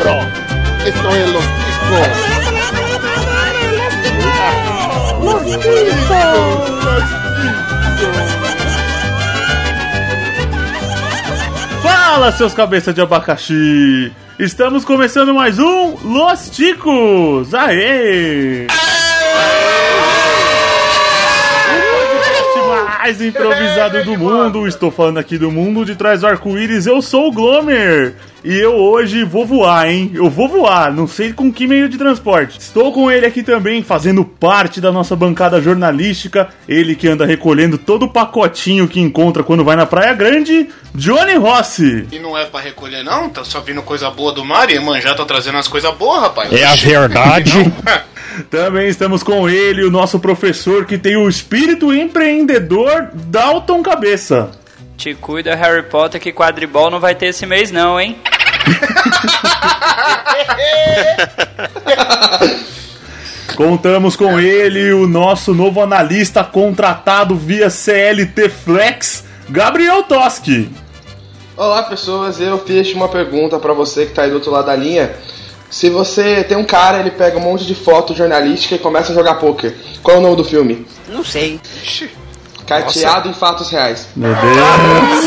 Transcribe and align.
bro. 0.00 0.18
Esto 0.84 1.08
es 1.14 1.28
Los 1.30 1.44
Ticos. 1.44 2.08
Los 5.22 5.42
Fala, 11.82 12.32
seus 12.32 12.54
cabeças 12.54 12.94
de 12.94 13.00
abacaxi! 13.00 14.12
Estamos 14.38 14.84
começando 14.84 15.34
mais 15.34 15.58
um 15.58 15.96
Los 16.02 16.50
Ticos! 16.50 17.54
Aê! 17.54 18.66
Mais 23.10 23.20
improvisado 23.20 24.04
do 24.04 24.16
mundo. 24.16 24.68
Estou 24.68 24.90
falando 24.90 25.18
aqui 25.18 25.36
do 25.36 25.50
mundo 25.50 25.84
de 25.84 25.96
trás 25.96 26.20
do 26.20 26.28
arco-íris. 26.28 26.86
Eu 26.86 27.02
sou 27.02 27.26
o 27.28 27.32
Glomer. 27.32 28.14
E 28.44 28.56
eu 28.56 28.74
hoje 28.74 29.24
vou 29.24 29.44
voar, 29.44 29.90
hein? 29.90 30.12
Eu 30.14 30.30
vou 30.30 30.48
voar, 30.48 30.90
não 30.90 31.06
sei 31.06 31.30
com 31.30 31.52
que 31.52 31.66
meio 31.66 31.90
de 31.90 31.98
transporte. 31.98 32.58
Estou 32.58 32.90
com 32.90 33.10
ele 33.10 33.26
aqui 33.26 33.42
também, 33.42 33.82
fazendo 33.82 34.24
parte 34.24 34.80
da 34.80 34.90
nossa 34.90 35.14
bancada 35.14 35.60
jornalística. 35.60 36.48
Ele 36.66 36.94
que 36.94 37.06
anda 37.06 37.26
recolhendo 37.26 37.76
todo 37.76 38.04
o 38.04 38.08
pacotinho 38.08 38.88
que 38.88 38.98
encontra 39.00 39.42
quando 39.42 39.64
vai 39.64 39.76
na 39.76 39.84
Praia 39.84 40.14
Grande, 40.14 40.70
Johnny 40.94 41.34
Rossi. 41.34 42.06
E 42.10 42.18
não 42.18 42.38
é 42.38 42.46
pra 42.46 42.60
recolher, 42.60 43.02
não? 43.02 43.28
Tá 43.28 43.44
só 43.44 43.60
vindo 43.60 43.82
coisa 43.82 44.08
boa 44.10 44.32
do 44.32 44.44
mar 44.44 44.70
e 44.70 44.78
manjar 44.80 45.16
tá 45.16 45.24
trazendo 45.26 45.58
as 45.58 45.68
coisas 45.68 45.92
boas, 45.96 46.22
rapaz. 46.22 46.50
É 46.50 46.64
a 46.64 46.76
verdade. 46.76 47.70
Também 48.48 48.88
estamos 48.88 49.22
com 49.22 49.48
ele, 49.48 49.84
o 49.84 49.90
nosso 49.90 50.18
professor 50.18 50.84
que 50.86 50.96
tem 50.96 51.16
o 51.16 51.28
espírito 51.28 51.92
empreendedor 51.92 52.99
Dalton 53.12 53.82
Cabeça. 53.82 54.50
Te 54.96 55.14
cuida, 55.14 55.54
Harry 55.54 55.84
Potter, 55.84 56.20
que 56.20 56.32
quadribol 56.32 56.90
não 56.90 57.00
vai 57.00 57.14
ter 57.14 57.26
esse 57.26 57.46
mês, 57.46 57.70
não, 57.70 58.00
hein? 58.00 58.18
Contamos 63.56 64.16
com 64.16 64.38
ele, 64.38 64.92
o 64.92 65.06
nosso 65.06 65.54
novo 65.54 65.82
analista 65.82 66.44
contratado 66.44 67.36
via 67.36 67.68
CLT 67.68 68.48
Flex, 68.48 69.24
Gabriel 69.48 70.02
Toski. 70.02 70.70
Olá 71.56 71.82
pessoas, 71.82 72.40
eu 72.40 72.58
fiz 72.64 72.92
uma 72.94 73.08
pergunta 73.08 73.58
pra 73.58 73.74
você 73.74 74.06
que 74.06 74.14
tá 74.14 74.22
aí 74.22 74.30
do 74.30 74.36
outro 74.36 74.50
lado 74.50 74.66
da 74.66 74.76
linha. 74.76 75.10
Se 75.68 75.90
você 75.90 76.42
tem 76.42 76.56
um 76.56 76.64
cara, 76.64 77.00
ele 77.00 77.10
pega 77.10 77.38
um 77.38 77.42
monte 77.42 77.66
de 77.66 77.74
foto 77.74 78.14
jornalística 78.14 78.74
e 78.74 78.78
começa 78.78 79.12
a 79.12 79.14
jogar 79.14 79.34
poker. 79.34 79.74
Qual 80.02 80.16
é 80.16 80.20
o 80.20 80.22
nome 80.22 80.36
do 80.36 80.44
filme? 80.44 80.86
Não 81.08 81.22
sei. 81.22 81.60
Carteado 82.70 83.28
em 83.28 83.32
fatos 83.34 83.70
reais. 83.70 84.08
Meu 84.16 84.32
Deus. 84.34 85.24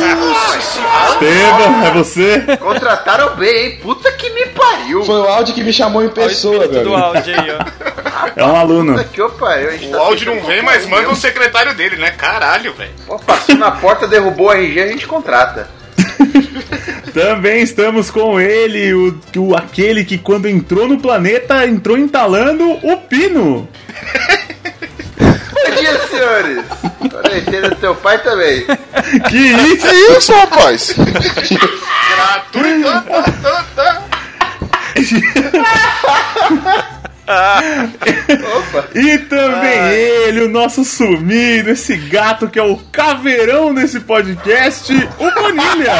Esteban, 1.11 1.85
é 1.85 1.91
você? 1.91 2.57
Contrataram 2.57 3.35
bem, 3.35 3.65
hein? 3.65 3.79
Puta 3.81 4.11
que 4.13 4.29
me 4.29 4.45
pariu. 4.47 5.03
Foi 5.03 5.19
o 5.19 5.27
áudio 5.27 5.53
que 5.53 5.63
me 5.63 5.73
chamou 5.73 6.03
em 6.03 6.09
pessoa, 6.09 6.59
Olha 6.59 6.61
o 6.61 6.63
espírito 6.65 6.83
do 6.89 6.95
velho. 6.95 7.03
áudio 7.05 7.41
aí, 7.41 7.51
ó. 7.51 8.33
É 8.35 8.43
um 8.45 8.55
aluno. 8.55 8.93
Puta 8.93 9.03
que 9.05 9.21
eu 9.21 9.29
pariu. 9.31 9.69
a 9.69 9.71
gente 9.73 9.87
O 9.87 9.91
tá 9.91 9.97
áudio 9.99 10.33
não 10.35 10.43
vem, 10.43 10.61
mas 10.61 10.87
manda 10.87 11.09
o 11.09 11.15
secretário 11.15 11.73
dele, 11.75 11.97
né? 11.97 12.11
Caralho, 12.11 12.73
velho. 12.73 12.91
Passou 13.25 13.55
na 13.55 13.71
porta, 13.71 14.07
derrubou 14.07 14.49
a 14.49 14.57
RG, 14.57 14.79
a 14.81 14.87
gente 14.87 15.05
contrata. 15.07 15.67
Também 17.13 17.61
estamos 17.61 18.09
com 18.09 18.39
ele, 18.39 18.93
o, 18.93 19.19
o- 19.37 19.55
aquele 19.55 20.03
que 20.03 20.17
quando 20.17 20.47
entrou 20.47 20.87
no 20.87 20.97
planeta, 20.97 21.65
entrou 21.67 21.97
entalando 21.97 22.67
o 22.81 22.97
pino. 22.97 23.67
Bom 25.73 25.81
dia, 25.81 26.07
senhores. 26.07 26.63
Quarentena 27.09 27.69
do 27.69 27.75
teu 27.77 27.95
pai 27.95 28.21
também. 28.21 28.65
Que 29.29 29.37
isso? 29.37 29.87
Que 29.87 29.95
isso, 30.17 30.33
rapaz? 30.33 30.95
Gratuito. 32.15 32.89
E 38.93 39.17
também 39.17 39.89
ele, 40.27 40.43
o 40.43 40.49
nosso 40.49 40.83
sumido, 40.85 41.71
esse 41.71 41.97
gato 41.97 42.47
que 42.47 42.59
é 42.59 42.63
o 42.63 42.77
caveirão 42.91 43.73
desse 43.73 43.99
podcast, 44.01 44.93
o 44.93 45.31
Bonilha. 45.31 45.93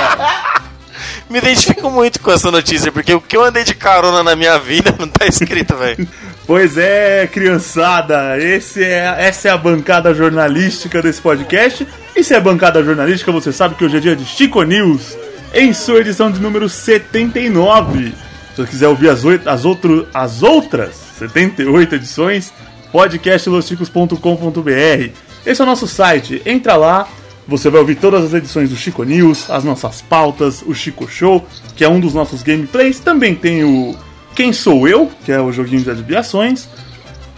Me 1.29 1.39
identifico 1.39 1.89
muito 1.89 2.19
com 2.19 2.31
essa 2.31 2.51
notícia, 2.51 2.91
porque 2.91 3.13
o 3.13 3.22
que 3.22 3.35
eu 3.35 3.44
andei 3.44 3.63
de 3.63 3.73
carona 3.73 4.22
na 4.22 4.35
minha 4.35 4.59
vida 4.59 4.94
não 5.00 5.07
tá 5.07 5.25
escrito, 5.25 5.75
velho. 5.75 6.07
Pois 6.46 6.78
é, 6.78 7.26
criançada, 7.26 8.38
esse 8.38 8.84
é, 8.84 9.16
essa 9.18 9.48
é 9.48 9.52
a 9.52 9.58
bancada 9.58 10.14
jornalística 10.14 11.02
desse 11.02 11.22
podcast. 11.22 11.88
E 12.14 12.22
se 12.22 12.34
é 12.34 12.40
bancada 12.40 12.84
jornalística, 12.84 13.31
você 13.31 13.54
sabe 13.54 13.76
que 13.76 13.86
hoje 13.86 13.96
é 13.96 14.02
dia 14.02 14.16
de 14.16 14.26
Chico 14.26 14.62
News, 14.64 15.18
em 15.54 15.72
sua 15.72 16.02
edição 16.02 16.30
de 16.30 16.42
número 16.42 16.68
79. 16.68 18.12
Se 18.54 18.58
você 18.58 18.70
quiser 18.70 18.90
ouvir 18.90 19.09
as, 19.09 19.24
oito, 19.24 19.50
as, 19.50 19.64
outro, 19.64 20.06
as 20.14 20.44
outras 20.44 20.96
78 21.18 21.96
edições, 21.96 22.52
podcastlosticos.com.br. 22.92 25.12
Esse 25.46 25.62
é 25.62 25.64
o 25.64 25.68
nosso 25.68 25.88
site, 25.88 26.42
entra 26.46 26.75
lá, 26.75 27.08
você 27.48 27.70
vai 27.70 27.80
ouvir 27.80 27.96
todas 27.96 28.25
as 28.25 28.34
edições 28.34 28.70
do 28.70 28.75
Chico 28.75 29.06
News, 29.06 29.50
as 29.50 29.64
nossas 29.64 30.02
pautas, 30.02 30.62
o 30.62 30.74
Chico 30.74 31.10
Show, 31.10 31.48
que 31.74 31.86
é 31.86 31.90
um 31.90 32.02
dos 32.02 32.14
nossos 32.14 32.44
gameplays. 32.44 33.00
Também 33.00 33.34
tem 33.34 33.64
o 33.64 33.96
Quem 34.35 34.51
Sou 34.51 34.88
Eu, 34.88 35.11
que 35.23 35.31
é 35.31 35.39
o 35.39 35.51
joguinho 35.51 35.83
de 35.83 35.91
adivinhações. 35.91 36.67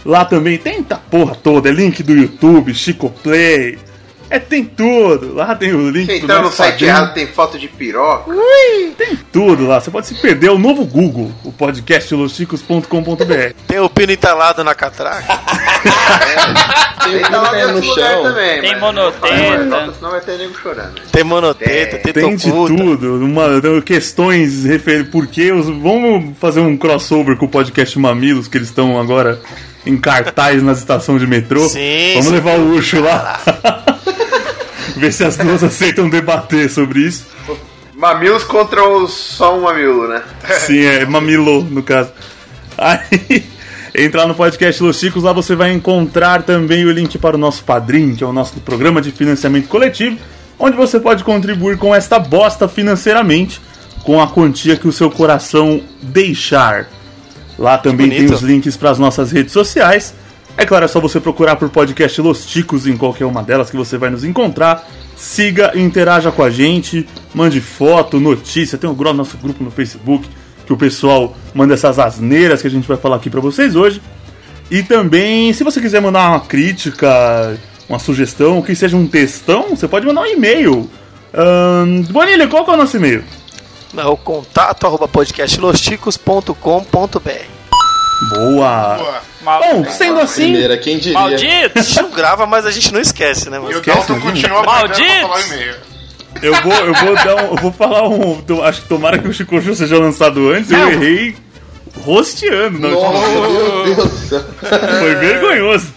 Lá 0.04 0.24
também 0.24 0.56
tem 0.56 0.84
a 0.88 0.96
porra 0.96 1.34
toda, 1.34 1.68
é 1.68 1.72
link 1.72 2.02
do 2.02 2.14
YouTube, 2.14 2.72
Chico 2.74 3.10
Play. 3.22 3.78
É, 4.28 4.38
tem 4.38 4.64
tudo. 4.64 5.34
Lá 5.34 5.54
tem 5.54 5.72
o 5.72 5.88
link 5.88 6.06
Quem 6.06 6.20
do 6.20 6.26
tá 6.26 6.40
no 6.42 6.50
site 6.50 6.70
padrinho. 6.72 6.90
errado 6.90 7.14
tem 7.14 7.26
foto 7.26 7.58
de 7.58 7.68
piroca. 7.68 8.32
Tem 8.98 9.16
tudo 9.32 9.66
lá. 9.66 9.80
Você 9.80 9.90
pode 9.90 10.06
se 10.08 10.14
perder. 10.14 10.48
É 10.48 10.50
o 10.50 10.58
novo 10.58 10.84
Google, 10.84 11.30
o 11.44 11.52
podcast 11.52 12.12
loschicos.com.br. 12.14 13.52
Tem 13.66 13.78
o 13.78 13.88
pino 13.88 14.12
entalado 14.12 14.64
na 14.64 14.74
catraca. 14.74 15.38
Tem 17.06 17.14
um 17.18 17.22
Tem 17.22 17.30
lá 17.30 17.50
pino 17.50 17.66
no 17.68 17.80
no 17.80 17.94
chão. 17.94 18.22
também. 18.24 18.60
Tem 18.60 18.80
monoteta. 18.80 19.92
Senão 19.94 20.10
vai 20.10 20.20
ter 20.20 20.38
nego 20.38 20.54
chorando. 20.60 21.00
Tem 21.12 21.22
monoteta, 21.22 21.98
tem, 21.98 22.12
Tem 22.12 22.36
de 22.36 22.50
tocuta. 22.50 22.74
tudo. 22.76 23.24
Uma, 23.24 23.60
tem 23.60 23.80
questões 23.82 24.64
refer... 24.64 25.08
Porque 25.10 25.52
os... 25.52 25.66
Vamos 25.66 26.36
fazer 26.38 26.60
um 26.60 26.76
crossover 26.76 27.36
com 27.36 27.46
o 27.46 27.48
podcast 27.48 27.96
Mamilos, 27.98 28.48
que 28.48 28.58
eles 28.58 28.68
estão 28.68 28.98
agora 28.98 29.38
em 29.84 29.96
cartaz 29.96 30.60
nas 30.64 30.78
estações 30.78 31.20
de 31.20 31.26
metrô. 31.28 31.68
Sim, 31.68 32.10
Vamos 32.14 32.26
sim. 32.26 32.32
levar 32.32 32.58
o 32.58 32.70
Ucho 32.74 33.00
lá. 33.00 33.38
Ver 35.00 35.12
se 35.12 35.24
as 35.24 35.36
duas 35.36 35.62
aceitam 35.62 36.08
debater 36.08 36.70
sobre 36.70 37.00
isso. 37.00 37.26
Mamilos 37.94 38.44
contra 38.44 38.86
os 38.86 39.12
só 39.12 39.56
um 39.56 39.62
mamilo, 39.62 40.08
né? 40.08 40.22
Sim, 40.58 40.80
é 40.80 41.04
Mamilo, 41.04 41.62
no 41.64 41.82
caso. 41.82 42.10
Aí, 42.76 43.44
entrar 43.94 44.26
no 44.26 44.34
podcast 44.34 44.82
Los 44.82 44.98
Chicos, 44.98 45.22
lá 45.22 45.32
você 45.32 45.54
vai 45.54 45.72
encontrar 45.72 46.42
também 46.42 46.84
o 46.84 46.90
link 46.90 47.16
para 47.18 47.36
o 47.36 47.38
nosso 47.38 47.64
padrinho, 47.64 48.14
que 48.14 48.22
é 48.22 48.26
o 48.26 48.32
nosso 48.32 48.60
programa 48.60 49.00
de 49.00 49.10
financiamento 49.10 49.68
coletivo, 49.68 50.18
onde 50.58 50.76
você 50.76 51.00
pode 51.00 51.24
contribuir 51.24 51.78
com 51.78 51.94
esta 51.94 52.18
bosta 52.18 52.68
financeiramente, 52.68 53.60
com 54.02 54.20
a 54.20 54.28
quantia 54.28 54.76
que 54.76 54.86
o 54.86 54.92
seu 54.92 55.10
coração 55.10 55.82
deixar. 56.02 56.88
Lá 57.58 57.78
também 57.78 58.10
tem 58.10 58.18
bonito. 58.18 58.34
os 58.34 58.42
links 58.42 58.76
para 58.76 58.90
as 58.90 58.98
nossas 58.98 59.32
redes 59.32 59.52
sociais. 59.52 60.14
É 60.58 60.64
claro, 60.64 60.84
é 60.86 60.88
só 60.88 60.98
você 61.00 61.20
procurar 61.20 61.56
por 61.56 61.68
podcast 61.68 62.18
Los 62.20 62.46
Ticos 62.46 62.86
em 62.86 62.96
qualquer 62.96 63.26
uma 63.26 63.42
delas 63.42 63.68
que 63.70 63.76
você 63.76 63.98
vai 63.98 64.08
nos 64.10 64.24
encontrar. 64.24 64.88
Siga 65.14 65.72
e 65.74 65.82
interaja 65.82 66.32
com 66.32 66.42
a 66.42 66.48
gente, 66.50 67.06
mande 67.34 67.60
foto, 67.60 68.18
notícia, 68.18 68.78
tem 68.78 68.88
o 68.88 68.94
gro- 68.94 69.12
nosso 69.12 69.36
grupo 69.36 69.62
no 69.62 69.70
Facebook, 69.70 70.26
que 70.66 70.72
o 70.72 70.76
pessoal 70.76 71.36
manda 71.54 71.74
essas 71.74 71.98
asneiras 71.98 72.62
que 72.62 72.68
a 72.68 72.70
gente 72.70 72.88
vai 72.88 72.96
falar 72.96 73.16
aqui 73.16 73.28
pra 73.30 73.40
vocês 73.40 73.76
hoje. 73.76 74.00
E 74.70 74.82
também, 74.82 75.52
se 75.52 75.62
você 75.62 75.80
quiser 75.80 76.00
mandar 76.00 76.30
uma 76.30 76.40
crítica, 76.40 77.56
uma 77.88 77.98
sugestão, 77.98 78.60
que 78.62 78.74
seja 78.74 78.96
um 78.96 79.06
textão, 79.06 79.76
você 79.76 79.86
pode 79.86 80.06
mandar 80.06 80.22
um 80.22 80.26
e-mail. 80.26 80.90
Ahn, 81.34 82.02
Bonilha, 82.10 82.48
qual 82.48 82.66
é 82.66 82.70
o 82.72 82.76
nosso 82.76 82.96
e-mail? 82.96 83.22
É 83.96 84.04
o 84.06 84.16
contato 84.16 84.86
arroba 84.86 85.06
podcastlosticos.com.br. 85.06 87.55
Boa! 88.30 89.20
Mal... 89.42 89.60
Bom, 89.62 89.84
sendo 89.90 90.20
assim, 90.20 90.44
Primeira, 90.52 90.76
quem 90.78 90.98
diria? 90.98 91.18
A 91.18 91.22
Maldito! 91.22 91.82
gente 91.82 92.02
não 92.02 92.10
grava, 92.10 92.46
mas 92.46 92.64
a 92.66 92.70
gente 92.70 92.92
não 92.92 93.00
esquece, 93.00 93.50
né, 93.50 93.58
E 93.58 93.60
mano? 93.60 93.78
o 93.78 93.80
Dalton 93.82 94.14
imagina. 94.16 94.48
continua 94.54 95.36
o 95.36 95.40
e-mail. 95.40 95.74
eu 96.42 96.54
vou, 96.62 96.72
eu 96.72 96.94
vou 96.94 97.14
dar 97.14 97.34
um, 97.36 97.46
eu 97.50 97.56
vou 97.56 97.72
falar 97.72 98.08
um. 98.08 98.42
Acho 98.64 98.82
que 98.82 98.88
tomara 98.88 99.18
que 99.18 99.28
o 99.28 99.32
Chico 99.32 99.60
Show 99.60 99.74
seja 99.74 99.98
lançado 99.98 100.50
antes. 100.50 100.70
Eu 100.70 100.90
errei 100.90 101.36
rosteando. 102.04 102.78
na 102.78 102.88
última 102.88 103.84
vez. 103.84 103.96
Meu 103.96 103.96
Deus. 103.96 104.98
Foi 104.98 105.14
vergonhoso. 105.16 105.92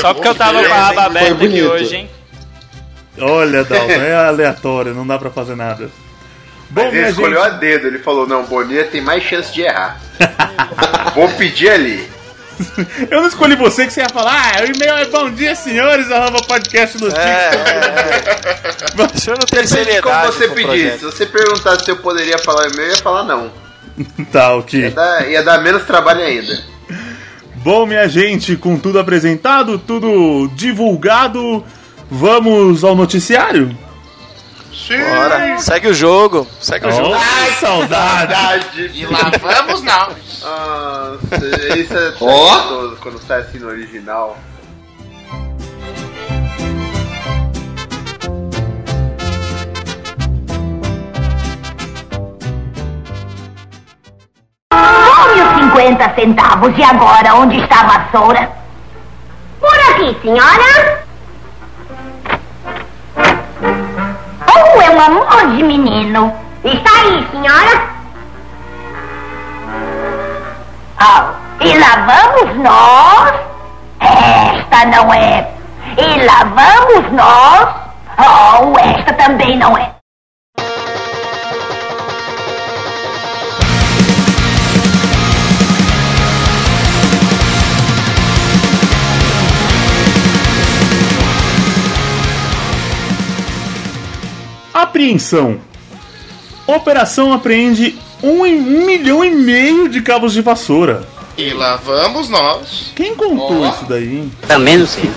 Só 0.00 0.14
porque 0.14 0.28
eu 0.28 0.34
tava 0.34 0.64
com 0.64 0.72
a 0.74 0.88
aba 0.88 1.04
aberta 1.06 1.44
aqui 1.44 1.62
hoje, 1.62 1.96
hein? 1.96 2.10
Olha, 3.18 3.64
Dalton, 3.64 3.90
é 3.92 4.14
aleatório, 4.14 4.94
não 4.94 5.06
dá 5.06 5.18
pra 5.18 5.30
fazer 5.30 5.54
nada. 5.56 5.90
Bom, 6.70 6.84
Mas 6.84 6.94
ele 6.94 7.08
escolheu 7.08 7.42
gente, 7.42 7.54
a 7.54 7.56
dedo, 7.58 7.86
ele 7.88 7.98
falou, 7.98 8.26
não, 8.28 8.44
Bonilha 8.44 8.84
tem 8.84 9.00
mais 9.00 9.22
chance 9.24 9.52
de 9.52 9.62
errar. 9.62 10.00
Vou 11.14 11.28
pedir 11.30 11.70
ali. 11.70 12.08
eu 13.10 13.20
não 13.22 13.28
escolhi 13.28 13.56
você 13.56 13.86
que 13.86 13.92
você 13.92 14.00
ia 14.00 14.08
falar, 14.08 14.34
ah, 14.34 14.62
o 14.62 14.66
e-mail 14.66 14.94
é 14.98 15.04
bom 15.06 15.30
dia, 15.30 15.54
senhores, 15.54 16.10
arroba 16.10 16.42
podcast 16.42 16.98
do. 16.98 17.08
É, 17.08 17.50
é. 17.50 18.50
O 19.14 19.18
senhor 19.18 19.38
não 19.38 19.46
tem 19.46 19.66
seriedade 19.66 20.02
como 20.02 20.32
você 20.32 20.48
pedir. 20.48 20.98
Se 20.98 21.04
você 21.04 21.26
perguntasse 21.26 21.84
se 21.84 21.90
eu 21.90 21.96
poderia 21.96 22.38
falar 22.38 22.66
o 22.66 22.72
e-mail, 22.72 22.88
eu 22.88 22.96
ia 22.96 23.02
falar 23.02 23.24
não. 23.24 23.50
Tá, 24.30 24.50
Ia 24.50 24.56
ok. 24.56 24.90
dar, 24.90 25.28
ia 25.28 25.42
dar 25.42 25.60
menos 25.62 25.84
trabalho 25.84 26.22
ainda. 26.22 26.58
Bom, 27.56 27.86
minha 27.86 28.08
gente, 28.08 28.56
com 28.56 28.78
tudo 28.78 28.98
apresentado, 28.98 29.78
tudo 29.78 30.50
divulgado, 30.54 31.64
vamos 32.10 32.82
ao 32.84 32.94
noticiário? 32.94 33.76
Sim. 34.72 34.98
Bora. 34.98 35.58
Segue 35.58 35.88
o 35.88 35.94
jogo. 35.94 36.46
Segue 36.60 36.86
o 36.86 36.90
jogo. 36.92 37.14
Ai, 37.14 37.50
saudade! 37.52 38.90
E 38.94 39.06
lá 39.06 39.30
vamos 39.40 39.82
nós. 39.82 40.42
Ah, 40.44 41.16
isso 41.76 41.96
é 41.96 42.12
Ó. 42.20 42.54
gostoso 42.54 42.96
quando 43.02 43.18
sai 43.20 43.40
assim 43.40 43.58
no 43.58 43.68
original. 43.68 44.36
Tome 54.70 55.42
os 55.42 55.72
50 55.72 56.14
centavos 56.14 56.76
e 56.78 56.82
agora 56.82 57.34
onde 57.34 57.58
está 57.58 57.80
a 57.80 57.98
vassoura? 57.98 58.50
Por 59.60 59.78
aqui, 59.90 60.16
senhora. 60.22 61.00
Oh, 64.62 64.80
é 64.80 64.90
um 64.90 65.00
amor 65.00 65.56
de 65.56 65.62
menino. 65.62 66.32
Está 66.62 66.90
aí, 67.00 67.26
senhora. 67.30 67.88
Oh, 71.00 71.64
e 71.64 71.78
lá 71.78 72.06
vamos 72.06 72.56
nós. 72.56 73.34
Esta 74.00 74.84
não 74.86 75.14
é. 75.14 75.50
E 75.96 76.24
lá 76.24 76.44
vamos 76.44 77.12
nós. 77.12 77.68
Oh, 78.18 78.78
esta 78.78 79.12
também 79.14 79.56
não 79.56 79.76
é. 79.78 79.99
Apreensão. 94.94 95.58
Operação 96.66 97.32
apreende 97.32 97.96
um 98.20 98.44
em- 98.44 98.58
um 98.60 98.84
milhão 98.86 99.24
e 99.24 99.30
meio 99.30 99.88
de 99.88 100.02
cabos 100.02 100.32
de 100.32 100.42
vassoura. 100.42 101.04
E 101.38 101.50
lá 101.54 101.76
vamos 101.76 102.28
nós. 102.28 102.92
Quem 102.96 103.14
contou 103.14 103.62
Ó. 103.62 103.70
isso 103.70 103.84
daí, 103.88 104.16
hein? 104.18 104.32
Também 104.48 104.78
não 104.78 104.86
sei. 104.88 105.08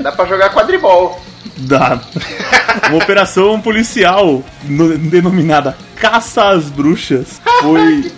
Dá 0.00 0.10
pra 0.10 0.24
jogar 0.26 0.50
quadribol. 0.52 1.20
Da 1.58 2.00
uma 2.88 2.96
operação 2.98 3.60
policial 3.60 4.42
no- 4.64 4.96
denominada 4.98 5.76
Caça 5.96 6.48
às 6.48 6.64
Bruxas 6.64 7.40
foi 7.62 8.10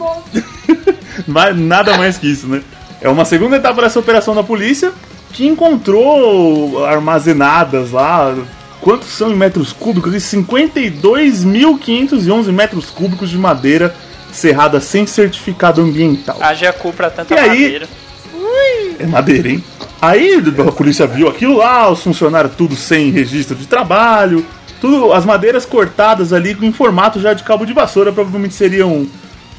Mas 1.27 1.57
nada 1.59 1.97
mais 1.99 2.17
que 2.17 2.27
isso, 2.33 2.47
né? 2.47 2.63
É 3.03 3.09
uma 3.09 3.25
segunda 3.27 3.57
etapa 3.57 3.83
dessa 3.83 3.99
operação 3.99 4.35
da 4.35 4.43
polícia 4.43 4.93
que 5.33 5.47
encontrou 5.47 6.85
armazenadas 6.87 7.91
lá. 7.91 8.35
Quantos 8.83 9.09
são 9.11 9.31
em 9.31 9.37
metros 9.37 9.73
cúbicos? 9.73 10.13
52.511 10.13 12.53
metros 12.53 12.91
cúbicos 12.91 13.31
de 13.31 13.39
madeira 13.39 13.95
serrada 14.33 14.81
sem 14.81 15.07
certificado 15.07 15.81
ambiental. 15.81 16.37
Haja 16.41 16.73
cu 16.73 16.93
pra 16.93 17.09
tanta 17.09 17.33
E 17.33 17.39
aí? 17.39 17.49
madeira. 17.49 17.89
É 18.99 19.07
madeira, 19.07 19.49
hein? 19.51 19.63
Aí 20.01 20.43
a 20.69 20.73
polícia 20.73 21.07
viu 21.07 21.29
aquilo 21.29 21.59
lá, 21.59 21.89
os 21.89 22.03
funcionários 22.03 22.57
tudo 22.57 22.75
sem 22.75 23.13
registro 23.13 23.55
de 23.55 23.69
trabalho, 23.69 24.45
tudo, 24.81 25.13
as 25.13 25.25
madeiras 25.25 25.65
cortadas 25.65 26.33
ali 26.33 26.57
em 26.61 26.73
formato 26.73 27.21
já 27.21 27.35
de 27.35 27.45
cabo 27.45 27.65
de 27.65 27.73
vassoura 27.73 28.13
provavelmente 28.13 28.55
seriam 28.55 29.07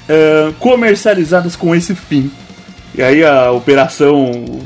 é, 0.10 0.52
comercializadas 0.60 1.56
com 1.56 1.74
esse 1.74 1.96
fim. 1.96 2.30
E 2.96 3.02
aí 3.02 3.24
a 3.24 3.52
operação 3.52 4.62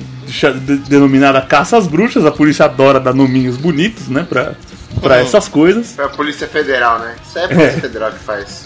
denominada 0.89 1.41
Caça 1.41 1.77
às 1.77 1.88
Bruxas, 1.88 2.25
a 2.25 2.31
polícia 2.31 2.65
adora 2.65 3.00
dar 3.00 3.13
nominhos 3.13 3.56
bonitos, 3.57 4.09
né, 4.09 4.25
pra, 4.27 4.53
pra 5.01 5.19
essas 5.19 5.47
coisas. 5.47 5.94
Foi 5.94 6.06
a 6.06 6.09
Polícia 6.09 6.47
Federal, 6.47 7.00
né? 7.00 7.15
Isso 7.25 7.39
é 7.39 7.45
a 7.45 7.47
Polícia 7.47 7.77
É. 7.77 7.81
Federal 7.81 8.12
que 8.12 8.19
faz. 8.19 8.65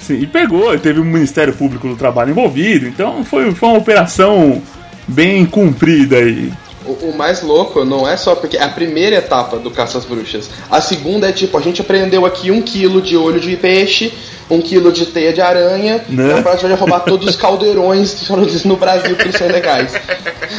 Sim, 0.00 0.14
e 0.20 0.26
pegou, 0.26 0.78
teve 0.78 1.00
o 1.00 1.04
Ministério 1.04 1.52
Público 1.54 1.88
do 1.88 1.96
Trabalho 1.96 2.30
envolvido, 2.30 2.86
então 2.86 3.24
foi, 3.24 3.54
foi 3.54 3.68
uma 3.70 3.78
operação 3.78 4.62
bem 5.08 5.46
cumprida 5.46 6.16
aí. 6.16 6.52
O, 6.86 7.10
o 7.10 7.16
mais 7.16 7.42
louco 7.42 7.84
não 7.84 8.06
é 8.06 8.16
só 8.16 8.34
porque 8.34 8.56
é 8.56 8.62
a 8.62 8.68
primeira 8.68 9.16
etapa 9.16 9.56
do 9.58 9.70
Caça 9.70 9.98
às 9.98 10.04
Bruxas. 10.04 10.50
A 10.70 10.80
segunda 10.80 11.28
é 11.28 11.32
tipo, 11.32 11.56
a 11.56 11.60
gente 11.60 11.80
apreendeu 11.80 12.26
aqui 12.26 12.50
um 12.50 12.60
quilo 12.60 13.00
de 13.00 13.16
olho 13.16 13.40
de 13.40 13.56
peixe, 13.56 14.12
um 14.50 14.60
quilo 14.60 14.92
de 14.92 15.06
teia 15.06 15.32
de 15.32 15.40
aranha, 15.40 16.04
Né? 16.08 16.38
então 16.38 16.52
a 16.52 16.56
gente 16.56 16.66
vai 16.66 16.76
roubar 16.76 17.00
todos 17.00 17.26
os 17.26 17.36
caldeirões 17.36 18.12
que 18.14 18.26
foram 18.26 18.44
no 18.66 18.76
Brasil 18.76 19.16
que 19.16 19.22
eles 19.22 19.36
são 19.36 19.46
legais. 19.48 19.92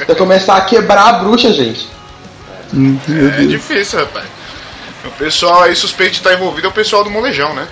Vai 0.08 0.16
começar 0.16 0.58
a 0.58 0.62
quebrar 0.62 1.08
a 1.10 1.14
bruxa, 1.20 1.54
gente. 1.54 1.88
É 2.74 3.38
Deus. 3.38 3.50
difícil, 3.52 4.00
rapaz. 4.00 4.26
O 5.06 5.12
pessoal 5.12 5.62
aí 5.64 5.76
suspeito 5.76 6.14
de 6.14 6.18
estar 6.18 6.34
envolvido 6.34 6.66
é 6.66 6.70
o 6.70 6.74
pessoal 6.74 7.04
do 7.04 7.12
molejão, 7.12 7.54
né? 7.54 7.68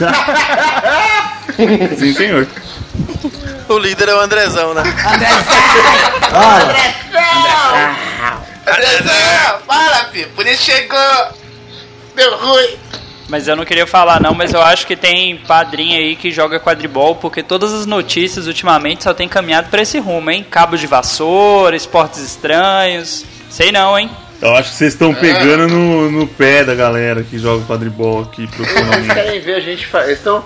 Sim, 1.98 2.14
senhor. 2.14 2.46
O 3.70 3.78
líder 3.78 4.08
é 4.08 4.14
o 4.14 4.20
Andrezão, 4.20 4.74
né? 4.74 4.82
Fala, 9.66 10.04
filho. 10.12 10.28
Por 10.34 10.44
isso 10.44 10.64
chegou. 10.64 10.98
Deu 12.16 12.36
ruim. 12.36 12.76
Mas 13.28 13.46
eu 13.46 13.54
não 13.54 13.64
queria 13.64 13.86
falar 13.86 14.20
não, 14.20 14.34
mas 14.34 14.52
eu 14.52 14.60
acho 14.60 14.84
que 14.84 14.96
tem 14.96 15.36
padrinho 15.36 15.96
aí 15.96 16.16
que 16.16 16.32
joga 16.32 16.58
quadribol, 16.58 17.14
porque 17.14 17.44
todas 17.44 17.72
as 17.72 17.86
notícias 17.86 18.48
ultimamente 18.48 19.04
só 19.04 19.14
tem 19.14 19.28
caminhado 19.28 19.68
pra 19.68 19.82
esse 19.82 20.00
rumo, 20.00 20.32
hein? 20.32 20.44
Cabo 20.50 20.76
de 20.76 20.88
vassoura, 20.88 21.76
esportes 21.76 22.18
estranhos. 22.18 23.24
Sei 23.48 23.70
não, 23.70 23.96
hein? 23.96 24.10
Eu 24.42 24.56
acho 24.56 24.70
que 24.70 24.76
vocês 24.78 24.94
estão 24.94 25.14
pegando 25.14 25.68
no, 25.68 26.10
no 26.10 26.26
pé 26.26 26.64
da 26.64 26.74
galera 26.74 27.22
que 27.22 27.38
joga 27.38 27.64
quadribol 27.66 28.22
aqui 28.22 28.42
Eles 28.42 28.54
profissionalmente. 28.56 29.14
querem 29.14 29.40
ver 29.40 29.54
a 29.54 29.60
gente 29.60 29.86
fazer. 29.86 30.06
Eles 30.08 30.18
estão 30.18 30.44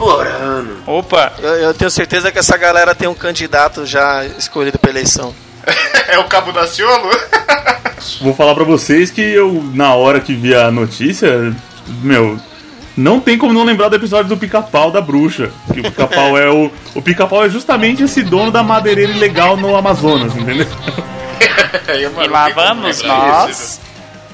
implorando. 0.00 0.76
Opa, 0.86 1.32
Eu, 1.38 1.54
eu 1.56 1.74
tenho 1.74 1.90
certeza 1.90 2.32
que 2.32 2.38
essa 2.38 2.56
galera 2.56 2.94
tem 2.94 3.08
um 3.08 3.14
candidato 3.14 3.84
já 3.84 4.24
escolhido 4.24 4.78
pra 4.78 4.90
eleição. 4.90 5.34
É 6.08 6.18
o 6.18 6.24
Cabo 6.24 6.50
da 6.50 6.66
Ciolo? 6.66 7.08
Vou 8.20 8.34
falar 8.34 8.52
pra 8.56 8.64
vocês 8.64 9.12
que 9.12 9.20
eu, 9.20 9.62
na 9.72 9.94
hora 9.94 10.18
que 10.18 10.34
vi 10.34 10.52
a 10.52 10.68
notícia, 10.68 11.54
meu, 12.02 12.36
não 12.96 13.20
tem 13.20 13.38
como 13.38 13.52
não 13.52 13.62
lembrar 13.62 13.88
do 13.88 13.94
episódio 13.94 14.28
do 14.28 14.36
pica-pau 14.36 14.90
da 14.90 15.00
bruxa. 15.00 15.52
Que 15.72 15.80
o 15.80 15.82
pica-pau 15.84 16.36
é 16.36 16.50
o. 16.50 16.68
O 16.96 17.00
pica-pau 17.00 17.44
é 17.44 17.48
justamente 17.48 18.02
esse 18.02 18.22
dono 18.24 18.50
da 18.50 18.62
madeireira 18.62 19.12
ilegal 19.12 19.56
no 19.56 19.76
Amazonas, 19.76 20.34
entendeu? 20.34 20.66
E 21.88 22.28
lá 22.28 22.48
vamos 22.50 23.02
nós. 23.02 23.80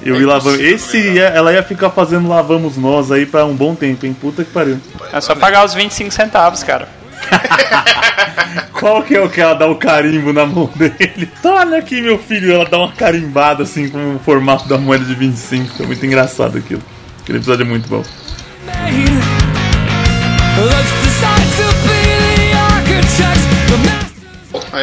Eu 0.03 0.21
e 0.21 0.25
lavamos. 0.25 0.61
Esse 0.61 0.99
ia- 0.99 1.29
ela 1.29 1.53
ia 1.53 1.62
ficar 1.62 1.91
fazendo 1.91 2.29
lavamos 2.29 2.76
nós 2.76 3.11
aí 3.11 3.26
pra 3.26 3.45
um 3.45 3.55
bom 3.55 3.75
tempo, 3.75 4.07
hein? 4.07 4.17
Puta 4.19 4.45
que 4.45 4.50
pariu. 4.50 4.79
É 5.12 5.21
só 5.21 5.35
pagar 5.35 5.65
os 5.65 5.75
25 5.75 6.11
centavos, 6.12 6.62
cara. 6.62 6.88
Qual 8.73 9.03
que 9.03 9.17
é 9.17 9.21
o 9.21 9.29
que 9.29 9.41
ela 9.41 9.55
dá 9.55 9.67
o 9.67 9.75
carimbo 9.76 10.33
na 10.33 10.45
mão 10.47 10.71
dele? 10.76 11.29
Olha 11.43 11.79
aqui, 11.79 12.00
meu 12.03 12.19
filho, 12.19 12.53
ela 12.53 12.65
dá 12.67 12.79
uma 12.79 12.93
carimbada 12.93 13.62
assim 13.62 13.88
com 13.88 14.17
o 14.17 14.19
formato 14.19 14.69
da 14.69 14.76
moeda 14.79 15.05
de 15.05 15.15
25. 15.15 15.83
É 15.83 15.87
muito 15.87 16.05
engraçado 16.05 16.59
aquilo. 16.59 16.83
Aquele 17.23 17.38
episódio 17.38 17.62
é 17.65 17.69
muito 17.69 17.88
bom. 17.88 18.05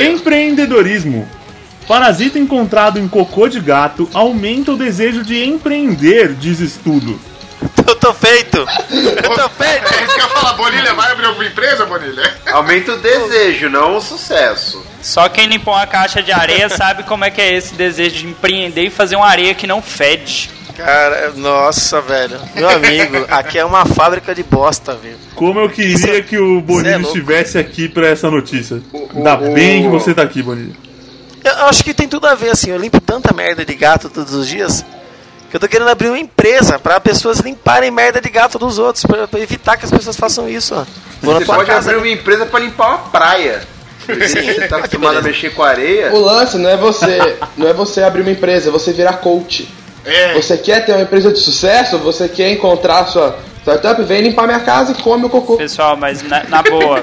Empreendedorismo. 0.02 1.28
Parasita 1.88 2.40
encontrado 2.40 2.98
em 3.00 3.08
cocô 3.08 3.48
de 3.48 3.60
gato 3.60 4.10
aumenta 4.14 4.72
o 4.72 4.78
desejo 4.78 5.24
de 5.24 5.44
empreender, 5.44 6.34
diz 6.34 6.60
estudo. 6.60 7.20
Eu 7.88 7.96
tô 7.96 8.14
feito! 8.14 8.58
Eu 8.58 9.16
tô 9.34 9.50
feito! 9.62 9.94
É 9.94 10.04
isso 10.06 10.16
que 10.16 10.22
eu 10.22 10.30
falar, 10.30 10.54
Bonilha, 10.54 10.94
vai 10.94 11.12
abrir 11.12 11.26
alguma 11.26 11.46
empresa, 11.46 11.86
Bonilha? 11.86 12.34
Aumenta 12.52 12.94
o 12.94 12.98
desejo, 12.98 13.70
não 13.70 13.98
o 13.98 14.02
sucesso. 14.02 14.84
Só 15.02 15.28
quem 15.30 15.48
limpou 15.48 15.74
uma 15.74 15.86
caixa 15.88 16.22
de 16.22 16.32
areia 16.32 16.68
sabe 16.70 17.04
como 17.04 17.26
é 17.26 17.30
que 17.30 17.42
é 17.42 17.54
esse 17.54 17.74
desejo 17.76 18.16
de 18.18 18.28
empreender 18.28 18.84
e 18.86 18.90
fazer 18.90 19.16
uma 19.18 19.28
areia 19.28 19.54
que 19.54 19.68
não 19.68 19.82
fede. 19.82 20.50
Cara, 20.76 21.32
nossa, 21.36 22.02
velho. 22.02 22.40
Meu 22.56 22.68
amigo, 22.68 23.26
aqui 23.30 23.60
é 23.60 23.66
uma 23.66 23.86
fábrica 23.86 24.34
de 24.34 24.42
bosta, 24.42 24.96
viu? 24.96 25.14
Como 25.36 25.60
eu 25.60 25.70
queria 25.70 26.22
que 26.24 26.38
o 26.38 26.58
é 26.58 26.62
Bonilha 26.62 26.98
louco. 26.98 27.16
estivesse 27.16 27.58
aqui 27.60 27.88
pra 27.88 28.08
essa 28.08 28.30
notícia. 28.32 28.82
o- 28.92 29.08
Ainda 29.16 29.36
o- 29.36 29.54
bem 29.54 29.84
que 29.84 29.90
você 29.90 30.14
tá 30.16 30.24
aqui, 30.24 30.42
Bonilha. 30.42 30.74
Eu 31.44 31.66
acho 31.66 31.84
que 31.84 31.94
tem 31.94 32.08
tudo 32.08 32.26
a 32.28 32.36
ver, 32.36 32.50
assim. 32.52 32.72
Eu 32.72 32.78
limpo 32.78 33.00
tanta 33.02 33.34
merda 33.34 33.66
de 33.66 33.74
gato 33.76 34.10
todos 34.10 34.34
os 34.34 34.48
dias 34.48 34.86
que 35.50 35.56
eu 35.58 35.60
tô 35.60 35.68
querendo 35.68 35.90
abrir 35.90 36.08
uma 36.08 36.18
empresa 36.18 36.80
pra 36.80 37.00
pessoas 37.00 37.40
limparem 37.40 37.92
merda 37.92 38.20
de 38.20 38.28
gato 38.28 38.58
dos 38.58 38.80
outros, 38.80 39.06
pra, 39.06 39.28
pra 39.28 39.40
evitar 39.40 39.78
que 39.78 39.86
as 39.86 39.92
pessoas 39.92 40.16
façam 40.18 40.50
isso, 40.50 40.74
ó. 40.74 40.84
Vou 41.22 41.36
Você 41.36 41.46
pode 41.46 41.66
casa. 41.68 41.92
abrir 41.92 42.02
uma 42.02 42.10
empresa 42.10 42.46
pra 42.48 42.60
limpar 42.60 42.88
uma 42.88 42.98
praia. 43.10 43.62
Você 44.08 44.66
tá 44.68 44.78
acostumado 44.78 45.20
a 45.20 45.22
mexer 45.22 45.54
com 45.54 45.62
areia? 45.62 46.12
O 46.12 46.20
lance 46.20 46.58
não 46.58 46.70
é 46.70 46.76
você, 46.76 47.38
não 47.56 47.68
é 47.68 47.74
você 47.74 48.02
abrir 48.02 48.22
uma 48.22 48.32
empresa, 48.32 48.70
é 48.70 48.72
você 48.72 48.92
virar 48.92 49.14
coach. 49.18 49.70
É. 50.04 50.34
Você 50.34 50.58
quer 50.58 50.86
ter 50.88 50.92
uma 50.94 51.04
empresa 51.04 51.32
de 51.32 51.40
sucesso? 51.40 52.00
Você 52.00 52.28
quer 52.28 52.50
encontrar 52.52 53.06
sua 53.06 53.38
Startup 53.62 54.02
vem 54.04 54.22
limpar 54.24 54.46
minha 54.48 54.60
casa 54.60 54.92
e 54.92 54.96
come 55.04 55.26
o 55.26 55.30
cocô. 55.30 55.56
Pessoal, 55.56 55.96
mas 55.96 56.22
na, 56.24 56.44
na 56.46 56.62
boa, 56.64 57.02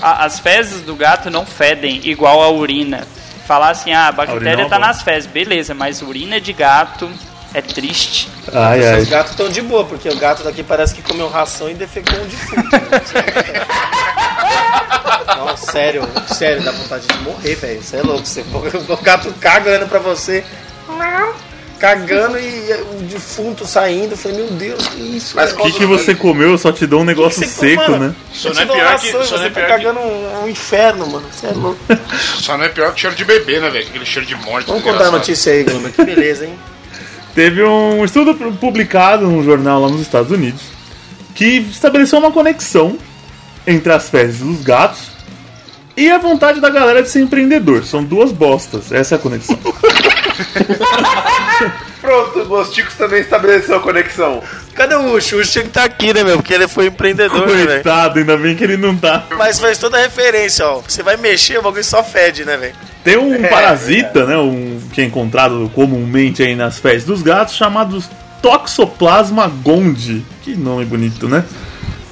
a- 0.00 0.24
as 0.26 0.38
fezes 0.38 0.82
do 0.82 0.94
gato 0.94 1.28
não 1.30 1.44
fedem 1.46 2.00
igual 2.04 2.40
a 2.42 2.50
urina. 2.50 3.04
Falar 3.48 3.70
assim, 3.70 3.92
ah, 3.94 4.08
a 4.08 4.12
bactéria 4.12 4.68
tá 4.68 4.76
boa. 4.76 4.88
nas 4.88 5.00
fezes, 5.00 5.26
beleza, 5.26 5.72
mas 5.72 6.02
urina 6.02 6.38
de 6.38 6.52
gato 6.52 7.10
é 7.54 7.62
triste. 7.62 8.28
Ai, 8.52 8.86
ai. 8.86 9.00
Os 9.00 9.08
gatos 9.08 9.30
estão 9.30 9.48
de 9.48 9.62
boa, 9.62 9.86
porque 9.86 10.06
o 10.06 10.16
gato 10.18 10.44
daqui 10.44 10.62
parece 10.62 10.94
que 10.94 11.00
comeu 11.00 11.30
ração 11.30 11.70
e 11.70 11.72
defecou 11.72 12.20
um 12.20 12.26
defunto. 12.26 12.68
Não, 15.34 15.56
sério, 15.56 16.06
sério, 16.26 16.62
dá 16.62 16.72
vontade 16.72 17.06
de 17.06 17.18
morrer, 17.20 17.54
velho. 17.54 17.82
Você 17.82 17.96
é 17.96 18.02
louco. 18.02 18.26
Você, 18.26 18.44
o 18.86 18.96
gato 18.98 19.32
cagando 19.40 19.88
pra 19.88 19.98
você. 19.98 20.44
Cagando 21.78 22.38
e 22.38 22.72
o 22.98 23.02
defunto 23.02 23.66
saindo. 23.66 24.12
Eu 24.12 24.16
falei, 24.16 24.38
meu 24.38 24.50
Deus, 24.52 24.86
que 24.88 25.00
isso? 25.16 25.36
Mas 25.36 25.52
O 25.52 25.56
que, 25.58 25.72
que 25.72 25.86
você 25.86 26.14
comeu? 26.14 26.50
Eu 26.50 26.58
só 26.58 26.72
te 26.72 26.86
dou 26.86 27.02
um 27.02 27.04
negócio 27.04 27.40
Você- 27.40 27.46
seco, 27.70 27.90
mano, 27.90 28.08
né? 28.08 28.14
Só 28.32 28.48
Você 28.52 28.54
não 28.54 28.62
é 28.62 28.66
dá 28.66 28.72
pior 28.74 28.98
que- 29.00 29.12
só 29.12 29.18
você 29.22 29.34
é 29.34 29.38
tá 29.38 29.50
pior 29.50 29.64
que- 29.66 29.72
cagando 29.72 30.00
um, 30.00 30.42
um 30.44 30.48
inferno, 30.48 31.06
mano. 31.06 31.26
Você 31.32 31.46
é 31.46 31.52
louco. 31.56 31.78
Só 32.40 32.56
não 32.58 32.64
é 32.64 32.68
pior 32.68 32.92
que 32.92 33.00
cheiro 33.00 33.14
de 33.16 33.24
bebê, 33.24 33.60
né, 33.60 33.70
velho? 33.70 33.86
Aquele 33.88 34.04
cheiro 34.04 34.26
de 34.26 34.34
morte. 34.34 34.66
Vamos 34.66 34.82
contar 34.82 35.06
a 35.06 35.10
notícia 35.10 35.52
aí, 35.52 35.62
Glamba. 35.64 35.90
Que 35.90 36.04
beleza, 36.04 36.44
hein? 36.46 36.58
Teve 37.34 37.62
um 37.62 38.04
estudo 38.04 38.34
publicado 38.56 39.26
num 39.28 39.44
jornal 39.44 39.80
lá 39.80 39.88
nos 39.88 40.00
Estados 40.00 40.32
Unidos 40.32 40.62
que 41.34 41.58
estabeleceu 41.70 42.18
uma 42.18 42.32
conexão 42.32 42.98
entre 43.64 43.92
as 43.92 44.08
fezes 44.08 44.40
dos 44.40 44.62
gatos 44.62 45.10
e 45.98 46.08
a 46.10 46.16
vontade 46.16 46.60
da 46.60 46.70
galera 46.70 47.02
de 47.02 47.10
ser 47.10 47.20
empreendedor. 47.20 47.84
São 47.84 48.04
duas 48.04 48.30
bostas, 48.30 48.92
essa 48.92 49.16
é 49.16 49.18
a 49.18 49.18
conexão. 49.18 49.58
Pronto, 52.00 52.38
o 52.38 52.46
Gosticos 52.46 52.94
também 52.94 53.20
estabeleceu 53.20 53.76
a 53.76 53.80
conexão. 53.80 54.40
Cadê 54.74 54.94
o 54.94 55.14
Ucho? 55.16 55.36
O 55.36 55.40
Ucho 55.40 55.50
tinha 55.50 55.64
que 55.64 55.70
estar 55.70 55.82
aqui, 55.82 56.14
né, 56.14 56.22
meu? 56.22 56.36
Porque 56.36 56.54
ele 56.54 56.68
foi 56.68 56.86
empreendedor, 56.86 57.48
né, 57.48 57.52
velho? 57.52 57.66
Coitado, 57.66 58.20
ainda 58.20 58.36
bem 58.36 58.54
que 58.54 58.62
ele 58.62 58.76
não 58.76 58.96
tá. 58.96 59.26
Mas 59.36 59.58
faz 59.58 59.76
toda 59.76 59.98
a 59.98 60.02
referência, 60.02 60.64
ó. 60.64 60.80
Você 60.86 61.02
vai 61.02 61.16
mexer, 61.16 61.58
o 61.58 61.62
bagulho 61.62 61.82
só 61.82 62.04
fede, 62.04 62.44
né, 62.44 62.56
velho? 62.56 62.74
Tem 63.02 63.16
um 63.16 63.42
parasita, 63.48 64.24
né, 64.24 64.38
um, 64.38 64.80
que 64.92 65.00
é 65.00 65.04
encontrado 65.04 65.68
comumente 65.74 66.44
aí 66.44 66.54
nas 66.54 66.78
fezes 66.78 67.04
dos 67.04 67.22
gatos, 67.22 67.56
chamado 67.56 68.00
Toxoplasma 68.40 69.48
gondii. 69.48 70.24
Que 70.42 70.54
nome 70.54 70.84
bonito, 70.84 71.28
né? 71.28 71.44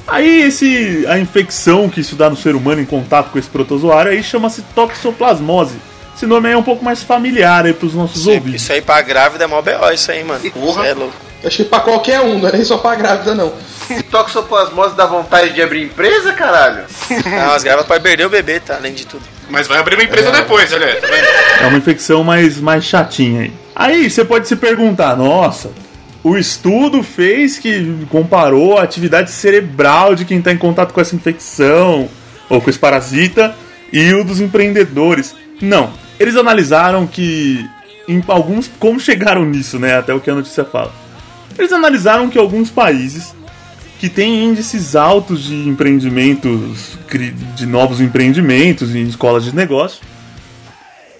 Aí 0.06 0.42
esse 0.42 1.04
a 1.08 1.18
infecção 1.18 1.88
que 1.88 2.00
isso 2.00 2.14
dá 2.14 2.30
no 2.30 2.36
ser 2.36 2.54
humano 2.54 2.80
em 2.80 2.84
contato 2.84 3.30
com 3.30 3.38
esse 3.38 3.48
protozoário 3.48 4.12
aí 4.12 4.22
chama-se 4.22 4.62
toxoplasmose. 4.74 5.76
Esse 6.16 6.26
nome 6.26 6.48
aí 6.48 6.54
é 6.54 6.56
um 6.56 6.62
pouco 6.62 6.84
mais 6.84 7.02
familiar 7.02 7.66
aí 7.66 7.72
pros 7.72 7.92
nossos 7.92 8.26
ouvintes. 8.26 8.62
Isso 8.62 8.72
aí 8.72 8.80
pra 8.80 9.02
grávida 9.02 9.44
é 9.44 9.46
mó 9.46 9.60
B.O. 9.60 9.90
isso 9.90 10.10
aí, 10.10 10.24
mano. 10.24 10.50
Porra. 10.50 10.86
É 10.86 10.94
louco. 10.94 11.14
Acho 11.44 11.58
que 11.58 11.64
pra 11.64 11.80
qualquer 11.80 12.20
um, 12.20 12.38
não 12.38 12.48
é 12.48 12.52
nem 12.52 12.64
só 12.64 12.78
pra 12.78 12.94
grávida, 12.94 13.34
não. 13.34 13.52
E 13.90 14.02
toxoplasmose 14.02 14.96
dá 14.96 15.06
vontade 15.06 15.52
de 15.52 15.62
abrir 15.62 15.84
empresa, 15.84 16.32
caralho? 16.32 16.84
Não, 17.24 17.52
as 17.52 17.62
grávidas 17.62 17.86
podem 17.86 18.02
perder 18.02 18.26
o 18.26 18.30
bebê, 18.30 18.58
tá? 18.58 18.74
Além 18.76 18.92
de 18.92 19.06
tudo. 19.06 19.22
Mas 19.48 19.68
vai 19.68 19.78
abrir 19.78 19.94
uma 19.94 20.02
empresa 20.02 20.32
depois, 20.32 20.72
olha. 20.72 20.86
Vendo? 20.86 21.62
É 21.62 21.66
uma 21.68 21.78
infecção 21.78 22.24
mais, 22.24 22.58
mais 22.58 22.84
chatinha 22.84 23.42
aí. 23.42 23.52
Aí 23.76 24.10
você 24.10 24.24
pode 24.24 24.48
se 24.48 24.56
perguntar, 24.56 25.14
nossa, 25.16 25.70
o 26.26 26.36
estudo 26.36 27.04
fez 27.04 27.56
que 27.56 28.04
comparou 28.10 28.76
a 28.76 28.82
atividade 28.82 29.30
cerebral 29.30 30.16
de 30.16 30.24
quem 30.24 30.38
está 30.38 30.50
em 30.50 30.58
contato 30.58 30.92
com 30.92 31.00
essa 31.00 31.14
infecção 31.14 32.08
ou 32.50 32.60
com 32.60 32.68
esse 32.68 32.80
parasita 32.80 33.54
e 33.92 34.12
o 34.12 34.24
dos 34.24 34.40
empreendedores. 34.40 35.36
Não, 35.62 35.92
eles 36.18 36.34
analisaram 36.34 37.06
que 37.06 37.64
em 38.08 38.20
alguns 38.26 38.68
como 38.80 38.98
chegaram 38.98 39.44
nisso, 39.44 39.78
né? 39.78 39.98
Até 39.98 40.12
o 40.12 40.20
que 40.20 40.28
a 40.28 40.34
notícia 40.34 40.64
fala. 40.64 40.92
Eles 41.56 41.72
analisaram 41.72 42.28
que 42.28 42.36
alguns 42.36 42.70
países 42.70 43.32
que 44.00 44.08
têm 44.08 44.46
índices 44.46 44.96
altos 44.96 45.44
de 45.44 45.68
empreendimentos, 45.68 46.98
de 47.54 47.66
novos 47.66 48.00
empreendimentos 48.00 48.96
em 48.96 49.04
escolas 49.04 49.44
de 49.44 49.54
negócio, 49.54 50.00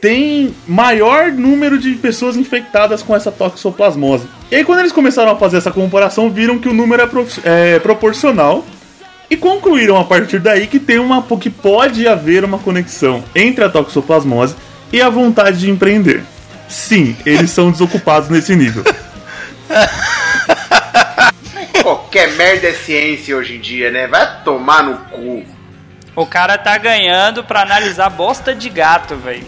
tem 0.01 0.55
maior 0.67 1.31
número 1.33 1.79
de 1.79 1.93
pessoas 1.95 2.37
infectadas 2.37 3.03
com 3.03 3.15
essa 3.15 3.33
toxoplasmose. 3.33 4.27
E 4.51 4.57
aí, 4.57 4.65
quando 4.65 4.81
eles 4.81 4.93
começaram 4.93 5.33
a 5.33 5.37
fazer 5.37 5.59
essa 5.59 5.71
comparação, 5.71 6.31
viram 6.31 6.59
que 6.59 6.69
o 6.69 6.75
número 6.75 7.03
é, 7.03 7.07
prof- 7.07 7.41
é 7.45 7.79
proporcional 7.79 8.65
e 9.29 9.37
concluíram 9.37 9.99
a 9.99 10.05
partir 10.05 10.39
daí 10.39 10.67
que 10.67 10.79
tem 10.79 10.99
uma 10.99 11.23
que 11.41 11.51
pode 11.51 12.07
haver 12.07 12.45
uma 12.45 12.59
conexão 12.59 13.25
entre 13.35 13.65
a 13.65 13.69
toxoplasmose 13.69 14.55
e 14.93 15.01
a 15.03 15.09
vontade 15.09 15.59
de 15.59 15.71
empreender. 15.71 16.23
Sim, 16.69 17.17
eles 17.25 17.51
são 17.51 17.71
desocupados 17.71 18.29
nesse 18.29 18.55
nível. 18.55 18.85
Qualquer 21.83 22.33
merda 22.33 22.69
é 22.69 22.73
ciência 22.73 23.37
hoje 23.37 23.57
em 23.57 23.61
dia, 23.61 23.91
né? 23.91 24.07
Vai 24.07 24.43
tomar 24.43 24.83
no 24.83 24.97
cu. 25.11 25.45
O 26.15 26.27
cara 26.27 26.57
tá 26.57 26.77
ganhando 26.79 27.45
pra 27.45 27.63
analisar 27.63 28.09
bosta 28.11 28.55
de 28.55 28.69
gato, 28.69 29.15
velho. 29.17 29.45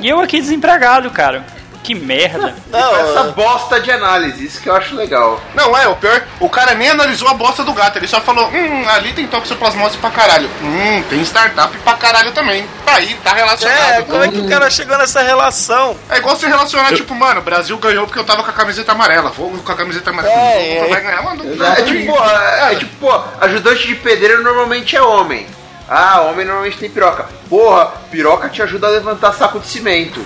E 0.00 0.08
eu 0.08 0.20
aqui 0.20 0.40
desempregado, 0.40 1.10
cara. 1.10 1.44
Que 1.82 1.94
merda. 1.94 2.54
Não, 2.70 2.96
Essa 2.96 3.22
bosta 3.32 3.80
de 3.80 3.90
análise, 3.90 4.44
isso 4.44 4.60
que 4.60 4.68
eu 4.68 4.76
acho 4.76 4.94
legal. 4.94 5.40
Não, 5.54 5.76
é, 5.76 5.88
o 5.88 5.96
pior, 5.96 6.22
o 6.38 6.48
cara 6.48 6.74
nem 6.74 6.90
analisou 6.90 7.26
a 7.26 7.34
bosta 7.34 7.64
do 7.64 7.72
gato, 7.72 7.96
ele 7.96 8.06
só 8.06 8.20
falou, 8.20 8.48
hum, 8.48 8.88
ali 8.88 9.12
tem 9.14 9.26
toxoplasmose 9.26 9.96
pra 9.96 10.10
caralho. 10.10 10.48
Hum, 10.62 11.02
tem 11.08 11.22
startup 11.22 11.74
pra 11.78 11.94
caralho 11.94 12.32
também. 12.32 12.66
Tá 12.84 12.96
aí, 12.96 13.14
tá 13.24 13.32
relacionado. 13.32 14.00
É, 14.00 14.02
como 14.02 14.22
é 14.22 14.28
que 14.28 14.40
o 14.40 14.48
cara 14.48 14.70
chegou 14.70 14.98
nessa 14.98 15.22
relação? 15.22 15.96
É 16.10 16.18
igual 16.18 16.36
se 16.36 16.46
relacionar, 16.46 16.94
tipo, 16.94 17.14
mano, 17.14 17.40
o 17.40 17.44
Brasil 17.44 17.76
ganhou 17.78 18.06
porque 18.06 18.18
eu 18.18 18.24
tava 18.24 18.42
com 18.42 18.50
a 18.50 18.54
camiseta 18.54 18.92
amarela. 18.92 19.30
Vou 19.30 19.50
com 19.50 19.72
a 19.72 19.74
camiseta 19.74 20.10
amarela. 20.10 20.34
É, 20.34 20.76
é. 20.76 20.86
vai 20.86 21.00
ganhar, 21.00 21.22
mano. 21.22 21.44
É 21.64 21.82
tipo, 21.82 22.12
pô, 22.12 22.22
é, 22.22 22.74
tipo, 22.76 22.96
pô, 23.00 23.22
ajudante 23.40 23.86
de 23.86 23.94
pedreiro 23.94 24.42
normalmente 24.42 24.96
é 24.96 25.02
homem. 25.02 25.46
Ah, 25.92 26.20
homem 26.20 26.46
normalmente 26.46 26.78
tem 26.78 26.88
piroca. 26.88 27.26
Porra, 27.48 27.86
piroca 28.12 28.48
te 28.48 28.62
ajuda 28.62 28.86
a 28.86 28.90
levantar 28.90 29.32
saco 29.32 29.58
de 29.58 29.66
cimento. 29.66 30.24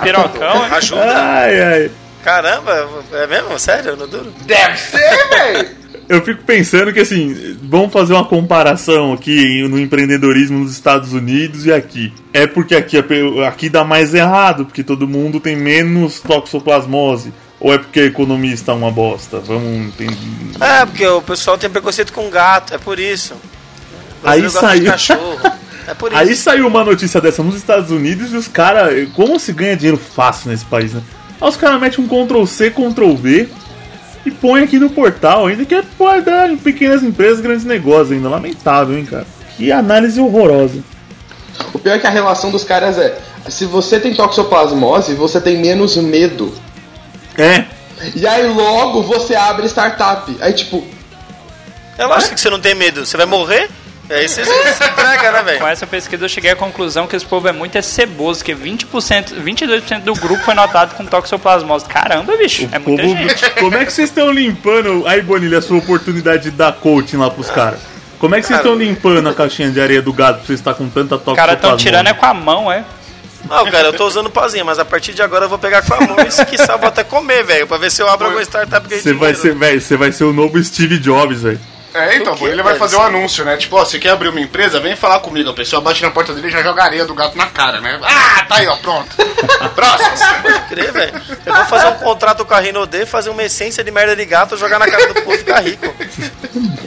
Pirocão, 0.00 0.64
hein? 0.64 0.72
Ajuda. 0.72 1.12
Ai, 1.12 1.60
ai. 1.60 1.90
Caramba, 2.22 2.88
é 3.12 3.26
mesmo? 3.26 3.58
Sério? 3.58 3.96
No 3.96 4.06
duro? 4.06 4.32
Deve 4.46 4.78
ser, 4.78 5.28
velho. 5.30 5.82
Eu 6.08 6.22
fico 6.22 6.44
pensando 6.44 6.92
que 6.92 7.00
assim, 7.00 7.56
vamos 7.62 7.92
fazer 7.92 8.12
uma 8.12 8.24
comparação 8.24 9.12
aqui 9.12 9.66
no 9.66 9.80
empreendedorismo 9.80 10.60
nos 10.60 10.70
Estados 10.70 11.12
Unidos 11.12 11.66
e 11.66 11.72
aqui. 11.72 12.12
É 12.32 12.46
porque 12.46 12.76
aqui, 12.76 12.96
aqui 13.48 13.68
dá 13.68 13.82
mais 13.82 14.14
errado, 14.14 14.64
porque 14.64 14.84
todo 14.84 15.08
mundo 15.08 15.40
tem 15.40 15.56
menos 15.56 16.20
toxoplasmose. 16.20 17.32
Ou 17.62 17.72
é 17.72 17.78
porque 17.78 18.00
a 18.00 18.04
economia 18.06 18.52
está 18.52 18.74
uma 18.74 18.90
bosta? 18.90 19.38
Vamos 19.38 19.86
entender. 19.86 20.16
É, 20.60 20.84
porque 20.84 21.06
o 21.06 21.22
pessoal 21.22 21.56
tem 21.56 21.70
preconceito 21.70 22.12
com 22.12 22.28
gato, 22.28 22.74
é 22.74 22.78
por 22.78 22.98
isso. 22.98 23.34
O 24.20 24.28
Aí 24.28 24.50
saiu. 24.50 24.86
cachorro. 24.86 25.38
É 25.86 25.94
por 25.94 26.10
isso. 26.12 26.20
Aí 26.20 26.34
saiu 26.34 26.66
uma 26.66 26.82
notícia 26.82 27.20
dessa 27.20 27.40
nos 27.40 27.54
Estados 27.54 27.92
Unidos 27.92 28.32
e 28.32 28.36
os 28.36 28.48
caras. 28.48 29.08
Como 29.14 29.38
se 29.38 29.52
ganha 29.52 29.76
dinheiro 29.76 29.96
fácil 29.96 30.50
nesse 30.50 30.64
país, 30.64 30.92
né? 30.92 31.02
Aí 31.40 31.48
os 31.48 31.56
caras 31.56 31.80
metem 31.80 32.04
um 32.04 32.08
Ctrl 32.08 32.44
C, 32.46 32.68
Ctrl 32.68 33.14
V 33.14 33.48
e 34.26 34.30
põe 34.32 34.64
aqui 34.64 34.80
no 34.80 34.90
portal, 34.90 35.46
ainda 35.46 35.64
que 35.64 35.74
é 35.76 35.82
pode 35.96 36.24
dar 36.24 36.50
em 36.50 36.56
pequenas 36.56 37.04
empresas, 37.04 37.40
grandes 37.40 37.64
negócios 37.64 38.10
ainda. 38.10 38.28
Lamentável, 38.28 38.98
hein, 38.98 39.04
cara? 39.04 39.26
Que 39.56 39.70
análise 39.70 40.20
horrorosa. 40.20 40.80
O 41.72 41.78
pior 41.78 41.94
é 41.94 41.98
que 42.00 42.08
a 42.08 42.10
relação 42.10 42.50
dos 42.50 42.64
caras 42.64 42.98
é: 42.98 43.16
se 43.48 43.66
você 43.66 44.00
tem 44.00 44.12
toxoplasmose, 44.12 45.14
você 45.14 45.40
tem 45.40 45.58
menos 45.60 45.96
medo. 45.96 46.52
É, 47.38 47.64
E 48.14 48.26
aí 48.26 48.46
logo 48.48 49.02
você 49.02 49.34
abre 49.34 49.66
startup. 49.66 50.36
Aí 50.40 50.52
tipo, 50.52 50.84
É 51.98 52.04
lógico 52.06 52.34
que 52.34 52.40
você 52.40 52.50
não 52.50 52.60
tem 52.60 52.74
medo. 52.74 53.04
Você 53.06 53.16
vai 53.16 53.26
morrer? 53.26 53.68
Aí 54.10 54.28
você 54.28 54.44
se 54.44 54.50
se 54.50 54.84
entrega, 54.84 55.32
né, 55.32 55.38
Com 55.38 55.44
velho? 55.44 55.66
essa 55.68 55.86
pesquisa 55.86 56.24
eu 56.24 56.28
cheguei 56.28 56.50
à 56.50 56.56
conclusão 56.56 57.06
que 57.06 57.16
esse 57.16 57.24
povo 57.24 57.48
é 57.48 57.52
muito 57.52 57.78
é 57.78 57.82
ceboso, 57.82 58.44
que 58.44 58.54
20%, 58.54 59.40
22% 59.42 60.00
do 60.00 60.12
grupo 60.14 60.42
foi 60.44 60.52
notado 60.54 60.94
com 60.96 61.06
toxoplasmose. 61.06 61.86
Caramba, 61.86 62.36
bicho, 62.36 62.68
é 62.72 62.78
muita 62.78 63.02
Povo- 63.04 63.16
gente. 63.16 63.50
Como 63.52 63.74
é 63.76 63.84
que 63.86 63.92
vocês 63.92 64.10
estão 64.10 64.30
limpando. 64.30 65.06
Aí, 65.06 65.22
Bonilha, 65.22 65.58
a 65.58 65.62
sua 65.62 65.78
oportunidade 65.78 66.42
de 66.42 66.50
dar 66.50 66.72
coaching 66.72 67.16
lá 67.16 67.30
pros 67.30 67.48
caras. 67.50 67.78
Como 68.18 68.34
é 68.34 68.40
que 68.40 68.46
vocês 68.46 68.58
estão 68.58 68.74
limpando 68.74 69.28
a 69.28 69.34
caixinha 69.34 69.70
de 69.70 69.80
areia 69.80 70.02
do 70.02 70.12
gado 70.12 70.38
pra 70.38 70.46
você 70.46 70.54
estar 70.54 70.74
com 70.74 70.88
tanta 70.90 71.14
Os 71.16 71.22
caras 71.24 71.54
toxoplasmose? 71.54 71.54
estão 71.56 71.76
tirando 71.78 72.08
é 72.08 72.12
com 72.12 72.26
a 72.26 72.34
mão, 72.34 72.70
é. 72.70 72.84
Não, 73.48 73.70
cara, 73.70 73.88
eu 73.88 73.92
tô 73.92 74.06
usando 74.06 74.30
pazinha, 74.30 74.64
mas 74.64 74.78
a 74.78 74.84
partir 74.84 75.12
de 75.12 75.22
agora 75.22 75.44
eu 75.44 75.48
vou 75.48 75.58
pegar 75.58 75.82
com 75.82 75.94
a 75.94 76.00
mão 76.00 76.16
e 76.18 76.70
eu 76.70 76.78
vou 76.78 76.88
até 76.88 77.04
comer, 77.04 77.44
velho, 77.44 77.66
pra 77.66 77.76
ver 77.76 77.90
se 77.90 78.00
eu 78.00 78.08
abro 78.08 78.26
alguma 78.26 78.42
startup 78.42 78.88
que 78.88 79.00
Você 79.00 79.12
vai 79.12 79.34
ser, 79.34 79.54
velho, 79.54 79.80
você 79.80 79.96
vai 79.96 80.12
ser 80.12 80.24
o 80.24 80.32
novo 80.32 80.62
Steve 80.62 80.98
Jobs, 80.98 81.42
velho. 81.42 81.60
É, 81.94 82.16
então, 82.16 82.34
quê, 82.34 82.44
ele 82.44 82.62
vai 82.62 82.76
fazer 82.76 82.96
um 82.96 83.02
anúncio, 83.02 83.44
né? 83.44 83.56
Tipo, 83.56 83.76
ó, 83.76 83.84
você 83.84 83.98
quer 83.98 84.10
abrir 84.10 84.28
uma 84.28 84.40
empresa? 84.40 84.80
Vem 84.80 84.96
falar 84.96 85.20
comigo. 85.20 85.50
A 85.50 85.52
pessoa 85.52 85.82
bate 85.82 86.02
na 86.02 86.10
porta 86.10 86.32
dele 86.32 86.48
e 86.48 86.50
já 86.50 86.62
joga 86.62 86.82
areia 86.82 87.04
do 87.04 87.14
gato 87.14 87.36
na 87.36 87.46
cara, 87.46 87.80
né? 87.80 88.00
Ah, 88.02 88.44
tá 88.48 88.56
aí, 88.56 88.66
ó, 88.66 88.76
pronto. 88.76 89.14
Próximo. 89.74 90.42
Pode 90.42 90.60
crer, 90.68 90.90
velho. 90.90 91.22
Eu 91.44 91.54
vou 91.54 91.64
fazer 91.66 91.88
um 91.88 91.94
contrato 91.94 92.46
com 92.46 92.54
a 92.54 92.60
Rinode, 92.60 93.04
fazer 93.04 93.28
uma 93.28 93.42
essência 93.42 93.84
de 93.84 93.90
merda 93.90 94.16
de 94.16 94.24
gato, 94.24 94.56
jogar 94.56 94.78
na 94.78 94.86
cara 94.86 95.12
do 95.12 95.20
povo 95.20 95.34
e 95.34 95.38
ficar 95.38 95.60
rico. 95.60 95.94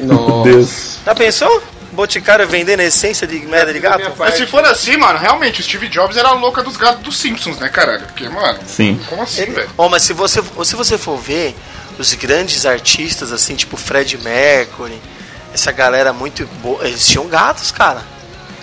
nossa. 0.01 0.49
Deus. 0.49 0.99
Já 1.05 1.13
pensou? 1.13 1.61
Boticário 1.95 2.47
vendendo 2.47 2.81
essência 2.81 3.25
de 3.25 3.39
merda 3.39 3.73
de 3.73 3.79
gato? 3.79 4.13
Mas 4.17 4.35
se 4.35 4.45
for 4.45 4.63
assim, 4.65 4.97
mano, 4.97 5.17
realmente, 5.17 5.61
o 5.61 5.63
Steve 5.63 5.87
Jobs 5.87 6.15
era 6.17 6.29
a 6.29 6.33
louca 6.33 6.61
dos 6.61 6.77
gatos 6.77 7.01
dos 7.03 7.17
Simpsons, 7.17 7.57
né, 7.59 7.69
caralho? 7.69 8.01
Porque, 8.05 8.29
mano, 8.29 8.59
Sim. 8.67 8.99
como 9.09 9.23
assim, 9.23 9.45
velho? 9.45 9.69
Ó, 9.77 9.89
mas 9.89 10.03
se 10.03 10.13
você, 10.13 10.43
se 10.63 10.75
você 10.75 10.97
for 10.97 11.17
ver 11.17 11.55
os 11.97 12.13
grandes 12.13 12.65
artistas, 12.65 13.31
assim, 13.31 13.55
tipo 13.55 13.77
Fred 13.77 14.17
Mercury, 14.19 15.01
essa 15.53 15.71
galera 15.71 16.11
muito 16.13 16.45
boa, 16.61 16.85
eles 16.85 17.07
tinham 17.07 17.27
gatos, 17.27 17.71
cara. 17.71 18.03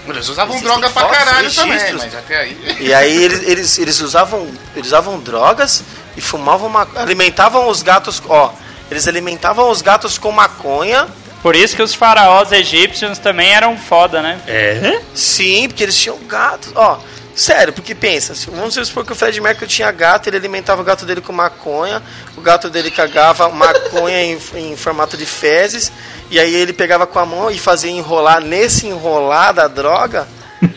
Eles 0.06 0.28
usavam 0.28 0.54
Existem 0.56 0.68
droga 0.80 0.90
pra 0.90 1.08
caralho 1.08 1.54
também, 1.54 1.72
registros. 1.74 2.02
mas 2.04 2.14
até 2.16 2.36
aí. 2.40 2.76
E 2.80 2.92
aí 2.92 3.22
eles, 3.22 3.42
eles, 3.48 3.78
eles 3.78 4.00
usavam 4.00 4.48
eles 4.74 4.88
usavam 4.88 5.18
drogas 5.20 5.84
e 6.16 6.20
fumavam 6.20 6.68
ma- 6.68 6.86
alimentavam 6.96 7.68
os 7.68 7.82
gatos, 7.82 8.20
ó, 8.28 8.52
eles 8.90 9.06
alimentavam 9.06 9.70
os 9.70 9.80
gatos 9.80 10.18
com 10.18 10.32
maconha. 10.32 11.06
Por 11.42 11.56
isso 11.56 11.74
que 11.74 11.82
os 11.82 11.92
faraós 11.94 12.52
egípcios 12.52 13.18
também 13.18 13.52
eram 13.52 13.76
foda, 13.76 14.22
né? 14.22 14.40
É? 14.46 15.00
Sim, 15.14 15.66
porque 15.68 15.82
eles 15.82 15.96
tinham 15.98 16.16
gatos. 16.28 16.70
Ó, 16.74 17.00
sério, 17.34 17.72
porque 17.72 17.94
pensa, 17.96 18.34
se- 18.34 18.48
vamos 18.48 18.74
supor 18.74 19.04
que 19.04 19.10
o 19.12 19.14
Fred 19.16 19.40
Mercury 19.40 19.66
tinha 19.68 19.90
gato, 19.90 20.28
ele 20.28 20.36
alimentava 20.36 20.80
o 20.80 20.84
gato 20.84 21.04
dele 21.04 21.20
com 21.20 21.32
maconha, 21.32 22.00
o 22.36 22.40
gato 22.40 22.70
dele 22.70 22.90
cagava 22.92 23.48
maconha 23.48 24.22
em, 24.22 24.38
em 24.54 24.76
formato 24.76 25.16
de 25.16 25.26
fezes, 25.26 25.90
e 26.30 26.38
aí 26.38 26.54
ele 26.54 26.72
pegava 26.72 27.06
com 27.08 27.18
a 27.18 27.26
mão 27.26 27.50
e 27.50 27.58
fazia 27.58 27.90
enrolar, 27.90 28.40
nesse 28.40 28.86
enrolar 28.86 29.52
da 29.52 29.66
droga, 29.66 30.28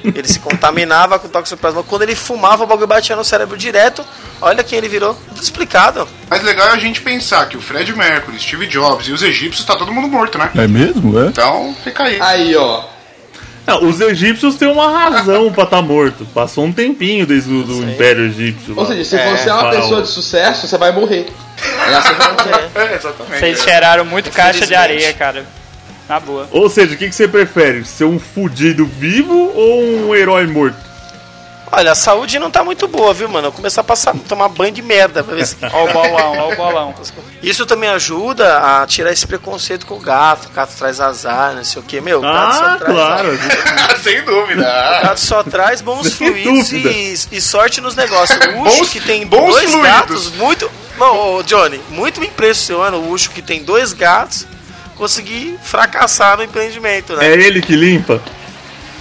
ele 0.03 0.27
se 0.27 0.39
contaminava 0.39 1.19
com 1.19 1.27
toxoplasma. 1.27 1.83
Quando 1.83 2.01
ele 2.03 2.15
fumava, 2.15 2.63
o 2.63 2.67
bagulho 2.67 2.87
batia 2.87 3.15
no 3.15 3.23
cérebro 3.23 3.57
direto. 3.57 4.03
Olha 4.41 4.63
quem 4.63 4.77
ele 4.77 4.89
virou. 4.89 5.13
Tudo 5.29 5.41
explicado. 5.41 6.07
Mas 6.29 6.43
legal 6.43 6.67
é 6.69 6.71
a 6.71 6.77
gente 6.77 7.01
pensar 7.01 7.47
que 7.47 7.57
o 7.57 7.61
Fred 7.61 7.93
Mercury, 7.95 8.39
Steve 8.39 8.67
Jobs 8.67 9.07
e 9.07 9.11
os 9.11 9.21
egípcios 9.23 9.65
tá 9.65 9.75
todo 9.75 9.91
mundo 9.91 10.07
morto, 10.07 10.37
né? 10.37 10.49
É 10.55 10.67
mesmo? 10.67 11.19
É? 11.23 11.27
Então, 11.27 11.75
fica 11.83 12.03
aí. 12.03 12.17
Aí, 12.21 12.55
ó. 12.55 12.83
Não, 13.67 13.83
os 13.89 13.99
egípcios 13.99 14.55
têm 14.57 14.67
uma 14.67 14.91
razão 14.91 15.51
pra 15.51 15.63
estar 15.63 15.81
morto. 15.81 16.23
Passou 16.35 16.65
um 16.65 16.71
tempinho 16.71 17.25
desde 17.25 17.51
o 17.51 17.63
do 17.63 17.83
Império 17.83 18.25
Egípcio. 18.25 18.75
Ou 18.77 18.85
seja, 18.85 19.03
se 19.03 19.15
É, 19.15 19.35
você 19.35 19.49
é 19.49 19.53
uma 19.53 19.61
faraó. 19.63 19.81
pessoa 19.81 20.01
de 20.03 20.07
sucesso, 20.09 20.67
você 20.67 20.77
vai 20.77 20.91
morrer. 20.91 21.27
É 21.89 21.95
assim 21.95 22.09
morrer. 22.09 22.69
É, 22.75 22.95
exatamente. 22.95 23.39
Vocês 23.39 23.63
cheiraram 23.63 24.05
muito 24.05 24.29
caixa 24.29 24.67
de 24.67 24.75
areia, 24.75 25.11
cara. 25.13 25.45
Na 26.07 26.19
boa. 26.19 26.47
Ou 26.51 26.69
seja, 26.69 26.93
o 26.93 26.97
que, 26.97 27.09
que 27.09 27.15
você 27.15 27.27
prefere? 27.27 27.83
Ser 27.85 28.05
um 28.05 28.19
fudido 28.19 28.85
vivo 28.85 29.51
ou 29.55 29.81
um 29.83 30.15
herói 30.15 30.45
morto? 30.45 30.77
Olha, 31.71 31.91
a 31.91 31.95
saúde 31.95 32.37
não 32.39 32.49
tá 32.51 32.63
muito 32.63 32.87
boa, 32.87 33.11
viu, 33.13 33.27
mano? 33.27 33.47
Eu 33.47 33.51
vou 33.51 33.57
começar 33.57 33.81
a 33.81 33.83
passar, 33.83 34.15
tomar 34.29 34.47
banho 34.49 34.71
de 34.71 34.81
merda 34.83 35.23
pra 35.23 35.35
ver 35.35 35.45
se. 35.47 35.57
Ó 35.73 35.83
o 35.85 35.91
bolão, 35.91 36.37
ó 36.37 36.53
o 36.53 36.55
bolão. 36.55 36.95
Isso 37.41 37.65
também 37.65 37.89
ajuda 37.89 38.59
a 38.59 38.85
tirar 38.87 39.11
esse 39.11 39.25
preconceito 39.27 39.85
com 39.85 39.95
o 39.95 39.99
gato. 39.99 40.47
O 40.47 40.51
gato 40.51 40.73
traz 40.77 41.01
azar, 41.01 41.53
não 41.55 41.63
sei 41.65 41.81
o 41.81 41.83
que. 41.83 41.99
Meu, 41.99 42.19
o 42.19 42.21
gato 42.21 42.37
Ah, 42.37 42.53
só 42.53 42.77
traz 42.77 42.93
claro. 42.93 43.39
Sem 44.03 44.19
O 44.21 44.25
dúvida. 44.25 44.61
gato 45.03 45.19
só 45.19 45.43
traz 45.43 45.81
bons 45.81 46.07
Sem 46.13 46.27
fluidos 46.29 46.71
e, 46.71 47.35
e 47.35 47.41
sorte 47.41 47.81
nos 47.81 47.95
negócios. 47.95 48.39
O 48.39 48.61
Ucho 48.61 48.77
Bons- 48.77 48.89
que 48.91 48.99
tem 49.01 49.25
bons 49.25 49.49
dois 49.49 49.71
fluidos. 49.71 49.91
gatos, 49.91 50.31
muito. 50.33 50.71
Não, 50.97 51.35
ô, 51.35 51.43
Johnny, 51.43 51.81
muito 51.89 52.21
me 52.21 52.27
impressiona 52.27 52.95
o 52.95 53.11
Ucho 53.11 53.31
que 53.31 53.41
tem 53.41 53.63
dois 53.63 53.91
gatos 53.91 54.45
conseguir 54.95 55.57
fracassar 55.61 56.37
no 56.37 56.43
empreendimento, 56.43 57.15
né? 57.15 57.27
É 57.27 57.33
ele 57.33 57.61
que 57.61 57.75
limpa? 57.75 58.21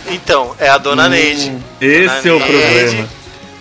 Então, 0.09 0.55
é 0.59 0.69
a 0.69 0.77
dona 0.79 1.09
Neide. 1.09 1.51
Hum, 1.51 1.61
Esse 1.81 2.29
é 2.29 2.33
o 2.33 2.39
Dona 2.39 2.47
problema. 2.47 2.93
Neide, 2.93 3.09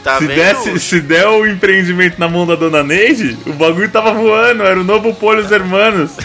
Tá 0.03 0.17
se, 0.17 0.27
desse, 0.27 0.79
se 0.81 0.99
der 0.99 1.25
o 1.27 1.47
empreendimento 1.47 2.19
na 2.19 2.27
mão 2.27 2.45
da 2.45 2.55
dona 2.55 2.83
Neide, 2.83 3.37
o 3.45 3.53
bagulho 3.53 3.89
tava 3.89 4.11
voando, 4.11 4.61
era 4.63 4.77
o 4.77 4.83
novo 4.83 5.13
Polhos 5.15 5.49
Hermanos. 5.49 6.11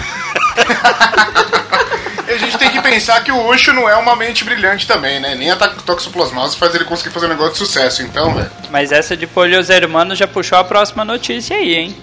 E 2.27 2.31
a 2.33 2.37
gente 2.37 2.59
tem 2.59 2.71
que 2.71 2.81
pensar 2.83 3.23
que 3.25 3.33
o 3.33 3.49
Ucho 3.49 3.73
não 3.73 3.89
é 3.89 3.97
uma 3.97 4.15
mente 4.15 4.45
brilhante 4.45 4.87
também, 4.87 5.19
né? 5.19 5.35
Nem 5.35 5.51
a 5.51 5.57
to- 5.57 5.83
toxoplasmose 5.83 6.57
faz 6.59 6.75
ele 6.75 6.85
conseguir 6.85 7.11
fazer 7.11 7.25
um 7.25 7.31
negócio 7.31 7.53
de 7.53 7.59
sucesso, 7.59 8.03
então, 8.03 8.35
velho. 8.35 8.51
Mas 8.71 8.93
essa 8.93 9.17
de 9.17 9.27
Polios 9.27 9.71
Hermanos 9.71 10.19
já 10.19 10.27
puxou 10.29 10.59
a 10.59 10.65
próxima 10.65 11.07
notícia 11.07 11.57
aí, 11.57 11.75
hein? 11.75 11.97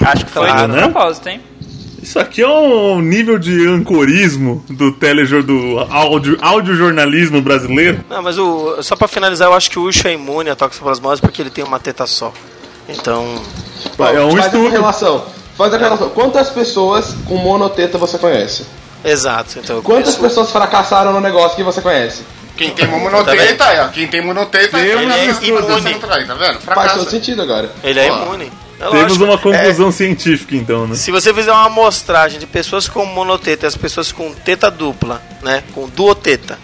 Acho 0.00 0.24
que 0.24 0.30
foi 0.32 0.46
Claro, 0.46 0.68
de 0.68 0.74
né? 0.74 0.82
propósito, 0.88 1.28
hein? 1.28 1.42
Isso 2.02 2.18
aqui 2.18 2.42
é 2.42 2.48
um 2.48 3.00
nível 3.00 3.38
de 3.38 3.66
ancorismo 3.66 4.64
do 4.70 4.92
telejor 4.92 5.42
do 5.42 5.78
áudio, 5.90 6.38
audiojornalismo 6.40 7.42
brasileiro. 7.42 8.04
Não, 8.08 8.22
mas 8.22 8.38
o, 8.38 8.80
só 8.82 8.94
pra 8.94 9.08
finalizar, 9.08 9.48
eu 9.48 9.54
acho 9.54 9.70
que 9.70 9.78
o 9.78 9.82
Ucho 9.82 10.06
é 10.06 10.12
imune 10.12 10.48
à 10.50 10.54
toxoplasmose 10.56 11.20
porque 11.20 11.42
ele 11.42 11.50
tem 11.50 11.64
uma 11.64 11.80
teta 11.80 12.06
só. 12.06 12.32
Então, 12.88 13.24
É 13.98 14.20
um 14.22 14.30
Faz 14.30 14.44
a 14.44 14.46
estudo. 14.46 14.68
relação. 14.70 15.24
Faz 15.56 15.74
a 15.74 15.78
relação. 15.78 16.08
Quantas 16.10 16.48
pessoas 16.50 17.14
com 17.26 17.36
monoteta 17.36 17.98
você 17.98 18.16
conhece? 18.16 18.64
exato. 19.04 19.58
Então, 19.58 19.80
Quantas 19.82 20.14
conheço- 20.14 20.20
pessoas 20.20 20.50
fracassaram 20.52 21.12
no 21.12 21.20
negócio 21.20 21.56
que 21.56 21.62
você 21.62 21.80
conhece? 21.80 22.22
Quem 22.56 22.70
tem 22.70 22.86
monoteta, 22.88 23.64
é, 23.66 23.84
ó. 23.84 23.88
Quem 23.88 24.08
tem 24.08 24.20
monoteta 24.24 24.78
Temos 24.78 25.14
é 25.14 25.28
um 25.28 25.30
estudo. 25.30 26.06
Tá 26.26 26.34
vendo? 26.34 26.60
Faz 26.60 26.92
todo 26.94 27.08
sentido 27.10 27.42
agora. 27.42 27.70
Ele 27.84 28.00
é 28.00 28.10
Ó, 28.10 28.24
imune. 28.24 28.52
É 28.80 28.90
Temos 28.90 29.18
lógico. 29.18 29.24
uma 29.24 29.38
conclusão 29.38 29.90
científica, 29.90 30.54
então, 30.54 30.86
né? 30.86 30.94
É, 30.94 30.96
se 30.96 31.10
você 31.10 31.34
fizer 31.34 31.50
uma 31.50 31.66
amostragem 31.66 32.38
de 32.38 32.46
pessoas 32.46 32.88
com 32.88 33.04
monoteta 33.04 33.66
e 33.66 33.68
as 33.68 33.76
pessoas 33.76 34.12
com 34.12 34.32
teta 34.32 34.70
dupla, 34.70 35.20
né? 35.42 35.64
Com 35.74 35.88
duoteta 35.88 36.58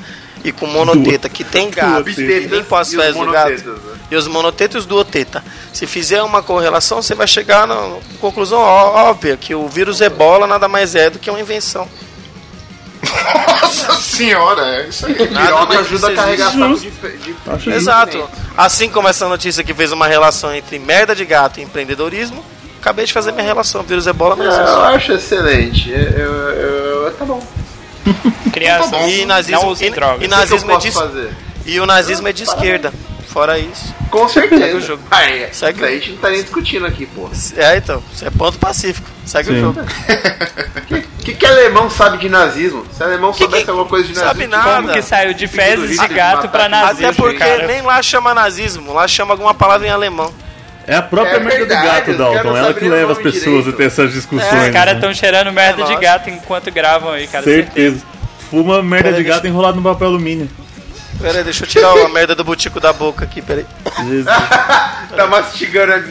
e 0.44 0.53
com 0.53 0.66
monoteta 0.66 1.29
que 1.29 1.42
tem 1.42 1.70
gato 1.70 2.09
e 2.09 2.14
Bitetas 2.14 2.50
nem 2.50 2.62
pós 2.62 2.92
e 2.92 2.96
os 2.96 3.03
fez 3.03 3.16
do 3.16 3.33
gato 3.33 3.64
né? 3.64 3.98
e 4.11 4.16
os 4.16 4.29
monotetas 4.29 4.74
e 4.74 4.79
os 4.79 4.87
duoteta. 4.87 5.42
Se 5.72 5.87
fizer 5.87 6.22
uma 6.22 6.42
correlação, 6.42 7.03
você 7.03 7.14
vai 7.14 7.27
chegar 7.27 7.66
na 7.66 7.96
conclusão 8.20 8.61
óbvia 8.61 9.37
que 9.37 9.55
o 9.55 9.66
vírus 9.66 10.00
ebola 10.00 10.46
nada 10.46 10.68
mais 10.68 10.94
é 10.94 11.09
do 11.09 11.18
que 11.18 11.31
uma 11.31 11.40
invenção. 11.40 11.88
Nossa 13.62 13.94
senhora, 13.94 14.62
é 14.83 14.88
isso 14.88 15.07
aí. 15.07 15.29
Nada 15.31 15.46
Piroca 15.46 15.79
ajuda 15.81 16.09
a 16.09 16.14
carregar 16.14 16.53
saco 16.53 16.79
de, 16.79 16.90
de, 16.90 17.70
Exato. 17.70 18.29
Assim 18.57 18.88
como 18.88 19.09
essa 19.09 19.29
notícia 19.29 19.62
que 19.64 19.74
fez 19.74 19.92
uma 19.92 20.07
relação 20.07 20.55
entre 20.55 20.79
merda 20.79 21.14
de 21.14 21.24
gato 21.24 21.61
e 21.61 21.62
empreendedorismo, 21.62 22.44
acabei 22.81 23.05
de 23.05 23.12
fazer 23.12 23.33
minha 23.33 23.44
relação. 23.44 23.83
Vírus 23.83 24.07
ebola 24.07 24.37
não 24.37 24.44
Eu 24.44 24.50
existe. 24.50 24.77
acho 24.79 25.12
excelente. 25.12 25.90
Eu, 25.90 26.00
eu- 26.00 27.05
eu- 27.07 27.14
tá 27.14 27.24
bom. 27.24 27.42
Crianças 28.53 28.90
Tá 28.90 28.98
bom. 28.98 29.09
E 29.09 29.24
nazismo, 29.24 29.62
não 29.62 29.68
usem 29.70 29.88
e, 29.88 29.90
drogas. 29.90 30.20
e 30.20 30.24
eu 30.24 30.31
nazismo 30.31 30.70
é 30.72 30.77
de, 30.77 30.90
fazer? 30.92 31.31
e 31.66 31.81
o 31.81 31.87
nazismo 31.87 32.29
é 32.29 32.33
de 32.33 32.42
esquerda. 32.42 32.92
Fora 33.29 33.59
isso. 33.59 33.92
Com 34.11 34.29
Segue 34.29 34.50
certeza. 34.57 34.77
o 34.77 34.81
jogo. 34.81 35.03
Ah, 35.11 35.24
é. 35.24 35.48
Segue 35.53 35.79
Isso 35.79 35.85
aí 35.85 35.96
a 35.96 35.98
gente 35.98 36.11
não 36.12 36.18
tá 36.18 36.31
nem 36.31 36.40
discutindo 36.42 36.87
aqui, 36.87 37.05
pô. 37.07 37.29
É, 37.57 37.77
então. 37.79 38.00
Isso 38.14 38.24
é 38.24 38.31
ponto 38.31 38.59
pacífico. 38.59 39.09
Segue 39.27 39.48
Sim. 39.48 39.57
o 39.57 39.61
jogo. 39.61 39.81
O 41.24 41.26
que, 41.26 41.34
que 41.34 41.46
alemão 41.46 41.88
sabe 41.88 42.18
de 42.18 42.28
nazismo? 42.28 42.84
Se 42.92 43.02
alemão 43.02 43.32
Que 43.32 43.38
soubesse 43.38 43.64
que- 43.64 43.70
alguma 43.70 43.88
coisa 43.88 44.06
de 44.06 44.12
nazismo. 44.12 44.28
sabe 44.28 44.46
nada. 44.46 44.74
Como 44.82 44.92
que 44.92 45.00
saiu 45.00 45.32
de 45.32 45.48
fezes 45.48 45.98
de 45.98 46.08
gato 46.08 46.48
pra 46.50 46.68
nazismo, 46.68 47.06
Até 47.08 47.16
porque 47.16 47.38
cara? 47.38 47.66
nem 47.66 47.80
lá 47.80 48.02
chama 48.02 48.34
nazismo. 48.34 48.92
Lá 48.92 49.08
chama 49.08 49.32
alguma 49.32 49.54
palavra 49.54 49.87
em 49.87 49.90
alemão. 49.90 50.30
É 50.87 50.94
a 50.96 51.00
própria 51.00 51.37
É 51.37 51.40
merda 51.40 51.64
do 51.64 51.82
gato, 51.82 52.12
Dalton. 52.12 52.54
Ela 52.54 52.74
que 52.74 52.87
leva 52.87 53.12
as 53.12 53.16
pessoas 53.18 53.42
direito. 53.64 53.70
a 53.70 53.72
ter 53.72 53.84
essas 53.87 54.12
discussões. 54.12 54.66
Os 54.66 54.70
caras 54.70 54.92
né? 54.92 55.00
estão 55.00 55.14
cheirando 55.14 55.50
merda 55.50 55.82
É 55.82 55.87
de 55.87 55.96
gato 55.96 56.28
enquanto 56.28 56.70
gravam 56.70 57.12
aí, 57.12 57.26
cara. 57.26 57.42
Certeza. 57.42 58.02
Fuma 58.50 58.82
merda 58.82 59.04
Pera, 59.04 59.16
de 59.16 59.22
deixa- 59.22 59.37
gato 59.38 59.46
enrolado 59.46 59.78
no 59.78 59.82
papel 59.82 60.08
alumínio. 60.08 60.50
Pera 61.22 61.38
aí, 61.38 61.44
deixa 61.44 61.64
eu 61.64 61.68
tirar 61.68 61.88
a 62.04 62.08
merda 62.10 62.34
do 62.34 62.44
butico 62.44 62.78
da 62.80 62.92
boca 62.92 63.24
aqui, 63.24 63.40
peraí. 63.40 63.64
Jesus. 64.06 64.26
Tá 65.16 65.26
mastigando. 65.28 66.10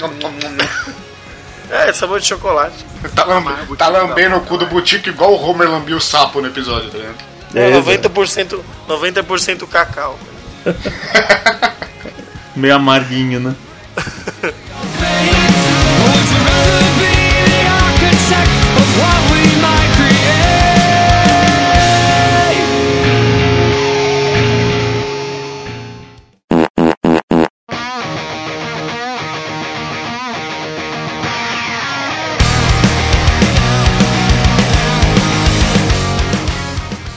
É, 1.70 1.92
sabor 1.94 2.20
de 2.20 2.28
chocolate. 2.28 2.86
Tá, 3.16 3.24
lambe- 3.26 3.76
tá 3.78 3.88
lambendo 3.88 4.36
o 4.38 4.42
cu 4.42 4.58
do 4.58 4.66
boutique 4.68 5.10
igual 5.10 5.34
o 5.34 5.42
Homer 5.42 5.70
lambia 5.70 5.96
o 5.96 6.02
sapo 6.02 6.42
no 6.42 6.48
episódio, 6.48 6.90
tá 6.92 6.98
vendo? 6.98 7.16
É, 7.56 7.72
90%, 7.80 8.60
90% 8.88 9.68
cacau. 9.68 10.18
Meio 12.56 12.76
amarguinho, 12.76 13.40
né? 13.40 13.56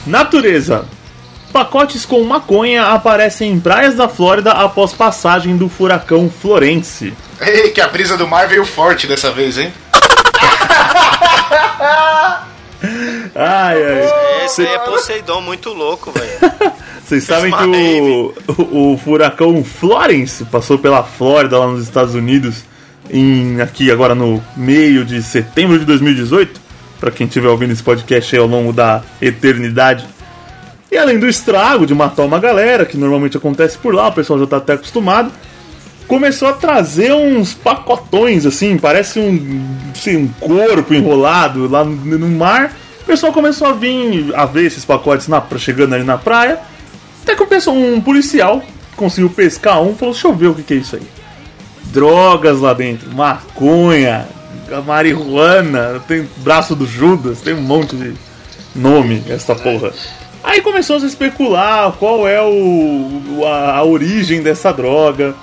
Natureza. 0.07 0.85
Pacotes 1.51 2.05
com 2.05 2.23
maconha 2.23 2.87
aparecem 2.87 3.51
em 3.51 3.59
praias 3.59 3.95
da 3.95 4.07
Flórida 4.07 4.51
após 4.51 4.93
passagem 4.93 5.57
do 5.57 5.69
furacão 5.69 6.29
Florence. 6.29 7.13
Ei, 7.39 7.69
que 7.69 7.81
a 7.81 7.87
brisa 7.87 8.17
do 8.17 8.27
mar 8.27 8.47
veio 8.47 8.65
forte 8.65 9.07
dessa 9.07 9.31
vez, 9.31 9.57
hein? 9.57 9.73
Ai, 13.39 13.83
ai. 13.83 14.45
Esse 14.45 14.61
aí 14.61 14.67
é 14.67 14.79
Poseidon 14.79 15.41
muito 15.41 15.73
louco, 15.73 16.11
velho. 16.11 16.53
Vocês 17.05 17.23
sabem 17.23 17.51
que 17.51 17.63
o, 17.63 18.33
o, 18.57 18.93
o 18.93 18.97
furacão 18.97 19.63
Florence 19.63 20.43
passou 20.45 20.77
pela 20.77 21.03
Flórida, 21.03 21.57
lá 21.57 21.67
nos 21.67 21.83
Estados 21.83 22.15
Unidos, 22.15 22.63
em, 23.09 23.61
aqui 23.61 23.89
agora 23.89 24.13
no 24.13 24.43
meio 24.55 25.05
de 25.05 25.23
setembro 25.23 25.79
de 25.79 25.85
2018. 25.85 26.59
Pra 26.99 27.11
quem 27.11 27.27
estiver 27.27 27.47
ouvindo 27.47 27.73
esse 27.73 27.83
podcast 27.83 28.35
aí 28.35 28.41
ao 28.41 28.47
longo 28.47 28.73
da 28.73 29.03
eternidade. 29.21 30.05
E 30.91 30.97
além 30.97 31.19
do 31.19 31.27
estrago 31.27 31.85
de 31.85 31.93
matar 31.93 32.23
uma 32.23 32.39
galera, 32.39 32.85
que 32.85 32.97
normalmente 32.97 33.37
acontece 33.37 33.77
por 33.77 33.93
lá, 33.93 34.07
o 34.07 34.13
pessoal 34.13 34.39
já 34.39 34.47
tá 34.47 34.57
até 34.57 34.73
acostumado, 34.73 35.31
começou 36.07 36.47
a 36.47 36.53
trazer 36.53 37.13
uns 37.13 37.53
pacotões 37.53 38.45
assim, 38.45 38.77
parece 38.77 39.19
um, 39.19 39.65
sei, 39.93 40.15
um 40.15 40.27
corpo 40.39 40.93
enrolado 40.93 41.67
lá 41.69 41.83
no, 41.83 42.17
no 42.17 42.29
mar. 42.29 42.73
O 43.01 43.05
pessoal 43.05 43.33
começou 43.33 43.67
a 43.67 43.73
vir 43.73 44.33
a 44.33 44.45
ver 44.45 44.65
esses 44.65 44.85
pacotes 44.85 45.27
na, 45.27 45.43
chegando 45.57 45.95
ali 45.95 46.03
na 46.03 46.17
praia. 46.17 46.59
Até 47.21 47.35
que 47.35 47.43
o 47.43 47.47
pessoal, 47.47 47.75
um 47.75 47.99
policial 47.99 48.63
conseguiu 48.95 49.29
pescar 49.29 49.81
um, 49.81 49.93
falou: 49.95 50.13
Deixa 50.13 50.27
eu 50.27 50.33
ver 50.33 50.47
o 50.47 50.55
que, 50.55 50.63
que 50.63 50.73
é 50.73 50.77
isso 50.77 50.95
aí. 50.95 51.03
Drogas 51.85 52.59
lá 52.59 52.73
dentro, 52.73 53.13
maconha, 53.13 54.27
marihuana, 54.85 56.01
tem 56.07 56.27
braço 56.37 56.75
do 56.75 56.85
Judas, 56.85 57.41
tem 57.41 57.53
um 57.53 57.61
monte 57.61 57.95
de 57.95 58.13
nome 58.75 59.23
essa 59.29 59.55
porra. 59.55 59.91
Aí 60.43 60.61
começou 60.61 60.97
a 60.97 60.99
se 60.99 61.07
especular 61.07 61.91
qual 61.93 62.27
é 62.27 62.41
o, 62.41 63.43
a, 63.45 63.77
a 63.77 63.83
origem 63.83 64.41
dessa 64.41 64.71
droga. 64.71 65.35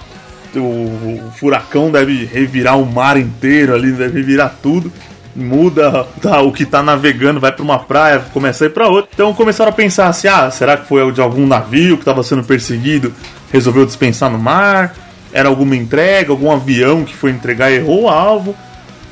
O, 0.55 0.59
o 0.59 1.33
furacão 1.37 1.91
deve 1.91 2.25
revirar 2.25 2.79
o 2.79 2.87
mar 2.87 3.17
inteiro 3.17 3.75
ali, 3.75 3.93
deve 3.93 4.19
revirar 4.19 4.57
tudo. 4.63 4.93
Muda 5.35 6.07
tá, 6.23 6.41
o 6.43 6.53
que 6.53 6.65
tá 6.65 6.81
navegando, 6.81 7.41
vai 7.41 7.51
pra 7.51 7.65
uma 7.65 7.79
praia, 7.79 8.21
começa 8.33 8.65
a 8.65 8.67
ir 8.67 8.71
pra 8.71 8.89
outra. 8.89 9.11
Então 9.13 9.35
começaram 9.35 9.71
a 9.71 9.75
pensar 9.75 10.07
assim: 10.07 10.29
ah, 10.29 10.51
será 10.51 10.77
que 10.77 10.87
foi 10.87 11.11
de 11.13 11.21
algum 11.21 11.47
navio 11.47 11.97
que 11.97 12.03
estava 12.03 12.23
sendo 12.23 12.45
perseguido, 12.45 13.13
resolveu 13.53 13.85
dispensar 13.85 14.31
no 14.31 14.39
mar? 14.39 14.95
Era 15.33 15.49
alguma 15.49 15.75
entrega, 15.75 16.31
algum 16.31 16.53
avião 16.53 17.05
que 17.05 17.15
foi 17.15 17.33
entregar 17.33 17.71
e 17.71 17.77
errou 17.77 18.05
o 18.05 18.09
alvo? 18.09 18.55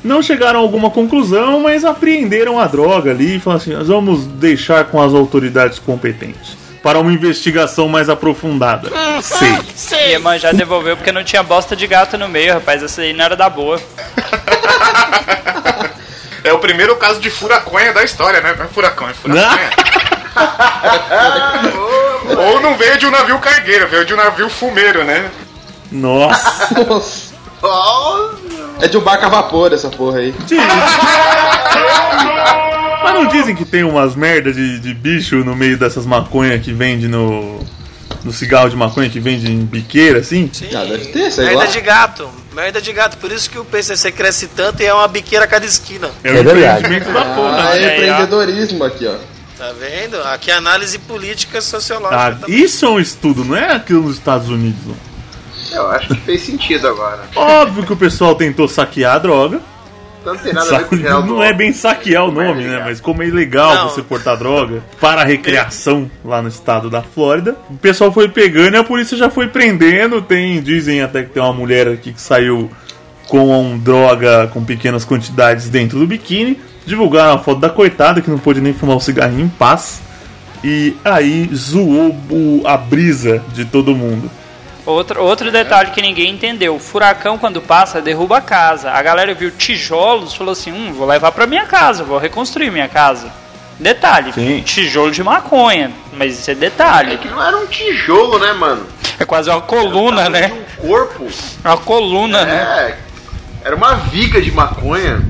Não 0.03 0.21
chegaram 0.21 0.59
a 0.59 0.61
alguma 0.61 0.89
conclusão, 0.89 1.61
mas 1.61 1.85
apreenderam 1.85 2.59
a 2.59 2.67
droga 2.67 3.11
ali 3.11 3.37
e 3.37 3.39
falaram 3.39 3.61
assim: 3.61 3.73
nós 3.73 3.87
vamos 3.87 4.25
deixar 4.25 4.85
com 4.85 5.01
as 5.01 5.13
autoridades 5.13 5.79
competentes 5.79 6.57
para 6.83 6.99
uma 6.99 7.13
investigação 7.13 7.87
mais 7.87 8.09
aprofundada. 8.09 8.89
Sei. 9.21 10.11
Ieman 10.11 10.37
já 10.37 10.51
devolveu 10.51 10.97
porque 10.97 11.13
não 11.13 11.23
tinha 11.23 11.41
bosta 11.41 11.77
de 11.77 11.87
gato 11.87 12.17
no 12.17 12.27
meio, 12.27 12.55
rapaz. 12.55 12.83
Essa 12.83 13.01
aí 13.01 13.13
não 13.13 13.23
era 13.23 13.35
da 13.35 13.49
boa. 13.49 13.79
É 16.43 16.51
o 16.51 16.59
primeiro 16.59 16.97
caso 16.97 17.21
de 17.21 17.29
furaconha 17.29 17.93
da 17.93 18.03
história, 18.03 18.41
né? 18.41 18.53
Não 18.57 18.65
é 18.65 18.67
furacão, 18.67 19.07
é 19.07 19.13
furaconha. 19.13 19.69
Ou 22.37 22.59
não 22.59 22.75
veio 22.75 22.97
de 22.97 23.05
um 23.05 23.11
navio 23.11 23.39
cargueiro, 23.39 23.87
veio 23.87 24.03
de 24.03 24.13
um 24.13 24.17
navio 24.17 24.49
fumeiro, 24.49 25.05
né? 25.05 25.31
Nossa. 25.89 26.75
Nossa. 27.63 28.42
É 28.81 28.87
de 28.87 28.97
um 28.97 29.01
barco 29.01 29.25
a 29.25 29.29
vapor 29.29 29.71
essa 29.73 29.89
porra 29.89 30.19
aí. 30.19 30.33
Mas 33.03 33.13
não 33.13 33.27
dizem 33.27 33.55
que 33.55 33.65
tem 33.65 33.83
umas 33.83 34.15
merda 34.15 34.51
de, 34.51 34.79
de 34.79 34.93
bicho 34.93 35.37
no 35.37 35.55
meio 35.55 35.77
dessas 35.77 36.05
maconhas 36.05 36.61
que 36.63 36.71
vende 36.73 37.07
no. 37.07 37.59
No 38.23 38.31
cigarro 38.31 38.69
de 38.69 38.75
maconha 38.77 39.09
que 39.09 39.19
vende 39.19 39.51
em 39.51 39.65
biqueira, 39.65 40.19
assim? 40.19 40.49
Sim. 40.53 40.69
Ah, 40.73 40.85
deve 40.85 41.07
ter, 41.07 41.29
sei 41.29 41.43
merda 41.43 41.59
lá. 41.59 41.65
de 41.65 41.81
gato. 41.81 42.29
Merda 42.53 42.81
de 42.81 42.93
gato. 42.93 43.17
Por 43.17 43.29
isso 43.29 43.49
que 43.49 43.59
o 43.59 43.65
PCC 43.65 44.13
cresce 44.13 44.47
tanto 44.47 44.81
e 44.81 44.85
é 44.85 44.93
uma 44.93 45.09
biqueira 45.09 45.43
a 45.43 45.47
cada 45.47 45.65
esquina. 45.65 46.09
É 46.23 46.29
É 46.29 46.41
verdade. 46.41 46.87
da 47.11 47.25
porra. 47.25 47.57
Ah, 47.63 47.69
Olha 47.71 47.79
é 47.85 47.95
empreendedorismo 47.97 48.81
aqui, 48.85 49.07
ó. 49.07 49.15
Tá 49.57 49.73
vendo? 49.77 50.21
Aqui 50.23 50.51
é 50.51 50.53
análise 50.53 50.97
política 50.99 51.59
sociológica. 51.59 52.45
Ah, 52.47 52.49
isso 52.49 52.85
é 52.85 52.89
um 52.89 52.99
estudo, 52.99 53.43
não 53.43 53.57
é 53.57 53.73
aquilo 53.73 54.03
nos 54.03 54.15
Estados 54.15 54.47
Unidos. 54.47 54.79
não. 54.85 55.12
Eu 55.73 55.87
acho 55.89 56.07
que 56.09 56.15
fez 56.21 56.41
sentido 56.41 56.87
agora. 56.87 57.21
Óbvio 57.35 57.83
que 57.85 57.93
o 57.93 57.97
pessoal 57.97 58.35
tentou 58.35 58.67
saquear 58.67 59.15
a 59.15 59.19
droga. 59.19 59.59
Então 60.21 60.35
não 60.35 60.41
tem 60.41 60.53
nada 60.53 60.73
a 60.75 60.79
ver 60.79 60.85
com 60.85 60.95
o 60.95 60.97
Geraldo 60.97 61.27
não 61.27 61.43
é 61.43 61.51
bem 61.51 61.73
saquear 61.73 62.25
o 62.25 62.29
é 62.29 62.45
nome, 62.45 62.63
né? 62.63 62.81
Mas 62.85 63.01
como 63.01 63.21
é 63.21 63.27
ilegal 63.27 63.75
Não. 63.75 63.89
você 63.89 64.01
portar 64.01 64.37
droga 64.37 64.81
para 65.01 65.21
recreação 65.25 66.09
lá 66.23 66.41
no 66.41 66.47
estado 66.47 66.89
da 66.89 67.01
Flórida, 67.01 67.57
o 67.69 67.75
pessoal 67.75 68.09
foi 68.09 68.29
pegando 68.29 68.75
e 68.75 68.77
a 68.77 68.83
polícia 68.85 69.17
já 69.17 69.29
foi 69.29 69.47
prendendo. 69.49 70.21
Tem, 70.21 70.61
dizem 70.61 71.01
até 71.01 71.23
que 71.23 71.31
tem 71.31 71.43
uma 71.43 71.51
mulher 71.51 71.89
aqui 71.89 72.13
que 72.13 72.21
saiu 72.21 72.71
com 73.27 73.77
droga 73.79 74.49
com 74.53 74.63
pequenas 74.63 75.03
quantidades 75.03 75.67
dentro 75.67 75.99
do 75.99 76.07
biquíni. 76.07 76.57
Divulgaram 76.85 77.33
a 77.33 77.39
foto 77.39 77.59
da 77.59 77.69
coitada 77.69 78.21
que 78.21 78.29
não 78.29 78.37
pôde 78.37 78.61
nem 78.61 78.73
fumar 78.73 78.95
um 78.95 79.01
cigarrinho 79.01 79.45
em 79.45 79.49
paz. 79.49 80.01
E 80.63 80.95
aí 81.03 81.49
zoou 81.53 82.15
o- 82.29 82.61
a 82.65 82.77
brisa 82.77 83.41
de 83.53 83.65
todo 83.65 83.93
mundo. 83.93 84.31
Outro, 84.85 85.23
outro 85.23 85.49
detalhe 85.51 85.91
que 85.91 86.01
ninguém 86.01 86.31
entendeu: 86.33 86.75
o 86.75 86.79
furacão, 86.79 87.37
quando 87.37 87.61
passa, 87.61 88.01
derruba 88.01 88.37
a 88.37 88.41
casa. 88.41 88.91
A 88.91 89.01
galera 89.01 89.33
viu 89.33 89.49
tijolos 89.51 90.33
falou 90.33 90.51
assim: 90.51 90.71
hum, 90.71 90.93
vou 90.93 91.07
levar 91.07 91.31
pra 91.31 91.47
minha 91.47 91.65
casa, 91.65 92.03
vou 92.03 92.17
reconstruir 92.17 92.69
minha 92.69 92.89
casa. 92.89 93.31
Detalhe: 93.79 94.33
Sim. 94.33 94.61
tijolo 94.61 95.11
de 95.11 95.23
maconha. 95.23 95.91
Mas 96.13 96.39
isso 96.39 96.51
é 96.51 96.55
detalhe. 96.55 97.17
Que 97.17 97.27
não 97.27 97.41
era 97.41 97.57
um 97.57 97.65
tijolo, 97.65 98.37
né, 98.39 98.53
mano? 98.53 98.85
É 99.19 99.25
quase 99.25 99.49
uma 99.49 99.61
coluna, 99.61 100.29
né? 100.29 100.51
Um 100.81 100.87
corpo. 100.87 101.27
Uma 101.63 101.77
coluna, 101.77 102.43
né? 102.45 102.55
É. 102.89 103.67
Era 103.67 103.75
uma 103.75 103.95
viga 103.95 104.41
de 104.41 104.51
maconha. 104.51 105.21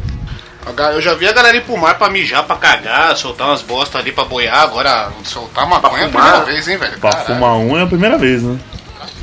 Eu 0.94 1.02
já 1.02 1.14
vi 1.14 1.28
a 1.28 1.34
galera 1.34 1.58
ir 1.58 1.62
pro 1.62 1.78
mar 1.78 1.98
pra 1.98 2.10
mijar, 2.10 2.44
pra 2.44 2.56
cagar, 2.56 3.16
soltar 3.18 3.48
umas 3.48 3.62
bostas 3.62 4.02
ali 4.02 4.12
pra 4.12 4.24
boiar. 4.24 4.64
Agora, 4.64 5.10
soltar 5.24 5.68
maconha 5.68 6.04
é 6.04 6.06
a 6.06 6.10
primeira 6.10 6.40
vez, 6.46 6.68
hein, 6.68 6.78
velho? 6.78 7.00
Pra 7.00 7.10
Caralho. 7.12 7.28
fumar 7.28 7.54
um 7.58 7.78
é 7.78 7.84
a 7.84 7.88
primeira 7.88 8.18
vez, 8.18 8.42
né? 8.42 8.58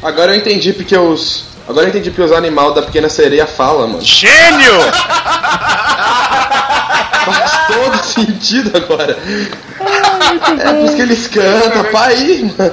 Agora 0.03 0.33
eu 0.33 0.39
entendi 0.39 0.73
porque 0.73 0.97
os. 0.97 1.45
Agora 1.69 1.87
eu 1.87 1.91
entendi 1.91 2.11
porque 2.11 2.23
os 2.23 2.33
animais 2.33 2.75
da 2.75 2.83
pequena 2.83 3.09
sereia 3.09 3.47
falam, 3.47 3.89
mano. 3.89 4.03
Gênio! 4.03 4.81
Faz 7.25 7.67
todo 7.69 8.05
sentido 8.05 8.77
agora. 8.77 9.17
É 10.59 10.73
por 10.73 10.85
isso 10.85 10.97
que 10.97 11.03
eles 11.03 11.27
cantam, 11.29 11.85
pai, 11.93 12.53
mano. 12.59 12.73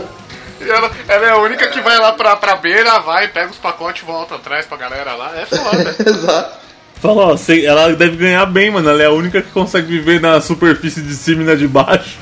E 0.59 0.69
Ela, 0.69 0.91
ela 1.07 1.25
é 1.27 1.29
a 1.29 1.37
única 1.37 1.67
que 1.67 1.79
vai 1.81 1.97
lá 1.97 2.13
pra, 2.13 2.35
pra 2.35 2.55
beira, 2.55 2.99
vai, 2.99 3.27
pega 3.27 3.51
os 3.51 3.57
pacotes 3.57 4.01
e 4.01 4.05
volta 4.05 4.35
atrás 4.35 4.65
pra 4.65 4.77
galera 4.77 5.13
lá. 5.15 5.31
É 5.35 5.45
foda. 5.45 5.95
Exato. 6.09 6.57
Fala, 6.99 7.27
ó, 7.27 7.35
ela 7.63 7.93
deve 7.93 8.17
ganhar 8.17 8.45
bem, 8.47 8.71
mano. 8.71 8.89
Ela 8.89 9.03
é 9.03 9.05
a 9.05 9.11
única 9.11 9.41
que 9.41 9.51
consegue 9.51 9.87
viver 9.87 10.19
na 10.19 10.41
superfície 10.41 11.01
de 11.01 11.13
cima 11.13 11.43
e 11.43 11.45
na 11.45 11.55
de 11.55 11.67
baixo. 11.67 12.17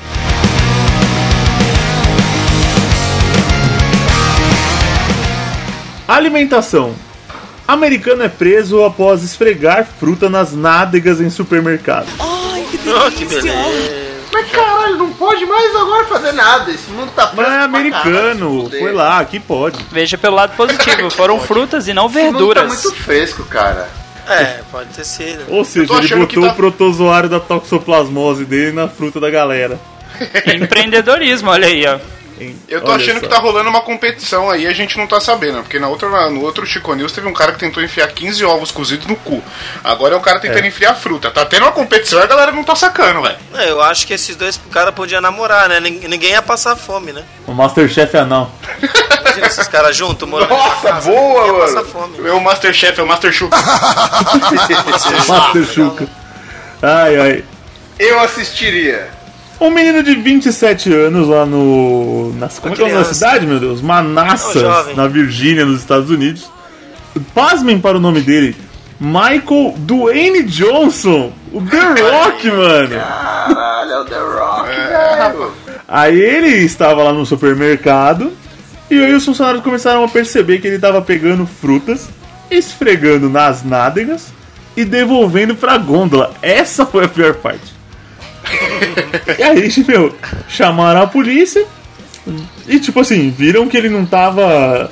Alimentação. 6.06 6.94
Americano 7.66 8.22
é 8.22 8.28
preso 8.28 8.84
após 8.84 9.22
esfregar 9.24 9.84
fruta 9.98 10.30
nas 10.30 10.52
nádegas 10.52 11.20
em 11.20 11.28
supermercado. 11.30 12.06
Oh, 12.20 13.10
que 13.10 13.24
beleza. 13.24 14.06
Mas 14.32 14.50
caralho, 14.50 14.96
não 14.98 15.12
pode 15.14 15.44
mais 15.46 15.74
agora 15.74 16.04
fazer 16.04 16.32
nada. 16.32 16.70
Esse 16.70 16.88
mundo 16.90 17.10
tá 17.16 17.32
Mas 17.34 17.46
é 17.46 17.48
preso 17.48 17.48
pra 17.48 17.50
caralho, 17.50 17.64
americano, 17.64 18.70
foi 18.70 18.92
lá, 18.92 19.18
aqui 19.18 19.40
pode. 19.40 19.84
Veja 19.90 20.16
pelo 20.16 20.36
lado 20.36 20.54
positivo: 20.56 21.10
foram 21.10 21.40
frutas 21.40 21.88
e 21.88 21.92
não 21.94 22.06
Esse 22.06 22.18
mundo 22.18 22.32
tá 22.32 22.38
verduras. 22.38 22.68
muito 22.84 22.94
fresco, 23.02 23.44
cara. 23.44 23.88
É, 24.28 24.60
pode 24.70 24.88
ter 24.90 25.04
sido. 25.04 25.44
Ou 25.48 25.64
seja, 25.64 25.92
ele 25.94 26.08
que 26.08 26.14
botou 26.16 26.42
tá- 26.44 26.52
o 26.52 26.56
protozoário 26.56 27.28
da 27.28 27.40
toxoplasmose 27.40 28.44
dele 28.44 28.72
na 28.72 28.88
fruta 28.88 29.18
da 29.20 29.30
galera. 29.30 29.78
Empreendedorismo, 30.54 31.50
olha 31.50 31.66
aí, 31.66 31.84
ó. 31.86 31.98
Hein? 32.38 32.56
Eu 32.68 32.80
tô 32.82 32.92
Olha 32.92 32.96
achando 33.02 33.14
só. 33.20 33.20
que 33.22 33.28
tá 33.28 33.38
rolando 33.38 33.70
uma 33.70 33.80
competição 33.80 34.50
aí, 34.50 34.66
a 34.66 34.72
gente 34.74 34.98
não 34.98 35.06
tá 35.06 35.18
sabendo, 35.20 35.62
porque 35.62 35.78
na 35.78 35.88
outra, 35.88 36.28
no 36.28 36.42
outro 36.42 36.66
Chico 36.66 36.94
News 36.94 37.12
teve 37.12 37.26
um 37.26 37.32
cara 37.32 37.52
que 37.52 37.58
tentou 37.58 37.82
enfiar 37.82 38.08
15 38.08 38.44
ovos 38.44 38.70
cozidos 38.70 39.06
no 39.06 39.16
cu. 39.16 39.42
Agora 39.82 40.14
é 40.14 40.18
o 40.18 40.20
cara 40.20 40.38
tentando 40.38 40.66
enfiar 40.66 40.94
fruta. 40.94 41.30
Tá 41.30 41.46
tendo 41.46 41.62
uma 41.62 41.72
competição 41.72 42.18
e 42.20 42.22
a 42.22 42.26
galera 42.26 42.52
não 42.52 42.62
tá 42.62 42.76
sacando, 42.76 43.22
velho. 43.22 43.36
É, 43.54 43.70
eu 43.70 43.80
acho 43.80 44.06
que 44.06 44.12
esses 44.12 44.36
dois 44.36 44.60
caras 44.70 44.94
podiam 44.94 45.20
namorar, 45.20 45.68
né? 45.68 45.80
Nin- 45.80 46.06
Ninguém 46.08 46.32
ia 46.32 46.42
passar 46.42 46.76
fome, 46.76 47.12
né? 47.12 47.22
O 47.46 47.52
Masterchef 47.52 48.14
é 48.16 48.20
anão. 48.20 48.50
Imagina 49.20 49.46
esses 49.46 49.68
caras 49.68 49.96
juntos, 49.96 50.28
morando 50.28 50.50
Nossa, 50.50 50.88
casa, 50.88 51.10
boa, 51.10 51.46
mano. 51.46 51.58
passar 51.60 51.84
fome. 51.84 52.28
É 52.28 52.32
o 52.32 52.40
Masterchef, 52.40 53.00
é 53.00 53.02
o 53.02 53.06
Master 53.06 53.32
Chuca. 53.32 53.56
Master 55.28 55.64
Chuca. 55.64 56.06
Ai, 56.82 57.16
ai. 57.18 57.44
Eu 57.98 58.20
assistiria. 58.20 59.08
Um 59.60 59.70
menino 59.70 60.02
de 60.02 60.14
27 60.14 60.92
anos 60.92 61.28
lá 61.28 61.46
no. 61.46 62.32
Nas, 62.34 62.58
como 62.58 62.74
é 62.74 62.76
que 62.76 62.82
é 62.82 62.84
o 62.84 62.88
nome 62.88 62.98
da 62.98 63.04
criança. 63.04 63.14
cidade, 63.14 63.46
meu 63.46 63.58
Deus? 63.58 63.80
É 63.80 63.82
Manassas, 63.82 64.94
na 64.94 65.06
Virgínia, 65.06 65.64
nos 65.64 65.80
Estados 65.80 66.10
Unidos. 66.10 66.50
Pasmem 67.34 67.80
para 67.80 67.96
o 67.96 68.00
nome 68.00 68.20
dele. 68.20 68.54
Michael 69.00 69.74
Dwayne 69.78 70.42
Johnson. 70.42 71.32
O 71.52 71.62
The 71.62 71.78
Rock, 71.78 72.50
mano. 72.50 72.88
Caralho, 72.90 73.90
é 73.92 74.00
o 74.00 74.04
The 74.04 74.18
Rock, 74.18 74.68
velho. 74.68 75.52
Aí 75.88 76.20
ele 76.20 76.48
estava 76.48 77.02
lá 77.02 77.12
no 77.12 77.24
supermercado. 77.24 78.32
E 78.90 78.98
aí 79.02 79.14
os 79.14 79.24
funcionários 79.24 79.62
começaram 79.62 80.04
a 80.04 80.08
perceber 80.08 80.60
que 80.60 80.66
ele 80.66 80.76
estava 80.76 81.02
pegando 81.02 81.46
frutas, 81.46 82.08
esfregando 82.50 83.28
nas 83.28 83.64
nádegas 83.64 84.28
e 84.76 84.84
devolvendo 84.84 85.56
pra 85.56 85.76
gôndola. 85.78 86.32
Essa 86.40 86.86
foi 86.86 87.04
a 87.04 87.08
pior 87.08 87.34
parte. 87.34 87.75
E 89.38 89.42
aí, 89.42 89.84
meu, 89.86 90.14
chamaram 90.48 91.02
a 91.02 91.06
polícia 91.06 91.64
e, 92.66 92.78
tipo 92.80 93.00
assim, 93.00 93.30
viram 93.30 93.68
que 93.68 93.76
ele 93.76 93.88
não 93.88 94.04
tava. 94.06 94.90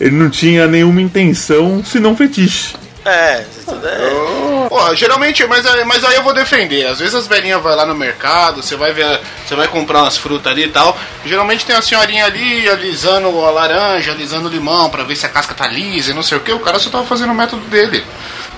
Ele 0.00 0.14
não 0.14 0.30
tinha 0.30 0.66
nenhuma 0.66 1.00
intenção 1.02 1.82
senão 1.84 2.16
fetiche. 2.16 2.74
É, 3.04 3.10
é. 3.40 4.66
Pô, 4.68 4.94
geralmente, 4.94 5.44
mas, 5.46 5.64
aí- 5.64 5.84
mas 5.84 6.04
aí 6.04 6.16
eu 6.16 6.22
vou 6.22 6.34
defender. 6.34 6.86
Às 6.86 6.98
vezes 6.98 7.14
as 7.14 7.26
velhinhas 7.26 7.62
vai 7.62 7.74
lá 7.74 7.86
no 7.86 7.94
mercado, 7.94 8.62
você 8.62 8.76
vai 8.76 8.92
ver, 8.92 9.18
você 9.46 9.54
vai 9.54 9.66
comprar 9.66 10.02
umas 10.02 10.16
frutas 10.18 10.52
ali 10.52 10.64
e 10.64 10.68
tal. 10.68 10.96
Geralmente 11.24 11.64
tem 11.64 11.74
a 11.74 11.80
senhorinha 11.82 12.26
ali 12.26 12.68
alisando 12.68 13.28
a 13.44 13.50
laranja, 13.50 14.12
alisando 14.12 14.46
o 14.48 14.50
limão 14.52 14.90
pra 14.90 15.04
ver 15.04 15.16
se 15.16 15.24
a 15.24 15.28
casca 15.30 15.54
tá 15.54 15.66
lisa 15.66 16.10
e 16.10 16.14
não 16.14 16.22
sei 16.22 16.36
o 16.36 16.40
que. 16.42 16.52
O 16.52 16.60
cara 16.60 16.78
só 16.78 16.90
tava 16.90 17.06
fazendo 17.06 17.30
o 17.32 17.34
método 17.34 17.62
dele. 17.68 18.04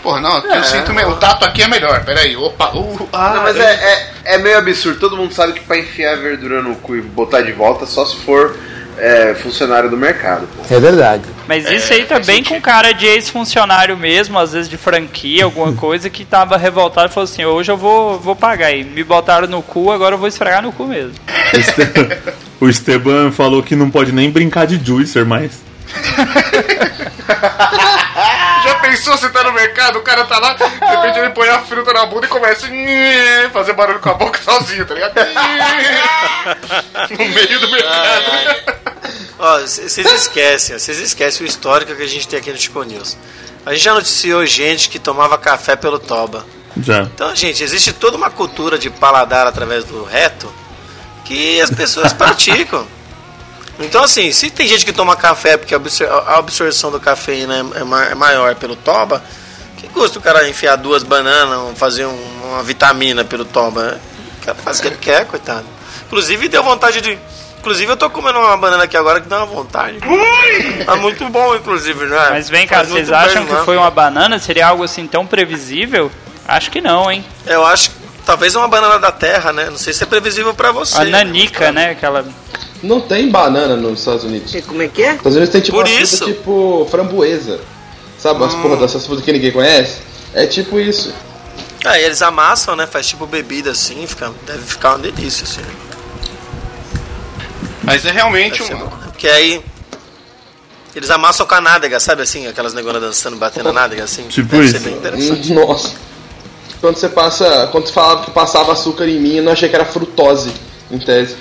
Porra, 0.02 0.20
não, 0.20 0.38
eu 0.38 0.64
sinto 0.64 0.92
o 0.92 1.16
tato 1.16 1.44
aqui 1.44 1.62
é 1.62 1.68
melhor. 1.68 2.04
Peraí, 2.04 2.36
opa, 2.36 2.74
uh, 2.74 3.08
ah, 3.12 3.34
Não, 3.34 3.42
mas 3.42 3.56
é, 3.56 4.08
é, 4.24 4.34
é 4.34 4.38
meio 4.38 4.58
absurdo. 4.58 4.98
Todo 4.98 5.16
mundo 5.16 5.34
sabe 5.34 5.52
que 5.52 5.60
pra 5.60 5.78
enfiar 5.78 6.14
a 6.14 6.16
verdura 6.16 6.62
no 6.62 6.74
cu 6.76 6.96
e 6.96 7.02
botar 7.02 7.42
de 7.42 7.52
volta 7.52 7.86
só 7.86 8.06
se 8.06 8.16
for 8.16 8.56
é, 9.00 9.34
funcionário 9.34 9.90
do 9.90 9.96
mercado. 9.96 10.46
Pô. 10.46 10.74
É 10.74 10.78
verdade. 10.78 11.24
Mas 11.46 11.68
isso 11.70 11.92
aí 11.92 12.04
também 12.04 12.44
com 12.44 12.60
cara 12.60 12.92
de 12.92 13.06
ex-funcionário 13.06 13.96
mesmo, 13.96 14.38
às 14.38 14.52
vezes 14.52 14.68
de 14.68 14.76
franquia, 14.76 15.44
alguma 15.44 15.72
coisa, 15.74 16.08
que 16.08 16.24
tava 16.24 16.56
revoltado 16.56 17.10
e 17.10 17.12
falou 17.12 17.24
assim, 17.24 17.44
hoje 17.44 17.70
eu 17.70 17.76
vou, 17.76 18.18
vou 18.18 18.36
pagar. 18.36 18.66
aí 18.66 18.84
me 18.84 19.02
botaram 19.02 19.48
no 19.48 19.62
cu, 19.62 19.90
agora 19.90 20.14
eu 20.14 20.18
vou 20.18 20.28
esfregar 20.28 20.62
no 20.62 20.72
cu 20.72 20.86
mesmo. 20.86 21.14
O 22.60 22.68
Esteban 22.68 23.32
falou 23.32 23.62
que 23.62 23.74
não 23.74 23.90
pode 23.90 24.12
nem 24.12 24.30
brincar 24.30 24.66
de 24.66 24.84
juicer 24.84 25.24
mais. 25.24 25.62
Pensou 28.90 29.16
você 29.16 29.30
tá 29.30 29.44
no 29.44 29.52
mercado, 29.52 30.00
o 30.00 30.02
cara 30.02 30.24
tá 30.24 30.36
lá, 30.40 30.54
de 30.54 30.64
repente 30.64 31.18
ele 31.20 31.30
põe 31.30 31.48
a 31.48 31.60
fruta 31.60 31.92
na 31.92 32.06
bunda 32.06 32.26
e 32.26 32.28
começa 32.28 32.66
a 32.66 33.50
fazer 33.54 33.72
barulho 33.72 34.00
com 34.00 34.10
a 34.10 34.14
boca 34.14 34.40
sozinho, 34.42 34.84
tá 34.84 34.94
ligado? 34.94 35.14
no 37.10 37.28
meio 37.28 37.60
do 37.60 37.70
mercado. 37.70 38.80
Vocês 39.60 39.96
esquecem, 39.98 40.76
vocês 40.76 40.98
esquecem 40.98 41.46
o 41.46 41.48
histórico 41.48 41.94
que 41.94 42.02
a 42.02 42.08
gente 42.08 42.26
tem 42.26 42.40
aqui 42.40 42.50
no 42.50 42.58
Chico 42.58 42.82
News. 42.82 43.16
A 43.64 43.72
gente 43.72 43.84
já 43.84 43.94
noticiou 43.94 44.44
gente 44.44 44.88
que 44.88 44.98
tomava 44.98 45.38
café 45.38 45.76
pelo 45.76 46.00
toba. 46.00 46.44
Já. 46.82 47.02
Então, 47.02 47.34
gente, 47.36 47.62
existe 47.62 47.92
toda 47.92 48.16
uma 48.16 48.30
cultura 48.30 48.76
de 48.76 48.90
paladar 48.90 49.46
através 49.46 49.84
do 49.84 50.02
reto 50.02 50.52
que 51.24 51.60
as 51.60 51.70
pessoas 51.70 52.12
praticam. 52.12 52.84
Então, 53.80 54.04
assim, 54.04 54.30
se 54.32 54.50
tem 54.50 54.66
gente 54.66 54.84
que 54.84 54.92
toma 54.92 55.16
café 55.16 55.56
porque 55.56 55.74
a 55.74 55.76
absor- 55.78 56.08
a 56.08 56.38
absorção 56.38 56.90
do 56.90 57.00
cafeína 57.00 57.56
é, 57.56 57.78
é 58.08 58.12
é 58.12 58.14
maior 58.14 58.54
pelo 58.54 58.76
toba, 58.76 59.22
que 59.78 59.88
custa 59.88 60.18
o 60.18 60.22
cara 60.22 60.48
enfiar 60.48 60.76
duas 60.76 61.02
bananas, 61.02 61.58
ou 61.58 61.74
fazer 61.74 62.04
um- 62.06 62.40
uma 62.50 62.62
vitamina 62.62 63.24
pelo 63.24 63.44
toba? 63.44 63.98
O 64.40 64.44
cara 64.44 64.56
faz 64.58 64.78
o 64.78 64.82
que 64.82 64.88
ele 64.88 64.96
quer, 64.96 65.24
coitado. 65.26 65.64
Inclusive, 66.06 66.48
deu 66.48 66.62
vontade 66.62 67.00
de. 67.00 67.18
Inclusive, 67.58 67.92
eu 67.92 67.96
tô 67.96 68.08
comendo 68.08 68.38
uma 68.38 68.56
banana 68.56 68.84
aqui 68.84 68.96
agora 68.96 69.20
que 69.20 69.28
dá 69.28 69.38
uma 69.38 69.46
vontade. 69.46 69.98
Tá 70.86 70.96
muito 70.96 71.28
bom, 71.28 71.54
inclusive, 71.54 72.06
não 72.06 72.16
é? 72.18 72.30
Mas 72.30 72.48
vem 72.48 72.66
cá, 72.66 72.82
vocês 72.82 73.12
acham 73.12 73.42
bem, 73.44 73.46
que 73.46 73.52
né? 73.52 73.62
foi 73.64 73.76
uma 73.76 73.90
banana? 73.90 74.38
Seria 74.38 74.68
algo 74.68 74.82
assim 74.82 75.06
tão 75.06 75.26
previsível? 75.26 76.10
Acho 76.48 76.70
que 76.70 76.80
não, 76.80 77.10
hein? 77.12 77.24
Eu 77.46 77.64
acho 77.66 77.90
que 77.90 77.96
talvez 78.24 78.54
uma 78.54 78.68
banana 78.68 78.98
da 78.98 79.12
terra, 79.12 79.52
né? 79.52 79.68
Não 79.70 79.78
sei 79.78 79.92
se 79.92 80.02
é 80.02 80.06
previsível 80.06 80.54
pra 80.54 80.72
você. 80.72 80.96
A 80.98 81.04
nanica, 81.04 81.72
né? 81.72 81.90
Aquela. 81.90 82.24
Não 82.82 83.00
tem 83.00 83.30
banana 83.30 83.76
nos 83.76 83.98
Estados 83.98 84.24
Unidos. 84.24 84.54
Como 84.66 84.82
é 84.82 84.88
que 84.88 85.02
é? 85.02 85.12
Estados 85.12 85.36
Unidos 85.36 85.50
tem 85.50 85.60
tipo 85.60 85.76
Por 85.76 85.84
uma 85.84 85.88
fruta 85.88 86.02
isso. 86.02 86.24
tipo 86.26 86.88
framboesa. 86.90 87.60
Sabe, 88.18 88.44
as 88.44 88.54
porra 88.54 88.76
dessas 88.76 89.06
frutas 89.06 89.24
que 89.24 89.32
ninguém 89.32 89.50
conhece? 89.50 89.98
É 90.34 90.46
tipo 90.46 90.78
isso. 90.78 91.12
Ah, 91.84 91.98
e 91.98 92.04
eles 92.04 92.20
amassam, 92.20 92.76
né? 92.76 92.86
Faz 92.86 93.06
tipo 93.06 93.26
bebida 93.26 93.70
assim, 93.70 94.06
fica, 94.06 94.30
deve 94.46 94.62
ficar 94.62 94.90
uma 94.90 94.98
delícia, 94.98 95.44
assim. 95.44 95.62
Mas 97.82 98.04
é 98.04 98.10
realmente 98.10 98.62
um. 98.62 98.88
Porque 98.88 99.28
aí. 99.28 99.62
Eles 100.94 101.08
amassam 101.10 101.46
com 101.46 101.54
a 101.54 101.60
nádega, 101.60 102.00
sabe 102.00 102.22
assim? 102.22 102.46
Aquelas 102.48 102.74
negonas 102.74 103.00
dançando, 103.00 103.36
batendo 103.36 103.68
a 103.68 103.72
nádega 103.72 104.04
assim. 104.04 104.26
Tipo 104.28 104.50
deve 104.50 104.64
isso. 104.64 104.72
Ser 104.72 104.80
bem 104.80 104.94
interessante. 104.94 105.52
Hum, 105.52 105.54
Nossa. 105.54 105.94
Quando 106.80 106.96
você 106.96 107.08
passa. 107.08 107.68
Quando 107.72 107.86
você 107.86 107.92
falava 107.92 108.24
que 108.24 108.30
passava 108.30 108.72
açúcar 108.72 109.06
em 109.06 109.18
mim, 109.20 109.36
eu 109.36 109.42
não 109.42 109.52
achei 109.52 109.68
que 109.68 109.74
era 109.74 109.84
frutose, 109.84 110.52
em 110.90 110.98
tese. 110.98 111.36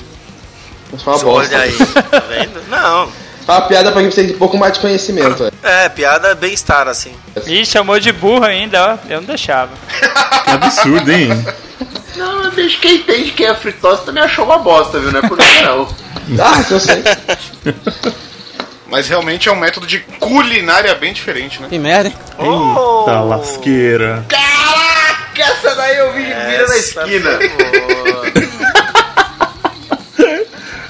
Mas 0.91 1.01
foi 1.03 1.13
uma 1.13 1.23
bosta. 1.23 1.55
Olha 1.55 1.63
aí, 1.63 1.77
tá 1.77 2.19
vendo? 2.27 2.61
Não. 2.69 3.07
Foi 3.45 3.55
uma 3.55 3.61
piada 3.61 3.91
pra 3.91 4.01
quem 4.01 4.09
precisa 4.09 4.27
de 4.27 4.33
um 4.33 4.37
pouco 4.37 4.57
mais 4.57 4.73
de 4.73 4.79
conhecimento. 4.79 5.43
é. 5.45 5.49
É, 5.85 5.89
piada 5.89 6.33
bem-estar, 6.35 6.87
assim. 6.87 7.11
Ih, 7.45 7.65
chamou 7.65 7.99
de 7.99 8.11
burro 8.11 8.43
ainda, 8.45 8.93
ó. 8.93 8.97
Eu 9.09 9.21
não 9.21 9.27
deixava. 9.27 9.69
Que 10.45 10.51
absurdo, 10.51 11.11
hein? 11.11 11.29
Não, 12.15 12.43
mas 12.43 12.53
desde 12.55 12.77
quem 12.77 12.95
entende 12.97 13.31
que 13.31 13.45
é 13.45 13.53
fritose 13.55 14.03
também 14.03 14.23
achou 14.23 14.45
uma 14.45 14.57
bosta, 14.57 14.99
viu? 14.99 15.11
Não 15.11 15.19
é 15.19 15.27
por 15.27 15.39
isso 15.39 15.63
não. 15.63 15.87
Ah, 16.43 16.63
que 16.63 16.73
eu 16.73 16.79
sei. 16.79 17.03
Mas 18.87 19.07
realmente 19.07 19.47
é 19.49 19.51
um 19.51 19.55
método 19.55 19.85
de 19.87 19.99
culinária 20.19 20.93
bem 20.95 21.11
diferente, 21.13 21.59
né? 21.61 21.67
Que 21.69 21.77
merda, 21.79 22.09
hein? 22.09 22.15
Oh! 22.37 22.99
Eita 23.07 23.21
lasqueira. 23.21 24.25
Caraca, 25.39 25.53
essa 25.53 25.75
daí 25.75 25.97
eu 25.97 26.11
vi 26.13 26.25
vira 26.25 26.67
na 26.67 26.77
esquina. 26.77 27.39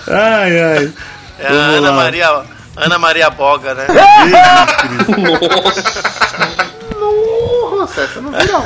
Ai, 0.08 0.62
ai. 0.62 0.94
É 1.38 1.48
a 1.48 1.52
Ana 1.52 1.92
lá. 1.92 1.96
Maria, 1.96 2.44
Ana 2.76 3.00
Maria 3.00 3.30
Boga, 3.30 3.76
né? 3.76 3.86
Nossa, 7.72 8.02
essa 8.02 8.20
não 8.22 8.32
vi 8.32 8.48
não. 8.48 8.64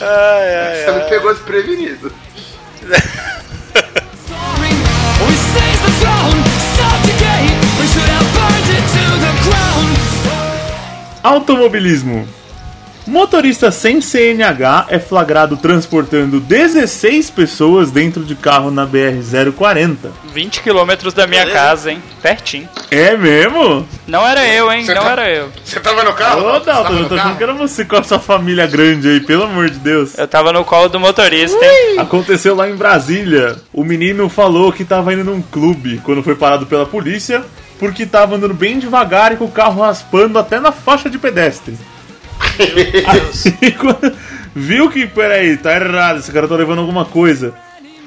Ai, 0.00 0.56
ai, 0.56 0.82
Essa 0.82 0.92
me 0.92 1.00
pegou 1.10 1.34
desprevenido. 1.34 2.12
Automobilismo. 11.22 12.28
Motorista 13.08 13.70
sem 13.70 14.02
CNH 14.02 14.84
é 14.90 14.98
flagrado 14.98 15.56
transportando 15.56 16.38
16 16.40 17.30
pessoas 17.30 17.90
dentro 17.90 18.22
de 18.22 18.34
carro 18.36 18.70
na 18.70 18.86
BR-040. 18.86 19.96
20 20.34 20.60
quilômetros 20.60 21.14
da 21.14 21.26
minha 21.26 21.40
Beleza. 21.40 21.58
casa, 21.58 21.90
hein? 21.90 22.02
Pertinho. 22.20 22.68
É 22.90 23.16
mesmo? 23.16 23.88
Não 24.06 24.26
era 24.28 24.46
eu, 24.46 24.70
hein? 24.70 24.84
Você 24.84 24.92
Não 24.94 25.02
tá- 25.04 25.10
era 25.12 25.30
eu. 25.30 25.48
Você 25.64 25.80
tava 25.80 26.04
no 26.04 26.12
carro? 26.12 26.54
Ô, 26.54 26.60
Dalton, 26.60 26.92
no 26.92 26.98
eu 27.00 27.08
tô 27.08 27.14
achando 27.14 27.36
que 27.38 27.42
era 27.42 27.54
você 27.54 27.82
com 27.86 27.96
a 27.96 28.02
sua 28.02 28.18
família 28.18 28.66
grande 28.66 29.08
aí, 29.08 29.20
pelo 29.20 29.44
amor 29.44 29.70
de 29.70 29.78
Deus. 29.78 30.16
Eu 30.18 30.28
tava 30.28 30.52
no 30.52 30.62
colo 30.62 30.90
do 30.90 31.00
motorista, 31.00 31.64
hein? 31.64 31.98
Aconteceu 31.98 32.54
lá 32.54 32.68
em 32.68 32.76
Brasília. 32.76 33.56
O 33.72 33.84
menino 33.84 34.28
falou 34.28 34.70
que 34.70 34.84
tava 34.84 35.14
indo 35.14 35.24
num 35.24 35.40
clube 35.40 35.98
quando 36.04 36.22
foi 36.22 36.34
parado 36.34 36.66
pela 36.66 36.84
polícia, 36.84 37.42
porque 37.78 38.04
tava 38.04 38.36
andando 38.36 38.52
bem 38.52 38.78
devagar 38.78 39.32
e 39.32 39.36
com 39.36 39.46
o 39.46 39.50
carro 39.50 39.80
raspando 39.80 40.38
até 40.38 40.60
na 40.60 40.72
faixa 40.72 41.08
de 41.08 41.18
pedestre. 41.18 41.74
Aí, 43.06 43.72
quando 43.78 44.12
viu 44.54 44.90
que, 44.90 45.06
peraí, 45.06 45.56
tá 45.56 45.74
errado, 45.74 46.18
esse 46.18 46.32
cara 46.32 46.48
tá 46.48 46.54
levando 46.54 46.80
alguma 46.80 47.04
coisa. 47.04 47.54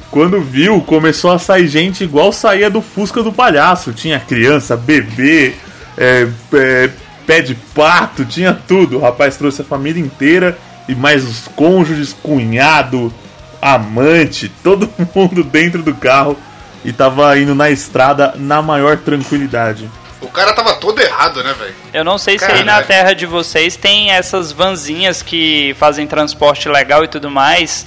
Quando 0.09 0.41
viu, 0.41 0.81
começou 0.81 1.31
a 1.31 1.39
sair 1.39 1.67
gente 1.67 2.03
igual 2.03 2.33
saía 2.33 2.69
do 2.69 2.81
Fusca 2.81 3.23
do 3.23 3.31
palhaço. 3.31 3.93
Tinha 3.93 4.19
criança, 4.19 4.75
bebê, 4.75 5.53
é, 5.97 6.27
é, 6.53 6.89
pé 7.25 7.41
de 7.41 7.55
pato, 7.55 8.25
tinha 8.25 8.53
tudo. 8.53 8.97
O 8.97 9.01
rapaz 9.01 9.37
trouxe 9.37 9.61
a 9.61 9.65
família 9.65 10.01
inteira 10.01 10.57
e 10.87 10.93
mais 10.93 11.23
os 11.23 11.47
cônjuges, 11.47 12.13
cunhado, 12.21 13.13
amante, 13.61 14.51
todo 14.61 14.89
mundo 15.15 15.43
dentro 15.43 15.81
do 15.81 15.95
carro 15.95 16.35
e 16.83 16.91
tava 16.91 17.37
indo 17.39 17.55
na 17.55 17.69
estrada 17.69 18.33
na 18.35 18.61
maior 18.61 18.97
tranquilidade. 18.97 19.89
O 20.21 20.27
cara 20.29 20.53
tava 20.53 20.75
todo 20.75 20.99
errado, 21.01 21.43
né, 21.43 21.53
velho? 21.57 21.75
Eu 21.93 22.03
não 22.03 22.17
sei 22.17 22.37
se 22.37 22.45
aí 22.45 22.63
na 22.63 22.83
terra 22.83 23.13
de 23.13 23.25
vocês 23.25 23.75
tem 23.75 24.11
essas 24.11 24.51
vanzinhas 24.51 25.21
que 25.21 25.75
fazem 25.79 26.05
transporte 26.07 26.69
legal 26.69 27.03
e 27.03 27.07
tudo 27.07 27.29
mais. 27.29 27.85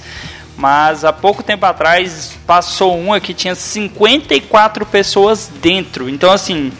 Mas 0.57 1.03
há 1.03 1.11
pouco 1.11 1.43
tempo 1.43 1.65
atrás 1.65 2.31
passou 2.47 2.97
uma 2.97 3.19
que 3.19 3.33
tinha 3.33 3.55
54 3.55 4.85
pessoas 4.85 5.49
dentro. 5.61 6.07
Então, 6.09 6.31
assim, 6.31 6.71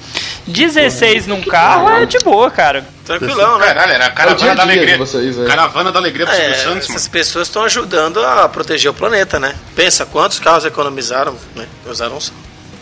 16 0.48 1.28
num 1.28 1.42
carro 1.42 1.90
é 1.90 2.06
de 2.06 2.18
boa, 2.20 2.50
cara. 2.50 2.86
Tranquilão, 3.04 3.60
né? 3.60 3.68
Caralho, 3.68 3.92
era 3.92 4.06
a 4.06 4.08
É 4.08 4.12
o 4.12 4.14
dia 4.14 4.16
caravana 4.16 4.52
a 4.52 4.56
da 4.56 4.64
dia 4.64 4.74
alegria. 4.74 4.98
vocês, 4.98 5.36
né? 5.38 5.46
Caravana 5.48 5.92
da 5.92 6.00
alegria 6.00 6.26
pro 6.26 6.34
Silvio 6.36 6.52
É, 6.54 6.58
Santos, 6.58 6.88
mano. 6.88 6.98
essas 7.00 7.08
pessoas 7.10 7.48
estão 7.48 7.64
ajudando 7.64 8.24
a 8.26 8.48
proteger 8.48 8.90
o 8.90 8.94
planeta, 8.94 9.40
né? 9.40 9.54
Pensa 9.76 10.06
quantos 10.06 10.40
carros 10.40 10.64
economizaram, 10.64 11.36
né? 11.56 11.68
Usaram 11.86 12.20
só. 12.22 12.32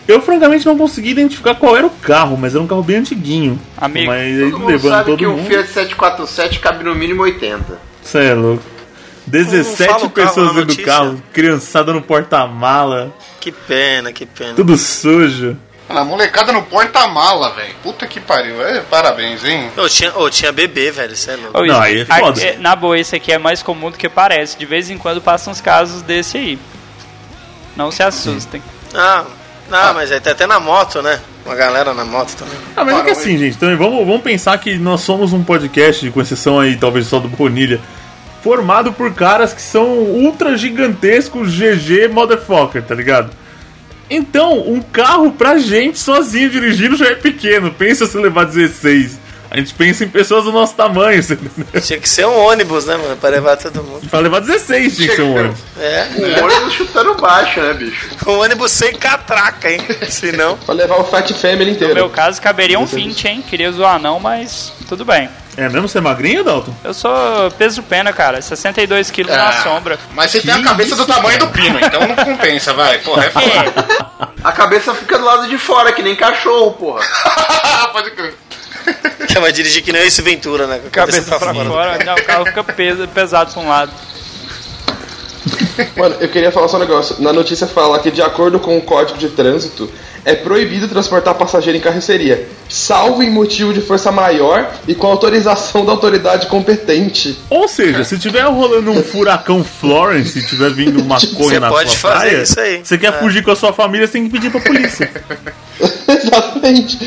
Eu 0.08 0.22
francamente 0.22 0.66
não 0.66 0.78
consegui 0.78 1.12
identificar 1.12 1.56
qual 1.56 1.78
era 1.78 1.88
o 1.88 1.90
carro, 1.90 2.36
mas 2.38 2.54
era 2.54 2.64
um 2.64 2.68
carro 2.68 2.84
bem 2.84 2.98
antiguinho. 2.98 3.60
Amigo, 3.78 4.08
mas 4.08 4.22
aí 4.22 4.40
Todo 4.52 4.60
mundo 4.60 4.68
levando 4.70 4.92
sabe 4.92 5.06
todo 5.06 5.18
que 5.20 5.28
um 5.28 5.38
mundo. 5.38 5.48
Fiat 5.48 5.68
747 5.70 6.60
cabe 6.60 6.84
no 6.84 6.94
mínimo 6.94 7.22
80. 7.24 7.80
Cê 8.04 8.18
é 8.26 8.34
louco. 8.34 8.64
Não 9.26 9.32
17 9.32 9.90
fala 9.92 10.06
o 10.06 10.10
carro 10.10 10.28
pessoas 10.28 10.54
dentro 10.56 10.76
do 10.76 10.84
carro, 10.84 11.24
criançada 11.32 11.94
no 11.94 12.02
porta-mala, 12.02 13.14
Que 13.40 13.52
pena, 13.54 14.12
que 14.12 14.26
pena. 14.26 14.54
tudo 14.56 14.76
sujo. 14.78 15.56
A 15.88 16.04
molecada 16.04 16.52
no 16.52 16.64
porta-mala, 16.64 17.52
velho. 17.52 17.74
Puta 17.82 18.06
que 18.08 18.20
pariu. 18.20 18.62
É, 18.66 18.82
parabéns, 18.82 19.44
hein? 19.46 19.70
Ô, 19.78 19.88
tinha, 19.88 20.18
ô, 20.18 20.30
tinha 20.30 20.52
bebê, 20.52 20.92
velho, 20.92 21.14
isso 21.14 21.30
é 21.32 21.36
louco. 21.38 21.58
Não, 21.60 21.66
isso- 21.66 21.76
aí 21.82 22.00
é 22.00 22.06
a- 22.10 22.20
foda. 22.20 22.42
é, 22.42 22.58
na 22.58 22.76
boa, 22.76 22.98
esse 23.00 23.16
aqui 23.16 23.32
é 23.32 23.38
mais 23.38 23.62
comum 23.64 23.90
do 23.92 23.98
que 23.98 24.10
parece. 24.10 24.58
De 24.58 24.66
vez 24.66 24.90
em 24.90 24.98
quando 24.98 25.22
passam 25.22 25.52
uns 25.52 25.62
casos 25.62 26.02
desse 26.02 26.38
aí. 26.38 26.60
Não 27.76 27.92
se 27.92 28.04
assustem. 28.04 28.62
Ah, 28.94 29.26
não, 29.70 29.94
mas 29.94 30.12
aí 30.12 30.20
tem 30.20 30.34
até 30.34 30.46
na 30.46 30.60
moto, 30.60 31.02
né? 31.02 31.20
Uma 31.46 31.56
galera 31.56 31.94
na 31.94 32.06
moto 32.06 32.36
também. 32.36 32.56
Ah, 32.76 32.86
mas 32.86 33.00
é 33.00 33.04
que 33.04 33.12
assim, 33.12 33.38
gente, 33.38 33.58
também 33.58 33.76
vamos, 33.76 34.06
vamos 34.06 34.22
pensar 34.22 34.58
que 34.58 34.78
nós 34.78 35.02
somos 35.02 35.34
um 35.34 35.44
podcast, 35.44 36.10
com 36.12 36.22
exceção 36.22 36.60
aí, 36.60 36.76
talvez 36.78 37.08
só 37.08 37.20
do 37.20 37.28
Bonilha, 37.28 37.82
formado 38.42 38.94
por 38.94 39.14
caras 39.14 39.54
que 39.54 39.62
são 39.62 39.88
ultra 39.88 40.58
gigantescos 40.58 41.54
GG 41.54 42.08
motherfucker, 42.10 42.84
tá 42.84 42.96
ligado? 42.96 43.32
Então, 44.10 44.60
um 44.60 44.82
carro 44.82 45.32
pra 45.32 45.58
gente 45.58 45.98
sozinho 45.98 46.50
dirigindo 46.50 46.96
já 46.96 47.08
é 47.08 47.16
pequeno. 47.16 47.72
Pensa 47.72 48.06
se 48.06 48.18
levar 48.18 48.46
16. 48.46 49.23
A 49.54 49.58
gente 49.58 49.72
pensa 49.76 50.04
em 50.04 50.10
pessoas 50.10 50.46
do 50.46 50.52
nosso 50.52 50.74
tamanho. 50.74 51.22
você 51.22 51.36
entendeu? 51.36 51.80
Tinha 51.80 52.00
que 52.00 52.10
ser 52.10 52.26
um 52.26 52.36
ônibus, 52.48 52.86
né, 52.88 52.98
mano? 52.98 53.16
Pra 53.18 53.30
levar 53.30 53.56
todo 53.56 53.84
mundo. 53.84 54.10
Pra 54.10 54.20
levar 54.20 54.40
16 54.42 54.96
tinha 54.96 55.10
que 55.10 55.16
ser 55.16 55.22
um 55.22 55.38
ônibus. 55.38 55.60
É. 55.80 56.08
Um 56.18 56.44
ônibus 56.44 56.74
chutando 56.74 57.14
baixo, 57.16 57.62
né, 57.62 57.74
bicho? 57.74 58.08
Um 58.26 58.40
ônibus 58.40 58.72
sem 58.72 58.94
catraca, 58.96 59.70
hein? 59.72 59.80
Senão. 60.10 60.58
Pra 60.58 60.74
levar 60.74 60.96
o 61.00 61.04
Fat 61.04 61.30
Family 61.34 61.66
No 61.66 61.72
inteiro. 61.72 61.94
meu 61.94 62.10
caso, 62.10 62.42
caberia 62.42 62.80
um 62.80 62.86
20, 62.88 63.28
hein? 63.28 63.44
Queria 63.48 63.72
zoar 63.72 64.00
não, 64.00 64.20
mas 64.20 64.74
tudo 64.90 65.06
bem. 65.06 65.30
É 65.56 65.70
mesmo 65.70 65.88
ser 65.88 66.02
magrinho, 66.02 66.44
Dalton? 66.44 66.74
Eu 66.84 66.96
sou 66.96 67.12
peso 67.60 67.84
pena, 67.84 68.12
cara. 68.12 68.42
62 68.42 69.12
quilos 69.12 69.32
na 69.36 69.50
Ah, 69.50 69.62
sombra. 69.62 70.00
Mas 70.16 70.32
você 70.32 70.42
tem 70.42 70.52
a 70.52 70.64
cabeça 70.64 70.96
do 70.96 71.06
tamanho 71.06 71.38
do 71.38 71.48
pino, 71.50 71.78
então 71.80 72.08
não 72.08 72.16
compensa, 72.16 72.74
vai. 72.74 72.98
Porra, 73.00 73.26
é 73.26 73.30
foda. 73.30 74.34
A 74.44 74.52
cabeça 74.52 74.94
fica 74.96 75.18
do 75.18 75.24
lado 75.24 75.48
de 75.48 75.58
fora, 75.58 75.94
que 75.94 76.02
nem 76.02 76.16
cachorro, 76.18 76.72
porra. 76.74 77.02
Pode 77.94 78.12
crer. 78.12 78.34
Que 79.28 79.40
vai 79.40 79.52
dirigir 79.52 79.82
que 79.84 79.92
nem 79.92 80.06
esse 80.06 80.22
Ventura, 80.22 80.68
né? 80.68 80.80
Com 80.80 80.88
a 80.88 80.92
Cabeça 80.92 81.40
pra 81.40 81.54
fora. 81.54 81.98
Não, 82.06 82.14
o 82.14 82.24
carro 82.24 82.46
fica 82.46 82.64
pesado 83.08 83.52
pra 83.52 83.62
um 83.64 83.68
lado. 83.68 83.92
Mano, 85.98 86.16
eu 86.20 86.30
queria 86.30 86.52
falar 86.52 86.68
só 86.68 86.78
um 86.78 86.80
negócio. 86.80 87.16
Na 87.20 87.34
notícia 87.34 87.66
fala 87.68 87.98
que, 88.00 88.12
de 88.12 88.22
acordo 88.22 88.60
com 88.60 88.78
o 88.78 88.82
Código 88.82 89.18
de 89.18 89.30
Trânsito, 89.30 89.90
é 90.24 90.36
proibido 90.36 90.88
transportar 90.88 91.34
passageiro 91.34 91.78
em 91.78 91.82
carroceria, 91.82 92.48
salvo 92.70 93.22
em 93.24 93.30
motivo 93.30 93.74
de 93.74 93.82
força 93.82 94.10
maior 94.12 94.72
e 94.88 94.94
com 94.96 95.08
autorização 95.08 95.84
da 95.84 95.92
autoridade 95.92 96.48
competente. 96.48 97.38
Ou 97.50 97.68
seja, 97.68 98.04
se 98.06 98.18
tiver 98.20 98.44
rolando 98.44 98.92
um 98.92 99.04
furacão 99.04 99.64
Florence 99.64 100.38
e 100.40 100.44
tiver 100.46 100.70
vindo 100.72 101.04
maconha 101.04 101.28
Você 101.50 101.60
na 101.60 101.70
pode 101.70 101.90
sua 101.90 102.12
fazer 102.12 102.20
praia, 102.30 102.44
isso 102.44 102.60
aí. 102.60 102.82
você 102.86 102.98
quer 102.98 103.14
É. 103.14 103.20
fugir 103.20 103.44
com 103.44 103.52
a 103.52 103.56
sua 103.56 103.74
família, 103.74 104.06
você 104.08 104.14
tem 104.14 104.26
que 104.26 104.30
pedir 104.30 104.50
pra 104.52 104.62
polícia. 104.62 105.12
Exatamente. 106.08 106.98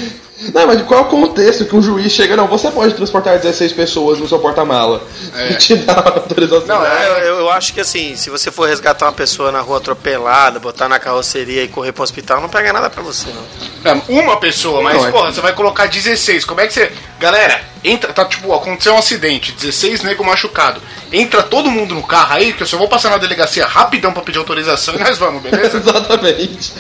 Não, 0.53 0.67
mas 0.67 0.83
qual 0.83 1.01
é 1.01 1.03
o 1.03 1.07
contexto 1.07 1.65
que 1.65 1.75
um 1.75 1.81
juiz 1.83 2.13
chega? 2.13 2.37
Não, 2.37 2.47
você 2.47 2.71
pode 2.71 2.93
transportar 2.95 3.39
16 3.39 3.73
pessoas 3.73 4.19
no 4.19 4.29
seu 4.29 4.39
porta-mala. 4.39 5.03
E 5.51 5.55
te 5.55 5.75
dá 5.77 5.95
autorização. 5.95 6.67
Não, 6.79 6.85
é- 6.87 7.07
Eu, 7.09 7.13
eu- 7.25 7.39
eu 7.41 7.51
acho 7.51 7.73
que 7.73 7.81
assim, 7.81 8.15
se 8.17 8.29
você 8.29 8.51
for 8.51 8.69
resgatar 8.69 9.07
uma 9.07 9.13
pessoa 9.13 9.51
na 9.51 9.61
rua 9.63 9.79
atropelada, 9.79 10.59
botar 10.61 10.89
na 10.89 10.99
carroceria 10.99 11.63
e 11.65 11.69
correr 11.69 11.93
pro 11.93 12.03
hospital, 12.03 12.41
não 12.43 12.49
pega 12.51 12.71
nada 12.73 12.91
pra 12.91 13.03
você, 13.03 13.29
não. 13.31 13.91
É, 13.93 14.03
Uma 14.09 14.37
pessoa, 14.39 14.83
mas, 14.83 14.99
Não, 14.99 15.09
é- 15.09 15.11
porra, 15.11 15.33
você 15.33 15.41
vai 15.41 15.53
colocar 15.55 15.87
16. 15.87 16.45
Como 16.45 16.61
é 16.61 16.67
que 16.67 16.75
você. 16.75 16.93
Galera, 17.19 17.61
entra. 17.83 18.13
Tá 18.13 18.25
tipo, 18.27 18.53
aconteceu 18.53 18.93
um 18.93 18.99
acidente, 18.99 19.53
16 19.53 20.03
nego 20.03 20.23
machucado. 20.25 20.83
Entra 21.11 21.43
todo 21.43 21.71
mundo 21.71 21.95
no 21.95 22.03
carro 22.07 22.35
aí, 22.35 22.53
que 22.53 22.63
eu 22.63 22.67
só 22.67 22.77
vou 22.77 22.89
passar 22.89 23.09
na 23.11 23.17
delegacia 23.17 23.65
rapidão 23.65 24.13
pra 24.13 24.23
pedir 24.23 24.39
autorização 24.39 24.95
e 24.97 24.99
nós 24.99 25.17
vamos, 25.17 25.41
beleza? 25.43 25.79
Exatamente. 25.79 26.73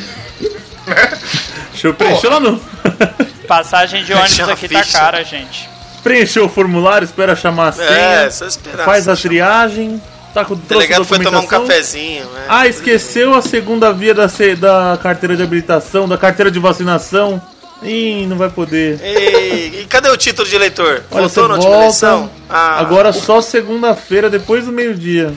Deixa 1.72 1.88
eu 1.88 1.94
preencher 1.94 2.28
lá 2.28 2.40
no. 2.40 2.60
Passagem 3.46 4.02
de 4.04 4.12
ônibus 4.12 4.40
aqui 4.40 4.68
tá 4.68 4.82
ficha. 4.82 4.98
cara, 4.98 5.22
gente. 5.24 5.68
Preencheu 6.02 6.46
o 6.46 6.48
formulário, 6.48 7.04
espera 7.04 7.34
chamar 7.36 7.68
a 7.68 7.72
senha. 7.72 7.88
É, 7.90 8.30
só 8.30 8.46
esperar. 8.46 8.84
faz 8.84 9.08
a 9.08 9.16
triagem. 9.16 10.00
Tá 10.34 10.44
com 10.44 10.54
O 10.54 10.56
delegado 10.56 11.04
foi 11.04 11.18
tomar 11.18 11.40
um 11.40 11.46
cafezinho, 11.46 12.24
né? 12.26 12.44
Ah, 12.48 12.66
esqueceu 12.66 13.34
a 13.34 13.40
segunda 13.42 13.92
via 13.92 14.12
da, 14.14 14.28
C- 14.28 14.54
da 14.54 14.98
carteira 15.02 15.34
de 15.36 15.42
habilitação, 15.42 16.06
da 16.08 16.18
carteira 16.18 16.50
de 16.50 16.58
vacinação. 16.58 17.40
Ih, 17.82 18.26
não 18.26 18.36
vai 18.36 18.48
poder. 18.50 19.00
E, 19.02 19.80
e 19.82 19.86
cadê 19.88 20.08
o 20.10 20.16
título 20.16 20.46
de 20.48 20.54
eleitor? 20.54 21.02
Olha, 21.10 21.22
Voltou 21.22 21.28
você 21.28 21.40
na 21.40 21.54
última 21.54 21.62
volta. 21.70 21.78
eleição? 21.84 22.30
Ah, 22.50 22.80
Agora 22.80 23.12
só 23.12 23.40
segunda-feira, 23.40 24.28
depois 24.28 24.66
do 24.66 24.72
meio-dia. 24.72 25.32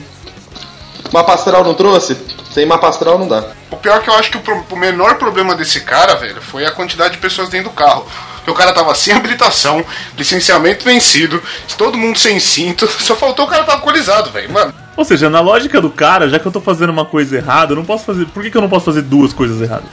Mapa 1.12 1.34
astral 1.34 1.64
não 1.64 1.74
trouxe? 1.74 2.16
Sem 2.52 2.66
mapa 2.66 2.88
astral 2.88 3.18
não 3.18 3.28
dá. 3.28 3.44
O 3.70 3.76
pior 3.76 3.98
é 3.98 4.00
que 4.00 4.10
eu 4.10 4.14
acho 4.14 4.30
que 4.30 4.36
o, 4.36 4.40
pro- 4.40 4.64
o 4.70 4.76
menor 4.76 5.14
problema 5.16 5.54
desse 5.54 5.80
cara, 5.82 6.14
velho, 6.16 6.42
foi 6.42 6.66
a 6.66 6.72
quantidade 6.72 7.14
de 7.14 7.20
pessoas 7.20 7.48
dentro 7.48 7.70
do 7.70 7.74
carro. 7.76 8.04
Porque 8.36 8.50
o 8.50 8.54
cara 8.54 8.72
tava 8.72 8.92
sem 8.94 9.14
habilitação, 9.14 9.84
licenciamento 10.16 10.84
vencido, 10.84 11.40
todo 11.78 11.96
mundo 11.96 12.18
sem 12.18 12.40
cinto, 12.40 12.88
só 13.00 13.14
faltou 13.14 13.44
o 13.44 13.48
cara 13.48 13.62
estar 13.62 13.74
alcoolizado, 13.74 14.30
velho. 14.30 14.50
Mano, 14.50 14.74
Ou 14.96 15.04
seja, 15.04 15.30
na 15.30 15.40
lógica 15.40 15.80
do 15.80 15.90
cara, 15.90 16.28
já 16.28 16.38
que 16.40 16.46
eu 16.46 16.50
tô 16.52 16.60
fazendo 16.60 16.90
uma 16.90 17.04
coisa 17.04 17.36
errada, 17.36 17.72
eu 17.72 17.76
não 17.76 17.84
posso 17.84 18.04
fazer. 18.04 18.26
Por 18.26 18.42
que, 18.42 18.50
que 18.50 18.56
eu 18.56 18.62
não 18.62 18.68
posso 18.68 18.86
fazer 18.86 19.02
duas 19.02 19.32
coisas 19.32 19.60
erradas? 19.60 19.90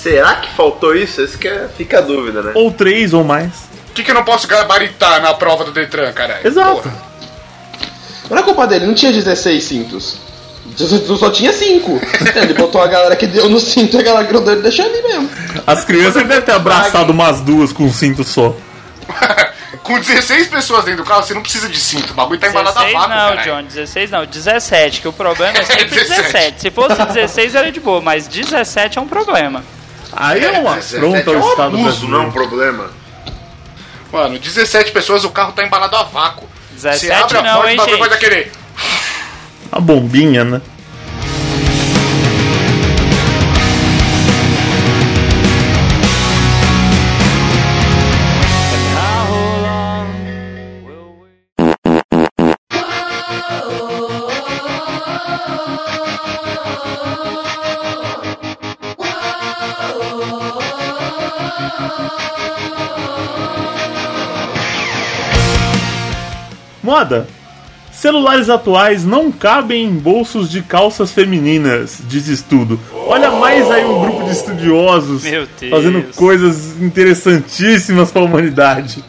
Será 0.00 0.36
que 0.36 0.50
faltou 0.54 0.94
isso? 0.94 1.20
Esse 1.20 1.36
que 1.36 1.48
é... 1.48 1.68
fica 1.76 1.98
a 1.98 2.02
dúvida, 2.02 2.42
né? 2.42 2.52
Ou 2.54 2.70
três 2.70 3.12
ou 3.12 3.24
mais. 3.24 3.50
por 3.86 3.94
que, 3.94 4.04
que 4.04 4.10
eu 4.10 4.14
não 4.14 4.22
posso 4.24 4.46
gabaritar 4.46 5.20
na 5.20 5.34
prova 5.34 5.64
do 5.64 5.72
Detran, 5.72 6.12
caralho? 6.12 6.46
Exato. 6.46 6.82
Porra. 6.82 7.08
Não 8.30 8.38
é 8.38 8.42
culpa 8.42 8.66
dele, 8.66 8.86
não 8.86 8.94
tinha 8.94 9.10
16 9.12 9.64
cintos. 9.64 10.27
Só, 10.86 11.16
só 11.16 11.30
tinha 11.30 11.52
5. 11.52 12.00
Ele 12.36 12.54
botou 12.54 12.80
a 12.80 12.86
galera 12.86 13.16
que 13.16 13.26
deu 13.26 13.48
no 13.48 13.58
cinto 13.58 13.96
e 13.96 14.00
a 14.00 14.02
galera 14.02 14.26
que 14.26 14.32
não 14.32 14.44
deu, 14.44 14.52
ele 14.52 14.62
deixou 14.62 14.84
ali 14.84 15.02
mesmo. 15.02 15.28
As 15.66 15.84
crianças 15.84 16.22
devem 16.26 16.42
ter 16.42 16.52
abraçado 16.52 17.10
umas 17.10 17.40
duas 17.40 17.72
com 17.72 17.84
um 17.84 17.92
cinto 17.92 18.22
só. 18.22 18.54
Com 19.82 19.98
16 19.98 20.48
pessoas 20.48 20.84
dentro 20.84 21.02
do 21.02 21.08
carro, 21.08 21.22
você 21.22 21.32
não 21.32 21.40
precisa 21.40 21.66
de 21.66 21.80
cinto. 21.80 22.10
O 22.10 22.14
bagulho 22.14 22.38
tá 22.38 22.48
embalado 22.48 22.78
a 22.78 22.82
16 22.82 22.92
vácuo, 22.92 23.08
não, 23.08 23.36
caralho. 23.36 23.62
John, 23.62 23.68
16 23.68 24.10
não, 24.10 24.26
17, 24.26 25.00
que 25.00 25.08
o 25.08 25.12
problema 25.14 25.56
é 25.56 25.64
sempre 25.64 25.86
17. 25.86 26.22
17. 26.22 26.60
Se 26.60 26.70
fosse 26.70 26.94
16 26.94 27.54
era 27.54 27.72
de 27.72 27.80
boa, 27.80 28.00
mas 28.00 28.28
17 28.28 28.98
é 28.98 29.00
um 29.00 29.08
problema. 29.08 29.64
Aí 30.12 30.44
é 30.44 30.50
uma 30.50 30.74
17 30.76 30.96
afronta 30.96 31.30
é 31.30 31.34
ao 31.34 31.40
um 31.40 31.48
Estado 31.48 31.76
abuso, 31.76 32.08
não 32.08 32.18
é 32.18 32.26
um 32.26 32.30
brasileiro. 32.30 32.48
problema. 32.48 32.90
Mano, 34.12 34.38
17 34.38 34.90
pessoas, 34.92 35.24
o 35.24 35.30
carro 35.30 35.52
tá 35.52 35.64
embalado 35.64 35.96
a 35.96 36.02
vácuo. 36.02 36.46
17 36.72 37.06
você 37.06 37.12
abre 37.12 37.38
a 37.38 37.42
não, 37.42 37.54
porta, 37.54 37.70
hein, 37.70 37.78
o 37.78 37.80
bagulho 37.80 38.10
vai 38.10 38.18
querer. 38.18 38.52
A 39.70 39.80
bombinha, 39.80 40.44
né? 40.44 40.60
Moda. 66.88 67.37
Celulares 67.98 68.48
atuais 68.48 69.04
não 69.04 69.32
cabem 69.32 69.84
em 69.84 69.90
bolsos 69.90 70.48
de 70.48 70.62
calças 70.62 71.10
femininas, 71.10 71.98
diz 72.06 72.28
estudo. 72.28 72.78
Olha 72.92 73.28
mais 73.32 73.68
aí 73.68 73.84
um 73.84 73.98
grupo 73.98 74.24
de 74.24 74.30
estudiosos 74.30 75.24
fazendo 75.68 76.04
coisas 76.14 76.80
interessantíssimas 76.80 78.12
para 78.12 78.22
a 78.22 78.24
humanidade. 78.24 79.02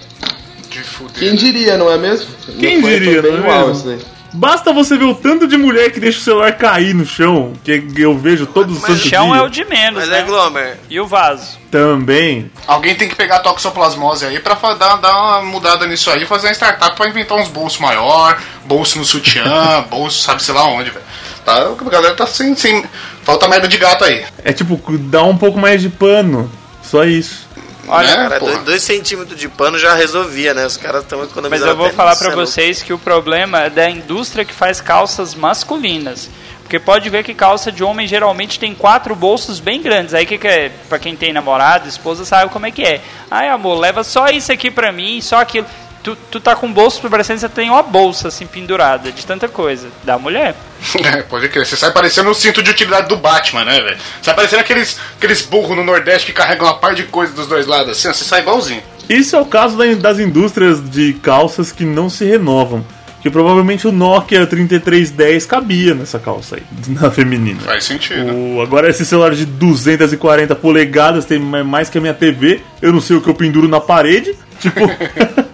Quem 1.20 1.36
diria, 1.36 1.78
não 1.78 1.92
é 1.92 2.00
mesmo? 2.00 2.32
Quem 2.60 2.82
diria, 2.82 3.22
não 3.22 3.46
é 3.46 3.68
mesmo? 3.68 4.19
Basta 4.34 4.72
você 4.72 4.98
ver 4.98 5.06
o 5.06 5.16
tanto 5.16 5.48
de 5.48 5.58
mulher 5.58 5.92
que 5.92 6.00
deixa 6.00 6.20
o 6.20 6.22
celular 6.22 6.52
cair 6.54 6.94
no 6.94 7.06
chão, 7.06 7.54
que 7.64 7.84
eu 7.98 8.18
vejo 8.18 8.46
todos 8.46 8.76
os 8.76 8.82
Mas 8.82 8.92
o 8.92 8.94
santos 8.94 9.10
chão 9.10 9.26
dias. 9.28 9.38
é 9.38 9.42
o 9.42 9.50
de 9.50 9.66
menos, 9.66 10.00
Mas 10.02 10.10
né? 10.10 10.20
é 10.20 10.24
Glomer. 10.24 10.78
E 10.90 11.00
o 11.00 11.08
vaso? 11.08 11.58
Também. 11.72 12.52
Alguém 12.68 12.96
tem 12.96 13.10
que 13.10 13.16
pegar 13.16 13.38
a 13.38 13.40
toxoplasmose 13.40 14.26
aí 14.26 14.40
pra 14.40 14.56
dar, 14.76 14.98
dar 14.98 15.12
uma 15.18 15.42
mudada 15.42 15.88
nisso 15.88 16.10
aí, 16.12 16.26
fazer 16.26 16.48
uma 16.48 16.54
startup 16.54 16.96
pra 16.96 17.10
inventar 17.10 17.38
uns 17.38 17.48
bolsos 17.48 17.80
maior, 17.80 18.40
bolso 18.66 18.98
no 19.00 19.06
sutiã, 19.06 19.84
bolso 19.90 20.22
sabe 20.22 20.44
sei 20.44 20.54
lá 20.54 20.66
onde, 20.66 20.90
velho. 20.92 21.06
Tá, 21.46 21.54
a 21.86 21.90
galera 21.90 22.16
tá 22.16 22.28
sem, 22.28 22.56
sem. 22.56 22.84
Falta 23.24 23.48
merda 23.48 23.68
de 23.68 23.78
gato 23.78 24.04
aí. 24.04 24.24
É 24.44 24.52
tipo, 24.54 24.80
dá 25.00 25.24
um 25.24 25.38
pouco 25.38 25.58
mais 25.58 25.82
de 25.82 25.90
pano. 25.90 26.52
Só 26.84 27.04
isso. 27.04 27.48
Olha, 27.90 28.08
Né, 28.08 28.30
cara, 28.30 28.40
dois, 28.40 28.60
dois 28.64 28.84
centímetros 28.84 29.40
de 29.40 29.50
pano 29.50 29.78
já 29.78 29.96
resolvia, 29.96 30.54
né? 30.54 30.66
Os 30.66 30.78
caras 30.78 31.02
estão 31.02 31.24
economizando. 31.24 31.50
Mas 31.50 31.62
eu 31.62 31.76
vou 31.76 31.90
falar 31.92 32.16
né, 32.16 32.30
não? 32.30 32.36
vocês 32.36 32.84
que 32.84 32.94
o 32.94 33.00
problema 33.00 33.64
é 33.64 33.70
da 33.70 33.90
indústria 33.90 34.46
que 34.46 34.54
faz 34.54 34.80
calças 34.80 35.34
masculinas. 35.34 36.30
Porque 36.62 36.78
pode 36.78 37.10
ver 37.10 37.24
que 37.24 37.34
calça 37.34 37.72
de 37.72 37.84
homem 37.84 38.06
geralmente 38.06 38.60
tem 38.60 38.76
quatro 38.76 39.16
bolsos 39.16 39.60
bem 39.60 39.82
grandes. 39.82 40.14
Aí 40.14 40.24
que, 40.24 40.38
que 40.38 40.48
é, 40.48 40.72
pra 40.88 41.00
quem 41.00 41.16
tem 41.16 41.34
namorado, 41.34 41.90
esposa, 41.90 42.24
sabe 42.24 42.52
como 42.52 42.68
é 42.68 42.72
que 42.72 42.84
é. 42.84 43.02
Ai, 43.32 43.50
amor, 43.50 43.80
leva 43.80 44.04
só 44.04 44.28
isso 44.28 44.52
aqui 44.52 44.70
pra 44.70 44.92
mim, 44.92 45.20
só 45.20 45.38
aquilo. 45.38 45.66
Tu, 46.02 46.16
tu 46.32 46.40
tá 46.40 46.56
com 46.56 46.68
um 46.68 46.72
bolso 46.74 47.02
parecendo 47.10 47.36
que 47.40 47.42
você 47.42 47.50
tem 47.50 47.70
uma 47.70 47.84
bolsa 47.84 48.30
assim 48.30 48.46
pendurada 48.48 49.12
de 49.12 49.26
tanta 49.26 49.48
coisa. 49.50 49.88
Da 50.04 50.18
mulher. 50.18 50.56
É, 51.04 51.22
pode 51.24 51.50
crer. 51.50 51.66
Você 51.66 51.76
sai 51.76 51.92
parecendo 51.92 52.30
o 52.30 52.34
cinto 52.34 52.64
de 52.64 52.72
utilidade 52.72 53.10
do 53.10 53.18
Batman, 53.18 53.66
né, 53.66 53.82
velho? 53.82 53.98
Sai 54.22 54.34
parecendo 54.34 54.62
aqueles, 54.62 54.98
aqueles 55.18 55.42
burros 55.42 55.76
no 55.76 55.84
Nordeste 55.84 56.28
que 56.28 56.32
carregam 56.34 56.66
uma 56.68 56.76
par 56.78 56.96
de 56.96 57.04
coisa 57.04 57.34
dos 57.34 57.48
dois 57.48 57.68
lados 57.68 57.92
assim, 57.92 58.08
ó, 58.08 58.14
você 58.14 58.24
sai 58.24 58.40
igualzinho. 58.42 58.82
Isso 59.10 59.36
é 59.36 59.42
o 59.42 59.46
caso 59.46 59.78
da- 59.78 59.94
das 59.96 60.20
indústrias 60.20 60.80
de 60.90 61.14
calças 61.22 61.72
que 61.74 61.84
não 61.84 62.10
se 62.10 62.24
renovam. 62.24 62.86
Que 63.22 63.30
provavelmente 63.30 63.86
o 63.86 63.92
Nokia 63.92 64.48
3310 64.48 65.46
cabia 65.46 65.94
nessa 65.94 66.18
calça 66.18 66.56
aí, 66.56 66.64
na 66.96 67.12
feminina. 67.12 67.60
Faz 67.60 67.84
sentido. 67.84 68.32
O, 68.34 68.62
agora 68.62 68.90
esse 68.90 69.06
celular 69.06 69.32
de 69.36 69.46
240 69.46 70.56
polegadas 70.56 71.26
tem 71.26 71.38
ma- 71.40 71.64
mais 71.66 71.90
que 71.90 71.98
a 71.98 72.02
minha 72.02 72.14
TV. 72.14 72.62
Eu 72.82 72.94
não 72.94 73.02
sei 73.02 73.18
o 73.18 73.22
que 73.22 73.30
eu 73.30 73.36
penduro 73.36 73.68
na 73.68 73.82
parede. 73.82 74.34
Tipo, 74.62 74.80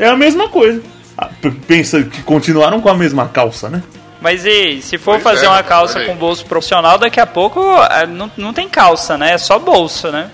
é 0.00 0.08
a 0.08 0.16
mesma 0.16 0.48
coisa. 0.48 0.82
ah, 1.16 1.28
p- 1.40 1.50
pensa 1.66 2.02
que 2.02 2.22
continuaram 2.22 2.80
com 2.80 2.88
a 2.88 2.94
mesma 2.94 3.28
calça, 3.28 3.68
né? 3.68 3.82
Mas 4.20 4.44
e 4.44 4.82
se 4.82 4.98
for 4.98 5.12
Pois 5.12 5.22
fazer 5.22 5.46
é, 5.46 5.48
uma 5.48 5.62
calça 5.62 6.04
com 6.04 6.14
bolso 6.14 6.44
profissional, 6.44 6.98
daqui 6.98 7.18
a 7.20 7.26
pouco 7.26 7.60
ah, 7.70 8.04
não, 8.06 8.30
não 8.36 8.52
tem 8.52 8.68
calça, 8.68 9.16
né? 9.16 9.32
É 9.34 9.38
só 9.38 9.58
bolso, 9.58 10.10
né? 10.10 10.30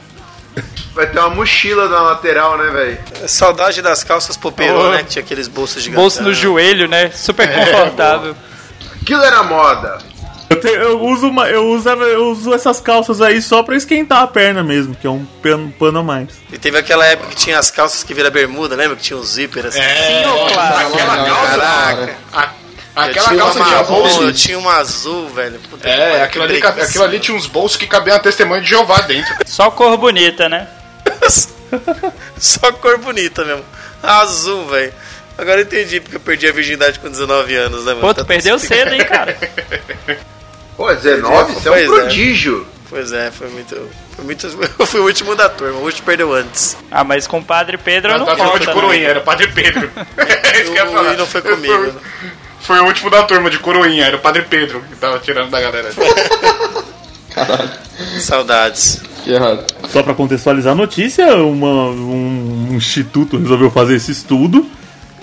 Vai 0.95 1.07
ter 1.07 1.19
uma 1.19 1.29
mochila 1.31 1.89
na 1.89 2.01
lateral, 2.01 2.57
né, 2.57 2.71
velho? 2.71 2.99
Saudade 3.29 3.83
das 3.83 4.03
calças 4.03 4.37
poperô, 4.37 4.87
Oh. 4.87 4.91
né? 4.91 4.99
Que 5.03 5.11
tinha 5.11 5.23
aqueles 5.23 5.47
bolsos 5.47 5.83
gigantes. 5.83 6.01
Bolso 6.03 6.23
no 6.23 6.33
joelho, 6.33 6.89
né? 6.89 7.11
Super 7.11 7.47
confortável. 7.55 8.35
Aquilo 9.03 9.23
era 9.23 9.43
moda. 9.43 9.99
Eu, 10.49 10.61
te- 10.61 10.69
eu 10.69 11.01
uso 11.03 11.29
uma, 11.29 11.49
eu, 11.49 11.67
uso, 11.71 11.89
eu 11.89 12.27
uso 12.31 12.55
essas 12.55 12.79
calças 12.81 13.21
aí 13.21 13.43
só 13.43 13.63
pra 13.65 13.75
esquentar 13.77 14.23
a 14.23 14.27
perna 14.29 14.63
mesmo, 14.63 14.95
que 14.95 15.07
é 15.07 15.11
um 15.11 15.25
pano, 15.43 15.73
pano 15.79 15.99
a 15.99 16.03
mais. 16.03 16.29
E 16.53 16.57
teve 16.59 16.79
aquela 16.79 17.05
época 17.05 17.31
que 17.31 17.37
tinha 17.37 17.59
as 17.59 17.71
calças 17.71 18.05
que 18.05 18.15
vira 18.15 18.31
bermuda, 18.31 18.77
lembra? 18.77 18.97
Que 18.97 19.03
tinha 19.03 19.19
um 19.19 19.25
zíper 19.25 19.67
assim. 19.67 19.81
É, 19.81 20.23
claro. 20.53 20.87
aquela 20.87 21.17
calça. 21.25 21.59
Caraca. 21.59 22.17
a- 22.33 22.51
Eu 22.97 23.03
aquela 23.03 23.29
tinha 23.29 23.39
calça 23.39 23.59
uma 23.59 23.65
tinha 23.67 23.77
marrom, 23.79 23.95
bolso. 24.03 24.23
eu 24.23 24.33
tinha 24.33 24.59
uma 24.59 24.73
azul, 24.77 25.29
velho. 25.31 25.59
Puta 25.69 25.89
É, 25.89 26.23
aquilo 26.23 26.45
ali, 26.45 26.63
aquilo 26.63 27.05
ali 27.05 27.19
tinha 27.19 27.37
uns 27.37 27.47
bolsos 27.47 27.77
que 27.77 27.87
cabiam 27.87 28.17
a 28.17 28.21
testemunha 28.21 28.61
de 28.63 28.69
Jeová 28.71 29.01
dentro. 29.01 29.35
Só 29.47 29.71
cor 29.71 29.97
bonita, 29.99 30.49
né? 30.49 30.69
Só 32.39 32.71
cor 32.73 32.99
bonita 32.99 33.45
mesmo. 33.45 33.65
Azul, 34.03 34.67
velho. 34.67 34.93
Agora 35.37 35.61
eu 35.61 35.65
entendi 35.65 36.01
porque 36.01 36.17
eu 36.17 36.21
perdi 36.21 36.49
a 36.49 36.53
virgindade 36.53 36.99
com 36.99 37.11
19 37.11 37.55
anos, 37.57 37.81
né, 37.85 37.93
mano? 37.93 38.01
Pô, 38.01 38.15
tu 38.15 38.19
Tá 38.19 38.25
perdeu 38.25 38.59
cedo, 38.59 38.93
hein, 38.95 39.05
cara? 39.05 39.37
Pô, 40.77 40.93
19, 40.93 41.53
isso 41.53 41.69
é 41.69 41.71
um 41.71 41.75
Pois 41.75 41.85
é. 41.85 41.87
prodígio. 41.87 42.67
Pois 42.89 43.13
é, 43.13 43.31
foi 43.31 43.49
muito. 43.49 43.77
Foi 44.15 44.25
muito. 44.25 44.47
Eu 44.79 44.87
fui 44.87 45.01
o 45.01 45.05
último 45.05 45.35
da 45.35 45.49
turma, 45.49 45.79
o 45.81 45.85
último 45.85 46.05
perdeu 46.07 46.33
antes. 46.33 46.77
Ah, 46.91 47.03
mas 47.03 47.27
com 47.27 47.39
o 47.39 47.45
Padre 47.45 47.77
Pedro 47.79 48.13
eu 48.13 48.19
Não, 48.19 48.27
não 48.27 48.37
tava 48.37 48.51
conto 48.51 48.61
de 48.61 48.67
também. 48.67 48.81
coroinha, 48.81 49.09
era 49.09 49.19
o 49.19 49.23
Padre 49.23 49.49
Pedro. 49.49 49.91
É 50.17 50.63
isso 50.63 50.73
que 50.73 50.79
eu 50.79 50.85
ia 50.85 50.91
falar. 50.91 51.15
e 51.15 51.17
não 51.17 51.27
foi 51.27 51.43
comigo, 51.43 51.75
Foi, 51.75 51.87
né? 51.89 51.93
foi 52.61 52.81
o 52.81 52.85
último 52.85 53.11
da 53.11 53.23
turma 53.25 53.51
de 53.51 53.59
coroinha, 53.59 54.07
era 54.07 54.17
o 54.17 54.21
Padre 54.21 54.43
Pedro 54.49 54.81
que 54.89 54.97
tava 54.97 55.19
tirando 55.19 55.51
da 55.51 55.61
galera. 55.61 55.91
Saudades. 58.21 59.01
Que 59.25 59.33
errado. 59.33 59.65
Só 59.91 60.03
pra 60.03 60.15
contextualizar 60.15 60.73
a 60.73 60.77
notícia, 60.77 61.27
uma- 61.37 61.89
um, 61.91 62.69
um 62.71 62.75
instituto 62.77 63.37
resolveu 63.39 63.71
fazer 63.71 63.97
esse 63.97 64.13
estudo. 64.13 64.67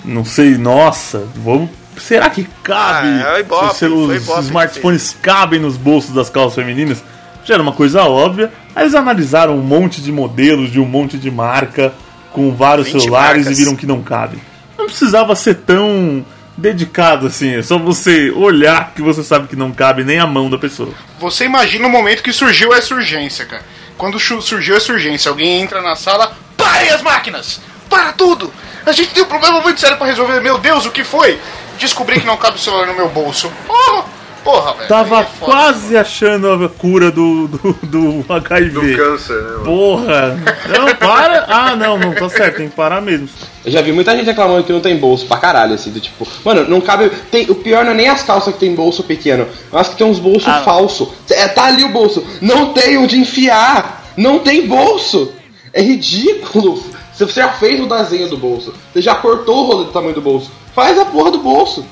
Não 0.04 0.24
sei, 0.24 0.56
nossa, 0.58 1.26
vamos. 1.36 1.70
Será 1.96 2.28
que 2.28 2.44
cabe? 2.62 3.08
Ah, 3.08 3.34
é 3.36 3.40
Ibope, 3.40 3.76
se 3.76 3.86
os 3.86 4.16
Ibope 4.16 4.38
que 4.40 4.44
smartphones 4.46 5.16
cabem 5.22 5.60
nos 5.60 5.76
bolsos 5.76 6.12
das 6.14 6.28
calças 6.28 6.54
femininas? 6.56 7.02
Já 7.44 7.54
era 7.54 7.62
uma 7.62 7.72
coisa 7.72 8.02
óbvia. 8.02 8.52
Aí 8.74 8.82
eles 8.84 8.94
analisaram 8.94 9.54
um 9.56 9.62
monte 9.62 10.00
de 10.00 10.10
modelos 10.10 10.70
de 10.72 10.80
um 10.80 10.86
monte 10.86 11.16
de 11.16 11.30
marca 11.30 11.94
com 12.32 12.52
vários 12.52 12.88
20 12.88 13.00
celulares 13.00 13.44
marcas. 13.44 13.58
e 13.58 13.62
viram 13.62 13.76
que 13.76 13.86
não 13.86 14.02
cabe. 14.02 14.38
Não 14.76 14.86
precisava 14.86 15.36
ser 15.36 15.54
tão 15.56 16.24
dedicado 16.56 17.26
assim, 17.26 17.56
é 17.56 17.62
só 17.62 17.78
você 17.78 18.30
olhar 18.30 18.92
que 18.94 19.02
você 19.02 19.22
sabe 19.24 19.48
que 19.48 19.56
não 19.56 19.72
cabe 19.72 20.04
nem 20.04 20.18
a 20.18 20.26
mão 20.26 20.48
da 20.48 20.58
pessoa. 20.58 20.92
Você 21.18 21.44
imagina 21.44 21.86
o 21.86 21.90
momento 21.90 22.22
que 22.22 22.32
surgiu 22.32 22.72
essa 22.72 22.94
urgência, 22.94 23.44
cara. 23.44 23.62
Quando 23.96 24.18
surgiu 24.18 24.76
essa 24.76 24.92
urgência, 24.92 25.30
alguém 25.30 25.60
entra 25.60 25.80
na 25.80 25.96
sala, 25.96 26.32
parem 26.56 26.90
as 26.90 27.02
máquinas! 27.02 27.60
Para 27.88 28.12
tudo! 28.12 28.52
A 28.86 28.92
gente 28.92 29.14
tem 29.14 29.22
um 29.22 29.26
problema 29.26 29.60
muito 29.60 29.80
sério 29.80 29.96
pra 29.96 30.06
resolver. 30.06 30.40
Meu 30.40 30.58
Deus, 30.58 30.84
o 30.86 30.90
que 30.90 31.04
foi? 31.04 31.38
Descobri 31.78 32.20
que 32.20 32.26
não 32.26 32.36
cabe 32.36 32.56
o 32.56 32.60
celular 32.60 32.86
no 32.86 32.94
meu 32.94 33.08
bolso. 33.08 33.50
Porra, 33.66 34.04
porra 34.44 34.74
velho. 34.74 34.88
Tava 34.88 35.20
é 35.20 35.24
foda. 35.24 35.52
quase 35.52 35.96
achando 35.96 36.52
a 36.64 36.68
cura 36.68 37.10
do, 37.10 37.48
do, 37.48 37.72
do 37.82 38.24
HIV. 38.32 38.70
Do 38.70 38.96
câncer, 38.96 39.34
né, 39.42 39.50
mano? 39.50 39.64
Porra! 39.64 40.38
Não, 40.68 40.94
para! 40.96 41.44
Ah, 41.48 41.74
não, 41.76 41.98
não, 41.98 42.14
tá 42.14 42.28
certo, 42.28 42.58
tem 42.58 42.68
que 42.68 42.76
parar 42.76 43.00
mesmo. 43.00 43.28
Eu 43.64 43.72
já 43.72 43.80
vi 43.80 43.90
muita 43.92 44.14
gente 44.14 44.26
reclamando 44.26 44.62
que 44.64 44.72
não 44.72 44.80
tem 44.80 44.96
bolso 44.98 45.26
pra 45.26 45.38
caralho, 45.38 45.72
assim, 45.74 45.90
do 45.90 45.98
tipo, 45.98 46.28
mano, 46.44 46.68
não 46.68 46.80
cabe. 46.80 47.10
Tem, 47.30 47.50
o 47.50 47.54
pior 47.54 47.84
não 47.84 47.92
é 47.92 47.94
nem 47.94 48.08
as 48.08 48.22
calças 48.22 48.52
que 48.52 48.60
tem 48.60 48.74
bolso 48.74 49.02
pequeno, 49.02 49.48
mas 49.72 49.88
que 49.88 49.96
tem 49.96 50.06
uns 50.06 50.18
bolsos 50.18 50.46
Ah, 50.46 50.60
falsos. 50.60 51.08
É, 51.30 51.48
tá 51.48 51.64
ali 51.64 51.82
o 51.82 51.88
bolso. 51.88 52.22
Não 52.42 52.72
tem 52.74 52.98
onde 52.98 53.18
enfiar! 53.18 54.04
Não 54.16 54.38
tem 54.40 54.66
bolso! 54.66 55.32
É 55.72 55.80
ridículo! 55.82 56.93
Se 57.14 57.24
você 57.24 57.40
já 57.40 57.52
fez 57.52 57.80
o 57.80 57.86
desenho 57.86 58.28
do 58.28 58.36
bolso, 58.36 58.74
você 58.92 59.00
já 59.00 59.14
cortou 59.14 59.64
o 59.64 59.66
rolê 59.66 59.84
do 59.84 59.92
tamanho 59.92 60.14
do 60.14 60.20
bolso, 60.20 60.50
faz 60.74 60.98
a 60.98 61.04
porra 61.04 61.30
do 61.30 61.38
bolso. 61.38 61.84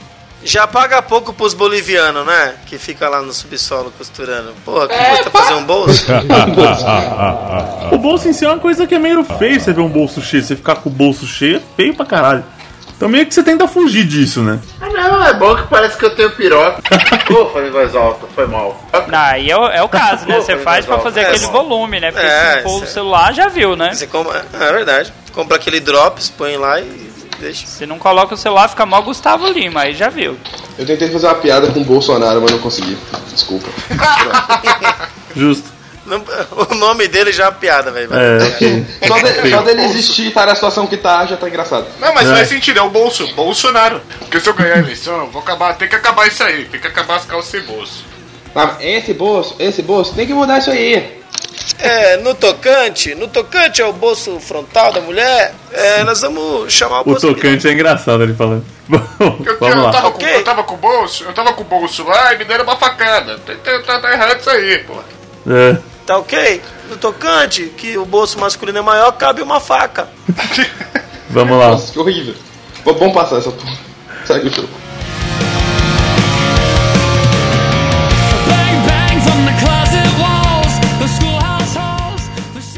Já 0.44 0.66
paga 0.66 1.00
pouco 1.00 1.32
pros 1.32 1.54
bolivianos, 1.54 2.26
né? 2.26 2.54
Que 2.66 2.76
fica 2.76 3.08
lá 3.08 3.22
no 3.22 3.32
subsolo 3.32 3.92
costurando. 3.96 4.52
Porra, 4.64 4.88
que 4.88 4.94
É, 4.94 5.10
custa 5.10 5.30
fazer 5.30 5.54
um 5.54 5.62
bolso? 5.64 6.06
O 7.92 7.98
bolso 7.98 8.28
em 8.28 8.32
si 8.32 8.44
é 8.44 8.48
uma 8.48 8.58
coisa 8.58 8.84
que 8.86 8.94
é 8.94 8.98
meio 8.98 9.22
feio 9.22 9.60
você 9.60 9.72
ver 9.72 9.82
um 9.82 9.88
bolso 9.88 10.20
cheio. 10.20 10.42
Você 10.42 10.56
ficar 10.56 10.76
com 10.76 10.88
o 10.88 10.92
bolso 10.92 11.26
cheio 11.26 11.58
é 11.58 11.62
feio 11.76 11.94
pra 11.94 12.04
caralho. 12.04 12.44
Então 13.02 13.10
meio 13.10 13.26
que 13.26 13.34
você 13.34 13.42
tenta 13.42 13.66
fugir 13.66 14.04
disso, 14.06 14.42
né? 14.42 14.60
Ah, 14.80 14.88
não, 14.88 15.24
é 15.24 15.34
bom 15.34 15.56
que 15.56 15.66
parece 15.66 15.96
que 15.96 16.04
eu 16.04 16.14
tenho 16.14 16.30
piroca. 16.36 16.80
Pô, 17.26 17.46
falei 17.46 17.68
em 17.68 17.72
voz 17.72 17.96
alta, 17.96 18.28
foi 18.32 18.46
mal. 18.46 18.80
Aí 19.10 19.50
é 19.50 19.56
o, 19.56 19.66
é 19.66 19.82
o 19.82 19.88
caso, 19.88 20.24
né? 20.24 20.40
Você 20.40 20.56
faz 20.58 20.86
pra 20.86 21.00
fazer 21.00 21.22
é, 21.22 21.26
aquele 21.26 21.46
bom. 21.46 21.50
volume, 21.50 21.98
né? 21.98 22.12
Porque 22.12 22.24
É, 22.24 22.58
se 22.58 22.62
for 22.62 22.68
o 22.68 22.78
certo. 22.78 22.92
celular, 22.92 23.34
já 23.34 23.48
viu, 23.48 23.74
né? 23.74 23.92
Você 23.92 24.06
compra, 24.06 24.46
é 24.52 24.72
verdade. 24.72 25.12
Compra 25.32 25.56
aquele 25.56 25.80
drops, 25.80 26.28
põe 26.30 26.56
lá 26.56 26.80
e 26.80 27.10
deixa. 27.40 27.66
Se 27.66 27.84
não 27.86 27.98
coloca 27.98 28.34
o 28.34 28.38
celular, 28.38 28.68
fica 28.68 28.86
mal 28.86 29.02
Gustavo 29.02 29.48
Lima, 29.48 29.80
aí 29.80 29.94
já 29.94 30.08
viu. 30.08 30.36
Eu 30.78 30.86
tentei 30.86 31.10
fazer 31.10 31.26
uma 31.26 31.34
piada 31.34 31.72
com 31.72 31.80
o 31.80 31.84
Bolsonaro, 31.84 32.40
mas 32.40 32.52
não 32.52 32.60
consegui. 32.60 32.96
Desculpa. 33.32 33.66
Justo. 35.34 35.71
Não- 36.18 36.66
o 36.70 36.74
nome 36.74 37.08
dele 37.08 37.32
já 37.32 37.44
é 37.44 37.46
uma 37.48 37.52
piada, 37.52 37.90
velho. 37.90 38.08
É, 38.12 38.44
ok. 38.48 38.86
Só, 39.06 39.18
de- 39.18 39.50
só 39.50 39.62
dele 39.62 39.82
existir 39.84 40.22
e 40.24 40.28
estar 40.28 40.46
na 40.46 40.54
situação 40.54 40.86
que 40.86 40.96
tá, 40.96 41.24
já 41.26 41.36
tá 41.36 41.48
engraçado. 41.48 41.86
Não, 42.00 42.12
mas 42.14 42.28
É. 42.30 42.34
faz 42.34 42.48
sentido, 42.48 42.78
é 42.78 42.82
o 42.82 42.90
bolso, 42.90 43.26
Bolsonaro. 43.34 44.00
Porque 44.20 44.40
se 44.40 44.48
eu 44.48 44.54
ganhar 44.54 44.74
a 44.76 44.78
eleição, 44.78 45.18
eu 45.20 45.26
vou 45.30 45.42
acabar, 45.42 45.74
tem 45.76 45.88
que 45.88 45.96
acabar 45.96 46.26
isso 46.28 46.42
aí, 46.42 46.64
tem 46.66 46.80
que 46.80 46.86
acabar 46.86 47.16
as 47.16 47.24
calças 47.24 47.50
sem 47.50 47.60
bolso. 47.62 48.04
Ah, 48.54 48.76
esse 48.80 49.14
bolso, 49.14 49.56
esse 49.58 49.80
bolso, 49.82 50.14
tem 50.14 50.26
que 50.26 50.34
mudar 50.34 50.58
isso 50.58 50.70
aí. 50.70 51.20
É, 51.78 52.16
no 52.18 52.34
tocante, 52.34 53.14
no 53.14 53.26
tocante 53.28 53.80
ao 53.82 53.92
bolso 53.92 54.38
frontal 54.40 54.92
da 54.92 55.00
mulher, 55.00 55.54
é, 55.72 56.04
nós 56.04 56.20
vamos 56.20 56.72
chamar 56.72 56.98
o 56.98 57.00
O 57.00 57.04
bolso. 57.04 57.34
tocante 57.34 57.66
é 57.66 57.72
engraçado 57.72 58.22
ele 58.22 58.34
falando. 58.34 58.64
Bom, 58.88 59.00
Eu, 59.44 59.52
eu, 59.68 59.90
tava 59.90 60.10
com, 60.10 60.16
Ok. 60.18 60.34
eu 60.36 60.44
tava 60.44 60.62
com 60.64 60.74
o 60.74 60.78
bolso, 60.78 61.24
eu 61.24 61.32
tava 61.32 61.52
com 61.54 61.62
o 61.62 61.64
bolso 61.64 62.04
lá 62.04 62.34
e 62.34 62.38
me 62.38 62.44
deram 62.44 62.64
uma 62.64 62.76
facada. 62.76 63.38
Tá, 63.38 63.54
tá- 63.64 63.80
tá- 63.86 64.00
tá 64.00 64.12
errado 64.12 64.38
isso 64.40 64.50
aí, 64.50 64.78
pô. 64.84 64.94
É. 65.50 65.76
Tá 66.06 66.18
ok? 66.18 66.60
No 66.90 66.96
tocante, 66.96 67.72
que 67.76 67.96
o 67.96 68.04
bolso 68.04 68.38
masculino 68.38 68.78
é 68.78 68.82
maior, 68.82 69.12
cabe 69.12 69.40
uma 69.40 69.60
faca. 69.60 70.08
Vamos 71.30 71.58
lá. 71.58 71.68
Nossa, 71.68 71.92
que 71.92 71.98
horrível. 71.98 72.34
Vamos 72.84 73.14
passar 73.14 73.38
essa 73.38 73.50
porra. 73.50 73.78
Segue 74.26 74.48
o 74.48 74.52
jogo. 74.52 74.68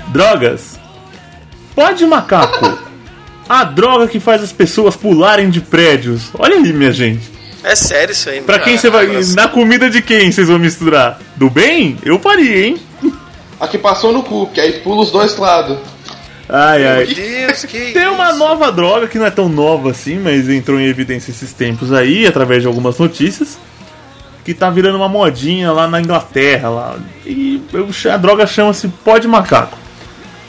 Drogas. 0.09 0.79
Pode 1.75 2.07
macaco. 2.07 2.79
A 3.49 3.65
droga 3.65 4.07
que 4.07 4.21
faz 4.21 4.43
as 4.43 4.53
pessoas 4.53 4.95
pularem 4.95 5.51
de 5.51 5.61
prédios. 5.61 6.31
Olha 6.39 6.55
aí, 6.55 6.73
minha 6.73 6.93
gente. 6.93 7.35
É 7.65 7.75
sério 7.75 8.13
isso 8.13 8.29
aí, 8.29 8.41
Pra 8.43 8.59
quem 8.59 8.77
você 8.79 8.91
vai. 8.91 9.09
Na 9.35 9.49
comida 9.49 9.91
de 9.91 10.01
quem 10.03 10.31
vocês 10.31 10.47
vão 10.47 10.59
misturar? 10.59 11.19
Do 11.35 11.51
bem? 11.51 11.97
Eu 12.05 12.21
faria, 12.21 12.67
hein? 12.67 12.77
A 13.61 13.69
que 13.69 13.79
passou 13.79 14.13
no 14.13 14.23
cu, 14.23 14.49
que 14.49 14.61
aí 14.61 14.73
pula 14.81 15.03
os 15.03 15.11
dois 15.11 15.37
lados. 15.37 15.79
Ai, 16.49 16.87
ai. 16.87 17.07
Meu 17.07 17.15
Deus, 17.15 17.65
que 17.65 17.93
Tem 17.93 18.07
uma 18.09 18.31
isso? 18.31 18.39
nova 18.39 18.71
droga 18.71 19.09
que 19.09 19.19
não 19.19 19.27
é 19.27 19.31
tão 19.31 19.49
nova 19.49 19.91
assim, 19.91 20.19
mas 20.19 20.49
entrou 20.49 20.79
em 20.79 20.87
evidência 20.87 21.31
esses 21.31 21.53
tempos 21.53 21.93
aí, 21.93 22.27
através 22.27 22.63
de 22.63 22.67
algumas 22.69 22.99
notícias, 22.99 23.59
que 24.45 24.53
tá 24.53 24.69
virando 24.69 24.97
uma 24.97 25.09
modinha 25.09 25.73
lá 25.73 25.89
na 25.89 26.01
Inglaterra. 26.01 26.69
Lá. 26.69 26.97
E 27.25 27.63
a 28.13 28.17
droga 28.17 28.47
chama-se 28.47 28.89
pó 28.89 29.19
de 29.19 29.27
macaco. 29.27 29.79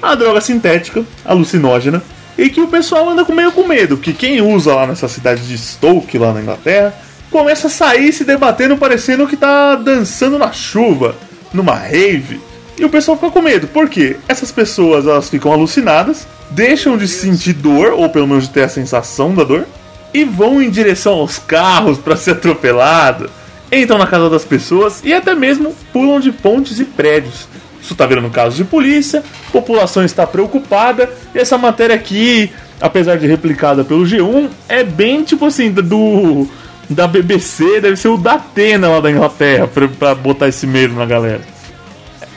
Uma 0.01 0.15
droga 0.15 0.41
sintética, 0.41 1.03
alucinógena, 1.23 2.03
e 2.37 2.49
que 2.49 2.59
o 2.59 2.67
pessoal 2.67 3.09
anda 3.09 3.23
com 3.23 3.33
meio 3.33 3.51
com 3.51 3.65
medo, 3.65 3.95
porque 3.95 4.11
quem 4.11 4.41
usa 4.41 4.75
lá 4.75 4.85
nessa 4.85 5.07
cidade 5.07 5.47
de 5.47 5.57
Stoke, 5.57 6.17
lá 6.17 6.33
na 6.33 6.41
Inglaterra, 6.41 6.93
começa 7.31 7.67
a 7.67 7.69
sair 7.69 8.11
se 8.11 8.25
debatendo 8.25 8.77
parecendo 8.77 9.25
que 9.25 9.37
tá 9.37 9.75
dançando 9.75 10.37
na 10.37 10.51
chuva, 10.51 11.15
numa 11.53 11.73
rave. 11.73 12.41
E 12.77 12.83
o 12.83 12.89
pessoal 12.89 13.17
fica 13.17 13.31
com 13.31 13.41
medo. 13.41 13.67
Por 13.67 13.89
quê? 13.89 14.17
Essas 14.27 14.51
pessoas 14.51 15.07
elas 15.07 15.29
ficam 15.29 15.51
alucinadas, 15.51 16.27
deixam 16.51 16.97
de 16.97 17.07
sentir 17.07 17.53
dor, 17.53 17.93
ou 17.93 18.09
pelo 18.09 18.27
menos 18.27 18.45
de 18.45 18.49
ter 18.51 18.63
a 18.63 18.69
sensação 18.69 19.33
da 19.33 19.43
dor, 19.43 19.65
e 20.13 20.23
vão 20.23 20.61
em 20.61 20.69
direção 20.69 21.13
aos 21.13 21.37
carros 21.37 21.97
para 21.97 22.15
ser 22.15 22.31
atropelado, 22.31 23.29
entram 23.71 23.97
na 23.97 24.07
casa 24.07 24.29
das 24.29 24.45
pessoas 24.45 25.01
e 25.03 25.13
até 25.13 25.33
mesmo 25.35 25.75
pulam 25.91 26.19
de 26.19 26.31
pontes 26.31 26.79
e 26.79 26.85
prédios. 26.85 27.47
Isso 27.81 27.95
tá 27.95 28.05
virando 28.05 28.29
caso 28.29 28.55
de 28.55 28.63
polícia, 28.63 29.23
a 29.47 29.51
população 29.51 30.03
está 30.03 30.25
preocupada, 30.25 31.09
e 31.33 31.39
essa 31.39 31.57
matéria 31.57 31.95
aqui, 31.95 32.51
apesar 32.81 33.17
de 33.17 33.27
replicada 33.27 33.83
pelo 33.83 34.03
G1, 34.03 34.49
é 34.67 34.83
bem 34.83 35.23
tipo 35.23 35.45
assim, 35.45 35.69
do. 35.69 36.47
da 36.89 37.07
BBC, 37.07 37.79
deve 37.81 37.95
ser 37.95 38.07
o 38.07 38.17
da 38.17 38.33
Atena 38.33 38.89
lá 38.89 38.99
da 38.99 39.11
Inglaterra, 39.11 39.69
pra 39.99 40.15
botar 40.15 40.47
esse 40.47 40.65
medo 40.65 40.95
na 40.95 41.05
galera. 41.05 41.41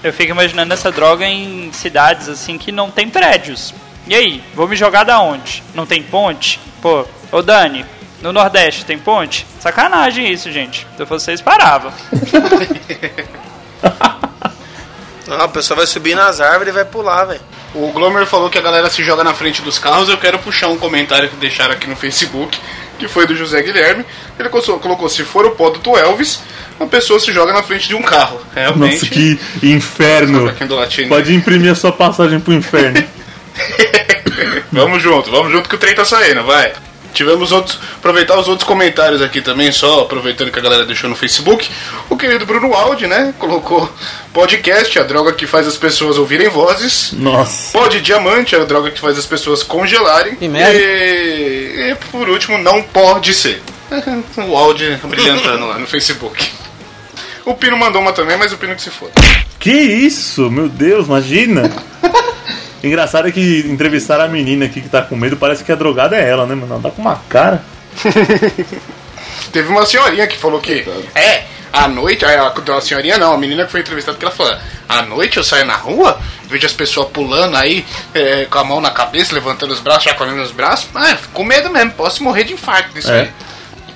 Eu 0.03 0.12
fico 0.12 0.30
imaginando 0.30 0.72
essa 0.72 0.92
droga 0.92 1.26
em 1.26 1.70
cidades 1.72 2.28
assim 2.28 2.57
que 2.57 2.70
não 2.70 2.90
tem 2.90 3.09
prédios. 3.09 3.74
E 4.07 4.14
aí, 4.14 4.42
vou 4.55 4.68
me 4.68 4.76
jogar 4.76 5.05
da 5.05 5.20
onde? 5.20 5.62
Não 5.74 5.84
tem 5.84 6.03
ponte? 6.03 6.61
Pô, 6.80 7.05
ô 7.30 7.42
Dani, 7.42 7.84
No 8.22 8.32
Nordeste 8.32 8.84
tem 8.84 8.99
ponte? 8.99 9.46
Sacanagem 9.61 10.32
isso, 10.32 10.51
gente. 10.51 10.86
Se 10.96 11.05
vocês 11.05 11.40
paravam. 11.40 11.92
Não, 15.26 15.36
a 15.42 15.49
pessoa 15.49 15.76
vai 15.76 15.86
subir 15.86 16.14
nas 16.14 16.40
árvores 16.40 16.68
e 16.68 16.76
vai 16.76 16.84
pular, 16.84 17.24
velho. 17.24 17.40
O 17.74 17.92
Glomer 17.92 18.26
falou 18.26 18.49
que 18.49 18.59
a 18.59 18.62
galera 18.62 18.88
se 18.88 19.05
joga 19.05 19.22
na 19.22 19.34
frente 19.34 19.61
dos 19.62 19.78
carros. 19.78 20.09
Eu 20.09 20.16
quero 20.16 20.38
puxar 20.38 20.68
um 20.68 20.78
comentário 20.78 21.28
que 21.28 21.36
deixaram 21.36 21.74
aqui 21.74 21.86
no 21.86 21.94
Facebook, 21.96 22.59
que 22.99 23.09
foi 23.09 23.26
do 23.26 23.36
José 23.36 23.62
Guilherme. 23.62 24.05
Ele 24.38 24.49
colocou, 24.49 24.78
colocou, 24.78 25.09
se 25.09 25.24
for 25.24 25.46
o 25.46 25.53
pódo 25.53 25.78
do 25.78 25.96
Elvis, 25.96 26.40
a 26.78 26.86
pessoa 26.86 27.18
se 27.18 27.32
joga 27.32 27.53
na 27.53 27.62
frente 27.62 27.88
de 27.88 27.94
um 27.94 28.03
carro. 28.03 28.40
Realmente. 28.55 28.94
Nossa, 28.94 29.07
que 29.07 29.38
inferno. 29.62 30.53
Pode 31.09 31.34
imprimir 31.34 31.72
a 31.72 31.74
sua 31.74 31.92
passagem 31.92 32.40
pro 32.40 32.53
inferno. 32.53 33.03
Vamos 34.70 35.03
junto, 35.03 35.30
vamos 35.30 35.51
junto 35.51 35.68
que 35.68 35.74
o 35.74 35.78
trem 35.78 35.94
tá 35.94 36.05
saindo, 36.05 36.44
vai. 36.44 36.72
Tivemos 37.19 37.51
outros. 37.51 37.81
Aproveitar 37.97 38.39
os 38.39 38.47
outros 38.47 38.64
comentários 38.64 39.21
aqui 39.21 39.41
também, 39.41 39.73
só 39.73 40.03
aproveitando 40.03 40.53
que 40.53 40.59
a 40.61 40.62
galera 40.62 40.87
deixou 40.87 41.11
no 41.11 41.16
Facebook. 41.16 41.69
O 42.09 42.16
querido 42.16 42.47
Bruno 42.47 42.73
Aldi, 42.73 43.09
né? 43.09 43.35
Colocou 43.41 43.93
podcast, 44.33 44.97
a 45.01 45.03
droga 45.03 45.33
que 45.33 45.45
faz 45.45 45.66
as 45.66 45.77
pessoas 45.77 46.16
ouvirem 46.16 46.49
vozes. 46.49 47.11
Nossa. 47.12 47.77
Pode 47.77 48.01
diamante, 48.03 48.55
a 48.55 48.62
droga 48.64 48.93
que 48.93 49.01
faz 49.01 49.19
as 49.19 49.27
pessoas 49.27 49.64
congelarem. 49.64 50.39
Merda. 50.41 50.79
E, 50.79 51.91
e 51.91 51.97
por 52.12 52.29
último, 52.29 52.57
não 52.57 52.85
pode 52.85 53.35
ser. 53.35 53.61
O 54.49 54.57
Aldi 54.57 54.97
brilhantando 55.03 55.66
lá 55.66 55.77
no 55.77 55.89
Facebook. 55.89 56.49
O 57.45 57.55
Pino 57.55 57.77
mandou 57.77 58.01
uma 58.01 58.12
também, 58.12 58.37
mas 58.37 58.53
o 58.53 58.59
Pino 58.59 58.77
que 58.77 58.83
se 58.83 58.91
foda. 58.91 59.12
Que 59.59 59.73
isso? 59.73 60.49
Meu 60.49 60.69
Deus, 60.69 61.09
imagina. 61.09 61.69
Engraçado 62.83 63.29
é 63.29 63.33
que 63.33 63.64
entrevistaram 63.68 64.24
a 64.24 64.29
menina 64.29 64.66
aqui 64.66 64.81
que 64.81 64.89
tá 64.89 65.03
com 65.03 65.16
medo, 65.16 65.37
parece 65.37 65.64
que 65.64 65.72
a 65.72 65.74
drogada 65.74 66.16
é 66.16 66.29
ela, 66.29 66.47
né, 66.47 66.55
mano? 66.55 66.74
Ela 66.74 66.83
tá 66.83 66.91
com 66.91 67.03
uma 67.03 67.16
cara. 67.29 67.62
Teve 69.53 69.68
uma 69.68 69.85
senhorinha 69.87 70.26
que 70.26 70.37
falou 70.37 70.61
que. 70.61 70.87
É, 71.14 71.45
à 71.72 71.89
noite. 71.89 72.24
A, 72.24 72.43
a, 72.43 72.76
a 72.76 72.81
senhorinha 72.81 73.18
não, 73.18 73.33
a 73.33 73.39
menina 73.39 73.64
que 73.64 73.70
foi 73.70 73.81
entrevistada 73.81 74.16
que 74.16 74.24
ela 74.24 74.35
falou: 74.35 74.55
à 74.89 75.03
noite 75.03 75.37
eu 75.39 75.45
saio 75.45 75.64
na 75.64 75.76
rua, 75.76 76.18
vejo 76.49 76.66
as 76.66 76.72
pessoas 76.72 77.09
pulando 77.09 77.57
aí, 77.57 77.85
é, 78.14 78.45
com 78.45 78.59
a 78.59 78.64
mão 78.64 78.81
na 78.81 78.91
cabeça, 78.91 79.35
levantando 79.35 79.72
os 79.72 79.81
braços, 79.81 80.05
chacoalhando 80.05 80.43
os 80.43 80.53
braços. 80.53 80.89
Ah, 80.95 81.16
fico 81.16 81.33
com 81.33 81.45
medo 81.45 81.70
mesmo, 81.70 81.93
posso 81.93 82.22
morrer 82.22 82.45
de 82.45 82.53
infarto 82.53 82.95
disso 82.95 83.11
É. 83.11 83.22
aí. 83.22 83.29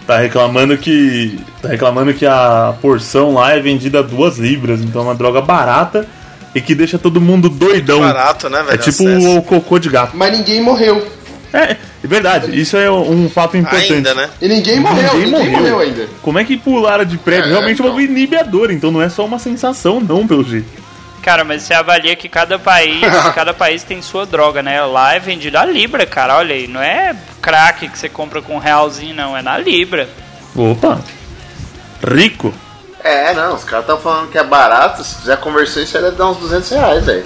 Tá 0.06 0.18
reclamando 0.18 0.76
que. 0.76 1.38
Tá 1.60 1.68
reclamando 1.68 2.12
que 2.14 2.26
a 2.26 2.74
porção 2.82 3.34
lá 3.34 3.54
é 3.54 3.60
vendida 3.60 4.00
a 4.00 4.02
duas 4.02 4.36
libras, 4.38 4.80
então 4.80 5.02
é 5.02 5.04
uma 5.04 5.14
droga 5.14 5.40
barata 5.40 6.06
e 6.54 6.60
que 6.60 6.74
deixa 6.74 6.98
todo 6.98 7.20
mundo 7.20 7.48
doidão. 7.48 8.00
Barato, 8.00 8.48
né, 8.48 8.62
velho? 8.62 8.74
É 8.74 8.78
tipo 8.78 9.06
Acesso. 9.08 9.38
o 9.38 9.42
cocô 9.42 9.78
de 9.78 9.88
gato. 9.88 10.16
Mas 10.16 10.36
ninguém 10.36 10.62
morreu. 10.62 11.06
É, 11.52 11.72
é 11.72 12.06
verdade, 12.06 12.58
isso 12.58 12.78
é 12.78 12.90
um 12.90 13.28
fato 13.28 13.56
importante. 13.58 13.92
Ainda, 13.92 14.14
né? 14.14 14.30
E 14.40 14.48
ninguém 14.48 14.80
morreu, 14.80 15.14
ninguém, 15.18 15.50
morreu. 15.50 15.80
ainda. 15.80 16.08
Como 16.22 16.38
é 16.38 16.44
que 16.44 16.56
pular 16.56 17.04
de 17.04 17.18
prédio? 17.18 17.48
É, 17.48 17.50
Realmente 17.50 17.82
é 17.82 17.84
então. 17.84 17.96
um 17.96 18.00
inibe 18.00 18.36
a 18.36 18.42
dor, 18.42 18.70
então 18.70 18.90
não 18.90 19.02
é 19.02 19.10
só 19.10 19.24
uma 19.24 19.38
sensação, 19.38 20.00
não, 20.00 20.26
pelo 20.26 20.42
jeito. 20.42 20.82
Cara, 21.22 21.44
mas 21.44 21.62
você 21.62 21.74
avalia 21.74 22.16
que 22.16 22.28
cada 22.28 22.58
país, 22.58 23.02
cada 23.34 23.54
país 23.54 23.84
tem 23.84 24.00
sua 24.02 24.24
droga, 24.26 24.62
né? 24.62 24.82
Lá 24.82 25.14
é 25.14 25.20
vendido 25.20 25.58
a 25.58 25.64
libra, 25.64 26.04
cara. 26.06 26.36
Olha 26.36 26.54
aí, 26.54 26.66
não 26.66 26.82
é 26.82 27.14
crack 27.40 27.86
que 27.88 27.98
você 27.98 28.08
compra 28.08 28.40
com 28.42 28.56
um 28.56 28.58
realzinho, 28.58 29.14
não. 29.14 29.36
É 29.36 29.42
na 29.42 29.56
libra. 29.58 30.08
Opa! 30.56 31.00
Rico! 32.02 32.52
É, 33.04 33.34
não, 33.34 33.54
os 33.54 33.64
caras 33.64 33.84
estão 33.84 33.98
falando 33.98 34.30
que 34.30 34.38
é 34.38 34.44
barato. 34.44 35.02
Se 35.02 35.16
fizer 35.16 35.36
conversão, 35.38 35.82
isso 35.82 35.96
aí 35.96 36.02
deve 36.02 36.16
dar 36.16 36.28
uns 36.30 36.36
200 36.38 36.70
reais, 36.70 37.04
velho. 37.04 37.24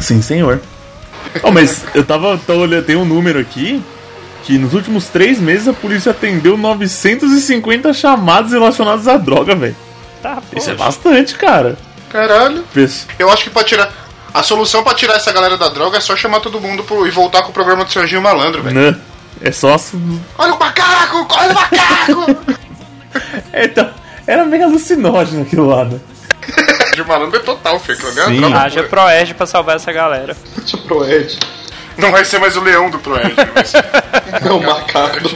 Sim, 0.00 0.20
senhor. 0.20 0.60
Oh, 1.42 1.50
mas 1.50 1.84
eu 1.94 2.04
tava, 2.04 2.38
tava 2.46 2.60
olhando, 2.60 2.84
tem 2.84 2.96
um 2.96 3.04
número 3.04 3.38
aqui 3.38 3.82
que 4.42 4.58
nos 4.58 4.74
últimos 4.74 5.06
três 5.06 5.40
meses 5.40 5.66
a 5.66 5.72
polícia 5.72 6.10
atendeu 6.10 6.56
950 6.58 7.92
chamados 7.94 8.52
relacionados 8.52 9.08
à 9.08 9.16
droga, 9.16 9.54
velho. 9.54 9.76
Tá, 10.22 10.36
pô. 10.50 10.58
Isso 10.58 10.70
é 10.70 10.74
bastante, 10.74 11.34
cara. 11.34 11.76
Caralho. 12.10 12.62
Pes- 12.74 13.06
Eu 13.18 13.30
acho 13.30 13.44
que 13.44 13.50
pra 13.50 13.64
tirar. 13.64 13.90
A 14.32 14.42
solução 14.42 14.82
pra 14.82 14.94
tirar 14.94 15.14
essa 15.14 15.32
galera 15.32 15.56
da 15.56 15.68
droga 15.68 15.96
é 15.96 16.00
só 16.00 16.14
chamar 16.16 16.40
todo 16.40 16.60
mundo 16.60 16.82
pro, 16.84 17.06
e 17.06 17.10
voltar 17.10 17.42
com 17.42 17.50
o 17.50 17.52
programa 17.52 17.84
do 17.84 17.92
Serginho 17.92 18.20
Malandro, 18.20 18.62
velho. 18.62 18.74
Né? 18.92 18.96
É 19.40 19.50
só. 19.52 19.76
Olha 20.38 20.54
o 20.54 20.58
macaco! 20.58 21.26
Olha 21.30 21.52
o 21.52 21.54
macaco! 21.54 22.54
É, 23.52 23.66
então, 23.66 23.88
era 24.26 24.44
meio 24.44 24.64
alucinógeno 24.64 25.42
aquilo 25.42 25.66
lá, 25.66 25.84
né? 25.84 25.98
Serginho 26.78 27.08
Malandro 27.08 27.36
é 27.38 27.42
total, 27.42 27.78
é 28.20 28.22
uma 28.24 28.34
Sim. 28.34 28.40
droga 28.40 28.56
Haja 28.58 28.76
pura. 28.76 28.88
Proerd 28.88 29.34
pra 29.34 29.46
salvar 29.46 29.76
essa 29.76 29.92
galera. 29.92 30.36
Deixa 30.56 30.76
pro 30.78 31.04
Ed. 31.04 31.38
Não 31.96 32.10
vai 32.10 32.24
ser 32.24 32.38
mais 32.38 32.56
o 32.56 32.60
leão 32.60 32.90
do 32.90 32.98
Proerd. 32.98 33.34
vai 33.54 33.64
ser- 33.64 33.84
É 34.44 34.50
o 34.52 34.60
macaco 34.62 35.20
do 35.20 35.28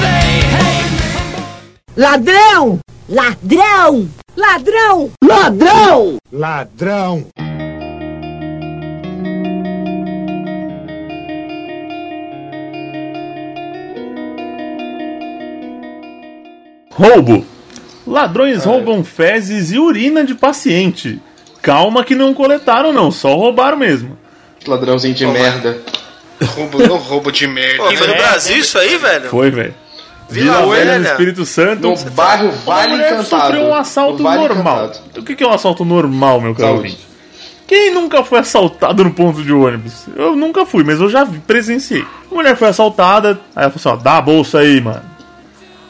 they 0.00 0.40
hate. 0.56 1.90
Ladrão! 1.96 2.78
Ladrão! 3.08 4.08
Ladrão! 4.36 5.10
Ladrão! 5.22 6.16
Ladrão. 6.32 7.26
Roubo! 17.00 17.46
Ladrões 18.06 18.62
roubam 18.62 19.02
fezes 19.02 19.72
e 19.72 19.78
urina 19.78 20.22
de 20.22 20.34
paciente. 20.34 21.18
Calma 21.62 22.04
que 22.04 22.14
não 22.14 22.34
coletaram, 22.34 22.92
não, 22.92 23.10
só 23.10 23.34
roubaram 23.34 23.78
mesmo. 23.78 24.18
Ladrãozinho 24.66 25.14
de 25.14 25.26
merda. 25.26 25.80
roubo, 26.54 26.78
não 26.86 26.98
roubo 26.98 27.32
de 27.32 27.46
merda. 27.46 27.84
Pô, 27.84 27.96
foi 27.96 28.06
no 28.06 28.14
Brasil 28.14 28.58
isso 28.58 28.78
aí, 28.78 28.98
velho? 28.98 29.30
Foi, 29.30 29.50
velho. 29.50 29.74
Vila 30.28 30.58
Vila 30.62 30.74
Velha, 30.74 30.98
no. 30.98 31.06
Espírito 31.06 31.46
Santo. 31.46 31.88
No 31.88 31.96
bairro 32.10 32.50
Vale 32.66 32.90
mulher 32.92 33.14
Encantado. 33.14 33.42
sofreu 33.42 33.62
um 33.64 33.74
assalto 33.74 34.22
Vale 34.22 34.40
normal. 34.48 34.84
Encantado. 34.84 35.20
O 35.20 35.22
que 35.22 35.34
que 35.34 35.42
é 35.42 35.46
um 35.46 35.52
assalto 35.52 35.84
normal, 35.84 36.40
meu 36.40 36.54
caro 36.54 36.74
ouvinte? 36.74 37.08
Quem 37.66 37.94
nunca 37.94 38.22
foi 38.22 38.40
assaltado 38.40 39.04
no 39.04 39.12
ponto 39.12 39.42
de 39.42 39.52
ônibus? 39.52 40.04
Eu 40.16 40.36
nunca 40.36 40.66
fui, 40.66 40.84
mas 40.84 41.00
eu 41.00 41.08
já 41.08 41.24
vi, 41.24 41.38
presenciei. 41.38 42.04
A 42.30 42.34
mulher 42.34 42.56
foi 42.56 42.68
assaltada, 42.68 43.40
aí 43.56 43.64
ela 43.64 43.72
falou 43.72 43.76
assim, 43.76 43.88
ó, 43.88 43.96
dá 43.96 44.18
a 44.18 44.22
bolsa 44.22 44.58
aí, 44.58 44.80
mano. 44.80 45.09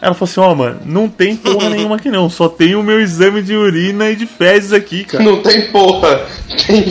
Ela 0.03 0.14
falou 0.14 0.30
assim, 0.30 0.40
ó, 0.40 0.55
mano, 0.55 0.80
não 0.84 1.09
tem 1.09 1.36
porra 1.36 1.68
nenhuma 1.70 1.96
aqui 1.96 2.11
não, 2.11 2.30
só 2.30 2.48
tem 2.48 2.74
o 2.74 2.82
meu 2.82 3.01
exame 3.01 3.42
de 3.42 3.55
urina 3.55 4.11
e 4.11 4.16
de 4.16 4.26
fezes 4.26 4.72
aqui, 4.72 5.05
cara. 5.05 5.22
Não 5.22 5.42
tem 5.42 5.70
porra. 5.70 6.26
Tem 6.66 6.84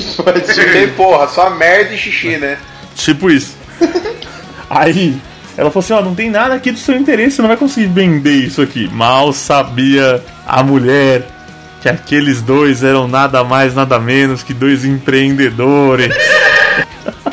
Tem 0.72 0.90
porra, 0.90 1.28
só 1.28 1.50
merda 1.50 1.94
e 1.94 1.98
xixi, 1.98 2.38
né? 2.38 2.58
Tipo 2.96 3.32
isso. 3.32 3.56
Aí, 4.70 5.18
ela 5.58 5.72
falou 5.72 5.84
assim, 5.84 5.94
ó, 5.94 6.02
não 6.02 6.14
tem 6.14 6.30
nada 6.30 6.54
aqui 6.54 6.72
do 6.72 6.78
seu 6.78 6.96
interesse, 6.96 7.38
você 7.38 7.42
não 7.42 7.50
vai 7.50 7.58
conseguir 7.58 7.88
vender 7.88 8.46
isso 8.46 8.62
aqui. 8.62 8.88
Mal 8.88 9.34
sabia 9.34 10.24
a 10.46 10.62
mulher 10.62 11.28
que 11.82 11.90
aqueles 11.90 12.42
dois 12.42 12.84
eram 12.84 13.08
nada 13.08 13.44
mais, 13.44 13.74
nada 13.74 14.00
menos 14.00 14.44
que 14.44 14.54
dois 14.54 14.86
empreendedores. 14.86 16.14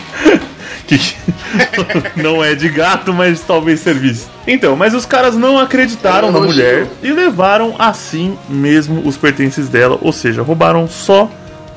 que 0.87 1.17
não 2.17 2.43
é 2.43 2.55
de 2.55 2.69
gato, 2.69 3.13
mas 3.13 3.41
talvez 3.41 3.81
serviço. 3.81 4.31
Então, 4.47 4.77
mas 4.77 4.95
os 4.95 5.05
caras 5.05 5.37
não 5.37 5.59
acreditaram 5.59 6.31
na 6.31 6.41
mulher 6.41 6.87
e 7.03 7.11
levaram 7.13 7.75
assim 7.79 8.39
mesmo 8.49 9.07
os 9.07 9.17
pertences 9.17 9.69
dela, 9.69 9.99
ou 10.01 10.13
seja, 10.13 10.43
roubaram 10.43 10.87
só 10.89 11.31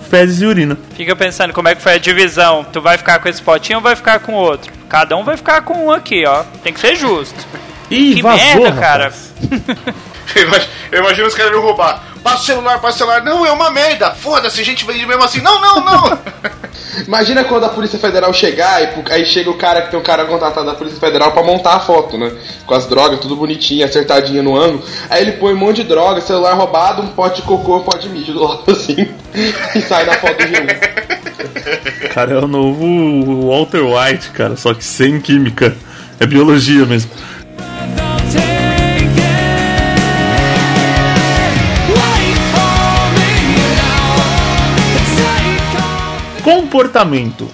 fezes 0.09 0.41
e 0.41 0.45
urina. 0.45 0.77
Fica 0.95 1.15
pensando 1.15 1.53
como 1.53 1.67
é 1.67 1.75
que 1.75 1.81
foi 1.81 1.93
a 1.93 1.97
divisão. 1.97 2.65
Tu 2.71 2.81
vai 2.81 2.97
ficar 2.97 3.19
com 3.19 3.29
esse 3.29 3.41
potinho 3.41 3.77
ou 3.77 3.83
vai 3.83 3.95
ficar 3.95 4.19
com 4.19 4.33
outro? 4.33 4.71
Cada 4.89 5.15
um 5.15 5.23
vai 5.23 5.37
ficar 5.37 5.61
com 5.61 5.85
um 5.85 5.91
aqui, 5.91 6.25
ó. 6.25 6.43
Tem 6.63 6.73
que 6.73 6.79
ser 6.79 6.95
justo. 6.95 7.45
Ih, 7.89 8.15
Que 8.15 8.21
vazou, 8.21 8.45
merda, 8.45 8.69
rapaz. 8.69 8.79
cara. 8.79 9.13
Eu 10.35 10.43
imag- 10.43 10.67
Eu 10.91 10.99
imagino 10.99 11.27
os 11.27 11.33
caras 11.33 11.51
iam 11.53 11.61
roubar. 11.61 12.03
Passa 12.23 12.37
o 12.43 12.45
celular, 12.45 12.79
passa 12.79 12.95
o 12.95 12.97
celular. 12.99 13.23
Não, 13.23 13.43
é 13.45 13.51
uma 13.51 13.71
merda. 13.71 14.11
Foda-se, 14.11 14.61
a 14.61 14.65
gente 14.65 14.85
vende 14.85 15.05
mesmo 15.07 15.23
assim. 15.23 15.41
Não, 15.41 15.59
não, 15.59 15.83
não. 15.83 16.19
Imagina 17.07 17.43
quando 17.45 17.63
a 17.63 17.69
Polícia 17.69 17.97
Federal 17.97 18.31
chegar 18.33 18.81
e 18.83 18.89
aí 19.11 19.25
chega 19.25 19.49
o 19.49 19.55
cara 19.57 19.81
que 19.83 19.89
tem 19.91 19.99
um 19.99 20.03
cara 20.03 20.25
contratado 20.25 20.65
da 20.67 20.73
Polícia 20.75 20.99
Federal 20.99 21.31
pra 21.31 21.41
montar 21.41 21.75
a 21.75 21.79
foto, 21.79 22.15
né? 22.17 22.31
Com 22.65 22.73
as 22.75 22.85
drogas, 22.87 23.19
tudo 23.19 23.35
bonitinho, 23.35 23.85
acertadinho 23.85 24.43
no 24.43 24.55
ângulo. 24.55 24.83
Aí 25.09 25.21
ele 25.21 25.31
põe 25.33 25.53
um 25.53 25.57
monte 25.57 25.77
de 25.77 25.83
droga, 25.85 26.19
celular 26.21 26.53
roubado, 26.53 27.01
um 27.01 27.07
pote 27.07 27.37
de 27.37 27.47
cocô, 27.47 27.77
um 27.77 27.83
pote 27.83 28.07
de 28.07 28.09
mijo 28.09 28.33
do 28.33 28.43
lado 28.43 28.63
assim. 28.71 29.07
E 29.75 29.81
sai 29.81 30.05
na 30.05 30.13
foto 30.13 30.37
de 30.45 30.53
um. 30.59 32.09
Cara, 32.13 32.33
é 32.33 32.37
o 32.37 32.47
novo 32.47 33.47
Walter 33.49 33.81
White, 33.83 34.29
cara, 34.31 34.55
só 34.57 34.73
que 34.73 34.83
sem 34.83 35.19
química. 35.21 35.75
É 36.19 36.25
biologia 36.25 36.85
mesmo. 36.85 37.09
Comportamento. 46.69 47.49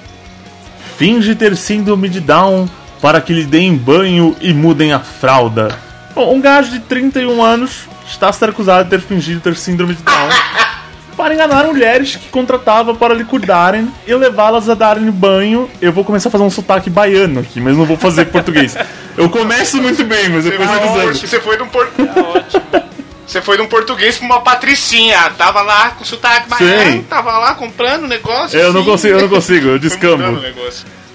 Finge 0.97 1.35
ter 1.35 1.55
síndrome 1.55 2.09
de 2.09 2.19
Down 2.19 2.67
para 3.01 3.21
que 3.21 3.31
lhe 3.31 3.45
deem 3.45 3.73
banho 3.73 4.35
e 4.41 4.53
mudem 4.53 4.91
a 4.91 4.99
fralda. 4.99 5.79
Bom, 6.13 6.35
um 6.35 6.41
gajo 6.41 6.71
de 6.71 6.81
31 6.81 7.41
anos 7.41 7.83
está 8.05 8.29
sendo 8.33 8.49
acusado 8.49 8.83
de 8.83 8.89
ter 8.89 8.99
fingido 8.99 9.39
ter 9.39 9.55
síndrome 9.55 9.95
de 9.95 10.03
Down 10.03 10.29
para 11.15 11.33
enganar 11.33 11.63
mulheres 11.63 12.17
que 12.17 12.27
contratava 12.27 12.93
para 12.93 13.13
lhe 13.13 13.23
cuidarem 13.23 13.89
e 14.05 14.13
levá-las 14.13 14.67
a 14.67 14.73
darem 14.73 15.09
banho. 15.09 15.69
Eu 15.81 15.93
vou 15.93 16.03
começar 16.03 16.27
a 16.27 16.31
fazer 16.33 16.43
um 16.43 16.51
sotaque 16.51 16.89
baiano 16.89 17.39
aqui, 17.39 17.61
mas 17.61 17.77
não 17.77 17.85
vou 17.85 17.95
fazer 17.95 18.25
português. 18.25 18.75
Eu 19.15 19.29
começo 19.29 19.81
muito 19.81 20.03
bem, 20.03 20.27
mas 20.27 20.43
depois 20.43 20.69
eu 20.69 20.79
desando. 20.81 21.17
você 21.19 21.39
foi 21.39 21.55
de 21.55 21.63
um 21.63 21.69
por... 21.69 21.87
Você 23.35 23.41
foi 23.41 23.57
de 23.57 23.63
um 23.63 23.67
português 23.67 24.17
pra 24.17 24.25
uma 24.25 24.39
patricinha. 24.39 25.29
Tava 25.37 25.61
lá 25.61 25.89
com 25.89 26.05
sotaque 26.05 26.47
baiano, 26.47 27.03
tava 27.03 27.37
lá 27.37 27.53
comprando 27.53 28.07
negócio. 28.07 28.57
Eu 28.57 28.71
não 28.71 28.85
consigo, 28.85 29.15
eu 29.15 29.21
não 29.23 29.27
consigo, 29.27 29.67
eu 29.67 29.77
descambo. 29.77 30.23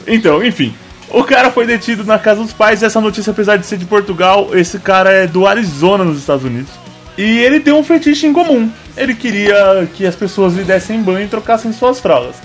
Então, 0.06 0.44
enfim. 0.44 0.74
O 1.08 1.24
cara 1.24 1.50
foi 1.50 1.66
detido 1.66 2.04
na 2.04 2.18
casa 2.18 2.42
dos 2.42 2.52
pais. 2.52 2.82
Essa 2.82 3.00
notícia, 3.00 3.30
apesar 3.30 3.56
de 3.56 3.64
ser 3.64 3.78
de 3.78 3.86
Portugal, 3.86 4.50
esse 4.52 4.78
cara 4.78 5.10
é 5.10 5.26
do 5.26 5.46
Arizona, 5.46 6.04
nos 6.04 6.18
Estados 6.18 6.44
Unidos. 6.44 6.70
E 7.16 7.38
ele 7.38 7.58
tem 7.58 7.72
um 7.72 7.82
fetiche 7.82 8.26
em 8.26 8.34
comum. 8.34 8.70
Ele 8.98 9.14
queria 9.14 9.88
que 9.94 10.04
as 10.04 10.14
pessoas 10.14 10.52
lhe 10.52 10.62
dessem 10.62 11.02
banho 11.02 11.24
e 11.24 11.28
trocassem 11.28 11.72
suas 11.72 12.00
fraldas. 12.00 12.36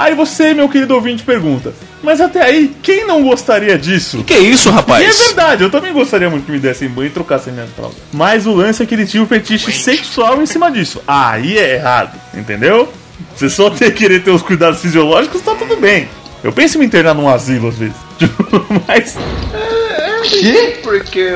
Aí 0.00 0.14
você, 0.14 0.54
meu 0.54 0.66
querido 0.66 0.94
ouvinte, 0.94 1.22
pergunta: 1.22 1.74
Mas 2.02 2.22
até 2.22 2.42
aí, 2.42 2.74
quem 2.82 3.06
não 3.06 3.22
gostaria 3.22 3.76
disso? 3.76 4.24
Que 4.24 4.32
isso, 4.38 4.70
rapaz? 4.70 5.04
E 5.04 5.06
é 5.06 5.26
verdade, 5.26 5.62
eu 5.62 5.70
também 5.70 5.92
gostaria 5.92 6.30
muito 6.30 6.46
que 6.46 6.52
me 6.52 6.58
dessem 6.58 6.88
banho 6.88 7.08
e 7.08 7.10
trocassem 7.10 7.52
minhas 7.52 7.68
fraldas. 7.68 7.98
Mas 8.10 8.46
o 8.46 8.54
lance 8.54 8.82
é 8.82 8.86
que 8.86 8.94
ele 8.94 9.04
tinha 9.04 9.22
um 9.22 9.26
fetiche 9.26 9.70
sexual 9.70 10.40
em 10.40 10.46
cima 10.46 10.70
disso. 10.70 11.02
Aí 11.06 11.58
é 11.58 11.74
errado, 11.74 12.18
entendeu? 12.32 12.90
Você 13.36 13.50
só 13.50 13.68
ter 13.76 13.92
querer 13.92 14.24
ter 14.24 14.30
os 14.30 14.40
cuidados 14.40 14.80
fisiológicos, 14.80 15.42
tá 15.42 15.54
tudo 15.54 15.76
bem. 15.76 16.08
Eu 16.42 16.50
penso 16.50 16.78
em 16.78 16.80
me 16.80 16.86
internar 16.86 17.12
num 17.14 17.28
asilo 17.28 17.68
às 17.68 17.76
vezes. 17.76 17.96
Mas. 18.88 19.18
Que? 20.24 20.78
Porque 20.82 21.30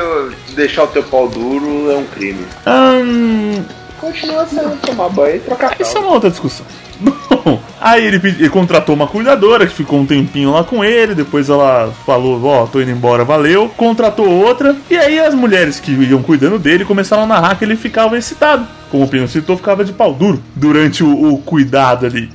deixar 0.54 0.84
o 0.84 0.86
teu 0.86 1.02
pau 1.02 1.28
duro 1.28 1.90
é 1.90 1.96
um 1.96 2.06
crime. 2.06 2.46
hum, 2.66 3.62
Continua 4.00 4.46
sendo 4.46 4.76
tomar 4.80 5.10
banho 5.10 5.36
e 5.36 5.40
trocar 5.40 5.76
Isso 5.78 5.96
é 5.96 6.00
uma 6.00 6.12
outra 6.12 6.30
discussão. 6.30 6.64
Bom, 7.00 7.60
aí 7.84 8.06
ele, 8.06 8.16
ele 8.16 8.48
contratou 8.48 8.94
uma 8.94 9.06
cuidadora 9.06 9.66
que 9.66 9.74
ficou 9.74 10.00
um 10.00 10.06
tempinho 10.06 10.50
lá 10.50 10.64
com 10.64 10.82
ele. 10.82 11.14
Depois 11.14 11.50
ela 11.50 11.92
falou: 12.06 12.42
Ó, 12.42 12.66
tô 12.66 12.80
indo 12.80 12.90
embora, 12.90 13.24
valeu. 13.24 13.68
Contratou 13.76 14.26
outra. 14.26 14.74
E 14.90 14.96
aí 14.96 15.20
as 15.20 15.34
mulheres 15.34 15.78
que 15.78 15.92
iam 15.92 16.22
cuidando 16.22 16.58
dele 16.58 16.84
começaram 16.84 17.24
a 17.24 17.26
narrar 17.26 17.56
que 17.56 17.64
ele 17.64 17.76
ficava 17.76 18.16
excitado. 18.16 18.66
Como 18.90 19.04
o 19.04 19.08
Pino 19.08 19.28
citou, 19.28 19.56
ficava 19.56 19.84
de 19.84 19.92
pau 19.92 20.14
duro 20.14 20.42
durante 20.56 21.04
o, 21.04 21.34
o 21.34 21.38
cuidado 21.38 22.06
ali. 22.06 22.30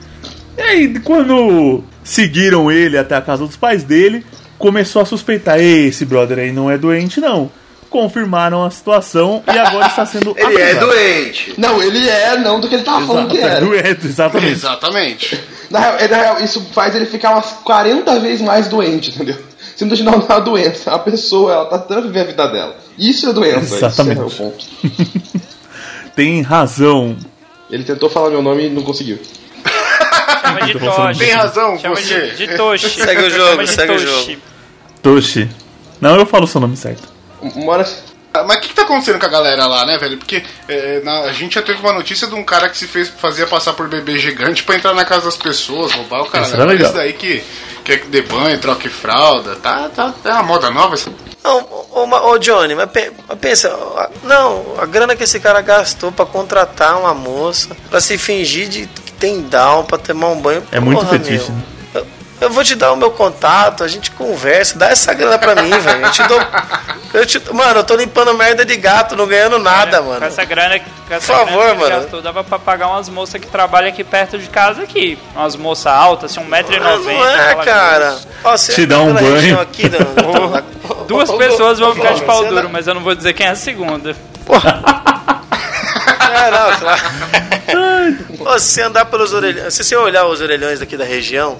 E 0.55 0.61
aí, 0.61 0.99
quando 0.99 1.83
seguiram 2.03 2.71
ele 2.71 2.97
até 2.97 3.15
a 3.15 3.21
casa 3.21 3.45
dos 3.45 3.55
pais 3.55 3.83
dele, 3.83 4.23
começou 4.57 5.01
a 5.01 5.05
suspeitar: 5.05 5.59
Ei, 5.59 5.87
esse 5.87 6.05
brother 6.05 6.37
aí 6.37 6.51
não 6.51 6.69
é 6.69 6.77
doente, 6.77 7.19
não. 7.19 7.49
Confirmaram 7.89 8.63
a 8.63 8.69
situação 8.69 9.43
e 9.47 9.57
agora 9.57 9.87
está 9.87 10.05
sendo 10.05 10.33
Ele 10.37 10.61
é 10.61 10.71
acusado. 10.71 10.85
doente. 10.91 11.53
Não, 11.57 11.81
ele 11.81 12.07
é 12.07 12.37
não 12.37 12.59
do 12.59 12.67
que 12.67 12.75
ele 12.75 12.83
tava 12.83 13.05
falando 13.07 13.29
que 13.29 13.37
Exato, 13.37 13.51
é 13.51 13.55
era. 13.57 13.65
doente, 13.65 14.05
exatamente. 14.05 14.51
Exatamente. 14.51 15.43
Na 15.71 15.79
real, 15.79 15.95
é, 15.99 16.07
na 16.07 16.17
real, 16.17 16.39
isso 16.43 16.65
faz 16.73 16.95
ele 16.95 17.05
ficar 17.05 17.31
umas 17.31 17.45
40 17.63 18.19
vezes 18.19 18.41
mais 18.41 18.67
doente, 18.67 19.11
entendeu? 19.11 19.35
Simplesmente 19.75 20.03
não 20.03 20.13
é 20.13 20.25
uma 20.25 20.39
doença, 20.39 20.89
é 20.89 20.93
uma 20.93 20.99
pessoa, 20.99 21.53
ela 21.53 21.65
tá 21.65 21.77
tentando 21.79 22.07
viver 22.07 22.21
a 22.21 22.23
vida 22.23 22.47
dela. 22.47 22.75
Isso 22.97 23.29
é 23.29 23.33
doença, 23.33 23.75
Exatamente. 23.75 24.19
esse 24.19 24.41
é 24.41 24.45
o 24.45 24.49
ponto. 24.51 24.65
Tem 26.15 26.41
razão. 26.41 27.15
Ele 27.69 27.83
tentou 27.83 28.09
falar 28.09 28.29
meu 28.31 28.41
nome 28.41 28.65
e 28.65 28.69
não 28.69 28.81
conseguiu. 28.81 29.19
Chama 30.41 30.61
de 30.65 30.73
Toshi. 30.79 31.19
Tem 31.19 31.31
razão, 31.33 31.77
Chama 31.79 31.95
você. 31.95 32.27
de, 32.31 32.47
de 32.47 32.57
Toshi. 32.57 32.89
Segue 32.89 33.21
o 33.23 33.29
jogo, 33.29 33.67
segue 33.67 33.93
o 33.93 33.97
jogo. 33.99 34.37
Toshi. 35.03 35.49
Não, 36.01 36.15
eu 36.15 36.25
falo 36.25 36.45
o 36.45 36.47
seu 36.47 36.59
nome 36.59 36.75
certo. 36.75 37.07
Uma 37.41 37.73
hora. 37.73 37.87
Ah, 38.33 38.43
Mas 38.43 38.57
o 38.57 38.61
que, 38.61 38.67
que 38.69 38.73
tá 38.75 38.83
acontecendo 38.83 39.19
com 39.19 39.25
a 39.25 39.29
galera 39.29 39.65
lá, 39.65 39.85
né, 39.85 39.97
velho? 39.97 40.17
Porque 40.17 40.43
é, 40.67 41.01
na- 41.03 41.21
a 41.21 41.31
gente 41.33 41.55
já 41.55 41.61
teve 41.63 41.79
uma 41.79 41.93
notícia 41.93 42.27
de 42.27 42.35
um 42.35 42.43
cara 42.43 42.69
que 42.69 42.77
se 42.77 42.85
fez 42.87 43.09
fazia 43.09 43.47
passar 43.47 43.73
por 43.73 43.87
bebê 43.87 44.19
gigante 44.19 44.61
pra 44.63 44.75
entrar 44.75 44.93
na 44.93 45.03
casa 45.03 45.25
das 45.25 45.35
pessoas, 45.37 45.91
roubar 45.93 46.21
o 46.21 46.25
cara. 46.29 46.45
Isso 46.45 46.53
era 46.55 46.63
legal. 46.65 46.87
Esse 46.87 46.95
daí 46.95 47.13
que 47.13 47.43
quer 47.83 47.99
que 48.01 48.07
dê 48.07 48.21
banho, 48.21 48.59
troque 48.59 48.87
fralda. 48.87 49.55
Tá, 49.55 49.89
tá, 49.89 50.13
é 50.23 50.29
uma 50.33 50.43
moda 50.43 50.69
nova 50.69 50.93
essa. 50.93 51.11
Não, 51.43 51.57
ô, 51.91 52.01
ô, 52.05 52.29
ô, 52.31 52.37
Johnny, 52.37 52.75
mas, 52.75 52.91
pe- 52.91 53.11
mas 53.27 53.39
pensa, 53.39 53.75
não, 54.23 54.75
a 54.79 54.85
grana 54.85 55.15
que 55.15 55.23
esse 55.23 55.39
cara 55.39 55.61
gastou 55.61 56.11
pra 56.11 56.25
contratar 56.25 56.99
uma 56.99 57.13
moça, 57.15 57.75
pra 57.89 57.99
se 57.99 58.17
fingir 58.17 58.67
de 58.67 58.85
que 58.87 59.11
tem 59.13 59.41
down, 59.41 59.85
pra 59.85 59.97
tomar 59.97 60.27
um 60.27 60.39
banho. 60.39 60.61
É 60.71 60.79
muito 60.79 60.99
porra, 60.99 61.09
fetiche, 61.17 61.49
meu. 61.49 61.57
né? 61.57 61.63
Eu, 62.41 62.49
vou 62.49 62.63
te 62.63 62.75
dar 62.75 62.93
o 62.93 62.95
meu 62.95 63.11
contato, 63.11 63.83
a 63.83 63.87
gente 63.87 64.11
conversa, 64.11 64.77
dá 64.77 64.89
essa 64.89 65.13
grana 65.13 65.37
pra 65.37 65.55
mim, 65.61 65.69
velho. 65.77 66.05
Eu 66.05 66.11
te 66.11 66.23
dou. 66.23 66.39
Eu 67.13 67.25
te, 67.25 67.53
mano, 67.53 67.79
eu 67.79 67.83
tô 67.83 67.95
limpando 67.95 68.33
merda 68.33 68.63
de 68.65 68.75
gato, 68.77 69.15
não 69.15 69.25
ganhando 69.27 69.57
nada, 69.59 69.99
Com 69.99 70.09
mano. 70.09 70.25
essa 70.25 70.45
grana, 70.45 70.79
com 70.79 71.13
essa 71.13 71.33
Por 71.33 71.45
favor, 71.45 71.57
grana 71.63 71.73
que 71.73 71.79
mano. 71.81 72.01
gastou, 72.01 72.21
dava 72.21 72.43
pra 72.43 72.59
pagar 72.59 72.87
umas 72.87 73.09
moças 73.09 73.41
que 73.41 73.47
trabalham 73.47 73.89
aqui 73.89 74.03
perto 74.03 74.37
de 74.37 74.47
casa 74.47 74.83
aqui. 74.83 75.17
Umas 75.35 75.55
moças 75.55 75.87
altas, 75.87 76.31
assim, 76.37 76.47
1,90m. 76.47 76.79
Mas 76.79 77.05
não 77.05 77.27
é, 77.27 77.55
cara. 77.65 78.17
Ó, 78.43 78.55
você 78.55 78.73
Te 78.73 78.85
dá 78.85 78.99
um 78.99 79.13
banho. 79.13 79.59
Aqui, 79.59 79.89
não, 79.89 79.99
não, 80.23 80.49
não, 80.49 81.05
Duas 81.07 81.31
pessoas 81.31 81.79
vão 81.79 81.93
ficar 81.95 82.13
de 82.13 82.21
pau 82.21 82.45
duro, 82.45 82.69
mas 82.69 82.87
eu 82.87 82.93
não 82.93 83.01
vou 83.01 83.15
dizer 83.15 83.33
quem 83.33 83.47
é 83.47 83.49
a 83.49 83.55
segunda. 83.55 84.15
É, 86.31 86.51
não, 86.51 86.79
claro. 86.79 87.01
Você 88.55 88.81
andar 88.83 89.05
pelos 89.05 89.33
orelhões, 89.33 89.73
se 89.73 89.83
você 89.83 89.95
olhar 89.95 90.25
os 90.25 90.41
orelhões 90.41 90.79
daqui 90.79 90.95
da 90.95 91.03
região, 91.03 91.57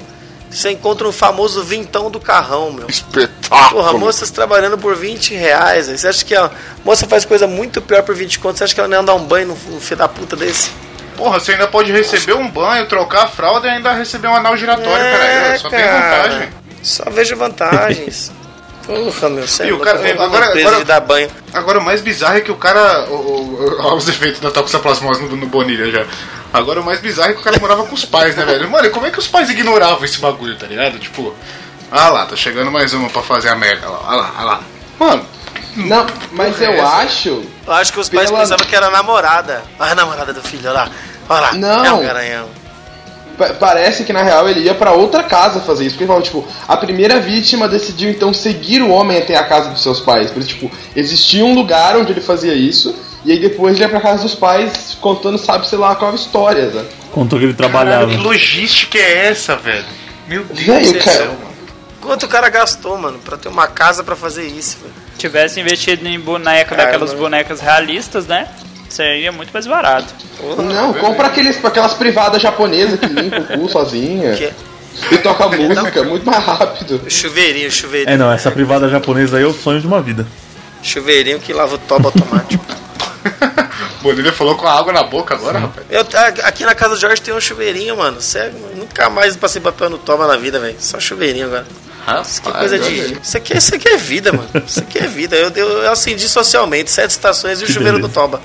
você 0.50 0.72
encontra 0.72 1.08
um 1.08 1.12
famoso 1.12 1.64
vintão 1.64 2.10
do 2.10 2.20
carrão, 2.20 2.72
meu. 2.72 2.88
Espetáculo. 2.88 3.84
Porra, 3.84 3.94
moças 3.94 4.32
trabalhando 4.32 4.78
por 4.78 4.96
20 4.96 5.36
reais. 5.36 5.86
velho. 5.88 5.98
Você 5.98 6.08
acha 6.08 6.26
que 6.26 6.36
a 6.36 6.50
moça 6.84 7.08
faz 7.08 7.24
coisa 7.24 7.46
muito 7.46 7.82
pior 7.82 8.02
por 8.02 8.16
20 8.16 8.40
contos? 8.40 8.58
Você 8.58 8.64
acha 8.64 8.74
que 8.74 8.80
ela 8.80 8.90
não 8.90 8.98
ia 8.98 9.04
dar 9.04 9.14
um 9.14 9.24
banho 9.24 9.48
num, 9.48 9.80
filho 9.80 9.98
da 9.98 10.08
puta 10.08 10.36
desse? 10.36 10.72
Porra, 11.16 11.40
você 11.40 11.52
ainda 11.52 11.68
pode 11.68 11.92
receber 11.92 12.34
um 12.34 12.50
banho, 12.50 12.88
trocar 12.88 13.26
a 13.26 13.28
fralda 13.28 13.68
e 13.68 13.72
ainda 13.72 13.94
receber 13.94 14.28
um 14.28 14.36
anel 14.36 14.58
giratório, 14.58 15.06
É, 15.06 15.12
cara. 15.12 15.60
Só 15.60 15.70
tem 15.70 15.84
vantagem. 15.84 16.50
Só 16.82 17.10
vejo 17.10 17.36
vantagens. 17.36 18.32
Porra, 18.90 19.30
meu, 19.30 19.48
sério. 19.48 19.76
E 19.76 19.78
o 19.78 19.80
cara- 19.80 20.00
agora, 20.24 20.46
agora- 20.60 20.84
dar 20.84 21.00
banho. 21.00 21.30
Agora 21.54 21.80
o 21.80 21.84
mais 21.84 22.02
bizarro 22.02 22.38
é 22.38 22.42
que 22.42 22.52
o 22.52 22.56
cara. 22.56 23.06
Olha 23.10 23.94
os 23.96 24.08
efeitos 24.10 24.40
da 24.40 24.50
toxoplasmose 24.50 25.22
no, 25.24 25.36
no 25.36 25.46
Bonilha 25.46 25.92
já. 25.92 26.06
Agora 26.52 26.82
o 26.82 26.84
mais 26.84 27.00
bizarro 27.00 27.30
é 27.30 27.34
que 27.34 27.40
o 27.42 27.44
cara 27.44 27.60
morava 27.60 27.84
com 27.84 27.94
os 27.94 28.04
pais, 28.06 28.36
né, 28.36 28.44
velho? 28.46 28.68
Mano, 28.70 28.90
como 28.90 29.06
é 29.06 29.12
que 29.12 29.20
os 29.20 29.28
pais 29.28 29.50
ignoravam 29.50 30.04
esse 30.04 30.18
bagulho, 30.20 30.56
tá 30.58 30.66
ligado? 30.66 30.98
Tipo, 30.98 31.36
ah 31.92 32.10
lá, 32.10 32.26
tá 32.26 32.36
chegando 32.36 32.72
mais 32.72 32.92
uma 32.94 33.10
pra 33.10 33.22
fazer 33.22 33.50
a 33.50 33.56
merda 33.56 33.88
lá, 33.88 34.00
ah 34.08 34.16
lá, 34.16 34.34
ah 34.38 34.44
lá. 34.44 34.62
Mano, 35.00 35.26
Não, 35.76 36.08
mas 36.32 36.60
é 36.60 36.66
eu 36.68 36.74
essa? 36.74 36.88
acho. 36.98 37.44
Eu 37.68 37.74
acho 37.74 37.94
que 37.94 38.00
os 38.00 38.10
pais 38.10 38.30
Pela- 38.32 38.42
pensavam 38.42 38.66
que 38.66 38.76
era 38.76 38.88
a 38.88 38.92
namorada. 38.92 39.64
Olha 39.80 39.92
a 39.92 39.96
namorada 39.96 40.34
do 40.34 40.42
filho, 40.42 40.64
olha 40.70 40.74
lá. 40.74 40.90
Olha 41.30 41.42
lá. 41.42 41.54
Não. 41.54 41.86
É 41.86 41.94
um 41.94 42.02
garanhão. 42.02 42.50
Pa- 43.40 43.54
Parece 43.54 44.04
que 44.04 44.14
na 44.14 44.22
real 44.22 44.48
ele 44.48 44.60
ia 44.62 44.76
pra 44.76 44.92
outra 44.92 45.24
casa 45.24 45.60
fazer 45.62 45.86
isso. 45.86 45.98
Porque 45.98 46.12
ele 46.12 46.22
tipo, 46.22 46.46
a 46.68 46.78
primeira 46.78 47.20
vítima 47.20 47.68
decidiu 47.68 48.10
então 48.12 48.34
seguir 48.34 48.82
o 48.84 48.90
homem 48.90 49.18
até 49.18 49.36
a 49.36 49.44
casa 49.46 49.70
dos 49.70 49.82
seus 49.82 50.00
pais. 50.00 50.30
Por 50.30 50.40
isso, 50.42 50.50
tipo, 50.50 50.70
existia 50.96 51.44
um 51.46 51.56
lugar 51.56 51.96
onde 51.98 52.12
ele 52.12 52.22
fazia 52.22 52.54
isso. 52.54 52.94
E 53.26 53.32
aí 53.32 53.40
depois 53.40 53.74
ele 53.76 53.84
ia 53.84 53.90
pra 53.90 54.00
casa 54.00 54.24
dos 54.24 54.36
pais 54.36 54.98
contando, 55.02 55.38
sabe, 55.38 55.68
sei 55.68 55.78
lá, 55.78 55.96
qual 55.96 56.12
a 56.12 56.16
história, 56.16 56.68
né? 56.68 56.86
Contou 57.12 57.40
que 57.40 57.46
ele 57.46 57.54
caralho, 57.54 57.72
trabalhava. 57.74 58.12
que 58.12 58.18
logística 58.18 58.98
é 58.98 59.28
essa, 59.28 59.56
velho? 59.56 59.84
Meu 60.28 60.44
Deus 60.46 60.92
do 60.94 61.00
cara. 61.00 61.18
céu, 61.18 61.26
mano. 61.28 61.50
Quanto 62.00 62.26
o 62.26 62.30
cara 62.30 62.48
gastou, 62.50 62.98
mano, 62.98 63.20
pra 63.20 63.36
ter 63.36 63.50
uma 63.50 63.68
casa 63.68 64.04
pra 64.04 64.16
fazer 64.16 64.46
isso, 64.48 64.78
velho? 64.82 64.94
Tivesse 65.18 65.60
investido 65.60 66.08
em 66.08 66.18
boneca, 66.18 66.70
Cara, 66.76 66.86
daquelas 66.86 67.10
mano. 67.10 67.24
bonecas 67.24 67.60
realistas, 67.60 68.26
né? 68.26 68.48
Seria 68.90 69.32
muito 69.32 69.52
mais 69.54 69.66
barato. 69.68 70.14
Não, 70.58 70.94
compra 70.94 71.28
aqueles, 71.28 71.64
aquelas 71.64 71.94
privadas 71.94 72.42
japonesas 72.42 73.00
que 73.00 73.06
limpam 73.08 73.40
o 73.40 73.60
cu 73.60 73.70
sozinha. 73.72 74.36
Que- 74.36 74.52
E 75.12 75.18
toca 75.20 75.48
música, 75.48 76.04
muito 76.04 76.26
mais 76.26 76.44
rápido. 76.44 77.02
Chuveirinho, 77.10 77.72
chuveirinho. 77.72 78.14
É, 78.14 78.18
não, 78.18 78.32
essa 78.32 78.52
privada 78.52 78.90
japonesa 78.90 79.38
aí 79.38 79.44
é 79.44 79.48
o 79.48 79.54
sonho 79.54 79.80
de 79.80 79.88
uma 79.88 80.02
vida. 80.02 80.26
Chuveirinho 80.84 81.40
que 81.40 81.54
lava 81.54 81.76
o 81.76 81.78
toba 81.78 82.08
automático. 82.10 82.66
Bonilha 84.02 84.32
falou 84.32 84.56
com 84.56 84.66
a 84.66 84.74
água 84.78 84.94
na 84.94 85.04
boca 85.04 85.36
agora, 85.36 85.60
rapaz. 85.60 85.86
Eu, 85.90 86.02
aqui 86.44 86.64
na 86.66 86.74
casa 86.74 86.96
do 86.96 87.00
Jorge 87.02 87.22
tem 87.22 87.34
um 87.34 87.40
chuveirinho, 87.40 87.98
mano. 87.98 88.22
Sério, 88.22 88.54
mano, 88.60 88.76
nunca 88.78 89.10
mais 89.10 89.36
passei 89.36 89.62
papel 89.62 89.90
no 89.90 89.98
toba 89.98 90.26
na 90.26 90.38
vida, 90.38 90.58
velho. 90.60 90.76
Só 90.80 91.00
chuveirinho 91.00 91.48
agora. 91.48 91.66
Isso 92.22 92.40
aqui 92.42 92.50
é 92.50 92.60
coisa 92.60 92.80
de. 92.80 93.18
Isso 93.22 93.38
aqui, 93.38 93.58
isso 93.58 93.76
aqui 93.76 93.90
é 93.90 93.98
vida, 93.98 94.32
mano. 94.32 94.50
Isso 94.66 94.80
aqui 94.80 94.98
é 95.00 95.08
vida. 95.08 95.36
Eu, 95.36 95.50
eu, 95.56 95.68
eu 95.84 95.92
acendi 95.92 96.28
socialmente, 96.28 96.92
sete 96.92 97.12
estações 97.12 97.62
e 97.62 97.64
o 97.64 97.68
Que 97.68 97.74
chuveiro 97.74 97.98
beleza. 97.98 98.08
do 98.08 98.14
toba. 98.14 98.42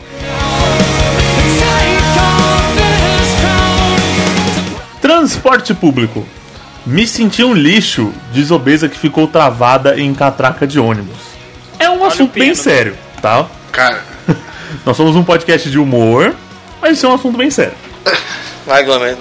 Transporte 5.01 5.75
público. 5.75 6.27
Me 6.87 7.07
senti 7.07 7.43
um 7.43 7.55
lixo, 7.55 8.13
diz 8.33 8.51
obesa 8.51 8.89
que 8.89 8.99
ficou 8.99 9.27
travada 9.27 9.99
em 9.99 10.13
catraca 10.15 10.67
de 10.67 10.79
ônibus. 10.79 11.17
É 11.79 11.89
um 11.89 12.05
assunto 12.05 12.39
bem 12.39 12.55
sério, 12.55 12.97
tá? 13.23 13.47
Cara, 13.73 14.03
Nós 14.85 14.97
somos 14.97 15.17
um 15.17 15.25
podcast 15.25 15.71
de 15.71 15.79
humor, 15.79 16.35
mas 16.81 16.97
isso 16.99 17.07
é 17.07 17.09
um 17.09 17.15
assunto 17.15 17.39
bem 17.39 17.51
sério. 17.51 17.75
Vai, 18.67 18.83
Glomer. 18.85 19.17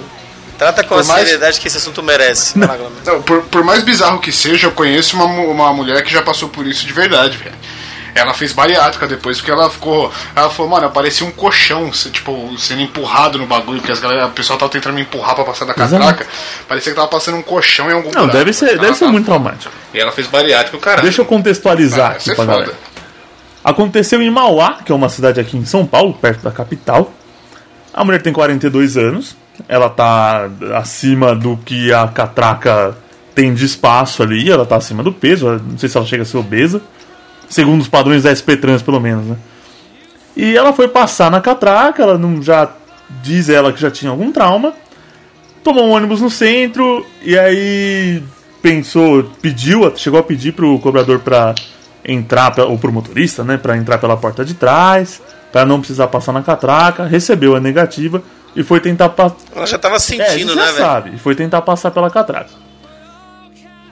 Trata 0.58 0.84
com 0.84 0.94
a 0.94 0.98
Por 0.98 1.06
mais- 1.06 1.20
seriedade 1.22 1.60
que 1.60 1.66
esse 1.66 1.76
assunto 1.76 2.02
merece. 2.02 2.54
Glomer. 2.58 2.90
não, 3.04 3.22
por, 3.22 3.42
por 3.42 3.64
mais 3.64 3.82
bizarro 3.82 4.20
que 4.20 4.30
seja, 4.32 4.68
eu 4.68 4.72
conheço 4.72 5.16
uma, 5.16 5.24
uma 5.26 5.72
mulher 5.72 6.02
que 6.04 6.12
já 6.12 6.22
passou 6.22 6.48
por 6.48 6.66
isso 6.66 6.86
de 6.86 6.92
verdade, 6.92 7.36
velho. 7.38 7.54
Ela 8.14 8.32
fez 8.32 8.52
bariátrica 8.52 9.08
depois, 9.08 9.38
porque 9.38 9.50
ela 9.50 9.68
ficou. 9.68 10.12
Ela 10.36 10.48
falou, 10.48 10.70
mano, 10.70 10.88
parecia 10.92 11.26
um 11.26 11.32
colchão, 11.32 11.90
tipo, 11.90 12.56
sendo 12.56 12.82
empurrado 12.82 13.38
no 13.38 13.46
bagulho, 13.46 13.78
porque 13.80 13.90
as 13.90 13.98
galera, 13.98 14.26
o 14.26 14.30
pessoal 14.30 14.56
tava 14.56 14.70
tentando 14.70 14.94
me 14.94 15.00
empurrar 15.02 15.34
pra 15.34 15.42
passar 15.44 15.64
da 15.64 15.74
catraca. 15.74 16.24
Parecia 16.68 16.92
que 16.92 16.96
tava 16.96 17.08
passando 17.08 17.36
um 17.38 17.42
colchão 17.42 17.90
em 17.90 17.94
algum 17.94 18.10
Não, 18.12 18.20
buraco. 18.20 18.38
deve 18.38 18.52
ser, 18.52 18.68
Ela 18.68 18.78
deve 18.82 18.92
ser 18.94 19.00
tava- 19.00 19.10
muito 19.12 19.24
traumático. 19.24 19.74
E 19.92 19.98
ela 19.98 20.12
fez 20.12 20.28
bariátrica, 20.28 20.76
o 20.76 20.80
caralho. 20.80 21.02
Deixa 21.02 21.22
eu 21.22 21.26
contextualizar 21.26 22.12
Ah, 22.12 22.14
aqui 22.14 22.30
é 22.30 22.34
pra 22.36 22.44
foda. 22.44 22.56
galera. 22.58 22.78
Aconteceu 23.64 24.22
em 24.22 24.30
Mauá, 24.30 24.78
que 24.84 24.92
é 24.92 24.94
uma 24.94 25.08
cidade 25.08 25.40
aqui 25.40 25.56
em 25.56 25.64
São 25.64 25.84
Paulo, 25.84 26.12
perto 26.14 26.42
da 26.42 26.52
capital. 26.52 27.12
A 27.94 28.04
mulher 28.04 28.20
tem 28.20 28.32
42 28.32 28.96
anos. 28.96 29.36
Ela 29.68 29.88
tá 29.88 30.50
acima 30.74 31.34
do 31.34 31.56
que 31.56 31.92
a 31.92 32.08
catraca 32.08 32.96
tem 33.34 33.54
de 33.54 33.64
espaço 33.64 34.22
ali. 34.22 34.50
Ela 34.50 34.66
tá 34.66 34.76
acima 34.76 35.02
do 35.02 35.12
peso. 35.12 35.48
Não 35.64 35.78
sei 35.78 35.88
se 35.88 35.96
ela 35.96 36.04
chega 36.04 36.24
a 36.24 36.26
ser 36.26 36.36
obesa. 36.36 36.82
Segundo 37.48 37.80
os 37.80 37.88
padrões 37.88 38.24
da 38.24 38.34
SP 38.34 38.56
Trans, 38.56 38.82
pelo 38.82 39.00
menos, 39.00 39.24
né? 39.26 39.36
E 40.36 40.56
ela 40.56 40.72
foi 40.72 40.88
passar 40.88 41.30
na 41.30 41.40
catraca. 41.40 42.02
Ela 42.02 42.18
não 42.18 42.42
já 42.42 42.68
diz 43.22 43.48
ela 43.48 43.72
que 43.72 43.80
já 43.80 43.92
tinha 43.92 44.10
algum 44.10 44.32
trauma. 44.32 44.74
Tomou 45.62 45.86
um 45.86 45.92
ônibus 45.92 46.20
no 46.20 46.28
centro 46.28 47.06
e 47.22 47.38
aí 47.38 48.22
pensou, 48.60 49.24
pediu, 49.40 49.90
chegou 49.96 50.18
a 50.18 50.22
pedir 50.22 50.52
pro 50.52 50.78
cobrador 50.78 51.20
pra 51.20 51.54
entrar, 52.04 52.58
ou 52.60 52.78
pro 52.78 52.92
motorista, 52.92 53.44
né, 53.44 53.56
Pra 53.56 53.76
entrar 53.76 53.98
pela 53.98 54.16
porta 54.16 54.44
de 54.44 54.54
trás, 54.54 55.22
pra 55.54 55.64
não 55.64 55.78
precisar 55.78 56.08
passar 56.08 56.32
na 56.32 56.42
catraca, 56.42 57.04
recebeu 57.04 57.54
a 57.54 57.60
negativa 57.60 58.20
e 58.56 58.64
foi 58.64 58.80
tentar 58.80 59.10
passar. 59.10 59.36
Ela 59.54 59.66
já 59.66 59.78
tava 59.78 59.94
É, 59.94 59.98
sentindo, 60.00 60.52
né, 60.56 60.62
já 60.62 60.72
velho? 60.72 60.84
sabe, 60.84 61.10
e 61.14 61.18
foi 61.18 61.36
tentar 61.36 61.62
passar 61.62 61.92
pela 61.92 62.10
catraca. 62.10 62.50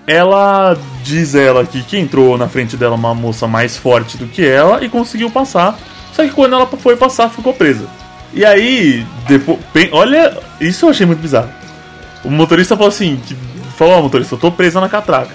Ela 0.04 0.76
diz 1.04 1.36
ela 1.36 1.60
aqui 1.62 1.84
que 1.84 1.96
entrou 1.96 2.36
na 2.36 2.48
frente 2.48 2.76
dela 2.76 2.96
uma 2.96 3.14
moça 3.14 3.46
mais 3.46 3.76
forte 3.76 4.16
do 4.16 4.26
que 4.26 4.44
ela 4.44 4.84
e 4.84 4.88
conseguiu 4.88 5.30
passar. 5.30 5.78
Só 6.12 6.24
que 6.24 6.30
quando 6.32 6.54
ela 6.56 6.66
foi 6.66 6.96
passar, 6.96 7.30
ficou 7.30 7.54
presa. 7.54 7.86
E 8.34 8.44
aí, 8.44 9.06
depois, 9.28 9.60
olha, 9.92 10.36
isso 10.60 10.86
eu 10.86 10.90
achei 10.90 11.06
muito 11.06 11.20
bizarro. 11.20 11.48
O 12.24 12.30
motorista 12.30 12.74
falou 12.76 12.88
assim, 12.88 13.20
que, 13.24 13.36
falou, 13.76 13.98
ó, 13.98 14.02
motorista, 14.02 14.34
eu 14.34 14.38
tô 14.40 14.50
presa 14.50 14.80
na 14.80 14.88
catraca. 14.88 15.30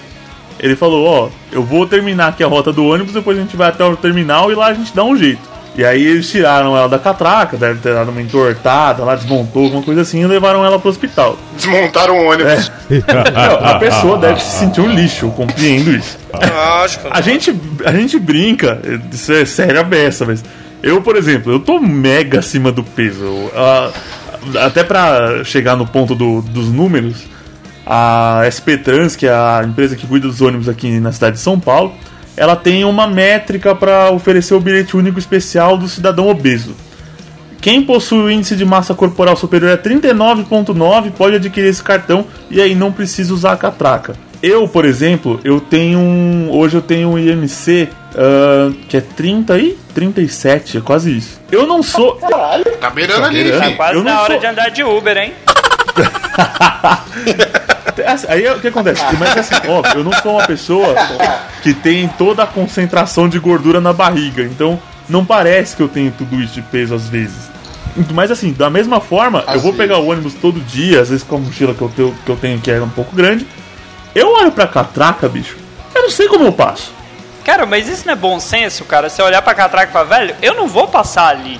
Ele 0.60 0.76
falou, 0.76 1.06
ó, 1.06 1.28
eu 1.50 1.62
vou 1.62 1.86
terminar 1.86 2.28
aqui 2.28 2.44
a 2.44 2.46
rota 2.48 2.70
do 2.70 2.84
ônibus, 2.84 3.14
depois 3.14 3.38
a 3.38 3.40
gente 3.40 3.56
vai 3.56 3.68
até 3.70 3.82
o 3.82 3.96
terminal 3.96 4.52
e 4.52 4.54
lá 4.54 4.66
a 4.66 4.74
gente 4.74 4.94
dá 4.94 5.02
um 5.02 5.16
jeito. 5.16 5.47
E 5.78 5.84
aí 5.84 6.04
eles 6.04 6.28
tiraram 6.28 6.76
ela 6.76 6.88
da 6.88 6.98
catraca, 6.98 7.56
deve 7.56 7.78
ter 7.78 7.94
dado 7.94 8.10
uma 8.10 8.20
entortada, 8.20 9.04
lá 9.04 9.14
desmontou, 9.14 9.62
alguma 9.66 9.80
coisa 9.84 10.00
assim, 10.00 10.20
e 10.20 10.26
levaram 10.26 10.64
ela 10.66 10.76
pro 10.76 10.90
hospital. 10.90 11.38
Desmontaram 11.54 12.18
o 12.18 12.24
ônibus. 12.30 12.70
Não, 12.90 13.64
a 13.68 13.78
pessoa 13.78 14.18
deve 14.18 14.40
se 14.42 14.58
sentir 14.58 14.80
um 14.80 14.90
lixo, 14.92 15.26
eu 15.26 15.30
compreendo 15.30 15.92
isso. 15.94 16.18
Lógico. 16.34 17.06
A 17.12 17.20
gente, 17.20 17.54
a 17.84 17.92
gente 17.92 18.18
brinca, 18.18 18.80
isso 19.12 19.32
é 19.32 19.44
sério 19.44 19.78
a 19.78 19.84
beça, 19.84 20.26
mas 20.26 20.44
eu, 20.82 21.00
por 21.00 21.14
exemplo, 21.14 21.52
eu 21.52 21.60
tô 21.60 21.78
mega 21.78 22.40
acima 22.40 22.72
do 22.72 22.82
peso. 22.82 23.24
Ah, 23.54 23.90
até 24.64 24.82
pra 24.82 25.44
chegar 25.44 25.76
no 25.76 25.86
ponto 25.86 26.12
do- 26.16 26.42
dos 26.42 26.68
números, 26.68 27.24
a 27.86 28.40
SP 28.50 28.76
Trans, 28.76 29.14
que 29.14 29.26
é 29.28 29.32
a 29.32 29.62
empresa 29.64 29.94
que 29.94 30.08
cuida 30.08 30.26
dos 30.26 30.40
ônibus 30.40 30.68
aqui 30.68 30.98
na 30.98 31.12
cidade 31.12 31.36
de 31.36 31.40
São 31.42 31.58
Paulo, 31.58 31.94
ela 32.38 32.56
tem 32.56 32.84
uma 32.84 33.06
métrica 33.06 33.74
para 33.74 34.10
oferecer 34.10 34.54
o 34.54 34.60
bilhete 34.60 34.96
único 34.96 35.18
especial 35.18 35.76
do 35.76 35.88
cidadão 35.88 36.28
obeso. 36.28 36.74
Quem 37.60 37.82
possui 37.82 38.18
o 38.20 38.30
índice 38.30 38.54
de 38.54 38.64
massa 38.64 38.94
corporal 38.94 39.36
superior 39.36 39.72
a 39.72 39.76
39,9 39.76 41.10
pode 41.12 41.36
adquirir 41.36 41.68
esse 41.68 41.82
cartão 41.82 42.24
e 42.50 42.60
aí 42.60 42.74
não 42.74 42.92
precisa 42.92 43.34
usar 43.34 43.52
a 43.52 43.56
catraca. 43.56 44.14
Eu, 44.40 44.68
por 44.68 44.84
exemplo, 44.84 45.40
eu 45.42 45.60
tenho 45.60 45.98
um. 45.98 46.48
Hoje 46.52 46.76
eu 46.76 46.80
tenho 46.82 47.08
um 47.10 47.18
IMC 47.18 47.88
ah, 48.16 48.70
que 48.88 48.96
é 48.96 49.00
30 49.00 49.58
e 49.58 49.76
37, 49.92 50.78
é 50.78 50.80
quase 50.80 51.16
isso. 51.16 51.40
Eu 51.50 51.66
não 51.66 51.82
sou. 51.82 52.14
Tá 52.80 52.88
beirando 52.90 53.24
ali, 53.26 53.42
beirando. 53.42 53.64
filho. 53.64 53.76
Quase 53.76 53.94
Eu 53.94 54.04
não 54.04 54.12
na 54.12 54.20
hora 54.22 54.32
sou- 54.34 54.40
de 54.40 54.46
andar 54.46 54.68
de 54.70 54.84
Uber, 54.84 55.16
hein? 55.16 55.32
Aí 58.28 58.48
o 58.48 58.60
que 58.60 58.68
acontece? 58.68 59.02
Mas 59.18 59.36
assim, 59.36 59.54
óbvio, 59.68 59.98
eu 59.98 60.04
não 60.04 60.12
sou 60.12 60.32
uma 60.32 60.46
pessoa 60.46 60.94
que 61.62 61.74
tem 61.74 62.08
toda 62.08 62.44
a 62.44 62.46
concentração 62.46 63.28
de 63.28 63.38
gordura 63.38 63.80
na 63.80 63.92
barriga, 63.92 64.42
então 64.42 64.80
não 65.08 65.24
parece 65.24 65.76
que 65.76 65.82
eu 65.82 65.88
tenho 65.88 66.12
tudo 66.12 66.40
isso 66.40 66.54
de 66.54 66.62
peso 66.62 66.94
às 66.94 67.08
vezes. 67.08 67.50
Mas 68.12 68.30
assim, 68.30 68.52
da 68.52 68.70
mesma 68.70 69.00
forma, 69.00 69.44
eu 69.48 69.60
vou 69.60 69.72
Às 69.72 69.76
pegar 69.76 69.98
o 69.98 70.08
ônibus 70.08 70.34
todo 70.34 70.60
dia, 70.60 71.00
às 71.00 71.08
vezes 71.08 71.24
com 71.24 71.36
a 71.36 71.38
mochila 71.40 71.74
que 71.74 71.82
eu 71.82 71.88
tenho, 71.88 72.14
que 72.24 72.30
eu 72.30 72.36
tenho 72.36 72.60
que 72.60 72.70
é 72.70 72.80
um 72.80 72.88
pouco 72.88 73.14
grande. 73.14 73.46
Eu 74.14 74.32
olho 74.32 74.52
pra 74.52 74.66
catraca, 74.66 75.28
bicho. 75.28 75.56
Eu 75.94 76.02
não 76.02 76.10
sei 76.10 76.28
como 76.28 76.44
eu 76.44 76.52
passo. 76.52 76.92
Cara, 77.44 77.66
mas 77.66 77.88
isso 77.88 78.06
não 78.06 78.12
é 78.12 78.16
bom 78.16 78.38
senso, 78.38 78.84
cara? 78.84 79.08
Você 79.08 79.22
olhar 79.22 79.42
pra 79.42 79.54
catraca 79.54 79.90
e 79.90 79.92
falar, 79.92 80.18
velho, 80.18 80.36
eu 80.42 80.54
não 80.54 80.68
vou 80.68 80.86
passar 80.86 81.28
ali. 81.28 81.58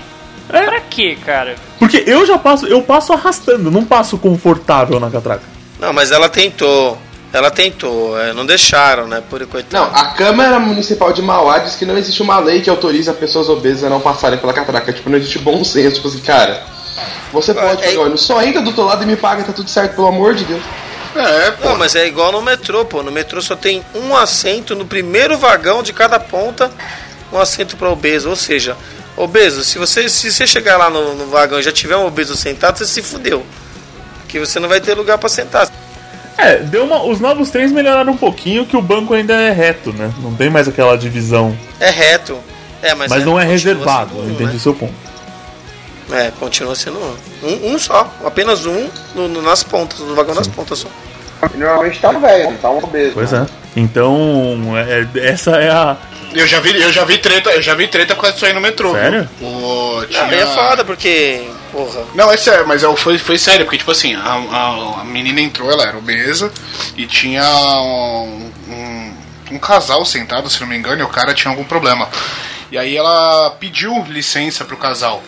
É. 0.53 0.63
Pra 0.63 0.81
quê, 0.81 1.17
cara? 1.25 1.57
Porque 1.79 2.05
eu 2.07 2.25
já 2.27 2.39
passo, 2.39 2.67
eu 2.67 2.83
passo 2.83 3.13
arrastando, 3.13 3.71
não 3.71 3.85
passo 3.85 4.17
confortável 4.19 4.99
na 4.99 5.11
catraca. 5.11 5.43
Não, 5.79 5.93
mas 5.93 6.11
ela 6.11 6.29
tentou. 6.29 6.99
Ela 7.31 7.51
tentou, 7.51 8.19
é, 8.19 8.33
não 8.33 8.47
deixaram, 8.47 9.07
né? 9.07 9.23
Por 9.29 9.47
coitado. 9.47 9.85
Não, 9.85 9.95
a 9.95 10.15
Câmara 10.15 10.59
Municipal 10.59 11.13
de 11.13 11.21
Mauá 11.21 11.59
diz 11.59 11.75
que 11.77 11.85
não 11.85 11.99
existe 11.99 12.23
uma 12.23 12.39
lei 12.39 12.63
que 12.63 12.71
autoriza 12.71 13.13
pessoas 13.13 13.51
obesas 13.51 13.85
a 13.85 13.91
não 13.91 14.01
passarem 14.01 14.39
pela 14.39 14.55
catraca. 14.55 14.91
Tipo, 14.95 15.11
não 15.11 15.19
existe 15.19 15.39
bom 15.39 15.63
senso. 15.63 15.97
Tipo 15.97 16.09
assim, 16.09 16.21
cara, 16.21 16.63
você 17.31 17.53
pode 17.53 17.83
é- 17.85 17.89
pegar 17.89 18.01
o 18.01 18.03
ônibus, 18.05 18.23
só 18.23 18.43
entra 18.43 18.63
do 18.63 18.69
outro 18.69 18.85
lado 18.85 19.03
e 19.03 19.07
me 19.07 19.15
paga, 19.15 19.43
tá 19.45 19.53
tudo 19.53 19.69
certo, 19.69 19.95
pelo 19.95 20.07
amor 20.07 20.35
de 20.35 20.45
Deus. 20.45 20.63
É, 21.15 21.51
pô. 21.51 21.69
Não, 21.69 21.77
mas 21.77 21.95
é 21.95 22.07
igual 22.07 22.33
no 22.33 22.41
metrô, 22.41 22.85
pô. 22.87 23.03
No 23.03 23.13
metrô 23.13 23.43
só 23.43 23.55
tem 23.55 23.85
um 23.95 24.17
assento 24.17 24.75
no 24.75 24.87
primeiro 24.87 25.37
vagão 25.37 25.83
de 25.83 25.93
cada 25.93 26.19
ponta, 26.19 26.71
um 27.31 27.39
assento 27.39 27.77
para 27.77 27.91
obeso. 27.91 28.31
Ou 28.31 28.37
seja, 28.37 28.75
obeso, 29.23 29.63
se 29.65 29.79
você, 29.79 30.09
se 30.09 30.31
você 30.33 30.47
chegar 30.47 30.77
lá 30.77 30.89
no, 30.91 31.15
no 31.15 31.27
vagão 31.27 31.59
e 31.59 31.63
já 31.63 31.73
tiver 31.73 31.97
um 31.97 32.07
obeso 32.07 32.37
sentado, 32.37 32.79
você 32.79 32.87
se 32.87 33.03
fudeu. 33.03 33.45
Que 34.29 34.39
você 34.39 34.59
não 34.61 34.69
vai 34.69 34.81
ter 34.81 34.95
lugar 34.95 35.19
para 35.19 35.29
sentar. 35.29 35.69
É, 36.37 36.57
deu 36.59 36.85
uma, 36.85 37.03
os 37.05 37.19
novos 37.19 37.51
trens 37.51 37.73
melhoraram 37.73 38.13
um 38.13 38.17
pouquinho, 38.17 38.65
que 38.65 38.77
o 38.77 38.83
banco 38.83 39.13
ainda 39.15 39.35
é 39.35 39.51
reto, 39.51 39.93
né? 39.93 40.13
Não 40.23 40.35
tem 40.35 40.49
mais 40.49 40.69
aquela 40.69 40.97
divisão. 40.97 41.57
É 41.81 41.91
reto. 41.91 42.39
É, 42.81 42.95
mas, 42.95 43.11
Mas, 43.11 43.25
não 43.25 43.39
é 43.41 43.45
reservado, 43.45 44.11
sendo 44.15 44.31
entendi 44.31 44.51
né? 44.53 44.57
o 44.57 44.61
seu 44.61 44.73
ponto. 44.73 44.95
É, 46.13 46.31
continua 46.39 46.75
sendo 46.77 46.99
um. 46.99 47.17
Um, 47.43 47.75
um 47.75 47.79
só, 47.79 48.11
apenas 48.25 48.65
um 48.67 48.89
no- 49.15 49.29
no- 49.29 49.43
nas 49.43 49.63
pontas, 49.65 49.99
no 49.99 50.15
vagão 50.15 50.35
das 50.35 50.47
pontas 50.49 50.79
só. 50.79 50.89
Normalmente 51.55 51.99
tá 52.01 52.11
um 52.11 52.21
velho, 52.21 52.57
tá 52.59 52.71
um 52.71 52.79
obeso. 52.79 53.13
Pois 53.15 53.33
é. 53.33 53.47
Então, 53.77 54.59
é- 54.77 55.07
essa 55.29 55.53
é 55.53 55.71
a. 55.71 55.97
Eu 56.35 56.47
já 56.47 56.61
vi, 56.61 56.81
eu 56.81 56.93
já 56.93 57.05
vi 57.05 57.17
treta, 57.19 57.51
eu 57.51 57.63
já 57.63 57.75
vi 57.75 57.87
treta 57.89 58.15
com 58.15 58.27
isso 58.27 58.45
aí 58.45 58.53
no 58.53 58.61
metrô. 58.61 58.93
Sério? 58.93 59.29
O, 59.41 60.01
Ah, 60.03 60.07
tinha... 60.07 60.41
é 60.43 60.47
foda, 60.47 60.85
porque. 60.85 61.49
Porra. 61.73 62.01
Não, 62.15 62.31
é 62.33 62.37
sério, 62.37 62.67
mas 62.67 62.83
é- 62.83 62.97
foi, 62.97 63.19
foi 63.19 63.39
sério, 63.39 63.65
porque, 63.65 63.79
tipo 63.79 63.91
assim, 63.91 64.15
a, 64.15 64.21
a, 64.21 65.01
a 65.01 65.05
menina 65.05 65.41
entrou, 65.41 65.71
ela 65.71 65.85
era 65.85 65.97
obesa, 65.97 66.51
e 66.97 67.07
tinha 67.07 67.43
um, 67.45 68.51
um, 68.69 69.13
um 69.53 69.59
casal 69.59 70.05
sentado, 70.05 70.49
se 70.51 70.61
não 70.61 70.67
me 70.67 70.77
engano, 70.77 71.01
e 71.01 71.05
o 71.05 71.09
cara 71.09 71.33
tinha 71.35 71.51
algum 71.51 71.65
problema. 71.65 72.09
E 72.73 72.77
aí 72.77 72.97
ela 72.97 73.51
pediu 73.61 74.05
licença 74.09 74.65
pro 74.65 74.77
casal, 74.77 75.23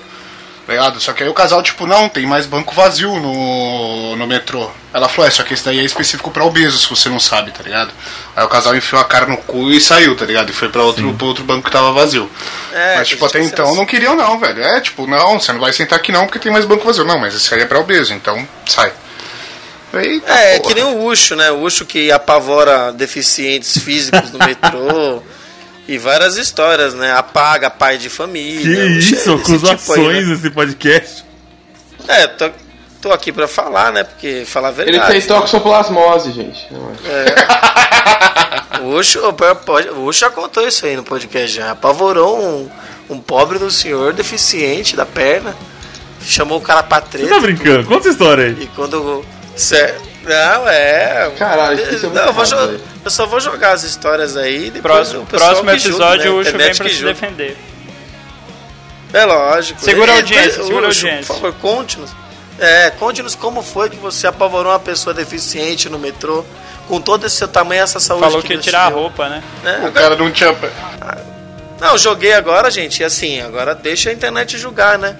tá 0.70 0.76
ligado? 0.76 1.00
Só 1.00 1.12
que 1.12 1.24
aí 1.24 1.28
o 1.28 1.34
casal, 1.34 1.60
tipo, 1.64 1.84
não, 1.84 2.08
tem 2.08 2.24
mais 2.26 2.46
banco 2.46 2.72
vazio 2.72 3.12
no, 3.18 4.14
no 4.14 4.24
metrô. 4.24 4.70
Ela 4.94 5.08
falou, 5.08 5.26
é, 5.26 5.30
só 5.30 5.42
que 5.42 5.52
esse 5.52 5.64
daí 5.64 5.80
é 5.80 5.82
específico 5.82 6.30
pra 6.30 6.44
obeso, 6.44 6.78
se 6.78 6.88
você 6.88 7.08
não 7.08 7.18
sabe, 7.18 7.50
tá 7.50 7.60
ligado? 7.64 7.90
Aí 8.36 8.44
o 8.44 8.48
casal 8.48 8.76
enfiou 8.76 9.00
a 9.00 9.04
cara 9.04 9.26
no 9.26 9.36
cu 9.36 9.72
e 9.72 9.80
saiu, 9.80 10.16
tá 10.16 10.24
ligado? 10.24 10.50
E 10.50 10.52
foi 10.52 10.68
pra 10.68 10.82
outro, 10.84 11.12
pro 11.14 11.26
outro 11.26 11.42
banco 11.42 11.64
que 11.64 11.72
tava 11.72 11.90
vazio. 11.90 12.30
É, 12.72 12.98
Mas, 12.98 13.08
tipo, 13.08 13.26
até 13.26 13.40
ser 13.42 13.46
então 13.46 13.66
assim. 13.66 13.76
não 13.78 13.84
queriam, 13.84 14.14
não, 14.14 14.38
velho. 14.38 14.62
É, 14.62 14.80
tipo, 14.80 15.08
não, 15.08 15.40
você 15.40 15.52
não 15.52 15.58
vai 15.58 15.72
sentar 15.72 15.98
aqui 15.98 16.12
não 16.12 16.26
porque 16.26 16.38
tem 16.38 16.52
mais 16.52 16.64
banco 16.64 16.84
vazio. 16.86 17.04
Não, 17.04 17.18
mas 17.18 17.34
esse 17.34 17.52
aí 17.52 17.62
é 17.62 17.66
pra 17.66 17.80
obeso, 17.80 18.14
então 18.14 18.46
sai. 18.64 18.92
Eita, 19.92 20.32
É, 20.32 20.54
é 20.54 20.58
porra. 20.60 20.68
que 20.68 20.80
nem 20.80 20.84
o 20.84 21.04
Ucho, 21.04 21.34
né? 21.34 21.50
O 21.50 21.62
Ucho 21.62 21.84
que 21.84 22.12
apavora 22.12 22.92
deficientes 22.92 23.76
físicos 23.82 24.30
no 24.30 24.38
metrô. 24.38 25.20
e 25.94 25.98
várias 25.98 26.36
histórias, 26.36 26.94
né? 26.94 27.12
Apaga 27.16 27.68
pai 27.70 27.98
de 27.98 28.08
família. 28.08 28.62
Que 28.62 28.80
é 28.80 28.86
isso, 28.86 29.14
esse 29.14 29.22
tipo 29.24 29.30
aí, 29.32 29.40
acusações 29.40 30.26
né? 30.28 30.34
nesse 30.34 30.50
podcast. 30.50 31.24
É, 32.08 32.26
tô, 32.28 32.50
tô 33.02 33.12
aqui 33.12 33.32
pra 33.32 33.46
falar, 33.48 33.92
né? 33.92 34.04
Porque 34.04 34.44
falar 34.46 34.68
a 34.68 34.72
Ele 34.82 34.92
verdade. 34.92 35.12
tem 35.12 35.22
toxoplasmose, 35.22 36.32
gente. 36.32 36.66
O 38.82 38.94
Ucho, 38.96 39.26
o 39.28 39.32
pior 39.32 39.54
pode- 39.56 39.88
o 39.90 40.04
Ucho 40.06 40.20
já 40.20 40.30
contou 40.30 40.66
isso 40.66 40.86
aí 40.86 40.96
no 40.96 41.02
podcast 41.02 41.54
já. 41.54 41.72
Apavorou 41.72 42.40
um, 42.40 42.70
um 43.10 43.20
pobre 43.20 43.58
do 43.58 43.70
senhor 43.70 44.12
deficiente 44.14 44.96
da 44.96 45.04
perna. 45.04 45.54
Chamou 46.24 46.58
o 46.58 46.62
cara 46.62 46.82
pra 46.82 47.00
Você 47.00 47.18
treta. 47.18 47.28
tá 47.28 47.40
brincando? 47.40 47.84
Conta 47.86 48.00
essa 48.00 48.08
história 48.10 48.44
aí. 48.46 48.56
E 48.62 48.66
quando. 48.68 49.22
Cê, 49.54 49.94
não, 50.30 50.68
é. 50.68 51.30
Caralho, 51.38 51.80
isso 51.94 52.06
é 52.06 52.08
muito 52.08 52.14
não, 52.14 52.26
eu, 52.26 52.32
vou 52.32 52.44
eu 53.04 53.10
só 53.10 53.26
vou 53.26 53.40
jogar 53.40 53.72
as 53.72 53.82
histórias 53.82 54.36
aí. 54.36 54.70
Depois 54.70 54.82
Próximo, 54.82 55.26
próximo 55.26 55.70
julgue, 55.70 55.70
episódio 55.70 56.24
né? 56.24 56.30
o 56.30 56.40
Ucho 56.40 56.56
vem 56.56 56.74
pra 56.74 56.88
se 56.88 57.04
defender. 57.04 57.56
É 59.12 59.24
lógico. 59.24 59.80
Segura 59.80 60.12
a 60.12 60.16
audiência, 60.16 60.60
Ucho, 60.60 60.66
segura 60.66 60.86
a 60.86 60.88
audiência. 60.88 61.26
Por 61.26 61.34
favor, 61.34 61.54
conte-nos. 61.54 62.10
É, 62.58 62.90
conte-nos 62.90 63.34
como 63.34 63.62
foi 63.62 63.90
que 63.90 63.96
você 63.96 64.26
apavorou 64.26 64.72
uma 64.72 64.78
pessoa 64.78 65.14
deficiente 65.14 65.88
no 65.88 65.98
metrô 65.98 66.44
com 66.86 67.00
todo 67.00 67.26
esse 67.26 67.36
seu 67.36 67.48
tamanho 67.48 67.80
e 67.80 67.82
essa 67.82 67.98
saúde 67.98 68.24
Falou 68.24 68.42
que 68.42 68.52
ia 68.52 68.58
tirar 68.58 68.82
a 68.82 68.88
roupa, 68.88 69.28
né? 69.28 69.42
Né? 69.62 69.86
O 69.88 69.92
cara 69.92 70.16
não 70.16 70.30
tinha. 70.30 70.54
Não, 71.80 71.96
joguei 71.96 72.34
agora, 72.34 72.70
gente, 72.70 73.00
e 73.00 73.04
assim, 73.04 73.40
agora 73.40 73.74
deixa 73.74 74.10
a 74.10 74.12
internet 74.12 74.58
julgar, 74.58 74.98
né? 74.98 75.16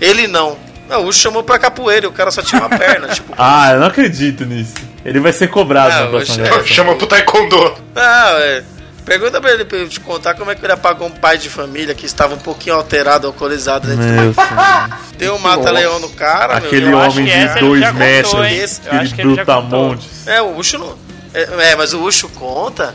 Ele 0.00 0.28
não. 0.28 0.56
Não, 0.88 1.02
o 1.02 1.06
Ucho 1.08 1.18
chamou 1.20 1.42
pra 1.42 1.58
capoeira 1.58 2.08
o 2.08 2.12
cara 2.12 2.30
só 2.30 2.42
tinha 2.42 2.60
uma 2.60 2.68
perna, 2.76 3.08
tipo. 3.08 3.32
Ah, 3.38 3.72
eu 3.72 3.80
não 3.80 3.86
acredito 3.86 4.44
nisso. 4.44 4.74
Ele 5.04 5.20
vai 5.20 5.32
ser 5.32 5.48
cobrado 5.48 5.92
Ah, 5.92 6.00
na 6.02 6.06
próxima 6.08 6.44
gravação. 6.44 6.66
Chama 6.66 6.94
pro 6.96 7.06
Taekwondo. 7.06 7.74
Ah, 7.94 8.30
é. 8.38 8.62
Pergunta 9.04 9.38
pra 9.38 9.52
ele 9.52 9.66
pra 9.66 9.76
eu 9.76 9.88
te 9.88 10.00
contar 10.00 10.32
como 10.34 10.50
é 10.50 10.54
que 10.54 10.64
ele 10.64 10.72
apagou 10.72 11.06
um 11.06 11.10
pai 11.10 11.36
de 11.36 11.50
família 11.50 11.94
que 11.94 12.06
estava 12.06 12.34
um 12.34 12.38
pouquinho 12.38 12.74
alterado, 12.76 13.26
alcoolizado 13.26 13.86
dentro 13.86 14.02
Meu 14.02 14.32
do 14.32 14.36
Deu 15.18 15.34
um 15.34 15.38
mata-leão 15.38 15.98
no 15.98 16.08
cara, 16.08 16.58
meu. 16.58 16.66
Aquele 16.68 16.90
Eu 16.90 16.98
acho 16.98 17.10
homem 17.18 17.26
que 17.26 17.38
de 17.38 17.38
ele 17.38 17.60
dois 17.60 17.92
metros, 17.92 18.80
aquele 19.12 19.34
brutamontes. 19.34 20.26
É, 20.26 20.40
o 20.40 20.56
Ucho 20.56 20.78
não. 20.78 20.96
É, 21.34 21.42
é, 21.72 21.76
mas 21.76 21.92
o 21.92 22.02
Ucho 22.02 22.28
conta 22.30 22.94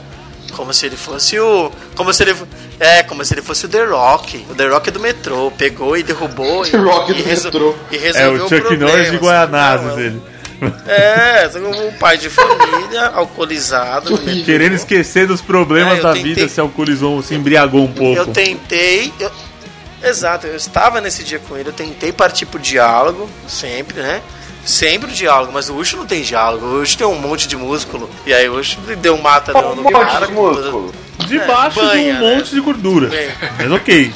como 0.59 0.73
se 0.73 0.85
ele 0.85 0.97
fosse 0.97 1.39
o. 1.39 1.71
Como 1.95 2.13
se 2.13 2.21
ele. 2.23 2.35
É, 2.79 3.01
como 3.03 3.23
se 3.23 3.33
ele 3.33 3.41
fosse 3.41 3.65
o 3.65 3.69
The 3.69 3.85
Rock. 3.85 4.45
O 4.49 4.55
The 4.55 4.67
Rock 4.67 4.91
do 4.91 4.99
metrô. 4.99 5.49
Pegou 5.57 5.95
e 5.95 6.03
derrubou. 6.03 6.65
e, 6.67 6.71
The 6.71 6.77
Rock 6.77 7.11
e 7.11 7.13
do 7.15 7.23
resol- 7.23 7.51
metrô. 7.53 7.75
E 7.89 7.95
É 7.95 7.99
resolveu 7.99 8.45
o 8.45 8.49
Chuck 8.49 8.61
problema, 8.61 8.85
Norris 8.91 9.09
de 9.09 9.15
assim. 9.15 9.25
Guaianazes, 9.25 9.85
Não, 9.85 9.91
é 9.91 9.95
um- 9.95 9.99
ele. 9.99 10.21
É, 10.87 11.49
um 11.57 11.93
pai 11.97 12.17
de 12.17 12.29
família, 12.29 13.05
alcoolizado. 13.13 14.11
metrô. 14.11 14.43
Querendo 14.43 14.73
esquecer 14.75 15.25
dos 15.25 15.39
problemas 15.39 15.99
É, 15.99 16.01
da 16.01 16.11
tentei- 16.13 16.33
vida, 16.35 16.49
se 16.49 16.59
alcoolizou, 16.59 17.23
se 17.23 17.33
embriagou 17.35 17.85
um 17.85 17.93
pouco. 17.93 18.17
Eu 18.19 18.27
tentei. 18.27 19.13
eu- 19.19 19.31
Exato, 20.03 20.47
eu 20.47 20.55
estava 20.57 20.99
nesse 21.01 21.23
dia 21.23 21.39
com 21.39 21.57
ele, 21.57 21.69
eu 21.69 21.73
tentei 21.73 22.11
partir 22.11 22.45
pro 22.45 22.59
diálogo, 22.59 23.29
sempre, 23.47 24.01
né? 24.01 24.21
Sempre 24.65 25.09
o 25.09 25.13
diálogo, 25.13 25.51
mas 25.53 25.69
o 25.69 25.75
Ucho 25.75 25.97
não 25.97 26.05
tem 26.05 26.21
diálogo, 26.21 26.65
o 26.65 26.81
Ucho 26.81 26.97
tem 26.97 27.07
um 27.07 27.15
monte 27.15 27.47
de 27.47 27.55
músculo. 27.55 28.09
E 28.25 28.33
aí 28.33 28.47
o 28.49 28.55
Ucho 28.59 28.77
deu 28.97 29.15
um 29.15 29.21
mata 29.21 29.51
no, 29.53 29.75
no 29.75 29.91
cara. 29.91 30.27
com 30.27 30.53
toda- 30.53 30.93
Debaixo 31.27 31.75
banha, 31.81 32.15
de 32.17 32.23
um 32.23 32.35
monte 32.37 32.49
de 32.51 32.61
gordura. 32.61 33.13
É. 33.15 33.31
Mas 33.57 33.71
ok. 33.71 34.13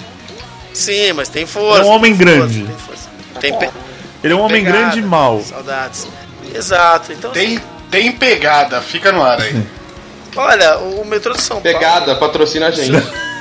Sim, 0.73 1.13
mas 1.13 1.29
tem 1.29 1.45
força. 1.45 1.81
É 1.81 1.85
um 1.85 1.89
homem 1.89 2.15
tem 2.15 2.25
força, 2.25 2.39
grande. 2.39 2.63
tem 2.65 2.75
força. 2.77 3.09
Tem 3.39 3.59
pe- 3.59 3.69
Ele 4.23 4.33
é 4.33 4.35
um 4.35 4.39
homem 4.41 4.63
pegada, 4.63 4.81
grande 4.83 4.99
e 4.99 5.01
mau. 5.01 5.41
Saudades. 5.41 6.07
Exato, 6.53 7.11
então. 7.13 7.31
Tem, 7.31 7.59
tem 7.91 8.11
pegada, 8.11 8.81
fica 8.81 9.11
no 9.11 9.23
ar 9.23 9.41
aí. 9.41 9.63
Olha, 10.35 10.77
o 10.79 11.05
metrô 11.05 11.33
de 11.33 11.41
São 11.41 11.61
Paulo. 11.61 11.77
Pegada, 11.79 12.15
patrocina 12.15 12.67
a 12.67 12.71
gente. 12.71 12.91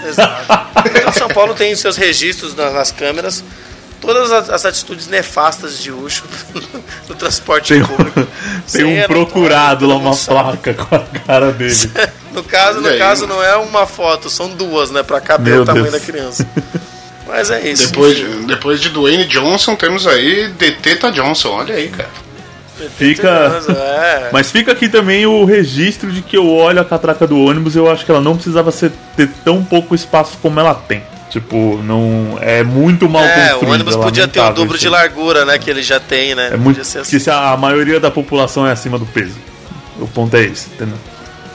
Exato. 0.07 0.53
O 0.78 0.82
metrô 0.82 1.11
de 1.11 1.18
São 1.18 1.28
Paulo 1.28 1.55
tem 1.55 1.74
seus 1.76 1.96
registros 1.96 2.55
na- 2.55 2.70
nas 2.70 2.90
câmeras. 2.90 3.42
Todas 4.03 4.30
as, 4.32 4.50
as 4.50 4.66
atitudes 4.66 5.07
nefastas 5.07 5.78
de 5.78 5.90
Ucho 5.90 6.24
no 7.09 7.14
transporte 7.14 7.72
Tem, 7.72 7.84
público. 7.84 8.26
tem 8.70 8.84
um 8.84 9.07
procurado 9.07 9.86
lá, 9.86 9.94
uma 9.94 10.14
placa 10.18 10.74
com 10.74 10.94
a 10.94 10.98
cara 11.24 11.53
dele. 11.53 11.74
No 12.34 12.42
caso, 12.42 12.80
no 12.80 12.98
caso 12.98 13.26
não 13.26 13.42
é 13.42 13.57
uma 13.57 13.86
foto, 13.86 14.28
são 14.28 14.48
duas, 14.50 14.90
né? 14.90 15.03
Pra 15.03 15.20
caber 15.20 15.55
Meu 15.55 15.62
o 15.62 15.64
tamanho 15.64 15.90
Deus. 15.90 16.00
da 16.00 16.07
criança. 16.12 16.46
Mas 17.26 17.50
é 17.50 17.66
isso. 17.70 17.86
Depois, 17.88 18.16
de- 18.16 18.44
depois 18.46 18.80
de 18.80 18.88
Dwayne 18.90 19.24
Johnson, 19.26 19.76
temos 19.76 20.07
aí 20.07 20.48
Deteta 20.48 21.11
Johnson. 21.12 21.50
Olha 21.50 21.74
aí, 21.74 21.88
cara. 21.88 22.11
Fica. 22.98 23.28
É. 23.70 24.30
Mas 24.32 24.50
fica 24.50 24.72
aqui 24.72 24.88
também 24.88 25.24
o 25.24 25.44
registro 25.44 26.11
de 26.11 26.20
que 26.20 26.36
eu 26.36 26.48
olho 26.48 26.80
a 26.80 26.84
catraca 26.84 27.26
do 27.26 27.38
ônibus 27.38 27.76
e 27.76 27.78
eu 27.78 27.88
acho 27.90 28.05
que 28.05 28.11
ela 28.11 28.20
não 28.20 28.34
precisava 28.34 28.72
ser, 28.72 28.90
ter 29.16 29.28
tão 29.44 29.62
pouco 29.62 29.94
espaço 29.94 30.36
como 30.42 30.59
ela 30.59 30.74
tem. 30.74 31.05
Tipo, 31.33 31.80
não. 31.83 32.37
É 32.41 32.62
muito 32.62 33.09
mal 33.09 33.24
É, 33.24 33.49
construída. 33.49 33.66
o 33.66 33.70
ônibus 33.72 33.97
podia 33.97 34.28
ter 34.28 34.39
o 34.41 34.51
dobro 34.51 34.76
de 34.76 34.89
largura, 34.89 35.45
né? 35.47 35.59
Que 35.59 35.70
ele 35.70 35.83
já 35.83 35.99
tem, 35.99 36.35
né? 36.35 36.49
É 36.53 36.57
muito. 36.57 36.76
Podia 36.76 36.85
ser 36.85 36.99
assim. 36.99 37.11
Que 37.12 37.20
se 37.20 37.30
a 37.30 37.57
maioria 37.57 37.99
da 37.99 38.11
população 38.11 38.66
é 38.66 38.72
acima 38.72 38.99
do 38.99 39.07
peso. 39.07 39.37
O 39.99 40.07
ponto 40.07 40.37
é 40.37 40.43
esse, 40.45 40.68
entendeu? 40.70 40.97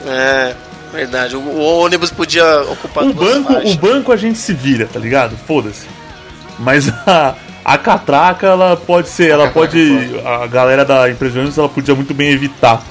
É, 0.06 0.54
verdade. 0.92 1.36
O, 1.36 1.40
o 1.40 1.80
ônibus 1.84 2.10
podia 2.10 2.44
ocupar 2.62 3.04
O 3.04 3.12
banco, 3.14 3.52
faixas. 3.52 3.72
o 3.74 3.76
banco 3.78 4.10
a 4.12 4.16
gente 4.16 4.38
se 4.38 4.52
vira, 4.52 4.86
tá 4.92 4.98
ligado? 4.98 5.36
Foda-se. 5.46 5.86
Mas 6.58 6.88
a, 7.06 7.34
a 7.64 7.78
catraca, 7.78 8.48
ela 8.48 8.76
pode 8.76 9.08
ser, 9.08 9.30
ela 9.30 9.48
pode. 9.48 10.10
A 10.24 10.46
galera 10.48 10.84
da 10.84 11.08
empresa 11.08 11.34
de 11.34 11.38
ônibus, 11.38 11.56
ela 11.58 11.68
podia 11.68 11.94
muito 11.94 12.12
bem 12.14 12.30
evitar 12.30 12.82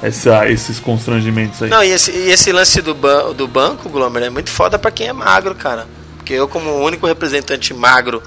essa, 0.00 0.48
esses 0.48 0.78
constrangimentos 0.78 1.60
aí. 1.60 1.70
Não, 1.70 1.82
e 1.82 1.90
esse, 1.90 2.12
e 2.12 2.30
esse 2.30 2.52
lance 2.52 2.80
do, 2.80 2.94
ban 2.94 3.32
do 3.32 3.48
banco, 3.48 3.88
Glomer, 3.88 4.22
é 4.22 4.30
muito 4.30 4.50
foda 4.50 4.78
pra 4.78 4.92
quem 4.92 5.08
é 5.08 5.12
magro, 5.12 5.52
cara. 5.56 5.88
Porque 6.26 6.34
eu, 6.34 6.48
como 6.48 6.68
o 6.70 6.82
único 6.84 7.06
representante 7.06 7.72
magro 7.72 8.20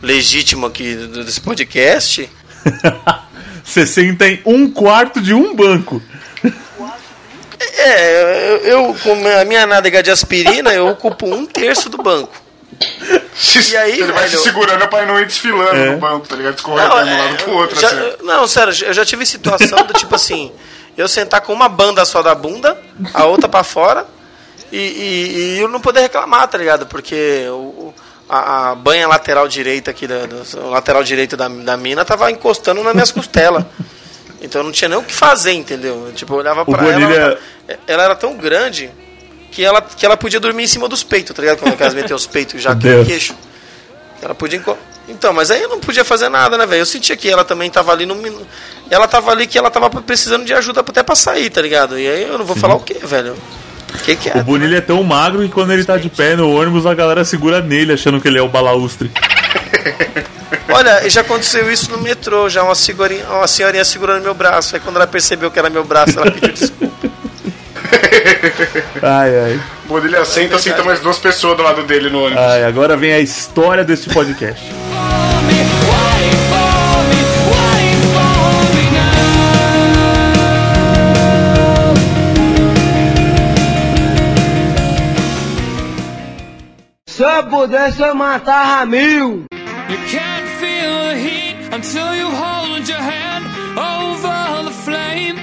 legítimo 0.00 0.66
aqui 0.66 0.94
do- 0.94 1.24
desse 1.24 1.40
podcast, 1.40 2.30
Você 3.64 3.84
senta 3.84 4.28
em 4.28 4.40
um 4.46 4.70
quarto 4.70 5.20
de 5.20 5.34
um 5.34 5.52
banco. 5.52 6.00
é, 7.76 8.60
eu, 8.72 8.94
com 9.02 9.12
a 9.40 9.44
minha 9.44 9.66
nádega 9.66 10.00
de 10.00 10.12
aspirina, 10.12 10.72
eu 10.72 10.86
ocupo 10.90 11.26
um 11.26 11.44
terço 11.44 11.88
do 11.88 11.98
banco. 11.98 12.32
Se- 13.34 13.72
E 13.72 13.76
aí, 13.76 14.00
ele 14.00 14.12
vai 14.12 14.24
se 14.28 14.36
velho? 14.36 14.42
segurando 14.44 14.86
pra 14.86 15.04
não 15.04 15.18
ir 15.18 15.26
desfilando 15.26 15.74
É. 15.74 15.90
no 15.90 15.98
banco, 15.98 16.28
tá 16.28 16.36
ligado? 16.36 16.54
Escorregando 16.56 17.04
de 17.04 17.10
um 17.12 17.18
lado 17.18 17.36
pro 17.42 17.52
outro, 17.54 17.80
já- 17.80 17.88
assim. 17.88 18.12
não, 18.22 18.46
sério, 18.46 18.72
eu 18.84 18.94
já 18.94 19.04
tive 19.04 19.26
situação 19.26 19.84
do 19.84 19.92
tipo 19.92 20.14
assim, 20.14 20.52
eu 20.96 21.08
sentar 21.08 21.40
com 21.40 21.52
uma 21.52 21.68
banda 21.68 22.04
só 22.04 22.22
da 22.22 22.32
bunda, 22.34 22.80
a 23.12 23.24
outra 23.24 23.48
pra 23.48 23.64
fora, 23.64 24.06
e, 24.72 24.76
e- 24.78 25.56
e 25.56 25.60
eu 25.60 25.68
não 25.68 25.80
poder 25.80 26.00
reclamar, 26.00 26.46
tá 26.48 26.56
ligado? 26.58 26.86
Porque 26.86 27.44
o, 27.48 27.54
o- 27.54 27.94
a, 28.28 28.70
a 28.70 28.74
banha 28.74 29.08
lateral 29.08 29.48
direita 29.48 29.90
aqui, 29.90 30.06
da, 30.06 30.26
do- 30.26 30.42
o 30.60 30.70
lateral 30.70 31.02
direito 31.02 31.36
da, 31.36 31.48
da 31.48 31.76
mina 31.76 32.04
tava 32.04 32.30
encostando 32.30 32.82
nas 32.82 32.94
minhas 32.94 33.10
costelas. 33.12 33.64
Então 34.42 34.62
eu 34.62 34.64
não 34.64 34.72
tinha 34.72 34.88
nem 34.88 34.96
o 34.96 35.02
que 35.02 35.12
fazer, 35.12 35.52
entendeu? 35.52 36.10
Tipo, 36.14 36.32
eu 36.32 36.38
olhava 36.38 36.64
pra 36.64 36.82
ela, 36.82 36.92
Bonilha- 36.98 37.14
ela, 37.68 37.78
ela 37.86 38.02
era 38.04 38.14
tão 38.16 38.38
grande 38.38 38.90
que 39.52 39.62
ela, 39.62 39.82
que 39.82 40.06
ela 40.06 40.16
podia 40.16 40.40
dormir 40.40 40.62
em 40.64 40.66
cima 40.66 40.88
dos 40.88 41.02
peitos, 41.02 41.36
tá 41.36 41.42
ligado? 41.42 41.58
Quando 41.58 41.78
elas 41.78 41.92
metem 41.92 42.16
os 42.16 42.26
peitos 42.26 42.62
já 42.62 42.70
aqui 42.70 42.86
no 42.88 42.94
Deus. 42.94 43.06
queixo. 43.06 43.34
Ela 44.22 44.34
podia. 44.34 44.62
Então, 45.06 45.34
mas 45.34 45.50
aí 45.50 45.60
eu 45.60 45.68
não 45.68 45.78
podia 45.78 46.06
fazer 46.06 46.30
nada, 46.30 46.56
né, 46.56 46.64
velho? 46.64 46.80
Eu 46.80 46.86
sentia 46.86 47.14
que 47.18 47.28
ela 47.28 47.44
também 47.44 47.68
tava 47.70 47.92
ali 47.92 48.06
no. 48.06 48.16
Ela 48.90 49.06
tava 49.06 49.30
ali 49.30 49.46
que 49.46 49.58
ela 49.58 49.70
tava 49.70 49.90
precisando 49.90 50.46
de 50.46 50.54
ajuda 50.54 50.80
até 50.80 51.02
pra 51.02 51.14
sair, 51.14 51.50
tá 51.50 51.60
ligado? 51.60 51.98
E 51.98 52.08
aí 52.08 52.22
eu 52.22 52.38
não 52.38 52.44
vou 52.46 52.56
falar 52.56 52.76
o 52.76 52.80
quê, 52.80 52.96
velho? 53.02 53.36
O 53.94 53.98
que, 53.98 54.16
que 54.16 54.30
é? 54.30 54.36
O 54.36 54.44
Bonilha 54.44 54.78
é 54.78 54.80
tão 54.80 55.02
magro 55.02 55.42
que 55.42 55.48
quando 55.48 55.72
ele 55.72 55.84
tá 55.84 55.96
de 55.96 56.08
pé 56.08 56.36
no 56.36 56.50
ônibus, 56.50 56.86
a 56.86 56.94
galera 56.94 57.24
segura 57.24 57.60
nele, 57.60 57.92
achando 57.92 58.20
que 58.20 58.28
ele 58.28 58.38
é 58.38 58.42
o 58.42 58.48
balaustre. 58.48 59.10
Olha, 60.68 61.08
já 61.08 61.20
aconteceu 61.22 61.70
isso 61.70 61.90
no 61.90 61.98
metrô, 61.98 62.48
já 62.48 62.62
uma 62.62 62.74
senhorinha, 62.74 63.26
uma 63.28 63.46
senhorinha 63.46 63.84
segurando 63.84 64.22
meu 64.22 64.34
braço. 64.34 64.76
Aí 64.76 64.80
quando 64.80 64.96
ela 64.96 65.06
percebeu 65.06 65.50
que 65.50 65.58
era 65.58 65.68
meu 65.68 65.84
braço, 65.84 66.18
ela 66.18 66.30
pediu 66.30 66.52
desculpa. 66.52 66.90
Ai, 69.02 69.38
ai. 69.38 69.60
Bonilha 69.86 70.24
senta, 70.24 70.58
senta 70.58 70.82
mais 70.84 71.00
duas 71.00 71.18
pessoas 71.18 71.56
do 71.56 71.62
lado 71.62 71.82
dele 71.82 72.10
no 72.10 72.24
ônibus. 72.24 72.42
Ai, 72.42 72.64
agora 72.64 72.96
vem 72.96 73.12
a 73.12 73.18
história 73.18 73.82
deste 73.84 74.08
podcast. 74.10 74.62
Se 87.20 87.24
eu 87.26 87.44
pudesse, 87.44 88.00
eu 88.00 88.14
matava 88.14 88.86
mil. 88.86 89.44
You 89.90 89.98
can't 90.10 90.46
feel 90.58 90.90
the 91.04 91.16
heat 91.18 91.54
until 91.70 92.14
you 92.14 92.30
hold 92.30 92.88
your 92.88 92.98
hand 92.98 93.44
over 93.76 94.64
the 94.64 94.70
flame. 94.70 95.38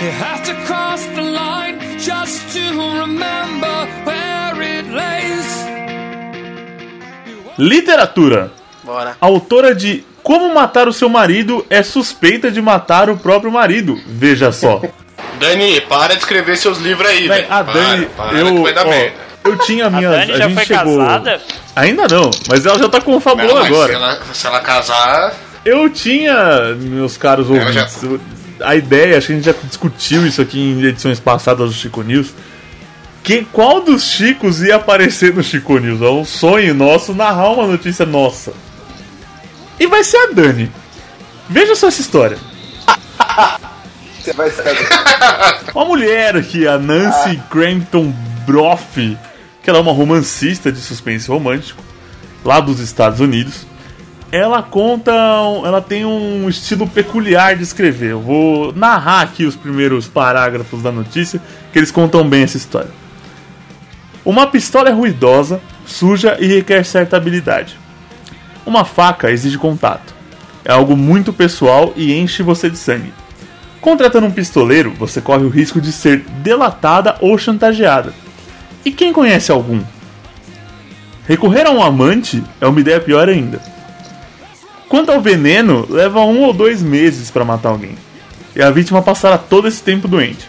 You 0.00 0.10
have 0.18 0.42
to 0.44 0.54
cross 0.64 1.04
the 1.14 1.20
line 1.20 1.98
just 1.98 2.50
to 2.54 2.60
remember 2.98 3.86
where 4.06 4.62
it 4.62 4.88
lays. 4.90 5.66
Literatura. 7.58 8.50
Bora. 8.82 9.18
Autora 9.20 9.74
de 9.74 10.02
Como 10.22 10.54
Matar 10.54 10.88
o 10.88 10.94
Seu 10.94 11.10
Marido 11.10 11.66
é 11.68 11.82
suspeita 11.82 12.50
de 12.50 12.62
matar 12.62 13.10
o 13.10 13.18
próprio 13.18 13.52
marido. 13.52 14.00
Veja 14.06 14.50
só. 14.50 14.80
Dani, 15.38 15.78
para 15.82 16.14
de 16.14 16.20
escrever 16.20 16.56
seus 16.56 16.78
livros 16.78 17.06
aí, 17.06 17.28
velho. 17.28 17.46
a 17.50 17.62
Para, 17.62 17.72
Dani, 17.74 18.06
para 18.06 18.38
eu, 18.38 18.46
que 18.46 18.62
vai 18.62 18.72
dar 18.72 18.86
ó, 18.86 18.88
merda. 18.88 19.29
Eu 19.44 19.56
tinha 19.58 19.86
a 19.86 19.90
minha. 19.90 20.10
Dani 20.10 20.36
já 20.36 20.48
gente 20.48 20.54
foi 20.54 20.64
chegou... 20.64 20.98
casada? 20.98 21.40
Ainda 21.76 22.06
não, 22.08 22.30
mas 22.48 22.66
ela 22.66 22.78
já 22.78 22.88
tá 22.88 23.00
com 23.00 23.16
o 23.16 23.22
Não, 23.24 23.36
mas 23.36 23.66
agora. 23.66 23.88
Se 23.88 23.94
ela, 23.94 24.20
se 24.34 24.46
ela 24.46 24.60
casar, 24.60 25.34
Eu 25.64 25.88
tinha, 25.90 26.74
meus 26.78 27.16
caros 27.16 27.48
Ela 27.50 27.72
já- 27.72 27.82
ouvintes, 27.82 28.20
a 28.62 28.74
ideia, 28.76 29.16
acho 29.18 29.28
que 29.28 29.32
a 29.32 29.36
gente 29.36 29.44
já 29.44 29.54
discutiu 29.64 30.26
isso 30.26 30.40
aqui 30.42 30.58
em 30.58 30.82
edições 30.84 31.18
passadas 31.20 31.68
do 31.68 31.74
Chico 31.74 32.02
News. 32.02 32.32
Que, 33.22 33.44
qual 33.44 33.82
dos 33.82 34.02
Chicos 34.04 34.62
ia 34.62 34.76
aparecer 34.76 35.34
no 35.34 35.42
Chico 35.42 35.78
News? 35.78 36.00
É 36.00 36.08
um 36.08 36.24
sonho 36.24 36.74
nosso 36.74 37.14
narrar 37.14 37.50
uma 37.50 37.66
notícia 37.66 38.06
nossa. 38.06 38.52
E 39.78 39.86
vai 39.86 40.02
ser 40.04 40.16
a 40.16 40.26
Dani. 40.32 40.70
Veja 41.48 41.74
só 41.74 41.88
essa 41.88 42.00
história. 42.00 42.38
Você 44.20 44.32
vai 44.34 44.50
saber. 44.50 44.88
Uma 45.74 45.84
mulher 45.84 46.36
aqui, 46.36 46.66
a 46.66 46.78
Nancy 46.78 47.40
Crampton 47.50 48.12
Broff, 48.46 49.16
que 49.70 49.76
ela 49.76 49.78
é 49.78 49.82
uma 49.82 49.92
romancista 49.92 50.72
de 50.72 50.80
suspense 50.80 51.28
romântico, 51.28 51.80
lá 52.44 52.58
dos 52.58 52.80
Estados 52.80 53.20
Unidos. 53.20 53.64
Ela 54.32 54.62
conta, 54.62 55.12
ela 55.12 55.80
tem 55.80 56.04
um 56.04 56.48
estilo 56.48 56.88
peculiar 56.88 57.56
de 57.56 57.62
escrever. 57.62 58.10
Eu 58.10 58.20
vou 58.20 58.72
narrar 58.72 59.22
aqui 59.22 59.44
os 59.44 59.54
primeiros 59.54 60.08
parágrafos 60.08 60.82
da 60.82 60.90
notícia, 60.90 61.40
que 61.72 61.78
eles 61.78 61.92
contam 61.92 62.28
bem 62.28 62.42
essa 62.42 62.56
história. 62.56 62.90
Uma 64.24 64.48
pistola 64.48 64.88
é 64.88 64.92
ruidosa, 64.92 65.60
suja 65.86 66.36
e 66.40 66.46
requer 66.46 66.84
certa 66.84 67.16
habilidade. 67.16 67.78
Uma 68.66 68.84
faca 68.84 69.30
exige 69.30 69.56
contato. 69.56 70.12
É 70.64 70.72
algo 70.72 70.96
muito 70.96 71.32
pessoal 71.32 71.92
e 71.96 72.12
enche 72.12 72.42
você 72.42 72.68
de 72.68 72.76
sangue. 72.76 73.12
Contratando 73.80 74.26
um 74.26 74.32
pistoleiro, 74.32 74.92
você 74.98 75.20
corre 75.20 75.44
o 75.44 75.48
risco 75.48 75.80
de 75.80 75.92
ser 75.92 76.18
delatada 76.42 77.16
ou 77.20 77.38
chantageada. 77.38 78.12
E 78.84 78.90
quem 78.90 79.12
conhece 79.12 79.52
algum? 79.52 79.82
Recorrer 81.26 81.66
a 81.66 81.70
um 81.70 81.82
amante 81.82 82.42
é 82.60 82.66
uma 82.66 82.80
ideia 82.80 83.00
pior 83.00 83.28
ainda. 83.28 83.60
Quanto 84.88 85.12
ao 85.12 85.20
veneno, 85.20 85.86
leva 85.88 86.20
um 86.20 86.42
ou 86.42 86.52
dois 86.52 86.82
meses 86.82 87.30
para 87.30 87.44
matar 87.44 87.68
alguém. 87.68 87.94
E 88.56 88.60
a 88.60 88.70
vítima 88.70 89.00
passará 89.00 89.38
todo 89.38 89.68
esse 89.68 89.82
tempo 89.82 90.08
doente. 90.08 90.48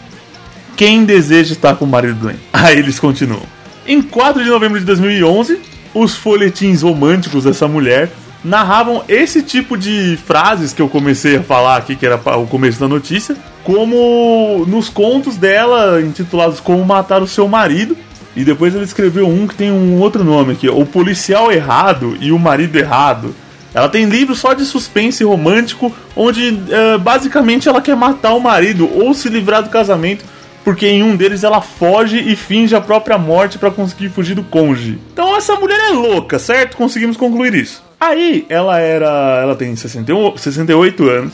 Quem 0.75 1.05
deseja 1.05 1.53
estar 1.53 1.75
com 1.75 1.85
o 1.85 1.87
marido 1.87 2.15
doente? 2.15 2.39
Aí 2.51 2.79
eles 2.79 2.99
continuam. 2.99 3.43
Em 3.85 4.01
4 4.01 4.43
de 4.43 4.49
novembro 4.49 4.79
de 4.79 4.85
2011, 4.85 5.59
os 5.93 6.15
folhetins 6.15 6.81
românticos 6.81 7.43
dessa 7.43 7.67
mulher 7.67 8.11
narravam 8.43 9.03
esse 9.07 9.43
tipo 9.43 9.77
de 9.77 10.17
frases 10.25 10.73
que 10.73 10.81
eu 10.81 10.89
comecei 10.89 11.37
a 11.37 11.43
falar 11.43 11.77
aqui, 11.77 11.95
que 11.95 12.05
era 12.05 12.15
o 12.37 12.47
começo 12.47 12.79
da 12.79 12.87
notícia, 12.87 13.35
como 13.63 14.65
nos 14.67 14.89
contos 14.89 15.37
dela, 15.37 16.01
intitulados 16.01 16.59
Como 16.59 16.83
Matar 16.83 17.21
o 17.21 17.27
Seu 17.27 17.47
Marido. 17.47 17.95
E 18.35 18.43
depois 18.43 18.73
ela 18.73 18.83
escreveu 18.83 19.27
um 19.27 19.47
que 19.47 19.55
tem 19.55 19.71
um 19.71 19.99
outro 19.99 20.23
nome 20.23 20.53
aqui, 20.53 20.69
O 20.69 20.85
Policial 20.85 21.51
Errado 21.51 22.17
e 22.19 22.31
o 22.31 22.39
Marido 22.39 22.77
Errado. 22.77 23.35
Ela 23.73 23.89
tem 23.89 24.05
livros 24.05 24.39
só 24.39 24.53
de 24.53 24.65
suspense 24.65 25.23
romântico, 25.23 25.93
onde 26.15 26.59
eh, 26.69 26.97
basicamente 26.97 27.69
ela 27.69 27.81
quer 27.81 27.95
matar 27.95 28.33
o 28.33 28.39
marido 28.39 28.89
ou 28.93 29.13
se 29.13 29.29
livrar 29.29 29.63
do 29.63 29.69
casamento, 29.69 30.25
porque 30.63 30.87
em 30.87 31.01
um 31.01 31.15
deles 31.15 31.43
ela 31.43 31.61
foge 31.61 32.17
e 32.19 32.35
finge 32.35 32.75
a 32.75 32.81
própria 32.81 33.17
morte 33.17 33.57
para 33.57 33.71
conseguir 33.71 34.09
fugir 34.09 34.35
do 34.35 34.43
cônjuge. 34.43 34.99
Então 35.13 35.35
essa 35.35 35.55
mulher 35.55 35.79
é 35.79 35.93
louca, 35.93 36.37
certo? 36.37 36.75
Conseguimos 36.75 37.15
concluir 37.15 37.55
isso. 37.55 37.81
Aí 37.99 38.45
ela 38.49 38.79
era. 38.79 39.39
Ela 39.41 39.55
tem 39.55 39.75
61, 39.75 40.37
68 40.37 41.09
anos. 41.09 41.33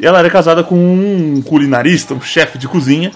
E 0.00 0.06
ela 0.06 0.18
era 0.18 0.30
casada 0.30 0.64
com 0.64 0.74
um 0.76 1.42
culinarista, 1.42 2.14
um 2.14 2.20
chefe 2.20 2.58
de 2.58 2.66
cozinha. 2.66 3.12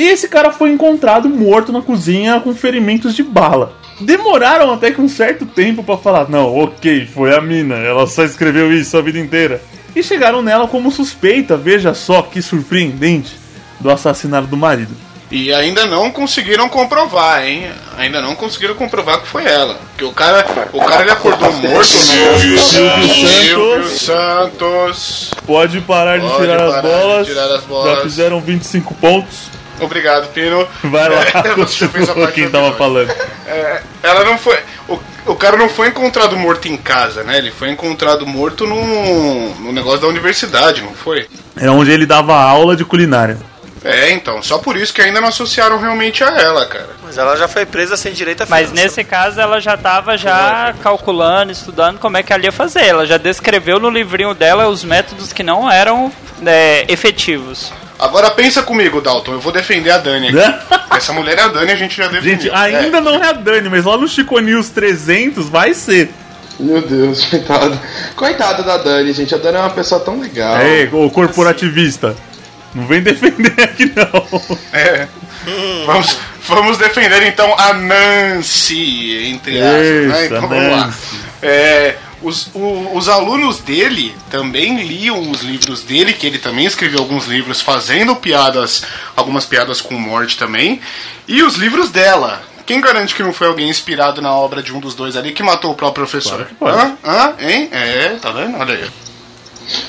E 0.00 0.08
esse 0.08 0.28
cara 0.30 0.50
foi 0.50 0.70
encontrado 0.70 1.28
morto 1.28 1.70
na 1.70 1.82
cozinha 1.82 2.40
com 2.40 2.54
ferimentos 2.54 3.14
de 3.14 3.22
bala. 3.22 3.74
Demoraram 4.00 4.72
até 4.72 4.90
que 4.90 4.98
um 4.98 5.10
certo 5.10 5.44
tempo 5.44 5.84
pra 5.84 5.98
falar: 5.98 6.26
não, 6.26 6.56
ok, 6.58 7.04
foi 7.04 7.36
a 7.36 7.40
mina, 7.42 7.74
ela 7.74 8.06
só 8.06 8.24
escreveu 8.24 8.72
isso 8.72 8.96
a 8.96 9.02
vida 9.02 9.18
inteira. 9.18 9.60
E 9.94 10.02
chegaram 10.02 10.40
nela 10.40 10.66
como 10.66 10.90
suspeita, 10.90 11.54
veja 11.54 11.92
só 11.92 12.22
que 12.22 12.40
surpreendente, 12.40 13.36
do 13.78 13.90
assassinato 13.90 14.46
do 14.46 14.56
marido. 14.56 14.96
E 15.30 15.52
ainda 15.52 15.84
não 15.84 16.10
conseguiram 16.10 16.66
comprovar, 16.70 17.46
hein? 17.46 17.70
Ainda 17.98 18.22
não 18.22 18.34
conseguiram 18.34 18.74
comprovar 18.76 19.20
que 19.20 19.28
foi 19.28 19.44
ela. 19.44 19.74
Porque 19.90 20.04
o 20.04 20.12
cara, 20.12 20.46
o 20.72 20.80
cara 20.82 21.02
ele 21.02 21.10
acordou 21.10 21.52
morto 21.52 21.76
no 21.76 21.84
Silvio 21.84 22.58
Silvio 22.58 23.84
Santos. 23.84 24.00
Santos. 24.00 25.30
Pode 25.46 25.78
parar 25.82 26.18
de 26.18 26.26
Pode 26.26 26.40
tirar, 26.40 26.56
parar 26.56 26.68
as 26.68 26.74
de 26.76 26.82
bolas. 26.88 27.26
tirar 27.26 27.52
as 27.52 27.64
bolas. 27.64 27.96
Já 27.96 28.02
fizeram 28.02 28.40
25 28.40 28.94
pontos. 28.94 29.59
Obrigado, 29.80 30.28
Pino. 30.32 30.66
Vai 30.84 31.08
lá, 31.08 31.24
Você 31.56 31.88
fez 31.88 32.08
a 32.08 32.12
continua 32.12 32.26
parte 32.26 32.34
quem 32.34 32.50
tava 32.50 32.68
episódio. 32.68 32.78
falando. 32.78 33.10
É, 33.46 33.82
ela 34.02 34.24
não 34.24 34.38
foi. 34.38 34.58
O, 34.88 34.98
o 35.26 35.34
cara 35.36 35.56
não 35.56 35.68
foi 35.68 35.88
encontrado 35.88 36.36
morto 36.36 36.68
em 36.68 36.76
casa, 36.76 37.22
né? 37.22 37.38
Ele 37.38 37.50
foi 37.50 37.70
encontrado 37.70 38.26
morto 38.26 38.66
no, 38.66 39.54
no 39.56 39.72
negócio 39.72 40.00
da 40.00 40.08
universidade, 40.08 40.82
não 40.82 40.94
foi? 40.94 41.26
É 41.56 41.70
onde 41.70 41.90
ele 41.90 42.06
dava 42.06 42.34
aula 42.34 42.76
de 42.76 42.84
culinária. 42.84 43.38
É, 43.82 44.10
então. 44.12 44.42
Só 44.42 44.58
por 44.58 44.76
isso 44.76 44.92
que 44.92 45.00
ainda 45.00 45.20
não 45.20 45.28
associaram 45.28 45.78
realmente 45.78 46.22
a 46.22 46.28
ela, 46.38 46.66
cara. 46.66 46.90
Mas 47.02 47.16
ela 47.16 47.34
já 47.36 47.48
foi 47.48 47.64
presa 47.64 47.96
sem 47.96 48.12
direito 48.12 48.42
a 48.42 48.46
Mas 48.46 48.70
nesse 48.72 49.02
caso 49.02 49.40
ela 49.40 49.58
já 49.60 49.74
estava 49.74 50.18
já 50.18 50.74
calculando, 50.82 51.50
estudando 51.50 51.98
como 51.98 52.16
é 52.16 52.22
que 52.22 52.32
ela 52.32 52.44
ia 52.44 52.52
fazer. 52.52 52.84
Ela 52.84 53.06
já 53.06 53.16
descreveu 53.16 53.80
no 53.80 53.88
livrinho 53.88 54.34
dela 54.34 54.68
os 54.68 54.84
métodos 54.84 55.32
que 55.32 55.42
não 55.42 55.70
eram 55.70 56.12
é, 56.44 56.84
efetivos. 56.88 57.72
Agora 58.00 58.30
pensa 58.30 58.62
comigo, 58.62 59.00
Dalton. 59.00 59.32
Eu 59.32 59.40
vou 59.40 59.52
defender 59.52 59.90
a 59.90 59.98
Dani 59.98 60.28
aqui. 60.28 60.38
Essa 60.90 61.12
mulher 61.12 61.38
é 61.38 61.42
a 61.42 61.48
Dani, 61.48 61.70
a 61.70 61.76
gente 61.76 61.96
já 61.96 62.08
defendeu. 62.08 62.30
Gente, 62.30 62.50
ainda 62.50 63.00
não 63.00 63.16
é 63.22 63.28
a 63.28 63.32
Dani, 63.32 63.68
mas 63.68 63.84
lá 63.84 63.96
no 63.98 64.08
Chico 64.08 64.38
News 64.38 64.70
300 64.70 65.48
vai 65.50 65.74
ser. 65.74 66.10
Meu 66.58 66.80
Deus, 66.80 67.24
coitada. 67.28 67.82
Coitada 68.16 68.62
da 68.62 68.78
Dani, 68.78 69.12
gente. 69.12 69.34
A 69.34 69.38
Dani 69.38 69.58
é 69.58 69.60
uma 69.60 69.70
pessoa 69.70 70.00
tão 70.00 70.18
legal. 70.18 70.56
É, 70.56 70.88
o 70.90 71.10
corporativista. 71.10 72.16
Não 72.74 72.86
vem 72.86 73.02
defender 73.02 73.52
aqui 73.62 73.92
não. 73.94 74.40
É. 74.72 75.06
Vamos, 75.84 76.18
vamos 76.46 76.78
defender 76.78 77.26
então 77.26 77.54
a 77.58 77.74
Nancy, 77.74 79.26
entre 79.26 79.60
aspas. 79.60 80.08
Né? 80.08 80.26
Então 80.26 80.48
vamos 80.48 80.70
lá. 80.70 80.94
É, 81.42 81.96
os, 82.22 82.48
o- 82.54 82.96
os 82.96 83.08
alunos 83.08 83.58
dele 83.58 84.14
também 84.30 84.82
liam 84.82 85.30
os 85.30 85.42
livros 85.42 85.82
dele, 85.82 86.12
que 86.12 86.26
ele 86.26 86.38
também 86.38 86.66
escreveu 86.66 87.00
alguns 87.00 87.26
livros 87.26 87.60
fazendo 87.60 88.14
piadas, 88.16 88.82
algumas 89.16 89.44
piadas 89.46 89.80
com 89.80 89.94
morte 89.94 90.36
também, 90.38 90.80
e 91.28 91.42
os 91.42 91.54
livros 91.56 91.90
dela. 91.90 92.42
Quem 92.66 92.80
garante 92.80 93.14
que 93.14 93.22
não 93.22 93.32
foi 93.32 93.48
alguém 93.48 93.68
inspirado 93.68 94.22
na 94.22 94.32
obra 94.32 94.62
de 94.62 94.72
um 94.72 94.78
dos 94.78 94.94
dois 94.94 95.16
ali 95.16 95.32
que 95.32 95.42
matou 95.42 95.72
o 95.72 95.74
próprio 95.74 96.06
professor? 96.06 96.46
pode. 96.58 96.76
Hã? 96.78 96.96
Hã? 97.04 97.34
Hein? 97.40 97.68
É, 97.72 98.08
tá 98.20 98.30
vendo? 98.30 98.56
Olha 98.58 98.74
aí. 98.74 98.84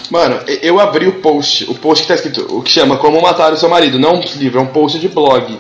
Mano, 0.10 0.40
eu 0.62 0.80
abri 0.80 1.08
o 1.08 1.14
post, 1.22 1.64
o 1.70 1.76
post 1.76 2.04
que 2.04 2.08
tá 2.08 2.16
escrito, 2.16 2.46
o 2.56 2.62
que 2.62 2.72
chama 2.72 2.98
Como 2.98 3.22
Matar 3.22 3.52
o 3.54 3.58
Seu 3.58 3.70
Marido, 3.70 3.98
não 4.00 4.16
um 4.16 4.24
livro, 4.36 4.60
é 4.60 4.62
um 4.64 4.68
post 4.68 5.00
de 5.00 5.08
blog. 5.08 5.60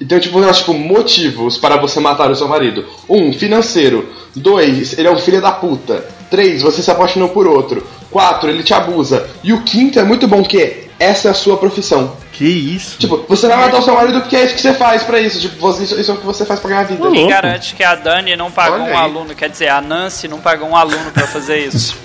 Então, 0.00 0.20
tipo, 0.20 0.38
acho, 0.44 0.60
tipo, 0.60 0.74
motivos 0.74 1.58
para 1.58 1.76
você 1.76 1.98
matar 1.98 2.30
o 2.30 2.36
seu 2.36 2.48
marido. 2.48 2.84
Um, 3.08 3.32
financeiro. 3.32 4.08
Dois, 4.34 4.96
ele 4.96 5.08
é 5.08 5.10
um 5.10 5.18
filho 5.18 5.40
da 5.40 5.52
puta. 5.52 6.04
Três, 6.30 6.62
você 6.62 6.82
se 6.82 6.90
apaixonou 6.90 7.30
por 7.30 7.46
outro. 7.46 7.84
Quatro, 8.10 8.48
ele 8.48 8.62
te 8.62 8.72
abusa. 8.72 9.28
E 9.42 9.52
o 9.52 9.62
quinto 9.62 9.98
é 9.98 10.04
muito 10.04 10.28
bom 10.28 10.42
que 10.42 10.88
essa 10.98 11.28
é 11.28 11.30
a 11.30 11.34
sua 11.34 11.56
profissão. 11.56 12.16
Que 12.32 12.44
isso? 12.44 12.98
Tipo, 12.98 13.24
você 13.28 13.48
vai 13.48 13.56
matar 13.56 13.78
o 13.78 13.82
seu 13.82 13.94
marido 13.94 14.20
porque 14.20 14.36
é 14.36 14.44
isso 14.44 14.54
que 14.54 14.60
você 14.60 14.74
faz 14.74 15.02
pra 15.02 15.20
isso. 15.20 15.40
Tipo, 15.40 15.56
você, 15.60 15.84
isso, 15.84 16.00
isso 16.00 16.10
é 16.10 16.14
o 16.14 16.16
que 16.18 16.26
você 16.26 16.44
faz 16.44 16.60
pra 16.60 16.70
ganhar 16.70 16.84
vida. 16.84 17.02
Quem 17.10 17.22
louco. 17.22 17.28
garante 17.28 17.74
que 17.74 17.82
a 17.82 17.94
Dani 17.94 18.36
não 18.36 18.50
pagou 18.50 18.78
um 18.78 18.96
aluno? 18.96 19.34
Quer 19.34 19.50
dizer, 19.50 19.68
a 19.68 19.80
Nancy 19.80 20.28
não 20.28 20.38
pagou 20.38 20.68
um 20.68 20.76
aluno 20.76 21.10
pra 21.12 21.26
fazer 21.26 21.66
isso. 21.66 21.96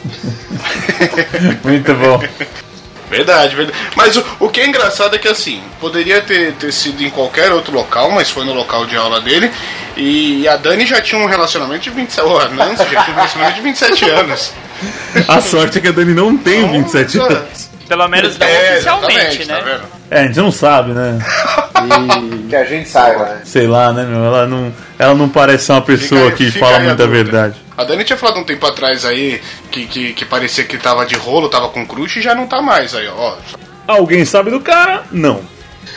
Muito 1.63 1.93
bom. 1.95 2.19
Verdade, 3.17 3.55
verdade. 3.55 3.77
Mas 3.95 4.17
o, 4.17 4.25
o 4.39 4.49
que 4.49 4.61
é 4.61 4.67
engraçado 4.67 5.15
é 5.15 5.19
que 5.19 5.27
assim, 5.27 5.61
poderia 5.79 6.21
ter, 6.21 6.53
ter 6.53 6.71
sido 6.71 7.03
em 7.03 7.09
qualquer 7.09 7.51
outro 7.51 7.73
local, 7.73 8.11
mas 8.11 8.29
foi 8.29 8.45
no 8.45 8.53
local 8.53 8.85
de 8.85 8.95
aula 8.95 9.21
dele. 9.21 9.51
E 9.95 10.47
a 10.47 10.57
Dani 10.57 10.85
já 10.85 11.01
tinha 11.01 11.21
um 11.21 11.27
relacionamento 11.27 11.83
de 11.83 11.89
27 11.91 12.27
oh, 12.27 12.37
a 12.39 12.49
Nancy 12.49 12.83
já 12.91 13.03
tinha 13.03 13.11
um 13.11 13.15
relacionamento 13.15 13.55
de 13.55 13.61
27 13.61 14.09
anos. 14.09 14.53
A 15.27 15.41
sorte 15.41 15.77
é 15.77 15.81
que 15.81 15.87
a 15.87 15.91
Dani 15.91 16.13
não 16.13 16.35
tem 16.35 16.67
27 16.71 17.19
anos. 17.19 17.69
Pelo 17.87 18.07
menos 18.07 18.37
não 18.37 18.47
É, 18.47 18.73
oficialmente, 18.73 19.15
exatamente, 19.15 19.45
né? 19.45 19.55
tá 19.55 19.61
vendo? 19.61 19.83
É, 20.11 20.19
a 20.21 20.23
gente 20.27 20.37
não 20.37 20.51
sabe, 20.51 20.91
né? 20.91 21.17
E 21.83 22.47
que 22.49 22.55
a 22.55 22.63
gente 22.65 22.87
saiba, 22.87 23.25
né? 23.25 23.41
Sei 23.43 23.67
lá, 23.67 23.91
né, 23.91 24.03
meu? 24.05 24.23
Ela 24.23 24.45
não, 24.45 24.71
ela 24.99 25.13
não 25.15 25.27
parece 25.27 25.65
ser 25.65 25.71
uma 25.73 25.81
pessoa 25.81 26.25
Fica 26.25 26.35
que 26.37 26.51
fica 26.51 26.65
fala 26.65 26.77
a 26.77 26.79
muita 26.81 27.07
dúvida. 27.07 27.23
verdade. 27.23 27.55
A 27.75 27.83
Dani 27.83 28.03
tinha 28.03 28.17
falado 28.17 28.39
um 28.39 28.43
tempo 28.43 28.65
atrás 28.67 29.03
aí 29.05 29.41
que, 29.71 29.85
que, 29.87 30.13
que 30.13 30.25
parecia 30.25 30.63
que 30.63 30.77
tava 30.77 31.05
de 31.05 31.15
rolo, 31.15 31.49
tava 31.49 31.69
com 31.69 31.85
crush 31.85 32.17
e 32.17 32.21
já 32.21 32.35
não 32.35 32.45
tá 32.45 32.61
mais 32.61 32.93
aí, 32.93 33.07
ó. 33.07 33.35
Alguém 33.87 34.23
sabe 34.23 34.51
do 34.51 34.59
cara? 34.59 35.03
Não. 35.11 35.41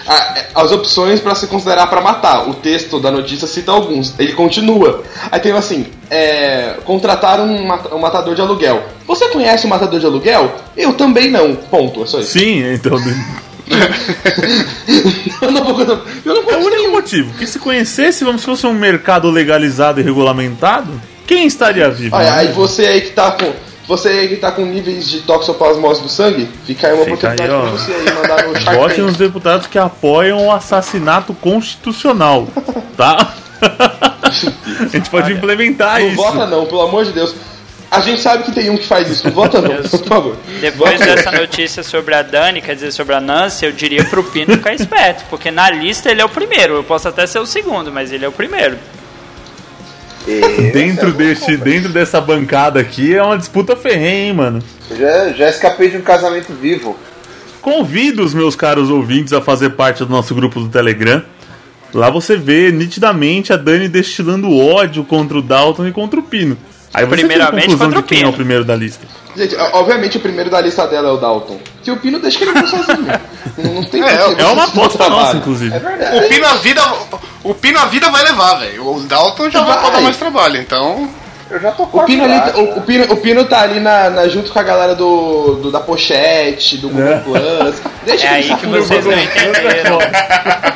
Ah, 0.09 0.35
é, 0.37 0.47
as 0.55 0.73
opções 0.73 1.21
pra 1.21 1.35
se 1.35 1.47
considerar 1.49 1.87
pra 1.89 2.01
matar. 2.01 2.49
O 2.49 2.55
texto 2.55 2.99
da 3.01 3.11
notícia 3.11 3.47
cita 3.47 3.73
alguns. 3.73 4.15
Ele 4.19 4.33
continua. 4.33 5.03
Aí 5.31 5.39
tem 5.41 5.53
assim: 5.53 5.87
é, 6.11 6.77
contratar 6.85 7.41
um, 7.41 7.65
mata- 7.67 7.95
um 7.95 7.99
matador 7.99 8.35
de 8.35 8.41
aluguel. 8.41 8.83
Você 9.07 9.29
conhece 9.29 9.67
um 9.67 9.71
matador 9.71 9.99
de 10.01 10.07
aluguel? 10.07 10.55
Eu 10.77 10.95
também 10.95 11.31
não. 11.31 11.55
Ponto. 11.57 12.03
É 12.05 12.07
só 12.07 12.21
isso. 12.21 12.31
Sim, 12.39 12.73
então. 12.73 12.97
Eu 15.43 15.51
não 15.51 15.65
vou. 15.65 15.81
Eu 16.25 16.35
não 16.43 16.51
É 16.51 16.57
o 16.57 16.65
único 16.65 16.91
motivo. 16.93 17.35
Que 17.35 17.47
se 17.47 17.59
conhecesse, 17.59 18.25
vamos 18.25 18.43
se 18.43 18.47
fosse 18.47 18.67
um 18.67 18.73
mercado 18.73 19.31
legalizado 19.31 20.01
e 20.01 20.03
regulamentado, 20.03 21.01
quem 21.27 21.47
estaria 21.47 21.91
vivo? 21.91 22.15
Olha, 22.17 22.31
né? 22.31 22.39
aí 22.39 22.53
você 22.53 22.87
aí 22.87 23.01
que 23.01 23.11
tá 23.11 23.33
com. 23.33 23.53
Você 23.89 24.09
aí 24.09 24.29
que 24.29 24.37
tá 24.37 24.51
com 24.51 24.65
níveis 24.65 25.09
de 25.09 25.21
toxoplasmose 25.21 26.03
do 26.03 26.09
sangue, 26.09 26.49
fica 26.65 26.89
aí 26.89 26.93
uma 26.95 27.05
Fica 27.05 27.29
oportunidade 27.29 27.53
aí, 27.53 27.61
pra 27.61 27.71
você 27.71 27.93
aí 27.93 28.15
mandar 28.15 28.49
no 28.49 28.61
Shark 28.61 28.81
Votem 28.81 28.97
Tank. 28.97 29.09
os 29.11 29.17
deputados 29.17 29.67
que 29.69 29.79
apoiam 29.79 30.47
o 30.47 30.51
assassinato 30.53 31.33
constitucional, 31.35 32.49
tá? 32.97 33.35
A 34.81 34.87
gente 34.89 35.09
pode 35.09 35.33
implementar 35.33 36.01
Não 36.01 36.09
isso. 36.09 36.17
vota 36.17 36.47
não, 36.47 36.67
pelo 36.67 36.83
amor 36.83 37.05
de 37.05 37.13
Deus. 37.13 37.33
A 37.91 38.01
gente 38.01 38.21
sabe 38.21 38.45
que 38.45 38.53
tem 38.53 38.69
um 38.69 38.77
que 38.77 38.87
faz 38.87 39.09
isso. 39.09 39.31
Vota 39.31 39.61
não, 39.61 39.83
por 39.83 40.05
favor. 40.05 40.37
Depois 40.61 40.93
Vota 40.93 41.07
não. 41.07 41.15
dessa 41.15 41.33
notícia 41.33 41.83
sobre 41.83 42.15
a 42.15 42.23
Dani, 42.23 42.61
quer 42.61 42.75
dizer, 42.75 42.93
sobre 42.93 43.15
a 43.15 43.21
Nancy, 43.21 43.65
eu 43.65 43.73
diria 43.73 44.05
pro 44.05 44.25
Pino 44.25 44.55
ficar 44.55 44.75
esperto, 44.75 45.25
porque 45.31 45.51
na 45.51 45.71
lista 45.71 46.11
ele 46.11 46.21
é 46.21 46.25
o 46.25 46.29
primeiro. 46.29 46.75
Eu 46.75 46.85
posso 46.85 47.09
até 47.09 47.27
ser 47.27 47.39
o 47.39 47.47
segundo, 47.47 47.93
mas 47.93 48.13
ele 48.13 48.25
é 48.25 48.29
o 48.29 48.33
primeiro. 48.33 48.77
Dentro, 50.73 51.13
deste, 51.13 51.57
dentro 51.57 51.91
dessa 51.91 52.21
bancada 52.21 52.81
aqui 52.81 53.15
é 53.15 53.23
uma 53.23 53.39
disputa 53.39 53.77
ferrenha, 53.77 54.27
hein, 54.27 54.33
mano? 54.33 54.63
Eu 54.91 54.97
já, 54.97 55.29
já 55.33 55.49
escapei 55.49 55.89
de 55.89 55.97
um 55.99 56.03
casamento 56.03 56.53
vivo. 56.53 56.99
Convido 57.63 58.25
os 58.25 58.35
meus 58.35 58.57
caros 58.57 58.91
ouvintes 58.91 59.33
a 59.33 59.41
fazer 59.41 59.71
parte 59.71 60.05
do 60.05 60.11
nosso 60.11 60.35
grupo 60.35 60.59
do 60.59 60.69
Telegram. 60.69 61.23
Lá 61.95 62.11
você 62.11 62.37
vê 62.37 62.73
nitidamente 62.73 63.53
a 63.53 63.57
Dani 63.57 63.89
destilando 63.89 64.55
ódio 64.57 65.05
contra 65.05 65.39
o 65.39 65.43
Dalton 65.43 65.87
e 65.87 65.93
contra 65.93 66.19
o 66.19 66.23
Pino. 66.23 66.59
Aí 66.97 67.05
você 67.05 67.17
tem 67.17 67.25
a 67.25 67.29
Primeiramente 67.29 67.77
contra 67.77 67.89
de 67.89 67.99
o 67.99 68.03
quem 68.03 68.19
é 68.19 68.21
Pino. 68.23 68.31
o 68.31 68.35
primeiro 68.35 68.65
da 68.65 68.75
lista. 68.75 69.07
Gente, 69.37 69.55
obviamente 69.75 70.17
o 70.17 70.21
primeiro 70.21 70.49
da 70.51 70.61
lista 70.61 70.87
dela 70.87 71.09
é 71.09 71.13
o 71.13 71.17
Dalton. 71.19 71.61
Que 71.83 71.91
o 71.91 71.97
Pino 71.99 72.19
deixa 72.19 72.39
que 72.39 72.45
ele 72.45 72.53
vai 72.53 72.67
sozinho. 72.67 73.07
Não, 73.59 73.75
não 73.75 73.85
tem 73.85 74.03
É, 74.03 74.17
como 74.19 74.41
é 74.41 74.45
uma 74.47 74.65
aposta 74.65 75.09
nossa, 75.09 75.37
inclusive. 75.37 75.75
É 75.75 75.79
verdade. 75.79 76.19
O 76.19 76.29
Pino 76.29 76.47
a 76.47 76.55
vida. 76.55 76.83
O 77.45 77.55
Pino 77.55 77.79
a 77.79 77.85
vida 77.87 78.11
vai 78.11 78.23
levar, 78.25 78.55
velho. 78.57 78.87
O 78.87 79.01
Dalton 79.01 79.49
já 79.51 79.63
vai, 79.63 79.81
Vai. 79.81 79.93
dar 79.93 80.01
mais 80.03 80.17
trabalho, 80.17 80.61
então. 80.61 81.09
Eu 81.49 81.61
já 81.61 81.71
tô 81.71 81.85
O 81.85 82.03
Pino, 82.05 82.25
ali, 82.25 82.35
lá. 82.35 82.53
o, 82.57 82.79
o 82.79 82.83
Pino, 82.83 83.05
o 83.13 83.17
Pino 83.19 83.45
tá 83.45 83.61
ali 83.61 83.79
na, 83.79 84.11
na- 84.11 84.27
junto 84.29 84.53
com 84.53 84.59
a 84.59 84.63
galera 84.65 84.95
do, 84.97 85.55
do- 85.63 85.71
da 85.71 85.79
pochete, 85.79 86.77
do 86.79 86.89
Google 86.89 87.07
É. 87.09 87.19
Plus. 87.21 87.83
Deixa 88.05 88.27
É 88.27 88.31
aí 88.31 88.57
que 88.57 88.67
vocês 88.67 89.05
não 89.05 89.13
entenderam. 89.13 89.99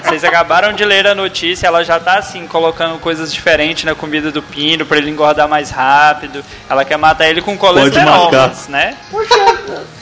Vocês 0.04 0.22
acabaram 0.24 0.72
de 0.72 0.84
ler 0.84 1.06
a 1.08 1.14
notícia, 1.14 1.66
ela 1.66 1.82
já 1.84 1.98
tá 1.98 2.18
assim, 2.18 2.46
colocando 2.46 2.98
coisas 3.00 3.32
diferentes 3.32 3.82
na 3.84 3.94
comida 3.96 4.30
do 4.30 4.42
Pino 4.42 4.86
pra 4.86 4.98
ele 4.98 5.10
engordar 5.10 5.48
mais 5.48 5.70
rápido. 5.70 6.44
Ela 6.68 6.84
quer 6.84 6.96
matar 6.96 7.28
ele 7.28 7.42
com 7.42 7.56
colesterol, 7.58 8.30
mas, 8.30 8.68
né? 8.68 8.96
Poxa, 9.10 9.34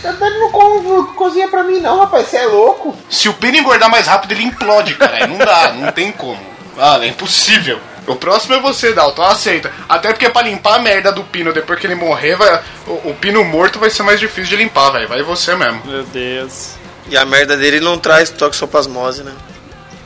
ele 0.05 0.39
não 0.39 0.51
co- 0.51 1.13
cozinha 1.17 1.49
pra 1.49 1.63
mim 1.63 1.81
não, 1.81 1.99
rapaz, 2.01 2.27
você 2.29 2.37
é 2.39 2.47
louco. 2.47 2.95
Se 3.09 3.29
o 3.29 3.33
Pino 3.35 3.57
engordar 3.57 3.91
mais 3.91 4.07
rápido, 4.07 4.33
ele 4.33 4.45
implode, 4.45 4.95
cara. 4.97 5.27
Não 5.27 5.39
dá, 5.39 5.73
não 5.73 5.91
tem 5.93 6.13
como. 6.13 6.39
Ah, 6.79 6.99
é 7.03 7.07
impossível. 7.09 7.79
O 8.09 8.17
próximo 8.17 8.55
é 8.55 8.61
você, 8.61 8.93
Dalton, 8.93 9.23
aceita. 9.23 9.71
Até 9.89 10.09
porque 10.09 10.29
pra 10.29 10.43
limpar 10.43 10.77
a 10.77 10.79
merda 10.79 11.13
do 11.13 11.23
Pino 11.25 11.53
depois 11.53 11.79
que 11.79 11.87
ele 11.87 11.95
morrer, 11.95 12.37
vai, 12.37 12.61
o, 12.87 13.11
o 13.11 13.17
Pino 13.21 13.45
morto 13.45 13.79
vai 13.79 13.91
ser 13.91 14.03
mais 14.03 14.19
difícil 14.19 14.57
de 14.57 14.57
limpar, 14.57 14.91
velho. 14.91 15.09
Vai 15.09 15.23
você 15.23 15.55
mesmo. 15.55 15.83
Meu 15.85 16.05
Deus. 16.05 16.75
E 17.11 17.17
a 17.17 17.25
merda 17.25 17.57
dele 17.57 17.81
não 17.81 17.99
traz 17.99 18.31
toxoplasmose, 18.31 19.23
né? 19.23 19.33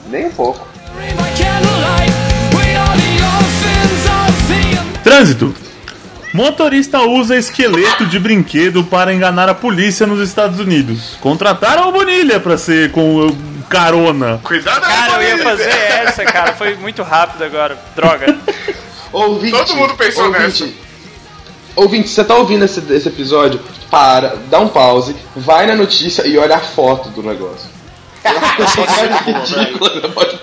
Nem 0.06 0.26
um 0.26 0.30
pouco. 0.30 0.66
Trânsito. 5.02 5.54
Motorista 6.32 7.02
usa 7.02 7.36
esqueleto 7.36 8.06
de 8.06 8.18
brinquedo 8.18 8.82
para 8.84 9.12
enganar 9.12 9.48
a 9.48 9.54
polícia 9.54 10.06
nos 10.06 10.26
Estados 10.26 10.58
Unidos. 10.58 11.16
Contrataram 11.20 11.88
o 11.88 11.92
Bonilha 11.92 12.40
para 12.40 12.56
ser 12.56 12.90
com 12.90 13.36
carona. 13.62 14.40
Cuidado 14.42 14.84
aí, 14.84 14.92
Cara, 14.92 15.22
eu 15.22 15.36
ia 15.38 15.42
fazer 15.42 15.68
essa, 15.70 16.24
cara. 16.24 16.54
Foi 16.54 16.74
muito 16.76 17.02
rápido 17.02 17.42
agora. 17.44 17.78
Droga. 17.94 18.36
Ouvinte, 19.12 19.56
Todo 19.56 19.76
mundo 19.76 19.94
pensou 19.94 20.24
ouvinte, 20.24 20.74
Ouvinte, 21.76 22.08
você 22.08 22.24
tá 22.24 22.34
ouvindo 22.34 22.64
esse, 22.64 22.80
esse 22.92 23.08
episódio? 23.08 23.60
Para, 23.90 24.36
dá 24.48 24.58
um 24.58 24.68
pause, 24.68 25.14
vai 25.36 25.66
na 25.66 25.74
notícia 25.74 26.26
e 26.26 26.38
olha 26.38 26.56
a 26.56 26.60
foto 26.60 27.10
do 27.10 27.22
negócio. 27.22 27.68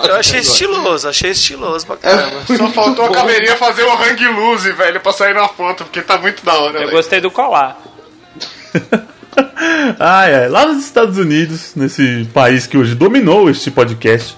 Eu 0.07 0.15
achei 0.17 0.39
estiloso, 0.41 1.07
achei 1.07 1.31
estiloso 1.31 1.85
pra 1.85 1.95
É 1.95 1.97
caramba. 1.97 2.41
Só 2.57 2.67
faltou 2.69 3.05
a 3.05 3.09
caveirinha 3.11 3.55
fazer 3.55 3.83
o 3.83 3.93
hang 3.93 4.27
loose, 4.27 4.71
velho, 4.73 4.99
pra 4.99 5.13
sair 5.13 5.33
na 5.33 5.47
foto, 5.47 5.83
porque 5.83 6.01
tá 6.01 6.17
muito 6.17 6.43
da 6.45 6.53
hora, 6.53 6.73
Eu 6.75 6.79
velho. 6.81 6.91
gostei 6.91 7.21
do 7.21 7.31
colar. 7.31 7.77
Ah, 9.99 10.25
é. 10.27 10.47
Lá 10.47 10.65
nos 10.65 10.85
Estados 10.85 11.17
Unidos, 11.17 11.73
nesse 11.75 12.27
país 12.33 12.65
que 12.65 12.77
hoje 12.77 12.95
dominou 12.95 13.49
este 13.49 13.69
podcast, 13.69 14.37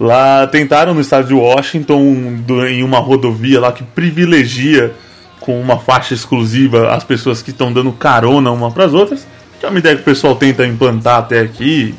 lá 0.00 0.46
tentaram 0.48 0.94
no 0.94 1.00
estado 1.00 1.28
de 1.28 1.34
Washington, 1.34 2.42
em 2.68 2.82
uma 2.82 2.98
rodovia 2.98 3.60
lá 3.60 3.70
que 3.70 3.84
privilegia 3.84 4.92
com 5.38 5.60
uma 5.60 5.78
faixa 5.78 6.12
exclusiva 6.12 6.92
as 6.92 7.04
pessoas 7.04 7.40
que 7.40 7.50
estão 7.50 7.72
dando 7.72 7.92
carona 7.92 8.50
uma 8.50 8.70
para 8.70 8.84
as 8.84 8.92
outras. 8.92 9.26
Que 9.60 9.66
é 9.66 9.68
uma 9.68 9.78
ideia 9.78 9.94
que 9.94 10.02
o 10.02 10.04
pessoal 10.04 10.34
tenta 10.34 10.66
implantar 10.66 11.18
até 11.18 11.40
aqui. 11.40 11.94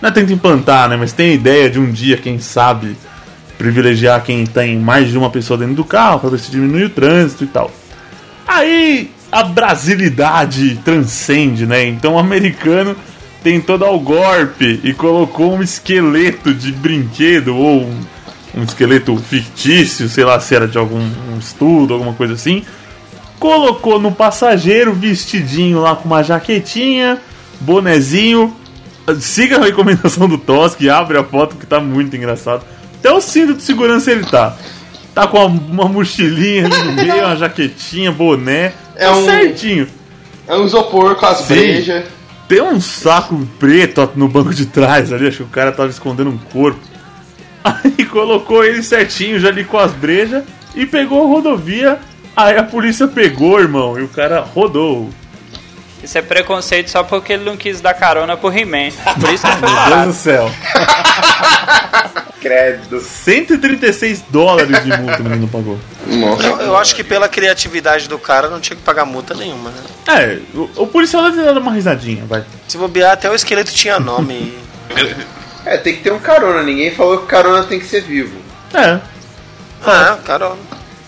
Não 0.00 0.08
é 0.08 0.12
tenta 0.12 0.32
implantar, 0.32 0.88
né? 0.88 0.96
Mas 0.96 1.12
tem 1.12 1.30
a 1.30 1.34
ideia 1.34 1.68
de 1.68 1.78
um 1.78 1.90
dia, 1.90 2.16
quem 2.16 2.38
sabe, 2.38 2.96
privilegiar 3.56 4.22
quem 4.22 4.46
tem 4.46 4.78
mais 4.78 5.10
de 5.10 5.18
uma 5.18 5.28
pessoa 5.28 5.58
dentro 5.58 5.74
do 5.74 5.84
carro 5.84 6.20
para 6.20 6.30
ver 6.30 6.38
se 6.38 6.50
diminui 6.50 6.84
o 6.84 6.90
trânsito 6.90 7.44
e 7.44 7.46
tal. 7.48 7.70
Aí 8.46 9.10
a 9.30 9.42
brasilidade 9.42 10.78
transcende, 10.84 11.66
né? 11.66 11.86
Então 11.86 12.14
o 12.14 12.18
americano 12.18 12.96
tentou 13.42 13.78
dar 13.78 13.90
o 13.90 14.00
golpe 14.00 14.80
e 14.82 14.92
colocou 14.92 15.54
um 15.54 15.62
esqueleto 15.62 16.52
de 16.52 16.72
brinquedo 16.72 17.56
ou 17.56 17.82
um, 17.82 18.00
um 18.56 18.62
esqueleto 18.64 19.16
fictício, 19.16 20.08
sei 20.08 20.24
lá 20.24 20.40
se 20.40 20.54
era 20.54 20.66
de 20.66 20.78
algum 20.78 21.00
um 21.00 21.38
estudo, 21.38 21.94
alguma 21.94 22.14
coisa 22.14 22.34
assim. 22.34 22.64
Colocou 23.38 24.00
no 24.00 24.10
passageiro 24.10 24.92
vestidinho 24.92 25.80
lá 25.80 25.94
com 25.94 26.06
uma 26.06 26.22
jaquetinha, 26.22 27.18
bonezinho. 27.60 28.54
Siga 29.20 29.56
a 29.56 29.64
recomendação 29.64 30.28
do 30.28 30.36
Tosk, 30.36 30.86
abre 30.88 31.16
a 31.18 31.24
foto 31.24 31.56
que 31.56 31.66
tá 31.66 31.80
muito 31.80 32.16
engraçado. 32.16 32.64
Até 32.98 33.12
o 33.12 33.20
cinto 33.20 33.54
de 33.54 33.62
segurança 33.62 34.10
ele 34.10 34.26
tá. 34.26 34.56
Tá 35.14 35.26
com 35.26 35.46
uma, 35.46 35.46
uma 35.46 35.88
mochilinha 35.88 36.66
ali 36.66 36.84
no 36.84 36.92
meio, 36.92 37.24
uma 37.24 37.36
jaquetinha, 37.36 38.10
boné. 38.10 38.72
É 38.98 39.04
tá 39.06 39.16
um- 39.16 39.24
certinho. 39.24 39.88
É 40.46 40.56
um 40.56 40.66
isopor 40.66 41.14
com 41.14 41.24
as 41.26 41.42
brejas. 41.42 42.04
Tem 42.48 42.60
um 42.62 42.80
saco 42.80 43.46
preto 43.58 44.10
no 44.16 44.26
banco 44.26 44.52
de 44.54 44.66
trás 44.66 45.12
ali, 45.12 45.28
acho 45.28 45.38
que 45.38 45.42
o 45.44 45.46
cara 45.46 45.70
tava 45.70 45.90
escondendo 45.90 46.30
um 46.30 46.38
corpo. 46.38 46.80
Aí 47.62 48.04
colocou 48.10 48.64
ele 48.64 48.82
certinho, 48.82 49.38
já 49.38 49.48
ali 49.48 49.64
com 49.64 49.78
as 49.78 49.92
brejas, 49.92 50.42
e 50.74 50.84
pegou 50.86 51.22
a 51.24 51.26
rodovia. 51.28 51.98
Aí 52.34 52.56
a 52.56 52.62
polícia 52.62 53.06
pegou, 53.06 53.60
irmão, 53.60 53.98
e 53.98 54.02
o 54.02 54.08
cara 54.08 54.40
rodou. 54.40 55.10
Isso 56.02 56.16
é 56.16 56.22
preconceito 56.22 56.90
só 56.90 57.02
porque 57.02 57.32
ele 57.32 57.44
não 57.44 57.56
quis 57.56 57.80
dar 57.80 57.94
carona 57.94 58.36
pro 58.36 58.56
He-Man. 58.56 58.90
Por 59.20 59.30
isso 59.32 59.46
que 59.46 59.56
foi 59.56 59.68
Meu 59.68 59.96
Deus 59.96 60.06
do 60.06 60.12
céu. 60.12 60.50
Credo. 62.40 63.00
136 63.00 64.24
dólares 64.30 64.84
de 64.84 64.96
multa 64.96 65.20
o 65.20 65.24
menino 65.24 65.48
pagou. 65.48 65.78
Nossa. 66.06 66.46
Eu, 66.46 66.60
eu 66.60 66.76
acho 66.76 66.94
que 66.94 67.02
pela 67.02 67.28
criatividade 67.28 68.08
do 68.08 68.18
cara 68.18 68.48
não 68.48 68.60
tinha 68.60 68.76
que 68.76 68.82
pagar 68.82 69.04
multa 69.04 69.34
nenhuma, 69.34 69.70
né? 69.70 69.82
É, 70.06 70.38
o, 70.54 70.70
o 70.82 70.86
policial 70.86 71.24
deve 71.24 71.42
dado 71.42 71.58
uma 71.58 71.72
risadinha, 71.72 72.24
vai. 72.26 72.44
Se 72.68 72.78
bobear, 72.78 73.12
até 73.12 73.28
o 73.28 73.34
esqueleto 73.34 73.72
tinha 73.72 73.98
nome. 73.98 74.56
É, 75.66 75.76
tem 75.76 75.96
que 75.96 76.02
ter 76.02 76.12
um 76.12 76.20
carona. 76.20 76.62
Ninguém 76.62 76.94
falou 76.94 77.18
que 77.18 77.26
carona 77.26 77.64
tem 77.64 77.80
que 77.80 77.86
ser 77.86 78.02
vivo. 78.02 78.38
É, 78.72 79.00
ah, 79.84 80.18
cara. 80.24 80.52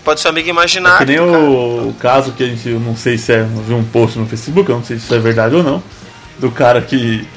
Pode 0.03 0.19
ser 0.19 0.27
um 0.27 0.31
amigo 0.31 0.45
que 0.45 0.51
imaginário. 0.51 1.05
nem 1.05 1.17
do 1.17 1.31
cara. 1.31 1.43
o, 1.43 1.95
caso 1.99 2.31
que 2.31 2.43
a 2.43 2.47
gente, 2.47 2.67
eu 2.67 2.79
não 2.79 2.95
sei 2.95 3.17
se 3.17 3.31
é, 3.31 3.41
eu 3.41 3.63
vi 3.63 3.73
um 3.73 3.83
post 3.83 4.17
no 4.17 4.25
Facebook, 4.25 4.69
eu 4.69 4.77
não 4.77 4.83
sei 4.83 4.97
se 4.97 5.05
isso 5.05 5.13
é 5.13 5.19
verdade 5.19 5.55
ou 5.55 5.63
não, 5.63 5.81
do 6.39 6.49
cara 6.49 6.81
que 6.81 7.27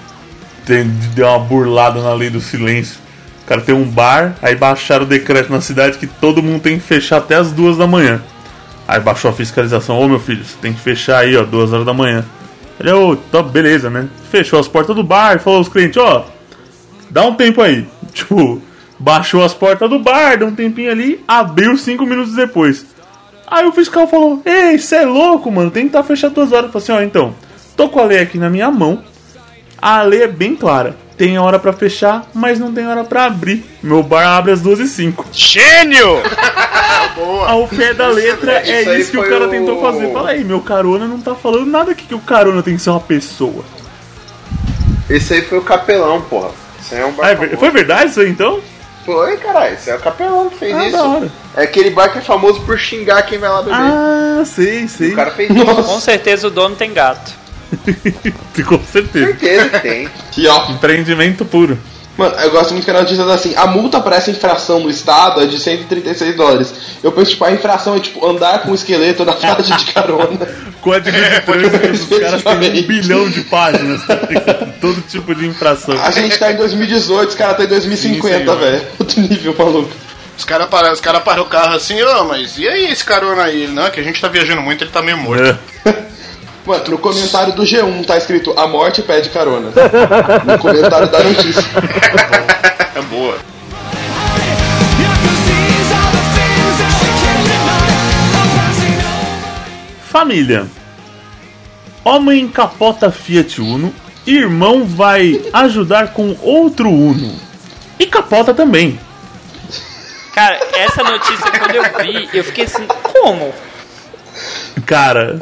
tem, 0.64 0.86
deu 1.14 1.26
uma 1.26 1.38
burlada 1.38 2.00
na 2.00 2.14
lei 2.14 2.30
do 2.30 2.40
silêncio. 2.40 2.98
O 3.42 3.46
cara 3.46 3.60
tem 3.60 3.74
um 3.74 3.84
bar, 3.84 4.36
aí 4.40 4.56
baixaram 4.56 5.04
o 5.04 5.08
decreto 5.08 5.52
na 5.52 5.60
cidade 5.60 5.98
que 5.98 6.06
todo 6.06 6.42
mundo 6.42 6.62
tem 6.62 6.78
que 6.78 6.84
fechar 6.84 7.18
até 7.18 7.34
as 7.34 7.52
duas 7.52 7.76
da 7.76 7.86
manhã. 7.86 8.22
Aí 8.88 9.00
baixou 9.00 9.30
a 9.30 9.34
fiscalização, 9.34 9.98
ô 9.98 10.08
meu 10.08 10.18
filho, 10.18 10.42
você 10.42 10.56
tem 10.60 10.72
que 10.72 10.80
fechar 10.80 11.18
aí, 11.18 11.36
ó, 11.36 11.42
duas 11.44 11.72
horas 11.72 11.84
da 11.84 11.92
manhã. 11.92 12.24
Ele, 12.80 12.90
ô, 12.92 13.16
tá, 13.16 13.42
beleza, 13.42 13.90
né? 13.90 14.08
Fechou 14.30 14.58
as 14.58 14.66
portas 14.66 14.96
do 14.96 15.02
bar, 15.02 15.38
falou 15.40 15.58
aos 15.58 15.68
clientes, 15.68 15.98
ó, 15.98 16.26
dá 17.10 17.24
um 17.24 17.34
tempo 17.34 17.60
aí. 17.60 17.86
Tipo, 18.14 18.62
baixou 19.04 19.44
as 19.44 19.52
portas 19.52 19.88
do 19.90 19.98
bar, 19.98 20.38
deu 20.38 20.48
um 20.48 20.54
tempinho 20.54 20.90
ali, 20.90 21.22
abriu 21.28 21.76
cinco 21.76 22.06
minutos 22.06 22.34
depois. 22.34 22.86
Aí 23.46 23.66
o 23.66 23.72
fiscal 23.72 24.06
falou: 24.08 24.40
Ei, 24.44 24.78
você 24.78 24.96
é 24.96 25.04
louco, 25.04 25.50
mano, 25.52 25.70
tem 25.70 25.82
que 25.82 25.88
estar 25.88 26.02
fechado 26.02 26.34
duas 26.34 26.50
horas. 26.52 26.66
Eu 26.66 26.72
falei 26.80 26.82
assim: 26.84 26.92
Ó, 26.92 27.06
então, 27.06 27.34
tô 27.76 27.88
com 27.90 28.00
a 28.00 28.04
lei 28.04 28.18
aqui 28.20 28.38
na 28.38 28.48
minha 28.48 28.70
mão. 28.70 29.04
A 29.80 30.00
lei 30.02 30.22
é 30.22 30.26
bem 30.28 30.56
clara: 30.56 30.96
tem 31.18 31.38
hora 31.38 31.58
pra 31.58 31.74
fechar, 31.74 32.24
mas 32.32 32.58
não 32.58 32.72
tem 32.72 32.86
hora 32.86 33.04
pra 33.04 33.26
abrir. 33.26 33.62
Meu 33.82 34.02
bar 34.02 34.26
abre 34.26 34.52
às 34.52 34.62
12 34.62 34.82
e 34.84 34.88
05 34.88 35.26
Gênio! 35.30 36.22
Ao 37.46 37.68
pé 37.68 37.94
da 37.94 38.08
letra 38.08 38.60
Isso 38.62 38.72
é 38.90 38.98
isso 38.98 39.10
que 39.12 39.18
o 39.18 39.28
cara 39.28 39.46
o- 39.46 39.50
tentou 39.50 39.80
fazer. 39.80 40.10
Fala 40.12 40.30
aí, 40.30 40.42
meu 40.42 40.60
carona 40.60 41.06
não 41.06 41.20
tá 41.20 41.32
falando 41.34 41.66
nada 41.66 41.92
aqui 41.92 42.06
que 42.06 42.14
o 42.14 42.18
carona 42.18 42.60
tem 42.62 42.74
que 42.74 42.82
ser 42.82 42.90
uma 42.90 42.98
pessoa. 42.98 43.64
Esse 45.08 45.34
aí 45.34 45.42
foi 45.42 45.58
o 45.58 45.62
capelão, 45.62 46.22
porra. 46.22 46.50
Isso 46.80 46.94
aí 46.94 47.02
é 47.02 47.06
um 47.06 47.12
bar 47.12 47.26
Ah, 47.26 47.30
é 47.44 47.56
foi 47.56 47.70
verdade 47.70 48.10
isso 48.10 48.20
aí 48.20 48.28
então? 48.30 48.58
Foi, 49.04 49.36
caralho. 49.36 49.74
Esse 49.74 49.90
é 49.90 49.96
o 49.96 50.00
capelão 50.00 50.48
que 50.48 50.56
fez 50.58 50.74
Ah, 50.74 50.86
isso. 50.86 50.96
da 50.96 51.04
hora. 51.04 51.32
É 51.56 51.62
aquele 51.64 51.90
bar 51.90 52.10
que 52.10 52.18
é 52.18 52.22
famoso 52.22 52.60
por 52.62 52.78
xingar 52.78 53.22
quem 53.22 53.38
vai 53.38 53.50
lá 53.50 53.62
beber. 53.62 53.74
Ah, 53.78 54.42
sei, 54.46 54.88
sei. 54.88 55.12
O 55.12 55.16
cara 55.16 55.30
fez 55.32 55.50
isso. 55.50 55.64
Com 55.84 56.00
certeza 56.00 56.46
o 56.48 56.50
dono 56.50 56.74
tem 56.76 56.92
gato. 56.92 57.32
Com 58.66 58.78
certeza. 58.84 59.26
certeza 59.26 59.68
que 59.68 59.78
tem. 59.80 60.08
E 60.38 60.46
ó, 60.48 60.70
Empreendimento 60.70 61.44
puro. 61.44 61.78
Mano, 62.16 62.34
eu 62.36 62.50
gosto 62.50 62.72
muito 62.72 62.84
que 62.84 62.90
a 62.90 62.94
notícia 62.94 63.24
tá 63.24 63.34
assim: 63.34 63.54
a 63.56 63.66
multa 63.66 64.00
para 64.00 64.16
essa 64.16 64.30
infração 64.30 64.80
no 64.80 64.90
estado 64.90 65.40
é 65.40 65.46
de 65.46 65.58
136 65.58 66.36
dólares. 66.36 66.74
Eu 67.02 67.12
penso, 67.12 67.32
tipo, 67.32 67.44
a 67.44 67.52
infração 67.52 67.96
é 67.96 68.00
tipo 68.00 68.26
andar 68.26 68.62
com 68.62 68.70
um 68.70 68.74
esqueleto 68.74 69.24
na 69.24 69.32
faixa 69.32 69.76
de 69.76 69.92
carona. 69.92 70.48
Código 70.80 71.16
de 71.16 71.70
trânsito, 71.70 72.14
os 72.14 72.20
caras 72.20 72.42
têm 72.42 72.84
um 72.84 72.86
bilhão 72.86 73.28
de 73.30 73.40
páginas, 73.42 74.06
tá? 74.06 74.16
Todo 74.80 75.00
tipo 75.02 75.34
de 75.34 75.46
infração. 75.46 75.98
A 76.00 76.10
gente 76.10 76.38
tá 76.38 76.52
em 76.52 76.56
2018, 76.56 77.28
os 77.30 77.34
caras 77.34 77.56
tá 77.56 77.64
em 77.64 77.68
2050, 77.68 78.38
Sim, 78.38 78.44
senhor. 78.44 78.58
velho. 78.58 78.86
Outro 78.98 79.20
nível, 79.20 79.54
maluco. 79.58 79.90
Os 80.36 80.44
caras 80.44 80.68
param, 80.68 80.92
os 80.92 81.00
cara 81.00 81.20
param 81.20 81.42
o 81.44 81.46
carro 81.46 81.74
assim, 81.74 82.02
ô, 82.02 82.24
mas 82.24 82.58
e 82.58 82.68
aí 82.68 82.90
esse 82.90 83.04
carona 83.04 83.44
aí? 83.44 83.68
Não, 83.68 83.86
é 83.86 83.90
que 83.90 84.00
a 84.00 84.02
gente 84.02 84.20
tá 84.20 84.28
viajando 84.28 84.60
muito, 84.62 84.82
ele 84.82 84.90
tá 84.90 85.00
meio 85.00 85.16
morto. 85.16 85.58
É. 85.86 86.04
Mano, 86.66 86.84
no 86.88 86.98
comentário 86.98 87.52
do 87.52 87.62
G1 87.62 88.06
tá 88.06 88.16
escrito 88.16 88.54
A 88.56 88.66
morte 88.66 89.02
pede 89.02 89.28
carona. 89.28 89.70
no 90.46 90.58
comentário 90.58 91.08
da 91.08 91.22
notícia. 91.22 91.62
é 92.94 93.02
boa. 93.02 93.36
Família. 100.08 100.66
Homem 102.02 102.48
capota 102.48 103.10
Fiat 103.10 103.60
Uno. 103.60 103.92
Irmão 104.26 104.86
vai 104.86 105.42
ajudar 105.52 106.14
com 106.14 106.34
outro 106.40 106.88
Uno. 106.88 107.38
E 107.98 108.06
capota 108.06 108.54
também. 108.54 108.98
Cara, 110.32 110.58
essa 110.72 111.02
notícia 111.02 111.50
quando 111.50 111.74
eu 111.74 111.82
vi, 112.02 112.28
eu 112.32 112.42
fiquei 112.42 112.64
assim, 112.64 112.86
como? 113.02 113.52
Cara 114.86 115.38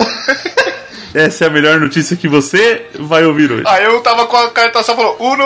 essa 1.14 1.44
é 1.44 1.46
a 1.46 1.50
melhor 1.50 1.78
notícia 1.80 2.16
que 2.16 2.26
você 2.28 2.86
vai 2.98 3.24
ouvir 3.24 3.50
hoje. 3.52 3.62
Aí 3.66 3.84
eu 3.84 4.00
tava 4.00 4.26
com 4.26 4.36
a 4.36 4.50
carta 4.50 4.82
só 4.82 4.94
falou, 4.96 5.16
Uno, 5.20 5.44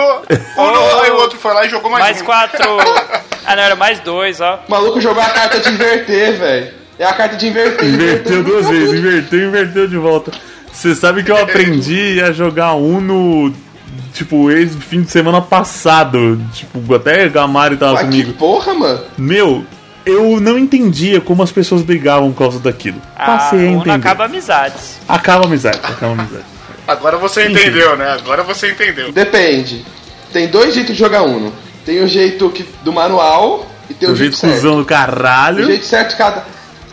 Uno, 0.57 1.01
aí 1.03 1.11
o 1.11 1.15
outro 1.15 1.37
foi 1.37 1.53
lá 1.53 1.65
e 1.65 1.69
jogou 1.69 1.89
mais, 1.91 2.03
Mais 2.03 2.21
um. 2.21 2.25
quatro. 2.25 2.67
Ah, 3.49 3.55
não, 3.55 3.63
era 3.63 3.77
mais 3.77 4.01
dois, 4.01 4.41
ó. 4.41 4.59
O 4.67 4.71
maluco 4.71 4.99
jogou 4.99 5.23
a 5.23 5.29
carta 5.29 5.57
de 5.61 5.69
inverter, 5.69 6.37
velho. 6.37 6.73
É 6.99 7.05
a 7.05 7.13
carta 7.13 7.37
de 7.37 7.47
inverter. 7.47 7.87
Inverteu 7.87 8.43
duas 8.43 8.67
vezes, 8.67 8.93
inverteu 8.99 9.39
e 9.39 9.45
inverteu 9.45 9.87
de 9.87 9.95
volta. 9.97 10.33
Você 10.69 10.93
sabe 10.93 11.23
que 11.23 11.31
eu 11.31 11.37
aprendi 11.37 12.21
a 12.21 12.33
jogar 12.33 12.73
Uno, 12.73 13.53
tipo, 14.13 14.51
esse 14.51 14.75
fim 14.75 15.01
de 15.01 15.09
semana 15.09 15.39
passado. 15.39 16.37
Tipo, 16.53 16.93
até 16.93 17.23
a 17.23 17.29
Gamari 17.29 17.77
tava 17.77 17.93
Mas 17.93 18.01
que 18.01 18.09
comigo. 18.09 18.33
porra, 18.33 18.73
mano. 18.73 19.01
Meu, 19.17 19.63
eu 20.07 20.39
não 20.39 20.57
entendia 20.57 21.19
como 21.21 21.43
as 21.43 21.51
pessoas 21.51 21.81
brigavam 21.81 22.31
por 22.31 22.39
causa 22.39 22.59
daquilo. 22.59 23.01
A 23.15 23.25
Passei 23.25 23.67
a 23.67 23.71
entender. 23.71 23.91
acaba 23.91 24.25
amizades. 24.25 24.97
Acaba 25.07 25.45
amizade, 25.45 25.79
acaba 25.83 26.13
amizade. 26.13 26.45
Agora 26.87 27.17
você 27.17 27.47
entendeu, 27.47 27.97
né? 27.97 28.11
Agora 28.13 28.43
você 28.43 28.71
entendeu. 28.71 29.11
Depende. 29.11 29.85
Tem 30.31 30.47
dois 30.47 30.73
jeitos 30.73 30.93
de 30.93 30.99
jogar 30.99 31.23
Uno. 31.23 31.51
Tem 31.85 32.01
o 32.03 32.07
jeito 32.07 32.49
que, 32.49 32.65
do 32.83 32.91
manual 32.93 33.65
e 33.89 33.93
tem 33.93 34.07
Do 34.09 34.13
o 34.13 34.17
jeito, 34.17 34.35
jeito 34.37 34.55
cuzão 34.55 34.75
do 34.77 34.81
O 34.81 34.85
caralho. 34.85 35.65
jeito 35.65 35.85
certo, 35.85 36.17
cada, 36.17 36.45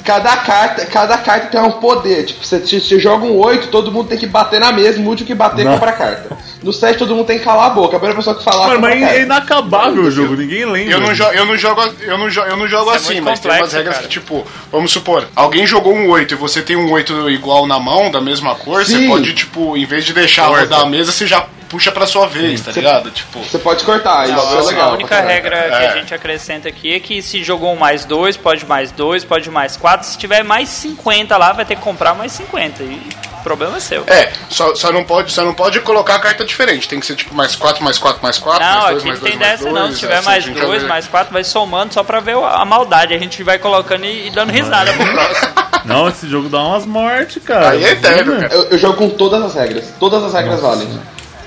cada, 0.04 0.36
carta, 0.36 0.84
cada 0.86 1.18
carta 1.18 1.46
tem 1.48 1.60
um 1.60 1.72
poder. 1.72 2.24
Tipo, 2.26 2.44
você, 2.44 2.60
você 2.60 2.80
você 2.80 3.00
joga 3.00 3.24
um 3.24 3.38
8, 3.38 3.68
todo 3.68 3.90
mundo 3.90 4.08
tem 4.08 4.18
que 4.18 4.26
bater 4.26 4.60
na 4.60 4.70
mesa, 4.70 5.00
o 5.00 5.04
último 5.06 5.26
que 5.26 5.34
bater 5.34 5.64
Não. 5.64 5.72
compra 5.72 5.90
a 5.90 5.94
carta. 5.94 6.36
No 6.62 6.72
7, 6.72 6.98
todo 6.98 7.14
mundo 7.14 7.26
tem 7.26 7.38
que 7.38 7.44
calar 7.44 7.66
a 7.66 7.70
boca. 7.70 7.96
A 7.96 7.98
primeira 7.98 8.16
pessoa 8.16 8.36
que 8.36 8.44
falar 8.44 8.68
Mano, 8.68 8.80
mas 8.80 8.96
a 8.96 9.00
carta. 9.00 9.16
é 9.16 9.22
inacabável 9.22 10.02
o 10.04 10.10
jogo, 10.10 10.36
ninguém 10.36 10.64
lembra. 10.64 10.94
Eu 10.94 11.00
não, 11.00 11.14
jo 11.14 11.24
eu 11.24 11.46
não 11.46 11.56
jogo, 11.56 11.82
eu 12.00 12.18
não, 12.18 12.30
jo 12.30 12.40
eu 12.42 12.56
não 12.56 12.68
jogo 12.68 12.90
Isso 12.90 12.92
é 12.92 12.96
assim, 12.96 13.20
muito 13.20 13.24
mas 13.24 13.40
tem 13.40 13.50
umas 13.50 13.58
complexo, 13.60 13.76
regras 13.76 13.94
cara. 13.96 14.06
que, 14.06 14.12
tipo, 14.12 14.46
vamos 14.70 14.92
supor, 14.92 15.26
alguém 15.34 15.66
jogou 15.66 15.94
um 15.94 16.08
8 16.10 16.34
e 16.34 16.36
você 16.36 16.62
tem 16.62 16.76
um 16.76 16.90
8 16.90 17.30
igual 17.30 17.66
na 17.66 17.78
mão, 17.78 18.10
da 18.10 18.20
mesma 18.20 18.54
cor, 18.54 18.84
você 18.84 18.96
Sim. 18.96 19.08
pode, 19.08 19.32
tipo, 19.34 19.76
em 19.76 19.84
vez 19.84 20.04
de 20.04 20.12
deixar 20.12 20.46
rodar 20.46 20.80
a 20.80 20.86
mesa, 20.86 21.12
você 21.12 21.26
já 21.26 21.46
puxa 21.74 21.90
pra 21.90 22.06
sua 22.06 22.28
vez, 22.28 22.60
tá 22.60 22.70
ligado? 22.70 23.10
Tipo, 23.10 23.40
Você 23.40 23.58
pode 23.58 23.82
cortar, 23.82 24.26
isso 24.28 24.36
Não, 24.36 24.58
é 24.60 24.62
legal. 24.62 24.90
a 24.90 24.92
única 24.92 25.20
regra 25.20 25.56
que 25.56 25.74
É. 25.74 25.88
a 25.88 25.96
gente 25.96 26.14
acrescenta 26.14 26.68
aqui 26.68 26.94
é 26.94 27.00
que 27.00 27.20
se 27.20 27.42
jogou 27.42 27.72
um 27.72 27.76
mais 27.76 28.04
dois, 28.04 28.36
pode 28.36 28.64
mais 28.64 28.92
dois, 28.92 29.24
pode 29.24 29.50
mais 29.50 29.76
quatro. 29.76 30.06
Se 30.06 30.16
tiver 30.16 30.44
mais 30.44 30.68
50 30.68 31.36
lá, 31.36 31.52
vai 31.52 31.64
ter 31.64 31.74
que 31.74 31.82
comprar 31.82 32.14
mais 32.14 32.30
50. 32.30 32.84
E 32.84 33.02
o 33.40 33.42
problema 33.42 33.76
é 33.78 33.80
seu. 33.80 34.04
é, 34.06 34.32
só, 34.48 34.72
só, 34.76 34.92
não 34.92 35.02
pode, 35.02 35.32
só 35.32 35.44
não 35.44 35.52
pode 35.52 35.80
colocar 35.80 36.16
carta 36.20 36.44
diferente, 36.44 36.86
tem 36.88 37.00
que 37.00 37.06
ser 37.06 37.16
tipo 37.16 37.34
mais 37.34 37.56
4, 37.56 37.82
mais 37.82 37.98
4, 37.98 38.22
mais 38.22 38.38
4, 38.38 38.64
Não, 38.64 38.82
mais 38.82 39.02
2, 39.02 39.02
aqui 39.02 39.06
mais 39.08 39.18
não 39.18 39.20
2, 39.20 39.30
tem 39.32 39.38
dessa 39.38 39.64
2. 39.64 39.74
não. 39.74 39.92
Se 39.92 39.98
tiver 39.98 40.14
assim, 40.18 40.26
mais 40.26 40.48
a 40.48 40.50
dois, 40.52 40.82
vê. 40.82 40.88
mais 40.88 41.08
quatro, 41.08 41.32
vai 41.32 41.42
somando 41.42 41.92
só 41.92 42.04
pra 42.04 42.20
ver 42.20 42.36
a 42.38 42.64
maldade. 42.64 43.12
A 43.14 43.18
gente 43.18 43.42
vai 43.42 43.58
colocando 43.58 44.04
e, 44.04 44.28
e 44.28 44.30
dando 44.30 44.52
risada 44.52 44.92
pro 44.92 45.04
próximo. 45.12 45.48
Não, 45.84 46.08
esse 46.08 46.26
jogo 46.30 46.48
dá 46.48 46.62
umas 46.62 46.86
mortes, 46.86 47.42
cara. 47.44 47.72
Aí 47.72 47.84
é 47.84 47.90
eterno, 47.90 48.40
cara. 48.40 48.54
Eu, 48.54 48.62
eu 48.70 48.78
jogo 48.78 48.96
com 48.96 49.10
todas 49.10 49.42
as 49.42 49.54
regras. 49.54 49.92
Todas 50.00 50.24
as 50.24 50.32
regras 50.32 50.58
valem. 50.58 50.88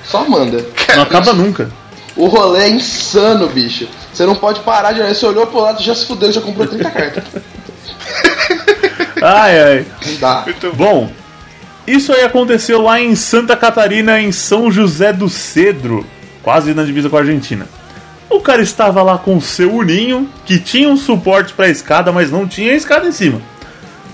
Só 0.08 0.28
manda. 0.28 0.64
Não 0.94 1.02
acaba 1.02 1.32
nunca. 1.32 1.70
O 2.16 2.26
rolê 2.26 2.64
é 2.64 2.70
insano, 2.70 3.48
bicho. 3.48 3.86
Você 4.12 4.26
não 4.26 4.34
pode 4.34 4.60
parar 4.60 4.92
de 4.92 5.00
olhar. 5.00 5.14
Você 5.14 5.24
olhou 5.24 5.46
pro 5.46 5.60
lado 5.60 5.82
já 5.82 5.94
se 5.94 6.06
fudeu, 6.06 6.32
já 6.32 6.40
comprou 6.40 6.66
30 6.66 6.90
cartas. 6.90 7.24
Ai, 9.20 9.60
ai. 9.60 9.86
Não 10.06 10.14
dá. 10.20 10.44
Bom, 10.74 11.10
isso 11.84 12.12
aí 12.12 12.22
aconteceu 12.22 12.80
lá 12.80 13.00
em 13.00 13.16
Santa 13.16 13.56
Catarina, 13.56 14.20
em 14.20 14.30
São 14.30 14.70
José 14.70 15.12
do 15.12 15.28
Cedro, 15.28 16.06
quase 16.40 16.72
na 16.72 16.84
divisa 16.84 17.08
com 17.10 17.16
a 17.16 17.20
Argentina. 17.20 17.66
O 18.30 18.40
cara 18.40 18.62
estava 18.62 19.02
lá 19.02 19.18
com 19.18 19.36
o 19.36 19.40
seu 19.40 19.74
uninho, 19.74 20.28
que 20.44 20.60
tinha 20.60 20.88
um 20.88 20.96
suporte 20.96 21.52
para 21.52 21.68
escada, 21.68 22.12
mas 22.12 22.30
não 22.30 22.46
tinha 22.46 22.72
a 22.72 22.76
escada 22.76 23.08
em 23.08 23.12
cima. 23.12 23.40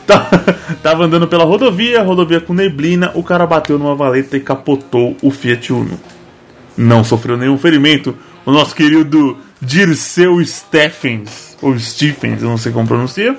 Tá- 0.06 0.28
Tava 0.82 1.04
andando 1.04 1.26
pela 1.26 1.44
rodovia, 1.44 2.02
rodovia 2.02 2.40
com 2.40 2.52
neblina, 2.52 3.10
o 3.14 3.22
cara 3.22 3.46
bateu 3.46 3.78
numa 3.78 3.94
valeta 3.94 4.36
e 4.36 4.40
capotou 4.40 5.16
o 5.22 5.30
Fiat 5.30 5.72
Uno. 5.72 5.98
Não 6.76 7.02
sofreu 7.04 7.36
nenhum 7.36 7.56
ferimento. 7.56 8.16
O 8.44 8.52
nosso 8.52 8.74
querido 8.74 9.38
Dirceu 9.60 10.44
Stephens, 10.44 11.56
ou 11.62 11.78
Stephens, 11.78 12.42
eu 12.42 12.48
não 12.48 12.58
sei 12.58 12.72
como 12.72 12.86
pronuncia. 12.86 13.36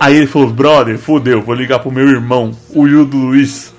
Aí 0.00 0.16
ele 0.16 0.26
falou, 0.26 0.48
brother, 0.48 0.98
fodeu, 0.98 1.42
vou 1.42 1.54
ligar 1.54 1.78
pro 1.80 1.92
meu 1.92 2.08
irmão, 2.08 2.56
o 2.70 2.88
Hildo 2.88 3.16
Luiz. 3.16 3.74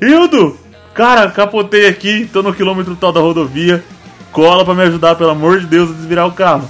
Hildo, 0.00 0.56
cara, 0.94 1.30
capotei 1.30 1.88
aqui, 1.88 2.28
tô 2.32 2.42
no 2.42 2.52
quilômetro 2.52 2.94
tal 2.94 3.12
da 3.12 3.20
rodovia, 3.20 3.82
cola 4.30 4.64
pra 4.64 4.74
me 4.74 4.82
ajudar, 4.82 5.16
pelo 5.16 5.30
amor 5.30 5.60
de 5.60 5.66
Deus, 5.66 5.90
a 5.90 5.94
desvirar 5.94 6.28
o 6.28 6.32
carro. 6.32 6.68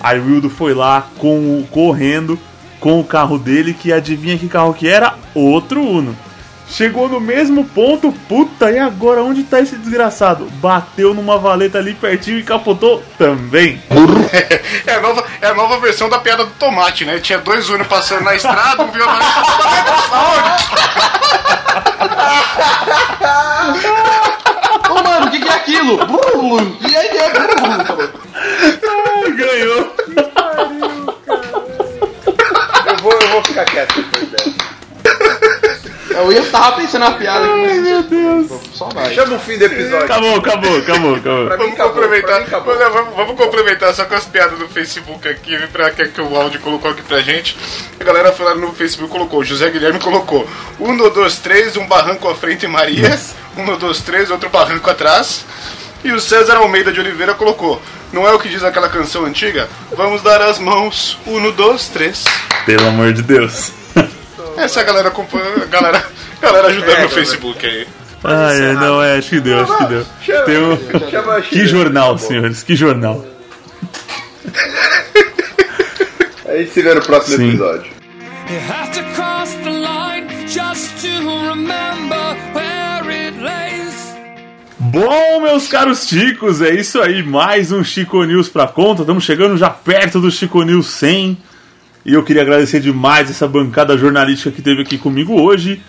Aí 0.00 0.18
o 0.18 0.28
Hildo 0.30 0.48
foi 0.48 0.72
lá, 0.72 1.08
com 1.18 1.62
correndo, 1.70 2.38
com 2.80 2.98
o 2.98 3.04
carro 3.04 3.38
dele, 3.38 3.74
que 3.74 3.92
adivinha 3.92 4.38
que 4.38 4.48
carro 4.48 4.74
que 4.74 4.88
era? 4.88 5.14
Outro 5.34 5.82
Uno. 5.82 6.16
Chegou 6.70 7.08
no 7.08 7.20
mesmo 7.20 7.64
ponto, 7.64 8.12
puta, 8.28 8.70
e 8.70 8.78
agora 8.78 9.24
onde 9.24 9.42
tá 9.42 9.60
esse 9.60 9.74
desgraçado? 9.76 10.44
Bateu 10.54 11.12
numa 11.12 11.36
valeta 11.36 11.78
ali 11.78 11.94
pertinho 11.94 12.38
e 12.38 12.44
capotou 12.44 13.02
também. 13.18 13.82
É 14.86 14.94
a, 14.94 15.00
nova, 15.00 15.24
é 15.40 15.48
a 15.48 15.54
nova 15.54 15.80
versão 15.80 16.08
da 16.08 16.20
piada 16.20 16.44
do 16.44 16.52
tomate, 16.52 17.04
né? 17.04 17.18
Tinha 17.18 17.38
dois 17.38 17.68
Uno 17.68 17.84
passando 17.84 18.22
na 18.22 18.36
estrada, 18.36 18.84
um 18.84 18.90
viu 18.92 19.04
a 19.04 19.18
Ô, 24.90 24.94
mano, 25.02 25.26
o 25.26 25.30
que, 25.30 25.40
que 25.40 25.48
é 25.48 25.52
aquilo? 25.52 25.98
E 26.88 26.96
aí 26.96 27.08
é. 27.18 27.32
Ai, 28.88 29.32
ganhou. 29.32 29.96
Eu 32.86 32.96
vou, 33.30 33.38
eu 33.38 33.42
vou 33.42 33.44
ficar 33.44 33.64
quieto 33.64 33.94
depois 33.94 34.28
dessa. 34.28 34.70
Eu 36.10 36.32
ia 36.32 36.42
tava 36.42 36.76
pensando 36.76 37.02
na 37.02 37.12
piada 37.12 37.46
mas. 37.46 37.80
Meu 37.80 38.02
Deus. 38.02 38.50
Só 38.74 38.88
vai. 38.88 39.14
Chama 39.14 39.36
o 39.36 39.38
fim 39.38 39.56
do 39.56 39.64
episódio. 39.64 40.04
Acabou, 40.04 40.36
acabou, 40.36 40.76
acabou, 40.76 41.14
acabou. 41.14 41.42
Mim 41.44 41.48
Vamos 41.48 41.74
acabou, 41.74 41.92
complementar, 41.92 42.46
vamos, 42.90 43.16
vamos 43.16 43.36
complementar 43.36 43.94
só 43.94 44.04
com 44.04 44.14
as 44.14 44.26
piadas 44.26 44.58
do 44.58 44.68
Facebook 44.68 45.28
aqui, 45.28 45.56
pra 45.72 45.90
que, 45.90 46.08
que 46.08 46.20
o 46.20 46.36
áudio 46.36 46.60
colocou 46.60 46.90
aqui 46.90 47.02
pra 47.02 47.20
gente. 47.20 47.56
A 47.98 48.04
galera 48.04 48.32
foi 48.32 48.44
lá 48.44 48.54
no 48.54 48.72
Facebook 48.72 49.10
colocou, 49.10 49.44
José 49.44 49.70
Guilherme 49.70 50.00
colocou 50.00 50.46
um, 50.78 50.96
dois, 50.96 51.38
três, 51.38 51.76
um 51.76 51.86
barranco 51.86 52.28
à 52.28 52.34
frente 52.34 52.66
Maria, 52.66 53.18
um, 53.56 53.76
dois, 53.78 54.00
três, 54.00 54.30
outro 54.30 54.50
barranco 54.50 54.90
atrás. 54.90 55.44
E 56.02 56.12
o 56.12 56.20
César 56.20 56.56
Almeida 56.56 56.92
de 56.92 57.00
Oliveira 57.00 57.34
colocou, 57.34 57.80
não 58.12 58.26
é 58.26 58.32
o 58.32 58.38
que 58.38 58.48
diz 58.48 58.62
aquela 58.64 58.88
canção 58.88 59.24
antiga? 59.26 59.68
Vamos 59.96 60.22
dar 60.22 60.40
as 60.40 60.58
mãos, 60.58 61.18
um, 61.26 61.50
dois, 61.52 61.88
três. 61.88 62.24
Pelo 62.64 62.86
amor 62.88 63.12
de 63.12 63.22
Deus. 63.22 63.72
Essa 64.56 64.80
é 64.80 64.82
a 64.82 64.86
galera, 64.86 65.12
galera, 65.70 66.04
galera 66.40 66.68
ajudando 66.68 66.88
É, 66.88 66.92
no 66.92 66.96
galera. 66.96 67.08
Facebook 67.08 67.66
aí. 67.66 67.86
Ah, 68.22 68.52
é, 68.52 68.72
não, 68.74 69.02
é, 69.02 69.16
acho 69.18 69.30
que 69.30 69.40
deu, 69.40 69.60
acho 69.62 69.78
que 69.78 69.84
deu. 69.86 70.06
Chama, 70.22 70.44
Tem 70.44 70.58
um... 70.58 70.76
Que 71.48 71.66
jornal, 71.66 72.18
senhores, 72.18 72.62
que 72.62 72.76
jornal. 72.76 73.24
A 76.46 76.56
gente 76.56 76.72
se 76.72 76.82
vê 76.82 76.94
no 76.94 77.02
próximo 77.02 77.36
Sim. 77.36 77.48
episódio. 77.50 77.92
You 78.50 78.58
have 78.68 78.90
to 78.92 79.02
cross 79.14 79.54
the 79.62 79.70
line 79.70 80.26
just 80.48 81.00
to 81.02 81.08
remember. 81.48 82.36
Bom, 84.90 85.40
meus 85.40 85.68
caros 85.68 86.08
chicos, 86.08 86.60
é 86.60 86.74
isso 86.74 87.00
aí, 87.00 87.22
mais 87.22 87.70
um 87.70 87.84
Chico 87.84 88.24
News 88.24 88.48
pra 88.48 88.66
conta. 88.66 89.02
Estamos 89.02 89.22
chegando 89.22 89.56
já 89.56 89.70
perto 89.70 90.18
do 90.18 90.32
Chico 90.32 90.64
News 90.64 90.88
100. 90.88 91.38
E 92.04 92.12
eu 92.12 92.24
queria 92.24 92.42
agradecer 92.42 92.80
demais 92.80 93.30
essa 93.30 93.46
bancada 93.46 93.96
jornalística 93.96 94.50
que 94.50 94.60
teve 94.60 94.82
aqui 94.82 94.98
comigo 94.98 95.40
hoje. 95.40 95.80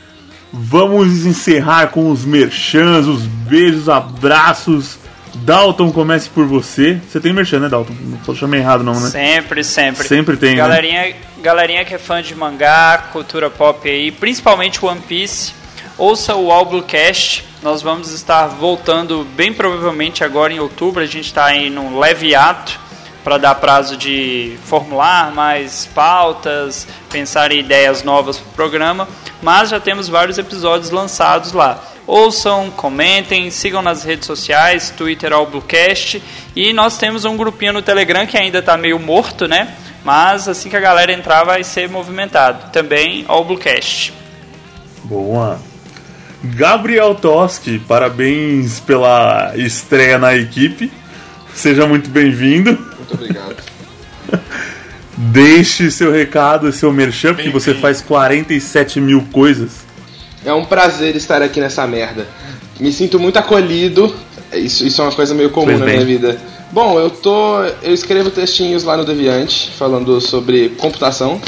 Vamos 0.53 1.25
encerrar 1.25 1.87
com 1.87 2.11
os 2.11 2.23
merchans, 2.23 3.07
os 3.07 3.23
beijos, 3.23 3.89
abraços. 3.89 4.99
Dalton, 5.33 5.91
comece 5.91 6.29
por 6.29 6.45
você. 6.45 7.01
Você 7.09 7.19
tem 7.19 7.33
merchan, 7.33 7.61
né, 7.61 7.69
Dalton? 7.69 7.95
Não 8.27 8.35
chamei 8.35 8.59
errado, 8.59 8.83
não, 8.83 8.99
né? 8.99 9.09
Sempre, 9.09 9.63
sempre. 9.63 10.07
Sempre 10.07 10.37
tem, 10.37 10.51
né? 10.51 10.57
galerinha, 10.57 11.15
galerinha 11.41 11.83
que 11.83 11.95
é 11.95 11.97
fã 11.97 12.21
de 12.21 12.35
mangá, 12.35 13.09
cultura 13.11 13.49
pop 13.49 13.89
aí, 13.89 14.11
principalmente 14.11 14.85
One 14.85 15.01
Piece, 15.01 15.53
ouça 15.97 16.35
o 16.35 16.51
Alblucast. 16.51 17.49
Nós 17.61 17.83
vamos 17.83 18.11
estar 18.11 18.47
voltando 18.47 19.23
bem 19.35 19.53
provavelmente 19.53 20.23
agora 20.23 20.51
em 20.51 20.59
outubro. 20.59 21.03
A 21.03 21.05
gente 21.05 21.27
está 21.27 21.45
aí 21.45 21.69
num 21.69 21.99
leve 21.99 22.33
ato 22.33 22.79
para 23.23 23.37
dar 23.37 23.53
prazo 23.53 23.95
de 23.95 24.57
formular 24.65 25.31
mais 25.31 25.85
pautas, 25.93 26.87
pensar 27.11 27.51
em 27.51 27.59
ideias 27.59 28.01
novas 28.01 28.39
para 28.39 28.49
o 28.49 28.53
programa. 28.53 29.07
Mas 29.43 29.69
já 29.69 29.79
temos 29.79 30.09
vários 30.09 30.39
episódios 30.39 30.89
lançados 30.89 31.51
lá. 31.51 31.79
Ouçam, 32.07 32.71
comentem, 32.71 33.51
sigam 33.51 33.83
nas 33.83 34.03
redes 34.03 34.25
sociais, 34.25 34.89
Twitter 34.89 35.31
ao 35.31 35.45
Bluecast. 35.45 36.19
E 36.55 36.73
nós 36.73 36.97
temos 36.97 37.25
um 37.25 37.37
grupinho 37.37 37.73
no 37.73 37.81
Telegram 37.83 38.25
que 38.25 38.39
ainda 38.39 38.57
está 38.57 38.75
meio 38.75 38.97
morto, 38.97 39.47
né? 39.47 39.75
Mas 40.03 40.47
assim 40.47 40.67
que 40.67 40.75
a 40.75 40.81
galera 40.81 41.13
entrar 41.13 41.43
vai 41.43 41.63
ser 41.63 41.87
movimentado. 41.87 42.71
Também 42.71 43.23
ao 43.27 43.45
Bluecast. 43.45 44.11
Boa. 45.03 45.70
Gabriel 46.43 47.15
Toski, 47.15 47.79
parabéns 47.79 48.79
pela 48.79 49.53
estreia 49.55 50.17
na 50.17 50.35
equipe. 50.35 50.91
Seja 51.53 51.85
muito 51.85 52.09
bem-vindo. 52.09 52.71
Muito 52.71 53.13
obrigado. 53.13 53.57
Deixe 55.17 55.91
seu 55.91 56.11
recado 56.11 56.67
e 56.67 56.73
seu 56.73 56.91
merchan, 56.91 57.35
porque 57.35 57.49
você 57.49 57.75
faz 57.75 58.01
47 58.01 58.99
mil 58.99 59.21
coisas. 59.31 59.85
É 60.43 60.51
um 60.51 60.65
prazer 60.65 61.15
estar 61.15 61.43
aqui 61.43 61.59
nessa 61.59 61.85
merda. 61.85 62.27
Me 62.79 62.91
sinto 62.91 63.19
muito 63.19 63.37
acolhido. 63.37 64.13
Isso, 64.51 64.85
isso 64.85 65.01
é 65.01 65.05
uma 65.05 65.11
coisa 65.11 65.35
meio 65.35 65.51
comum 65.51 65.67
Pois 65.67 65.79
na 65.79 65.85
bem. 65.85 65.95
minha 65.95 66.05
vida. 66.05 66.37
Bom, 66.71 66.99
eu 66.99 67.11
tô. 67.11 67.61
Eu 67.83 67.93
escrevo 67.93 68.31
textinhos 68.31 68.83
lá 68.83 68.97
no 68.97 69.05
Deviante 69.05 69.69
falando 69.77 70.19
sobre 70.19 70.69
computação 70.69 71.39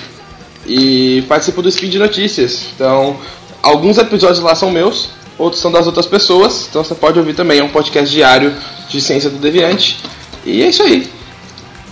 e 0.68 1.24
participo 1.28 1.62
do 1.62 1.72
Speed 1.72 1.96
Notícias. 1.96 2.68
Então, 2.76 3.18
alguns 3.64 3.98
episódios 3.98 4.42
lá 4.42 4.54
são 4.54 4.70
meus, 4.70 5.10
outros 5.38 5.62
são 5.62 5.72
das 5.72 5.88
outras 5.88 6.06
pessoas. 6.06 6.68
Então 6.70 6.84
você 6.84 6.94
pode 6.94 7.18
ouvir 7.18 7.34
também. 7.34 7.60
É 7.60 7.64
um 7.64 7.70
podcast 7.70 8.14
diário 8.14 8.54
de 8.90 9.02
ciência 9.02 9.30
do 9.30 9.38
Deviante. 9.38 10.04
E 10.46 10.62
é 10.62 10.68
isso 10.68 10.84
aí. 10.84 11.10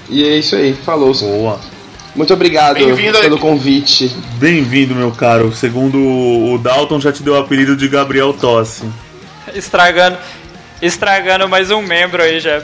E 0.09 0.23
é 0.23 0.37
isso 0.37 0.55
aí. 0.55 0.73
Falou. 0.73 1.13
Boa. 1.13 1.59
Muito 2.13 2.33
obrigado 2.33 2.75
pelo 3.21 3.39
convite. 3.39 4.13
Bem-vindo, 4.33 4.93
meu 4.93 5.11
caro. 5.11 5.55
Segundo 5.55 5.97
o 5.97 6.57
Dalton, 6.57 6.99
já 6.99 7.11
te 7.11 7.23
deu 7.23 7.35
o 7.35 7.37
apelido 7.39 7.77
de 7.77 7.87
Gabriel 7.87 8.33
Tosse. 8.33 8.83
Estragando, 9.55 10.17
estragando 10.81 11.47
mais 11.47 11.71
um 11.71 11.81
membro 11.81 12.21
aí 12.21 12.41
já. 12.41 12.61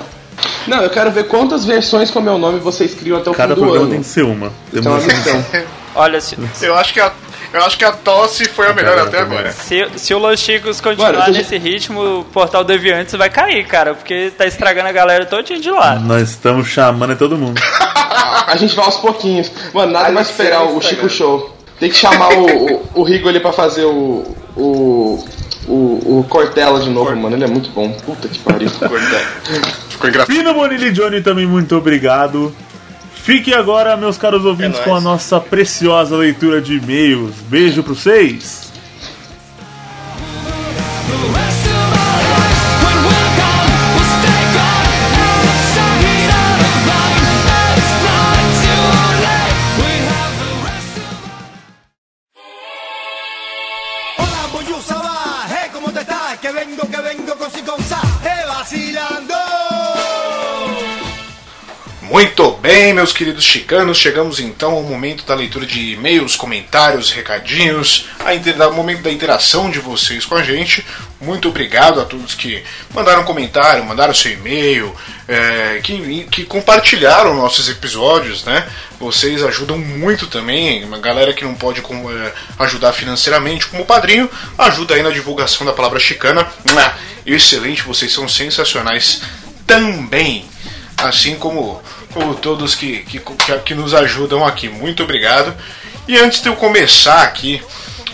Não, 0.68 0.84
eu 0.84 0.90
quero 0.90 1.10
ver 1.12 1.28
quantas 1.28 1.64
versões 1.64 2.12
com 2.12 2.20
o 2.20 2.22
meu 2.22 2.38
nome 2.38 2.60
vocês 2.60 2.94
criam 2.94 3.18
até 3.18 3.30
o 3.30 3.34
Cada 3.34 3.56
fim 3.56 3.62
do 3.62 3.66
programa 3.66 3.86
ano. 3.86 3.94
tem 3.94 4.02
que 4.02 4.08
ser 4.08 4.24
uma. 4.24 4.52
Então, 4.74 4.98
essa 4.98 5.08
então, 5.08 5.38
missão. 5.38 5.64
Olha, 5.96 6.20
se, 6.20 6.38
Eu 6.62 6.76
acho 6.76 6.94
que 6.94 7.00
a, 7.00 7.12
eu 7.60 7.66
acho 7.66 7.78
que 7.78 7.86
a 7.86 7.92
tosse 7.92 8.46
foi 8.46 8.68
a 8.68 8.74
melhor 8.74 8.98
até 8.98 9.20
agora. 9.20 9.52
se, 9.52 9.88
se 9.96 10.14
o 10.14 10.18
Los 10.18 10.40
Chicos 10.40 10.82
continuar 10.82 11.14
Mano, 11.14 11.34
nesse 11.34 11.58
ritmo, 11.58 12.20
o 12.20 12.24
Portal 12.26 12.64
Deviantes 12.64 13.14
vai 13.16 13.30
cair, 13.30 13.66
cara, 13.66 13.94
porque 13.94 14.32
tá 14.38 14.46
estragando 14.46 14.90
a 14.90 14.92
galera 14.92 15.26
todinha 15.26 15.60
de 15.60 15.70
lá. 15.70 15.96
Nós 15.96 16.30
estamos 16.30 16.68
chamando 16.68 17.16
todo 17.18 17.38
mundo. 17.38 17.60
a 18.48 18.56
gente 18.56 18.76
vai 18.76 18.86
aos 18.86 18.98
pouquinhos. 18.98 19.52
Mano, 19.74 19.92
nada 19.92 20.12
mais 20.12 20.30
esperar 20.30 20.64
o 20.64 20.82
Chico. 20.82 21.10
Show. 21.10 21.56
Tem 21.80 21.90
que 21.90 21.96
chamar 21.96 22.34
o, 22.34 22.46
o, 22.46 22.90
o 22.96 23.04
Rigo 23.04 23.30
ali 23.30 23.40
pra 23.40 23.54
fazer 23.54 23.86
o. 23.86 24.36
o. 24.56 25.26
o, 25.68 26.20
o 26.20 26.26
Cortella 26.28 26.80
de 26.80 26.90
novo, 26.90 27.16
mano. 27.16 27.36
Ele 27.36 27.44
é 27.44 27.48
muito 27.48 27.70
bom. 27.70 27.92
Puta 28.06 28.28
que 28.28 28.40
pariu. 28.40 28.70
Ficou 28.70 30.10
engraçado. 30.10 30.36
Pino 30.36 30.54
Bonilli 30.54 30.92
Johnny 30.92 31.22
também, 31.22 31.46
muito 31.46 31.76
obrigado. 31.76 32.54
Fique 33.28 33.54
agora, 33.54 33.98
meus 33.98 34.18
caros 34.18 34.46
ouvintes, 34.46 34.80
É 34.80 34.84
com 34.84 34.96
a 34.96 35.02
nossa 35.02 35.38
preciosa 35.38 36.16
leitura 36.16 36.62
de 36.62 36.78
e-mails. 36.78 37.36
Beijo 37.50 37.84
pra 37.84 37.94
vocês. 37.94 38.72
Vengo, 56.54 56.88
que 56.88 57.02
vengo 57.02 57.36
con 57.36 57.52
si 57.52 57.62
con 57.62 57.84
sa, 57.84 58.02
hey, 58.24 58.46
vacilando. 58.48 59.47
Muito 62.10 62.52
bem, 62.52 62.94
meus 62.94 63.12
queridos 63.12 63.44
chicanos, 63.44 63.98
chegamos 63.98 64.40
então 64.40 64.72
ao 64.72 64.84
momento 64.84 65.26
da 65.26 65.36
leitura 65.36 65.66
de 65.66 65.92
e-mails, 65.92 66.38
comentários, 66.38 67.12
recadinhos, 67.12 68.08
ao 68.60 68.72
momento 68.72 69.02
da 69.02 69.12
interação 69.12 69.70
de 69.70 69.80
vocês 69.80 70.24
com 70.26 70.36
a 70.36 70.42
gente. 70.42 70.86
Muito 71.20 71.50
obrigado 71.50 72.00
a 72.00 72.06
todos 72.06 72.34
que 72.34 72.64
mandaram 72.94 73.26
comentário, 73.26 73.84
mandaram 73.84 74.14
seu 74.14 74.32
e-mail, 74.32 74.96
é, 75.28 75.82
que, 75.84 76.24
que 76.32 76.46
compartilharam 76.46 77.36
nossos 77.36 77.68
episódios, 77.68 78.46
né? 78.46 78.66
Vocês 78.98 79.44
ajudam 79.44 79.78
muito 79.78 80.28
também, 80.28 80.86
uma 80.86 81.00
galera 81.00 81.34
que 81.34 81.44
não 81.44 81.56
pode 81.56 81.82
com- 81.82 82.10
é, 82.10 82.32
ajudar 82.60 82.94
financeiramente 82.94 83.68
como 83.68 83.86
padrinho, 83.86 84.30
ajuda 84.58 84.96
aí 84.96 85.04
na 85.04 85.10
divulgação 85.10 85.66
da 85.68 85.74
palavra 85.74 86.00
chicana. 86.00 86.48
Mua! 86.64 86.94
Excelente, 87.26 87.84
vocês 87.84 88.14
são 88.14 88.30
sensacionais 88.30 89.22
também 89.66 90.46
assim 90.98 91.36
como, 91.36 91.80
como 92.18 92.34
todos 92.34 92.74
que, 92.74 93.04
que, 93.04 93.22
que, 93.64 93.76
nos 93.76 93.94
ajudam 93.94 94.44
aqui. 94.44 94.68
Muito 94.68 95.04
obrigado. 95.04 95.54
E 96.08 96.18
antes 96.18 96.42
de 96.42 96.50
eu 96.50 96.56
começar 96.56 97.22
aqui 97.22 97.62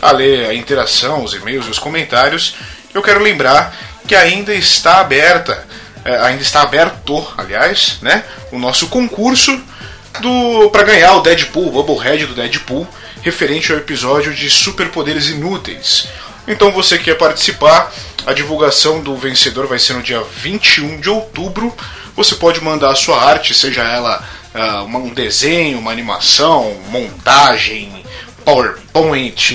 a 0.01 0.11
ler 0.11 0.47
a 0.47 0.53
interação, 0.53 1.23
os 1.23 1.33
e-mails 1.33 1.65
e 1.67 1.69
os 1.69 1.79
comentários, 1.79 2.55
eu 2.93 3.01
quero 3.01 3.21
lembrar 3.21 3.73
que 4.05 4.13
ainda 4.13 4.53
está 4.53 4.97
aberta, 4.97 5.65
é, 6.03 6.17
ainda 6.17 6.41
está 6.41 6.61
aberto, 6.61 7.25
aliás, 7.37 7.99
né, 8.01 8.25
o 8.51 8.59
nosso 8.59 8.87
concurso 8.87 9.57
do 10.19 10.69
para 10.69 10.83
ganhar 10.83 11.13
o 11.13 11.21
Deadpool, 11.21 11.69
o 11.69 11.83
Bubblehead 11.83 12.25
do 12.25 12.35
Deadpool, 12.35 12.85
referente 13.21 13.71
ao 13.71 13.77
episódio 13.77 14.33
de 14.33 14.49
Superpoderes 14.49 15.29
Inúteis. 15.29 16.09
Então 16.45 16.73
você 16.73 16.97
que 16.97 17.05
quer 17.05 17.17
participar, 17.17 17.89
a 18.25 18.33
divulgação 18.33 19.01
do 19.01 19.15
vencedor 19.15 19.65
vai 19.65 19.79
ser 19.79 19.93
no 19.93 20.03
dia 20.03 20.21
21 20.21 20.99
de 20.99 21.09
outubro. 21.09 21.73
Você 22.15 22.35
pode 22.35 22.61
mandar 22.61 22.91
a 22.91 22.95
sua 22.95 23.21
arte, 23.21 23.53
seja 23.53 23.81
ela 23.83 24.23
uma- 24.85 24.99
um 24.99 25.13
desenho, 25.13 25.79
uma 25.79 25.91
animação, 25.91 26.77
montagem, 26.89 28.03
PowerPoint, 28.45 29.51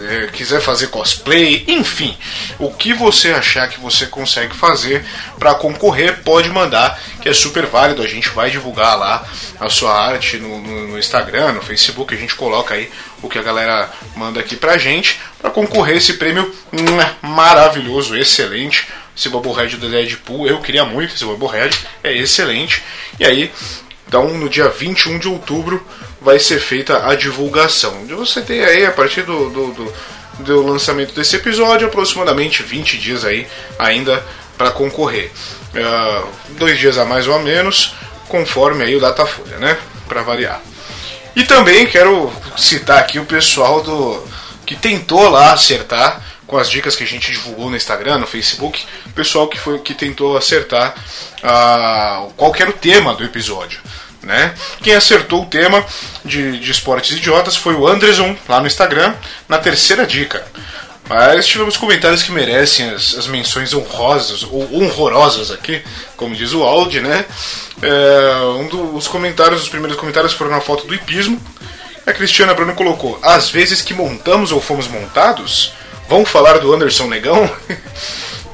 eh, 0.00 0.28
quiser 0.32 0.60
fazer 0.60 0.88
cosplay, 0.88 1.64
enfim, 1.68 2.16
o 2.58 2.70
que 2.72 2.92
você 2.94 3.30
achar 3.30 3.68
que 3.68 3.78
você 3.80 4.06
consegue 4.06 4.54
fazer 4.56 5.04
para 5.38 5.54
concorrer, 5.54 6.22
pode 6.24 6.48
mandar, 6.48 6.98
que 7.20 7.28
é 7.28 7.32
super 7.34 7.66
válido. 7.66 8.02
A 8.02 8.06
gente 8.08 8.28
vai 8.30 8.50
divulgar 8.50 8.98
lá 8.98 9.24
a 9.60 9.68
sua 9.68 9.92
arte 9.92 10.36
no, 10.38 10.60
no- 10.60 10.88
no 10.88 10.98
Instagram, 10.98 11.52
no 11.52 11.62
Facebook, 11.62 12.14
a 12.14 12.18
gente 12.18 12.34
coloca 12.34 12.74
aí 12.74 12.90
o 13.22 13.28
que 13.28 13.38
a 13.38 13.42
galera 13.42 13.90
manda 14.16 14.40
aqui 14.40 14.56
pra 14.56 14.78
gente 14.78 15.20
para 15.40 15.50
concorrer 15.50 15.96
esse 15.96 16.14
prêmio 16.14 16.52
hum, 16.72 17.28
maravilhoso, 17.28 18.16
excelente. 18.16 18.86
Esse 19.18 19.28
Bubblehead 19.28 19.76
do 19.78 19.88
Deadpool, 19.88 20.46
eu 20.46 20.60
queria 20.60 20.84
muito 20.84 21.12
esse 21.12 21.24
Bubblehead, 21.24 21.76
é 22.04 22.16
excelente. 22.16 22.84
E 23.18 23.24
aí, 23.24 23.50
então, 24.06 24.28
no 24.28 24.48
dia 24.48 24.68
21 24.68 25.18
de 25.18 25.26
outubro 25.26 25.84
vai 26.20 26.38
ser 26.38 26.60
feita 26.60 27.04
a 27.04 27.16
divulgação. 27.16 28.06
Você 28.06 28.42
tem 28.42 28.64
aí, 28.64 28.86
a 28.86 28.92
partir 28.92 29.22
do, 29.22 29.50
do, 29.50 29.72
do, 29.72 29.94
do 30.44 30.66
lançamento 30.66 31.12
desse 31.14 31.34
episódio, 31.34 31.88
aproximadamente 31.88 32.62
20 32.62 32.96
dias 32.96 33.24
aí 33.24 33.48
ainda 33.76 34.24
para 34.56 34.70
concorrer. 34.70 35.32
Ah, 35.74 36.24
dois 36.50 36.78
dias 36.78 36.96
a 36.96 37.04
mais 37.04 37.26
ou 37.26 37.34
a 37.34 37.40
menos, 37.40 37.94
conforme 38.28 38.84
aí 38.84 38.94
o 38.94 39.00
Datafolha, 39.00 39.58
né? 39.58 39.76
Para 40.08 40.22
variar. 40.22 40.62
E 41.34 41.42
também 41.42 41.86
quero 41.86 42.32
citar 42.56 42.98
aqui 42.98 43.18
o 43.18 43.24
pessoal 43.24 43.82
do 43.82 44.24
que 44.64 44.76
tentou 44.76 45.28
lá 45.28 45.52
acertar 45.52 46.22
com 46.48 46.56
as 46.56 46.68
dicas 46.68 46.96
que 46.96 47.04
a 47.04 47.06
gente 47.06 47.30
divulgou 47.30 47.70
no 47.70 47.76
Instagram, 47.76 48.18
no 48.18 48.26
Facebook, 48.26 48.84
o 49.06 49.10
pessoal 49.10 49.46
que 49.46 49.58
foi 49.58 49.78
que 49.80 49.94
tentou 49.94 50.36
acertar 50.36 50.94
ah, 51.42 52.26
qual 52.36 52.52
era 52.58 52.70
o 52.70 52.72
tema 52.72 53.14
do 53.14 53.22
episódio. 53.22 53.80
Né? 54.22 54.54
Quem 54.82 54.94
acertou 54.94 55.42
o 55.42 55.46
tema 55.46 55.84
de, 56.24 56.58
de 56.58 56.70
esportes 56.70 57.16
idiotas 57.16 57.54
foi 57.54 57.74
o 57.74 57.86
Anderson, 57.86 58.34
lá 58.48 58.60
no 58.60 58.66
Instagram, 58.66 59.14
na 59.46 59.58
terceira 59.58 60.06
dica. 60.06 60.44
Mas 61.08 61.46
tivemos 61.46 61.76
comentários 61.76 62.22
que 62.22 62.32
merecem 62.32 62.90
as, 62.90 63.14
as 63.14 63.26
menções 63.26 63.72
honrosas 63.72 64.42
ou 64.42 64.74
honrorosas 64.74 65.50
aqui, 65.50 65.82
como 66.16 66.34
diz 66.34 66.52
o 66.52 66.62
Audi, 66.62 67.00
né? 67.00 67.24
É, 67.80 68.40
um 68.58 68.68
dos 68.68 69.06
comentários, 69.06 69.62
os 69.62 69.68
primeiros 69.68 69.98
comentários 69.98 70.32
foram 70.32 70.50
na 70.50 70.60
foto 70.60 70.86
do 70.86 70.94
hipismo. 70.94 71.40
A 72.06 72.12
Cristiana 72.12 72.52
Bruno 72.52 72.74
colocou: 72.74 73.18
Às 73.22 73.48
vezes 73.48 73.80
que 73.80 73.94
montamos 73.94 74.52
ou 74.52 74.60
fomos 74.60 74.86
montados, 74.86 75.72
vão 76.08 76.24
falar 76.24 76.58
do 76.58 76.72
Anderson 76.72 77.06
Negão? 77.06 77.48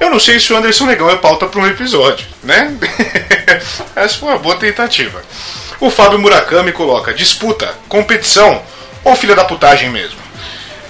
Eu 0.01 0.11
não 0.11 0.19
sei 0.19 0.39
se 0.41 0.53
o 0.53 0.57
Anderson 0.57 0.87
Negão 0.87 1.09
é 1.09 1.17
pauta 1.17 1.47
para 1.47 1.61
um 1.61 1.67
episódio, 1.67 2.27
né? 2.43 2.77
Essa 3.95 4.19
foi 4.19 4.29
uma 4.29 4.39
boa 4.39 4.57
tentativa. 4.57 5.23
O 5.81 5.89
Fábio 5.89 6.19
Murakami 6.19 6.73
coloca: 6.73 7.15
disputa, 7.15 7.73
competição 7.89 8.61
ou 9.05 9.15
filha 9.15 9.35
da 9.35 9.45
putagem 9.45 9.91
mesmo? 9.91 10.19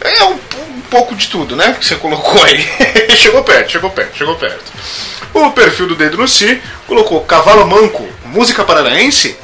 É 0.01 0.25
um, 0.25 0.33
um 0.33 0.81
pouco 0.91 1.15
de 1.15 1.29
tudo, 1.29 1.55
né? 1.55 1.77
Que 1.79 1.87
você 1.87 1.97
colocou 1.97 2.43
aí. 2.45 2.67
chegou 3.17 3.43
perto, 3.45 3.73
chegou 3.73 3.91
perto, 3.91 4.17
chegou 4.17 4.35
perto. 4.37 4.73
O 5.35 5.51
perfil 5.51 5.89
do 5.89 5.97
Dedo 5.97 6.17
no 6.17 6.29
Si 6.29 6.61
colocou 6.87 7.21
Cavalo 7.23 7.67
Manco, 7.67 8.09
música 8.25 8.65
paranaense? 8.65 9.37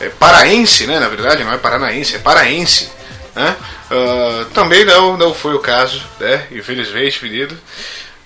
É 0.00 0.08
paraense, 0.08 0.86
né? 0.86 1.00
Na 1.00 1.08
verdade, 1.08 1.42
não 1.42 1.52
é 1.52 1.58
paranaense, 1.58 2.16
é 2.16 2.18
paraense. 2.18 2.90
Né? 3.34 3.56
Ah, 3.90 4.46
também 4.52 4.84
não, 4.84 5.16
não 5.16 5.34
foi 5.34 5.54
o 5.54 5.60
caso, 5.60 6.02
né? 6.20 6.46
Infelizmente, 6.50 7.24
menino. 7.24 7.58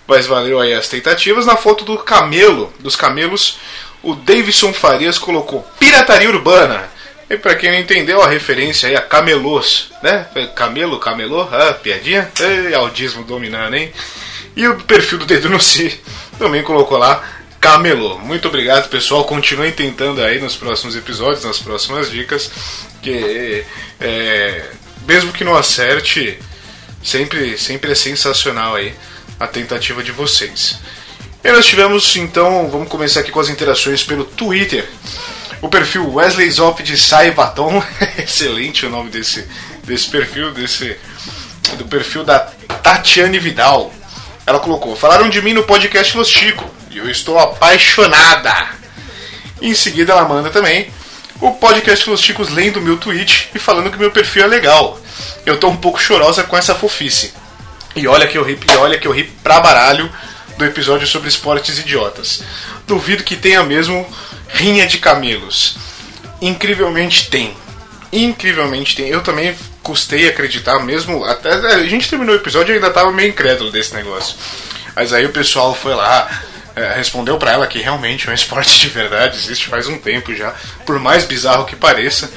Mas 0.06 0.26
valeu 0.26 0.60
aí 0.60 0.74
as 0.74 0.88
tentativas. 0.88 1.46
Na 1.46 1.56
foto 1.56 1.84
do 1.84 1.98
camelo, 1.98 2.72
dos 2.80 2.96
camelos, 2.96 3.58
o 4.02 4.14
Davidson 4.14 4.72
Farias 4.72 5.18
colocou 5.18 5.66
pirataria 5.78 6.28
urbana. 6.28 6.90
E 7.30 7.36
pra 7.36 7.54
quem 7.54 7.70
não 7.70 7.78
entendeu 7.78 8.20
a 8.20 8.28
referência 8.28 8.88
aí 8.88 8.96
a 8.96 9.00
camelôs, 9.00 9.90
né? 10.02 10.26
Camelo, 10.54 10.98
camelô, 10.98 11.42
ah, 11.50 11.72
piadinha? 11.72 12.30
Ei, 12.38 12.74
audismo 12.74 13.24
dominando, 13.24 13.74
hein? 13.74 13.92
E 14.54 14.68
o 14.68 14.76
perfil 14.82 15.18
do 15.18 15.24
Dedo 15.24 15.48
no 15.48 15.58
Si 15.58 15.98
também 16.38 16.62
colocou 16.62 16.98
lá 16.98 17.24
camelô. 17.58 18.18
Muito 18.18 18.48
obrigado, 18.48 18.90
pessoal. 18.90 19.24
Continuem 19.24 19.72
tentando 19.72 20.22
aí 20.22 20.40
nos 20.40 20.56
próximos 20.56 20.94
episódios, 20.94 21.44
nas 21.44 21.58
próximas 21.58 22.10
dicas, 22.10 22.50
que 23.00 23.64
é, 24.00 24.66
mesmo 25.06 25.32
que 25.32 25.44
não 25.44 25.56
acerte, 25.56 26.38
sempre, 27.02 27.58
sempre 27.58 27.92
é 27.92 27.94
sensacional 27.94 28.76
aí 28.76 28.94
a 29.38 29.46
tentativa 29.46 30.02
de 30.02 30.12
vocês. 30.12 30.78
E 31.42 31.50
nós 31.50 31.66
tivemos 31.66 32.14
então, 32.16 32.68
vamos 32.70 32.88
começar 32.88 33.20
aqui 33.20 33.32
com 33.32 33.40
as 33.40 33.48
interações 33.48 34.04
pelo 34.04 34.24
Twitter. 34.24 34.88
O 35.60 35.68
perfil 35.68 36.12
Wesley 36.12 36.50
Zop 36.50 36.82
de 36.82 36.96
Sai 36.96 37.34
excelente 38.18 38.86
o 38.86 38.90
nome 38.90 39.10
desse, 39.10 39.46
desse 39.84 40.08
perfil, 40.08 40.52
desse 40.52 40.96
do 41.76 41.84
perfil 41.86 42.24
da 42.24 42.38
Tatiane 42.82 43.38
Vidal. 43.38 43.92
Ela 44.46 44.60
colocou: 44.60 44.94
Falaram 44.94 45.28
de 45.28 45.40
mim 45.42 45.52
no 45.52 45.64
podcast 45.64 46.16
Los 46.16 46.28
Chico 46.28 46.68
e 46.90 46.98
eu 46.98 47.08
estou 47.10 47.38
apaixonada. 47.38 48.70
Em 49.60 49.74
seguida, 49.74 50.12
ela 50.12 50.28
manda 50.28 50.50
também 50.50 50.92
o 51.42 51.50
podcast 51.50 52.08
Los 52.08 52.20
Chicos 52.20 52.48
lendo 52.50 52.80
meu 52.80 52.96
tweet 52.96 53.50
e 53.52 53.58
falando 53.58 53.90
que 53.90 53.98
meu 53.98 54.12
perfil 54.12 54.44
é 54.44 54.46
legal. 54.46 54.96
Eu 55.44 55.58
tô 55.58 55.68
um 55.68 55.76
pouco 55.76 56.00
chorosa 56.00 56.44
com 56.44 56.56
essa 56.56 56.72
fofice. 56.72 57.34
E 57.96 58.06
olha 58.06 58.28
que 58.28 58.38
eu 58.38 58.44
ri, 58.44 58.56
e 58.72 58.76
olha 58.76 58.96
que 58.96 59.08
eu 59.08 59.12
ri 59.12 59.24
pra 59.42 59.60
baralho 59.60 60.08
do 60.56 60.64
episódio 60.64 61.04
sobre 61.04 61.28
esportes 61.28 61.80
idiotas. 61.80 62.44
Duvido 62.86 63.24
que 63.24 63.34
tenha 63.34 63.60
mesmo 63.64 64.08
rinha 64.50 64.86
de 64.86 64.98
camelos. 64.98 65.76
Incrivelmente 66.40 67.28
tem. 67.28 67.52
Incrivelmente 68.12 68.94
tem. 68.94 69.08
Eu 69.08 69.20
também 69.20 69.52
custei 69.82 70.28
acreditar 70.28 70.78
mesmo. 70.78 71.24
Até 71.24 71.54
a 71.54 71.82
gente 71.88 72.08
terminou 72.08 72.36
o 72.36 72.38
episódio 72.38 72.72
e 72.72 72.76
ainda 72.76 72.90
tava 72.90 73.10
meio 73.10 73.30
incrédulo 73.30 73.72
desse 73.72 73.92
negócio. 73.94 74.36
Mas 74.94 75.12
aí 75.12 75.26
o 75.26 75.32
pessoal 75.32 75.74
foi 75.74 75.94
lá, 75.94 76.30
é, 76.30 76.51
respondeu 76.94 77.36
pra 77.38 77.52
ela 77.52 77.66
que 77.66 77.78
realmente 77.78 78.28
é 78.28 78.30
um 78.30 78.34
esporte 78.34 78.78
de 78.78 78.88
verdade, 78.88 79.36
existe 79.36 79.66
faz 79.66 79.88
um 79.88 79.98
tempo 79.98 80.34
já. 80.34 80.54
Por 80.86 80.98
mais 80.98 81.24
bizarro 81.24 81.66
que 81.66 81.76
pareça, 81.76 82.30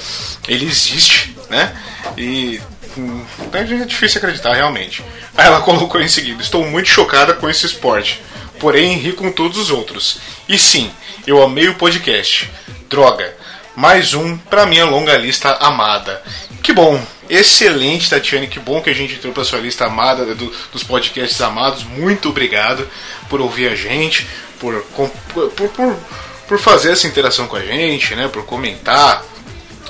ele 0.47 0.65
existe, 0.65 1.35
né? 1.49 1.75
E 2.17 2.61
hum, 2.97 3.25
é 3.53 3.63
difícil 3.63 4.19
acreditar 4.19 4.53
realmente. 4.53 5.03
Aí 5.37 5.45
ela 5.45 5.61
colocou 5.63 6.01
em 6.01 6.07
seguida: 6.07 6.41
Estou 6.41 6.65
muito 6.65 6.89
chocada 6.89 7.33
com 7.33 7.49
esse 7.49 7.65
esporte, 7.65 8.21
porém 8.59 8.97
ri 8.97 9.13
com 9.13 9.31
todos 9.31 9.57
os 9.57 9.69
outros. 9.69 10.19
E 10.47 10.57
sim, 10.57 10.91
eu 11.25 11.41
amei 11.41 11.67
o 11.69 11.75
podcast. 11.75 12.49
Droga, 12.89 13.35
mais 13.75 14.13
um 14.13 14.37
pra 14.37 14.65
minha 14.65 14.85
longa 14.85 15.17
lista 15.17 15.51
amada. 15.59 16.21
Que 16.61 16.71
bom, 16.71 17.01
excelente, 17.29 18.09
Tatiane. 18.09 18.47
Que 18.47 18.59
bom 18.59 18.81
que 18.81 18.89
a 18.89 18.93
gente 18.95 19.15
entrou 19.15 19.33
pra 19.33 19.43
sua 19.43 19.59
lista 19.59 19.85
amada 19.85 20.25
do- 20.35 20.51
dos 20.71 20.83
podcasts 20.83 21.39
amados. 21.41 21.83
Muito 21.83 22.29
obrigado 22.29 22.87
por 23.29 23.41
ouvir 23.41 23.69
a 23.69 23.75
gente, 23.75 24.27
por, 24.59 24.81
por, 24.95 25.09
por, 25.51 25.97
por 26.47 26.59
fazer 26.59 26.91
essa 26.91 27.07
interação 27.07 27.47
com 27.47 27.55
a 27.55 27.61
gente, 27.61 28.15
né? 28.15 28.27
Por 28.27 28.45
comentar, 28.45 29.23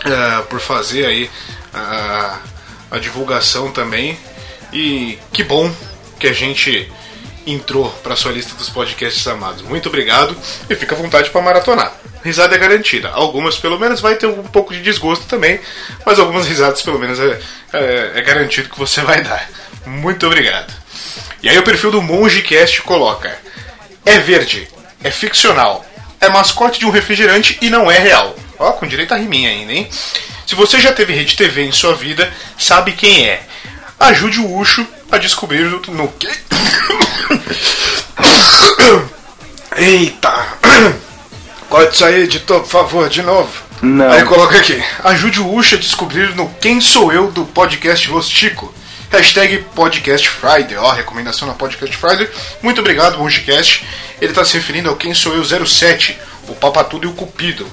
ah, 0.05 0.43
por 0.49 0.59
fazer 0.59 1.05
aí 1.05 1.29
a, 1.73 2.39
a 2.91 2.99
divulgação 2.99 3.71
também. 3.71 4.17
E 4.73 5.17
que 5.31 5.43
bom 5.43 5.73
que 6.19 6.27
a 6.27 6.33
gente 6.33 6.91
entrou 7.47 7.89
para 8.03 8.15
sua 8.15 8.31
lista 8.31 8.55
dos 8.55 8.69
podcasts 8.69 9.25
amados. 9.27 9.61
Muito 9.61 9.87
obrigado 9.89 10.35
e 10.69 10.75
fica 10.75 10.95
à 10.95 10.97
vontade 10.97 11.29
para 11.29 11.41
maratonar. 11.41 11.93
Risada 12.25 12.55
é 12.55 12.57
garantida. 12.57 13.09
Algumas, 13.09 13.55
pelo 13.55 13.77
menos, 13.77 14.01
vai 14.01 14.15
ter 14.15 14.25
um 14.25 14.41
pouco 14.41 14.73
de 14.73 14.81
desgosto 14.81 15.27
também, 15.27 15.59
mas 16.03 16.17
algumas 16.17 16.47
risadas, 16.49 16.81
pelo 16.81 16.97
menos, 16.97 17.19
é, 17.19 17.39
é, 17.71 18.11
é 18.15 18.21
garantido 18.23 18.67
que 18.67 18.79
você 18.79 19.01
vai 19.01 19.21
dar. 19.21 19.47
Muito 19.85 20.25
obrigado. 20.25 20.73
E 21.43 21.47
aí 21.47 21.55
o 21.59 21.61
perfil 21.61 21.91
do 21.91 22.01
MongeCast 22.01 22.81
coloca: 22.81 23.37
É 24.03 24.17
verde, 24.17 24.67
é 25.03 25.11
ficcional, 25.11 25.85
é 26.19 26.27
mascote 26.27 26.79
de 26.79 26.87
um 26.87 26.89
refrigerante 26.89 27.59
e 27.61 27.69
não 27.69 27.91
é 27.91 27.99
real. 27.99 28.35
Ó, 28.57 28.71
com 28.71 28.87
direito 28.87 29.13
a 29.13 29.17
riminha 29.17 29.51
ainda, 29.51 29.71
hein? 29.71 29.87
Se 30.47 30.55
você 30.55 30.79
já 30.79 30.91
teve 30.91 31.13
rede 31.13 31.35
TV 31.35 31.61
em 31.61 31.71
sua 31.71 31.93
vida, 31.93 32.33
sabe 32.57 32.93
quem 32.93 33.29
é. 33.29 33.43
Ajude 33.99 34.39
o 34.39 34.57
Ucho 34.57 34.83
a 35.11 35.19
descobrir 35.19 35.65
no, 35.65 36.07
quê? 36.13 36.29
Eita! 39.77 40.47
Pode 41.75 42.01
aí, 42.05 42.23
editor, 42.23 42.61
por 42.61 42.69
favor, 42.69 43.09
de 43.09 43.21
novo. 43.21 43.51
Não. 43.81 44.09
Aí 44.09 44.23
coloca 44.23 44.57
aqui. 44.57 44.81
Ajude 45.03 45.41
o 45.41 45.53
Ucho 45.53 45.75
a 45.75 45.77
descobrir 45.77 46.33
no 46.33 46.47
Quem 46.61 46.79
Sou 46.79 47.11
Eu 47.11 47.29
do 47.29 47.43
podcast 47.43 48.09
Los 48.09 48.29
Chico. 48.29 48.73
Hashtag 49.11 49.57
Podcast 49.75 50.29
Friday. 50.29 50.77
Ó, 50.77 50.89
recomendação 50.93 51.45
na 51.45 51.53
Podcast 51.53 51.97
Friday. 51.97 52.29
Muito 52.61 52.79
obrigado, 52.79 53.17
Mongecast. 53.17 53.85
Ele 54.21 54.31
está 54.31 54.45
se 54.45 54.53
referindo 54.53 54.87
ao 54.87 54.95
Quem 54.95 55.13
Sou 55.13 55.35
Eu 55.35 55.43
07, 55.43 56.17
o 56.47 56.55
Papatudo 56.55 57.07
e 57.07 57.09
o 57.09 57.13
Cupido. 57.13 57.67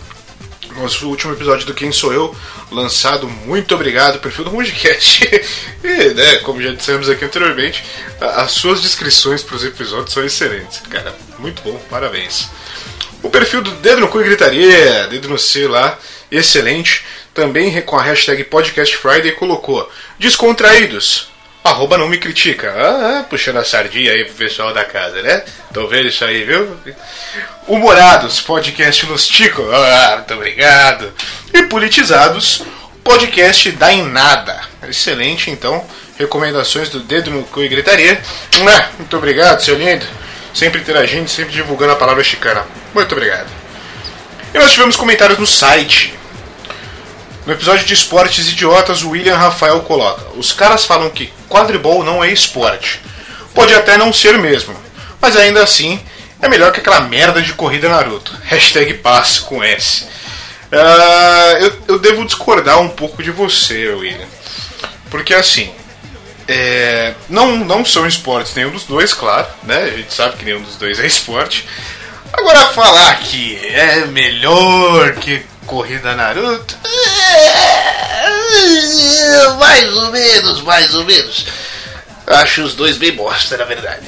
Nosso 0.77 1.07
último 1.07 1.33
episódio 1.33 1.65
do 1.65 1.73
Quem 1.73 1.93
Sou 1.93 2.13
Eu, 2.13 2.35
lançado. 2.73 3.29
Muito 3.29 3.73
obrigado, 3.73 4.19
perfil 4.19 4.47
do 4.47 4.51
Mongecast. 4.51 5.31
e, 5.85 6.15
né, 6.15 6.37
como 6.39 6.61
já 6.61 6.73
dissemos 6.73 7.09
aqui 7.09 7.25
anteriormente, 7.25 7.85
as 8.21 8.51
suas 8.51 8.83
descrições 8.83 9.45
para 9.45 9.55
os 9.55 9.65
episódios 9.65 10.13
são 10.13 10.25
excelentes. 10.25 10.81
Cara, 10.91 11.15
muito 11.39 11.63
bom, 11.63 11.81
parabéns. 11.89 12.51
O 13.23 13.31
perfil 13.31 13.63
do 13.63 13.71
Dedo 13.73 14.01
no 14.01 14.09
Cu 14.09 14.21
e 14.21 14.25
Gritaria, 14.25 15.07
Dedo 15.09 15.29
no 15.29 15.39
C 15.39 15.67
lá, 15.67 15.99
excelente. 16.31 17.05
Também 17.33 17.81
com 17.83 17.97
a 17.97 18.03
hashtag 18.03 18.45
Podcast 18.45 18.95
Friday 18.97 19.33
colocou 19.33 19.91
Descontraídos, 20.19 21.29
arroba 21.65 21.97
não 21.97 22.09
me 22.09 22.19
critica. 22.19 22.75
Ah, 22.77 23.25
puxando 23.29 23.59
a 23.59 23.65
sardinha 23.65 24.13
aí 24.13 24.25
pro 24.25 24.35
pessoal 24.35 24.75
da 24.75 24.85
casa, 24.85 25.23
né? 25.23 25.43
Tô 25.73 25.87
vendo 25.87 26.09
isso 26.09 26.25
aí, 26.25 26.45
viu? 26.45 26.77
Humorados, 27.67 28.41
podcast 28.41 29.07
Los. 29.07 29.31
Ah, 29.73 30.17
muito 30.17 30.35
obrigado. 30.35 31.13
E 31.55 31.63
Politizados, 31.65 32.63
podcast 33.05 33.75
em 33.93 34.03
Nada. 34.03 34.61
Excelente, 34.89 35.51
então. 35.51 35.85
Recomendações 36.19 36.91
do 36.91 37.01
Dedo 37.01 37.31
no 37.31 37.45
Cu 37.45 37.63
e 37.63 37.69
Gritaria. 37.69 38.21
Ah, 38.69 38.91
Muito 38.99 39.17
obrigado, 39.17 39.61
seu 39.61 39.77
lindo. 39.77 40.05
Sempre 40.53 40.81
interagindo, 40.81 41.29
sempre 41.31 41.53
divulgando 41.53 41.93
a 41.93 41.97
palavra 41.97 42.23
chicana. 42.23 42.67
Muito 42.95 43.13
obrigado. 43.13 43.49
E 44.55 44.59
nós 44.59 44.71
tivemos 44.71 44.97
comentários 44.97 45.39
no 45.39 45.47
site. 45.47 46.15
No 47.47 47.53
episódio 47.53 47.85
de 47.85 47.95
Esportes 47.95 48.49
Idiotas, 48.49 49.03
o 49.03 49.11
William 49.11 49.37
Rafael 49.37 49.81
coloca: 49.81 50.27
Os 50.37 50.53
caras 50.53 50.85
falam 50.85 51.11
que 51.11 51.33
quadribol 51.49 52.05
não 52.05 52.23
é 52.23 52.31
esporte. 52.31 53.01
Pode 53.55 53.75
até 53.75 53.97
não 53.97 54.13
ser 54.13 54.39
mesmo, 54.39 54.77
mas 55.21 55.37
ainda 55.37 55.63
assim 55.63 56.01
é 56.41 56.49
melhor 56.49 56.73
que 56.73 56.81
aquela 56.81 57.01
merda 57.01 57.41
de 57.41 57.53
corrida 57.55 57.89
Naruto. 57.89 58.37
Hashtag 58.45 58.95
paz 58.95 59.39
com 59.39 59.63
S. 59.63 60.07
Ah, 60.71 61.57
eu, 61.61 61.79
eu 61.89 61.99
devo 61.99 62.25
discordar 62.25 62.81
um 62.81 62.89
pouco 62.89 63.23
de 63.23 63.31
você, 63.31 63.89
William. 63.89 64.27
Porque 65.11 65.35
assim, 65.35 65.71
é, 66.49 67.15
não, 67.29 67.59
não 67.59 67.85
são 67.85 68.07
esportes 68.07 68.55
nenhum 68.55 68.71
dos 68.71 68.85
dois, 68.85 69.13
claro, 69.13 69.47
né? 69.63 69.83
A 69.83 69.97
gente 69.97 70.13
sabe 70.13 70.37
que 70.37 70.45
nenhum 70.45 70.63
dos 70.63 70.77
dois 70.77 70.99
é 70.99 71.07
esporte. 71.07 71.67
Agora 72.33 72.67
falar 72.73 73.21
que 73.21 73.57
é 73.69 74.07
melhor 74.07 75.13
que 75.15 75.43
corrida 75.67 76.15
Naruto. 76.15 76.77
é, 79.35 79.49
Mais 79.59 79.93
ou 79.93 80.11
menos, 80.11 80.63
mais 80.63 80.95
ou 80.95 81.05
menos. 81.05 81.47
Acho 82.27 82.63
os 82.63 82.75
dois 82.75 82.97
bem 82.97 83.13
bosta, 83.13 83.57
na 83.57 83.65
verdade. 83.65 84.07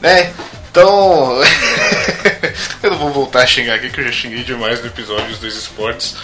Né? 0.00 0.32
Então. 0.70 1.40
eu 2.82 2.90
não 2.90 2.98
vou 2.98 3.12
voltar 3.12 3.42
a 3.42 3.46
xingar 3.46 3.74
aqui, 3.74 3.90
que 3.90 4.00
eu 4.00 4.04
já 4.04 4.12
xinguei 4.12 4.42
demais 4.42 4.80
no 4.80 4.86
episódio 4.86 5.26
dos 5.28 5.38
dois 5.38 5.56
esportes. 5.56 6.14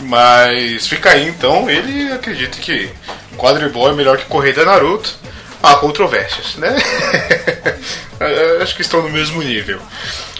Mas 0.00 0.86
fica 0.88 1.10
aí 1.10 1.28
então, 1.28 1.70
ele 1.70 2.10
acredita 2.12 2.58
que 2.58 2.90
quadribol 3.36 3.88
é 3.90 3.92
melhor 3.92 4.18
que 4.18 4.24
corrida 4.24 4.64
Naruto. 4.64 5.14
Há 5.62 5.76
controvérsias, 5.76 6.56
né? 6.56 6.74
Acho 8.60 8.74
que 8.74 8.82
estão 8.82 9.02
no 9.02 9.10
mesmo 9.10 9.42
nível. 9.42 9.80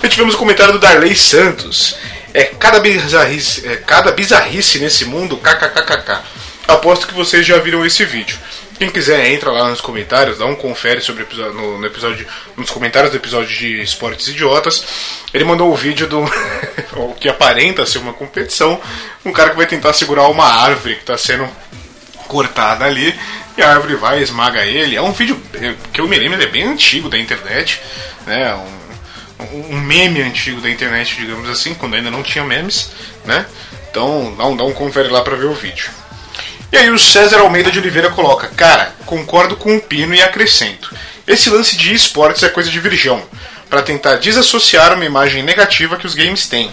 E 0.02 0.08
tivemos 0.08 0.34
o 0.34 0.38
comentário 0.38 0.72
do 0.72 0.78
Darley 0.78 1.14
Santos. 1.16 1.96
É 2.34 2.44
cada 2.44 2.80
bizarrice, 2.80 3.66
é 3.66 3.76
cada 3.76 4.12
bizarrice 4.12 4.78
nesse 4.78 5.04
mundo, 5.04 5.36
kkkk. 5.36 6.20
Aposto 6.66 7.06
que 7.06 7.14
vocês 7.14 7.46
já 7.46 7.58
viram 7.58 7.84
esse 7.84 8.04
vídeo. 8.04 8.38
Quem 8.78 8.90
quiser, 8.90 9.30
entra 9.30 9.50
lá 9.50 9.68
nos 9.68 9.80
comentários, 9.80 10.38
dá 10.38 10.46
um 10.46 10.54
confere 10.54 11.00
sobre 11.00 11.22
episódio, 11.22 11.52
no, 11.52 11.78
no 11.78 11.86
episódio, 11.86 12.26
nos 12.56 12.70
comentários 12.70 13.12
do 13.12 13.16
episódio 13.16 13.54
de 13.54 13.80
Esportes 13.82 14.28
Idiotas. 14.28 14.84
Ele 15.32 15.44
mandou 15.44 15.70
o 15.70 15.76
vídeo 15.76 16.06
do 16.06 16.24
o 16.96 17.14
que 17.14 17.28
aparenta 17.28 17.86
ser 17.86 17.98
uma 17.98 18.12
competição, 18.12 18.80
um 19.24 19.32
cara 19.32 19.50
que 19.50 19.56
vai 19.56 19.66
tentar 19.66 19.92
segurar 19.92 20.28
uma 20.28 20.46
árvore 20.46 20.94
que 20.94 21.02
está 21.02 21.18
sendo 21.18 21.48
cortada 22.26 22.84
ali 22.86 23.14
e 23.56 23.62
a 23.62 23.70
árvore 23.70 23.96
vai 23.96 24.20
e 24.20 24.22
esmaga 24.22 24.64
ele. 24.64 24.96
É 24.96 25.02
um 25.02 25.12
vídeo 25.12 25.40
eh, 25.54 25.74
que 25.92 26.00
eu 26.00 26.08
me 26.08 26.18
lembro, 26.18 26.36
ele 26.38 26.44
é 26.44 26.50
bem 26.50 26.64
antigo 26.64 27.08
da 27.08 27.18
internet, 27.18 27.80
né? 28.26 28.54
Um, 28.54 29.74
um 29.74 29.80
meme 29.80 30.22
antigo 30.22 30.60
da 30.60 30.70
internet, 30.70 31.16
digamos 31.16 31.48
assim, 31.48 31.74
quando 31.74 31.94
ainda 31.94 32.10
não 32.10 32.22
tinha 32.22 32.44
memes, 32.44 32.90
né? 33.24 33.44
Então, 33.90 34.34
não, 34.38 34.54
não 34.54 34.72
confere 34.72 35.08
lá 35.08 35.20
pra 35.20 35.36
ver 35.36 35.46
o 35.46 35.54
vídeo. 35.54 35.90
E 36.72 36.76
aí 36.76 36.90
o 36.90 36.98
César 36.98 37.40
Almeida 37.40 37.70
de 37.70 37.78
Oliveira 37.78 38.08
coloca: 38.10 38.48
Cara, 38.48 38.94
concordo 39.04 39.56
com 39.56 39.76
o 39.76 39.80
Pino 39.80 40.14
e 40.14 40.22
acrescento. 40.22 40.94
Esse 41.26 41.50
lance 41.50 41.76
de 41.76 41.92
esportes 41.92 42.42
é 42.42 42.48
coisa 42.48 42.70
de 42.70 42.80
virgão, 42.80 43.22
para 43.68 43.82
tentar 43.82 44.16
desassociar 44.16 44.94
uma 44.94 45.04
imagem 45.04 45.42
negativa 45.42 45.96
que 45.96 46.06
os 46.06 46.14
games 46.14 46.48
têm. 46.48 46.70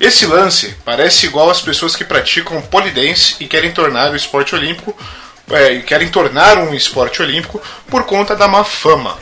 Esse 0.00 0.26
lance 0.26 0.74
parece 0.84 1.26
igual 1.26 1.50
às 1.50 1.60
pessoas 1.60 1.94
que 1.94 2.04
praticam 2.04 2.62
polidense 2.62 3.36
e 3.40 3.46
querem 3.46 3.72
tornar 3.72 4.12
o 4.12 4.16
esporte 4.16 4.54
olímpico 4.54 4.96
é, 5.50 5.78
querem 5.80 6.08
tornar 6.08 6.58
um 6.58 6.74
esporte 6.74 7.22
olímpico 7.22 7.60
por 7.88 8.04
conta 8.04 8.36
da 8.36 8.48
má 8.48 8.64
fama. 8.64 9.18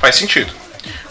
Faz 0.00 0.16
sentido. 0.16 0.52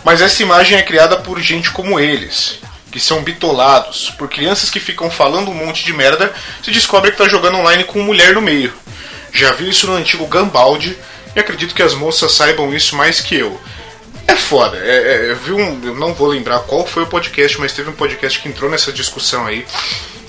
Mas 0.04 0.22
essa 0.22 0.42
imagem 0.42 0.78
é 0.78 0.82
criada 0.82 1.18
por 1.18 1.40
gente 1.40 1.72
como 1.72 2.00
eles, 2.00 2.60
que 2.92 3.00
são 3.00 3.22
bitolados, 3.22 4.10
por 4.18 4.30
crianças 4.30 4.70
que 4.70 4.80
ficam 4.80 5.12
falando 5.12 5.52
um 5.52 5.54
monte 5.54 5.84
de 5.84 5.94
merda, 5.94 6.34
se 6.64 6.72
descobre 6.72 7.12
que 7.12 7.18
tá 7.18 7.28
jogando 7.28 7.58
online 7.58 7.84
com 7.84 8.02
mulher 8.02 8.34
no 8.34 8.42
meio. 8.42 8.74
Já 9.32 9.52
vi 9.52 9.70
isso 9.70 9.88
no 9.88 9.94
antigo 9.94 10.26
Gambaldi 10.26 10.98
e 11.36 11.40
acredito 11.40 11.76
que 11.76 11.84
as 11.84 11.94
moças 11.94 12.32
saibam 12.32 12.74
isso 12.74 12.96
mais 12.96 13.22
que 13.22 13.36
eu. 13.36 13.60
É 14.30 14.36
foda. 14.36 14.78
É, 14.78 14.92
é, 14.92 15.32
eu 15.32 15.36
vi 15.36 15.54
um. 15.54 15.84
Eu 15.84 15.96
não 15.96 16.14
vou 16.14 16.28
lembrar 16.28 16.60
qual 16.60 16.86
foi 16.86 17.02
o 17.02 17.08
podcast, 17.08 17.60
mas 17.60 17.74
teve 17.74 17.90
um 17.90 17.94
podcast 17.94 18.40
que 18.40 18.48
entrou 18.48 18.70
nessa 18.70 18.94
discussão 18.94 19.48
aí 19.48 19.66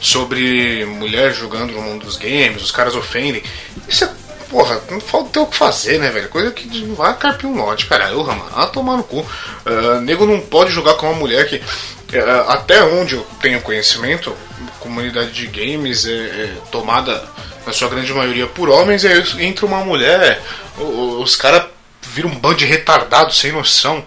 sobre 0.01 0.87
mulher 0.87 1.35
jogando 1.35 1.75
no 1.75 1.83
mundo 1.83 2.07
dos 2.07 2.17
games, 2.17 2.63
os 2.63 2.71
caras 2.71 2.97
ofendem. 2.97 3.43
Isso 3.87 4.05
é. 4.05 4.21
Porra, 4.49 4.81
não 4.91 5.01
falta 5.01 5.41
o 5.41 5.47
que 5.47 5.57
fazer, 5.57 5.99
né, 6.01 6.11
velho? 6.11 6.29
Coisa 6.29 6.51
que 6.51 6.83
vai 6.87 7.15
carpir 7.17 7.49
um 7.49 7.55
lote, 7.55 7.87
cara. 7.87 8.09
Eu, 8.09 8.25
mano, 8.25 8.45
ah, 8.53 8.67
tomar 8.67 8.97
no 8.97 9.05
cu. 9.05 9.21
Uh, 9.21 10.01
nego 10.01 10.27
não 10.27 10.41
pode 10.41 10.73
jogar 10.73 10.95
com 10.95 11.07
uma 11.07 11.15
mulher 11.15 11.47
que. 11.47 11.57
uh, 11.57 12.49
até 12.49 12.83
onde 12.83 13.15
eu 13.17 13.27
tenho 13.41 13.61
conhecimento, 13.61 14.35
comunidade 14.81 15.31
de 15.31 15.47
games 15.47 16.07
é, 16.07 16.11
é 16.11 16.55
tomada, 16.73 17.23
na 17.67 17.73
sua 17.73 17.89
grande 17.91 18.13
maioria, 18.15 18.47
por 18.47 18.71
homens, 18.71 19.05
e 19.05 19.09
aí 19.09 19.23
entra 19.47 19.67
uma 19.67 19.85
mulher, 19.85 20.43
os 20.79 21.37
caras 21.37 21.70
viram 22.11 22.31
um 22.31 22.39
bando 22.39 22.57
de 22.57 22.65
retardados 22.65 23.39
sem 23.39 23.53
noção, 23.53 24.05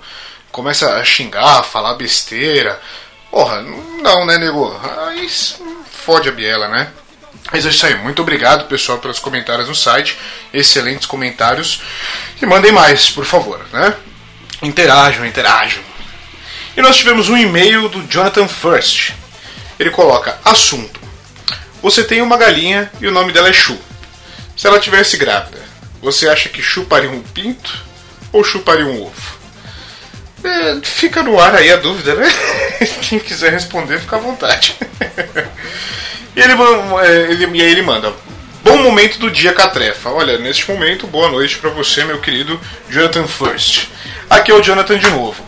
começa 0.51 0.95
a 0.95 1.03
xingar, 1.03 1.59
a 1.59 1.63
falar 1.63 1.95
besteira. 1.95 2.79
Porra, 3.31 3.61
não, 3.61 4.25
né, 4.25 4.37
nego? 4.37 4.79
Aí 5.07 5.27
fode 5.91 6.29
a 6.29 6.31
biela, 6.31 6.67
né? 6.67 6.91
Mas 7.51 7.65
é 7.65 7.69
isso 7.69 7.85
aí. 7.85 7.95
Muito 7.95 8.21
obrigado, 8.21 8.67
pessoal, 8.67 8.99
pelos 8.99 9.19
comentários 9.19 9.67
no 9.67 9.75
site. 9.75 10.17
Excelentes 10.53 11.05
comentários. 11.05 11.81
E 12.41 12.45
mandem 12.45 12.71
mais, 12.71 13.09
por 13.09 13.25
favor, 13.25 13.65
né? 13.71 13.95
Interajam, 14.61 15.25
interajam. 15.25 15.81
E 16.75 16.81
nós 16.81 16.97
tivemos 16.97 17.29
um 17.29 17.37
e-mail 17.37 17.89
do 17.89 18.03
Jonathan 18.07 18.47
First. 18.47 19.13
Ele 19.79 19.89
coloca: 19.89 20.37
Assunto. 20.43 21.01
Você 21.81 22.03
tem 22.03 22.21
uma 22.21 22.37
galinha 22.37 22.91
e 23.01 23.07
o 23.07 23.11
nome 23.11 23.33
dela 23.33 23.49
é 23.49 23.53
Chu. 23.53 23.77
Se 24.55 24.67
ela 24.67 24.79
tivesse 24.79 25.17
grávida, 25.17 25.61
você 26.01 26.29
acha 26.29 26.47
que 26.47 26.61
chuparia 26.61 27.09
um 27.09 27.21
pinto 27.21 27.92
ou 28.33 28.43
chuparia 28.43 28.85
um 28.85 29.03
ovo? 29.03 29.43
É, 30.43 30.79
fica 30.83 31.23
no 31.23 31.39
ar 31.39 31.55
aí 31.55 31.71
a 31.71 31.77
dúvida, 31.77 32.15
né? 32.15 32.27
Quem 33.01 33.17
quiser 33.19 33.53
responder, 33.53 33.99
fica 33.99 34.17
à 34.17 34.19
vontade. 34.19 34.75
e, 36.35 36.41
ele, 36.41 36.53
é, 36.53 37.31
ele- 37.31 37.57
e 37.57 37.61
aí 37.61 37.71
ele 37.71 37.81
manda. 37.81 38.11
Bom 38.63 38.77
momento 38.81 39.19
do 39.19 39.29
dia 39.31 39.53
Catrefa. 39.53 40.09
Olha, 40.09 40.37
neste 40.37 40.69
momento, 40.69 41.05
boa 41.07 41.29
noite 41.29 41.57
pra 41.57 41.69
você, 41.69 42.03
meu 42.03 42.19
querido 42.19 42.59
Jonathan 42.89 43.27
First. 43.27 43.87
Aqui 44.29 44.51
é 44.51 44.55
o 44.55 44.61
Jonathan 44.61 44.97
de 44.97 45.09
novo. 45.09 45.41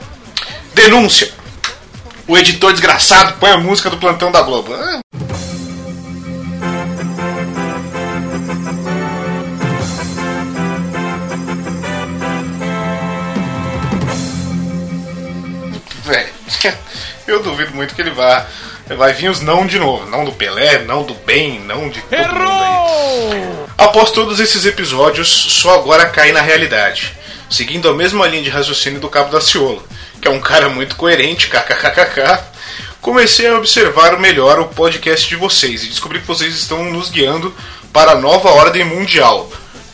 Denúncia. 0.73 1.29
O 2.27 2.37
editor 2.37 2.71
desgraçado 2.71 3.33
põe 3.39 3.51
a 3.51 3.57
música 3.57 3.89
do 3.89 3.97
plantão 3.97 4.31
da 4.31 4.41
Globo. 4.41 4.73
Ah, 4.73 4.99
eu 17.27 17.41
duvido 17.41 17.73
muito 17.75 17.95
que 17.95 18.01
ele 18.01 18.11
vá. 18.11 18.45
Vai 18.87 19.13
vir 19.13 19.29
os 19.29 19.41
não 19.41 19.65
de 19.65 19.79
novo. 19.79 20.05
Não 20.09 20.23
do 20.23 20.31
Pelé, 20.31 20.79
não 20.79 21.03
do 21.03 21.13
bem, 21.13 21.59
não 21.59 21.89
de 21.89 22.01
todo 22.01 22.35
mundo 22.35 22.63
aí. 22.63 23.65
Após 23.77 24.11
todos 24.11 24.39
esses 24.39 24.65
episódios, 24.65 25.27
só 25.29 25.75
agora 25.75 26.07
cai 26.09 26.31
na 26.31 26.41
realidade. 26.41 27.13
Seguindo 27.49 27.89
a 27.89 27.93
mesma 27.93 28.27
linha 28.27 28.43
de 28.43 28.49
raciocínio 28.49 28.99
do 28.99 29.09
Cabo 29.09 29.31
da 29.31 29.41
Ciolo, 29.41 29.85
que 30.21 30.27
é 30.27 30.31
um 30.31 30.39
cara 30.39 30.69
muito 30.69 30.95
coerente, 30.95 31.49
kkkk. 31.49 32.43
Comecei 33.01 33.47
a 33.47 33.57
observar 33.57 34.19
melhor 34.19 34.59
o 34.59 34.65
podcast 34.65 35.27
de 35.27 35.35
vocês 35.35 35.83
e 35.83 35.87
descobri 35.87 36.19
que 36.19 36.27
vocês 36.27 36.55
estão 36.55 36.83
nos 36.85 37.09
guiando 37.09 37.55
para 37.93 38.11
a 38.11 38.19
nova 38.19 38.49
ordem 38.49 38.83
mundial. 38.83 39.49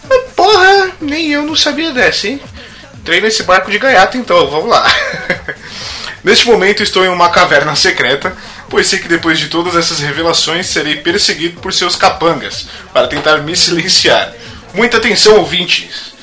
Mas, 0.07 0.31
Porra, 0.35 0.91
nem 0.99 1.31
eu 1.31 1.43
não 1.43 1.55
sabia 1.55 1.91
dessa, 1.91 2.27
hein? 2.27 2.41
Entrei 2.95 3.19
nesse 3.19 3.43
barco 3.43 3.69
de 3.69 3.79
gaiato 3.79 4.17
então, 4.17 4.49
vamos 4.49 4.69
lá. 4.69 4.85
Neste 6.23 6.45
momento 6.45 6.83
estou 6.83 7.03
em 7.03 7.09
uma 7.09 7.29
caverna 7.29 7.75
secreta, 7.75 8.35
pois 8.69 8.87
sei 8.87 8.99
que 8.99 9.07
depois 9.07 9.39
de 9.39 9.47
todas 9.47 9.75
essas 9.75 9.99
revelações 9.99 10.67
serei 10.67 10.97
perseguido 10.97 11.59
por 11.59 11.73
seus 11.73 11.95
capangas 11.95 12.67
para 12.93 13.07
tentar 13.07 13.37
me 13.37 13.55
silenciar. 13.55 14.33
Muita 14.73 14.97
atenção, 14.97 15.37
ouvintes. 15.37 16.13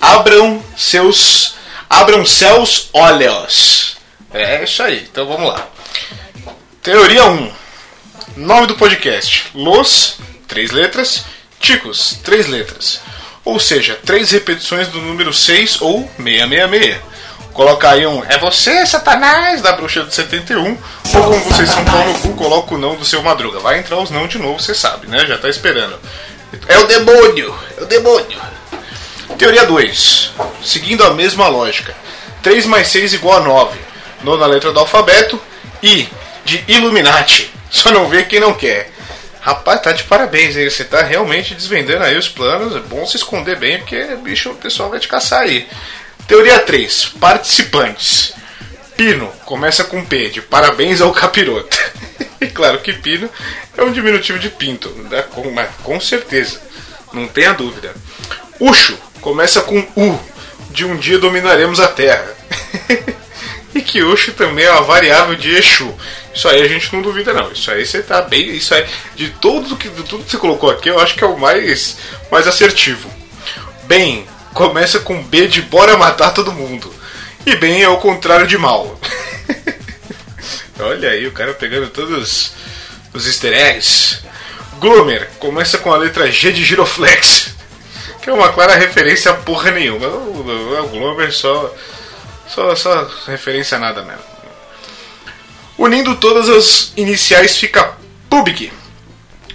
Abram 0.00 0.62
seus. 0.76 1.54
Abram 1.88 2.24
seus 2.24 2.90
olhos. 2.92 3.96
É 4.32 4.62
isso 4.62 4.82
aí, 4.82 5.08
então 5.10 5.26
vamos 5.26 5.48
lá. 5.48 5.66
Teoria 6.82 7.24
1. 7.24 7.52
Nome 8.36 8.66
do 8.66 8.76
podcast: 8.76 9.46
Los, 9.54 10.18
três 10.46 10.70
letras, 10.70 11.24
Ticos, 11.60 12.18
três 12.22 12.46
letras. 12.46 13.00
Ou 13.44 13.58
seja, 13.58 13.98
três 14.04 14.30
repetições 14.30 14.88
do 14.88 15.00
número 15.00 15.32
6 15.32 15.80
ou 15.80 16.08
666. 16.16 16.98
Coloca 17.58 17.90
aí 17.90 18.06
um 18.06 18.22
É 18.28 18.38
você, 18.38 18.86
Satanás, 18.86 19.60
da 19.60 19.72
bruxa 19.72 20.04
do 20.04 20.14
71. 20.14 20.64
Ou 20.64 20.78
como 21.24 21.40
vocês 21.40 21.68
são 21.68 21.84
pau 21.84 22.04
no 22.04 22.16
cu, 22.20 22.32
coloca 22.34 22.72
o 22.72 22.78
não 22.78 22.94
do 22.94 23.04
seu 23.04 23.20
madruga. 23.20 23.58
Vai 23.58 23.80
entrar 23.80 23.98
os 23.98 24.12
não 24.12 24.28
de 24.28 24.38
novo, 24.38 24.60
você 24.60 24.76
sabe, 24.76 25.08
né? 25.08 25.26
Já 25.26 25.36
tá 25.38 25.48
esperando. 25.48 25.98
É 26.68 26.78
o 26.78 26.86
demônio! 26.86 27.52
É 27.76 27.82
o 27.82 27.86
demônio! 27.86 28.40
Teoria 29.36 29.66
2. 29.66 30.34
Seguindo 30.62 31.02
a 31.02 31.14
mesma 31.14 31.48
lógica. 31.48 31.96
3 32.44 32.64
mais 32.64 32.86
6 32.86 33.14
igual 33.14 33.38
a 33.38 33.40
9. 33.40 33.76
Nona 34.22 34.46
letra 34.46 34.72
do 34.72 34.78
alfabeto. 34.78 35.40
I. 35.82 36.08
De 36.44 36.64
Illuminati. 36.68 37.52
Só 37.68 37.90
não 37.90 38.08
vê 38.08 38.22
quem 38.22 38.38
não 38.38 38.54
quer. 38.54 38.92
Rapaz, 39.40 39.82
tá 39.82 39.90
de 39.90 40.04
parabéns, 40.04 40.56
hein? 40.56 40.70
Você 40.70 40.84
tá 40.84 41.02
realmente 41.02 41.56
desvendando 41.56 42.04
aí 42.04 42.16
os 42.16 42.28
planos. 42.28 42.76
É 42.76 42.78
bom 42.78 43.04
se 43.04 43.16
esconder 43.16 43.56
bem, 43.56 43.78
porque, 43.78 44.14
bicho, 44.22 44.50
o 44.50 44.54
pessoal 44.54 44.90
vai 44.90 45.00
te 45.00 45.08
caçar 45.08 45.40
aí. 45.40 45.66
Teoria 46.28 46.60
3. 46.60 47.14
Participantes. 47.18 48.34
Pino, 48.94 49.28
começa 49.46 49.82
com 49.82 50.04
P, 50.04 50.28
de 50.28 50.42
parabéns 50.42 51.00
ao 51.00 51.10
capiroto. 51.10 51.78
e 52.38 52.46
claro 52.48 52.80
que 52.80 52.92
Pino 52.92 53.30
é 53.74 53.82
um 53.82 53.90
diminutivo 53.90 54.38
de 54.38 54.50
pinto, 54.50 54.90
né? 55.10 55.22
com, 55.22 55.50
mas 55.50 55.70
com 55.82 55.98
certeza, 55.98 56.60
não 57.14 57.26
tenha 57.26 57.54
dúvida. 57.54 57.94
Ucho, 58.60 58.98
começa 59.22 59.62
com 59.62 59.78
U, 59.96 60.20
de 60.70 60.84
um 60.84 60.96
dia 60.96 61.18
dominaremos 61.18 61.80
a 61.80 61.88
Terra. 61.88 62.36
e 63.74 63.80
que 63.80 64.02
Ucho 64.02 64.32
também 64.32 64.66
é 64.66 64.70
uma 64.70 64.82
variável 64.82 65.34
de 65.34 65.48
Exu. 65.56 65.94
Isso 66.34 66.46
aí 66.46 66.60
a 66.60 66.68
gente 66.68 66.92
não 66.92 67.00
duvida 67.00 67.32
não. 67.32 67.50
Isso 67.52 67.70
aí 67.70 67.86
você 67.86 68.02
tá 68.02 68.20
bem. 68.20 68.50
Isso 68.50 68.74
aí. 68.74 68.84
De 69.16 69.30
tudo 69.30 69.76
que, 69.76 69.88
de 69.88 70.02
tudo 70.02 70.24
que 70.24 70.30
você 70.30 70.36
colocou 70.36 70.70
aqui, 70.70 70.90
eu 70.90 71.00
acho 71.00 71.14
que 71.14 71.24
é 71.24 71.26
o 71.26 71.38
mais, 71.38 71.96
mais 72.30 72.46
assertivo. 72.46 73.08
Bem, 73.84 74.26
começa 74.58 74.98
com 74.98 75.22
B 75.22 75.46
de 75.46 75.62
bora 75.62 75.96
matar 75.96 76.34
todo 76.34 76.52
mundo. 76.52 76.92
E 77.46 77.54
bem 77.54 77.80
é 77.80 77.88
o 77.88 77.98
contrário 77.98 78.44
de 78.44 78.58
mal. 78.58 78.98
Olha 80.80 81.10
aí, 81.10 81.28
o 81.28 81.32
cara 81.32 81.54
pegando 81.54 81.88
todos 81.90 82.54
os 83.14 83.26
easter 83.28 83.52
eggs. 83.52 84.18
Gloomer 84.80 85.30
começa 85.38 85.78
com 85.78 85.92
a 85.92 85.96
letra 85.96 86.28
G 86.28 86.50
de 86.50 86.64
Giroflex. 86.64 87.56
Que 88.20 88.30
é 88.30 88.32
uma 88.32 88.52
clara 88.52 88.74
referência 88.74 89.30
a 89.30 89.34
porra 89.34 89.70
nenhuma. 89.70 90.08
O, 90.08 90.40
o, 90.40 90.88
Gloomer 90.88 91.32
só, 91.32 91.72
só, 92.48 92.74
só 92.74 93.08
referência 93.28 93.76
a 93.76 93.80
nada 93.80 94.02
mesmo. 94.02 94.24
Unindo 95.78 96.16
todas 96.16 96.48
as 96.48 96.92
iniciais 96.96 97.56
fica 97.56 97.96
PUBG. 98.28 98.72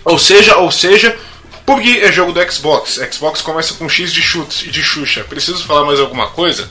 Ou 0.06 0.18
seja, 0.18 0.56
ou 0.56 0.72
seja, 0.72 1.16
PUBG 1.66 2.02
é 2.02 2.12
jogo 2.12 2.34
do 2.34 2.52
Xbox. 2.52 3.00
Xbox 3.12 3.42
começa 3.42 3.74
com 3.76 3.88
X 3.88 4.12
de 4.12 4.22
chutes 4.22 4.64
e 4.64 4.72
de 4.72 4.84
Xuxa. 4.84 5.24
Preciso 5.24 5.66
falar 5.66 5.86
mais 5.86 6.00
alguma 6.00 6.28
coisa? 6.28 6.70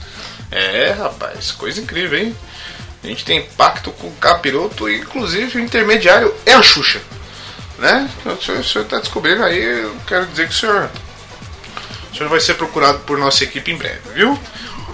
É, 0.51 0.91
rapaz, 0.91 1.51
coisa 1.51 1.81
incrível, 1.81 2.19
hein? 2.19 2.35
A 3.03 3.07
gente 3.07 3.25
tem 3.25 3.41
pacto 3.57 3.91
com 3.91 4.07
o 4.07 4.15
capiroto 4.15 4.87
e 4.87 4.99
inclusive 4.99 5.57
o 5.57 5.61
intermediário 5.61 6.33
é 6.45 6.53
a 6.53 6.61
Xuxa. 6.61 7.01
Né? 7.77 8.09
O 8.25 8.41
senhor, 8.41 8.59
o 8.59 8.63
senhor 8.63 8.85
tá 8.85 8.99
descobrindo 8.99 9.43
aí, 9.43 9.61
eu 9.61 9.97
quero 10.07 10.27
dizer 10.27 10.47
que 10.47 10.53
o 10.53 10.57
senhor. 10.57 10.89
O 12.11 12.15
senhor 12.15 12.29
vai 12.29 12.39
ser 12.39 12.53
procurado 12.53 12.99
por 12.99 13.17
nossa 13.17 13.43
equipe 13.43 13.71
em 13.71 13.75
breve, 13.75 14.01
viu? 14.13 14.39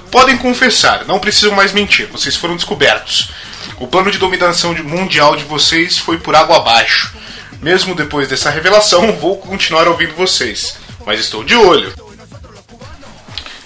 Podem 0.09 0.38
confessar, 0.38 1.05
não 1.05 1.19
precisam 1.19 1.53
mais 1.53 1.73
mentir, 1.73 2.07
vocês 2.07 2.35
foram 2.35 2.55
descobertos. 2.55 3.31
O 3.77 3.85
plano 3.85 4.09
de 4.09 4.17
dominação 4.17 4.73
mundial 4.84 5.35
de 5.35 5.43
vocês 5.43 5.97
foi 5.97 6.17
por 6.17 6.35
água 6.35 6.57
abaixo. 6.57 7.13
Mesmo 7.61 7.94
depois 7.95 8.27
dessa 8.27 8.49
revelação, 8.49 9.11
vou 9.18 9.38
continuar 9.38 9.88
ouvindo 9.88 10.14
vocês. 10.15 10.77
Mas 11.06 11.19
estou 11.19 11.44
de 11.44 11.56
olho. 11.56 11.94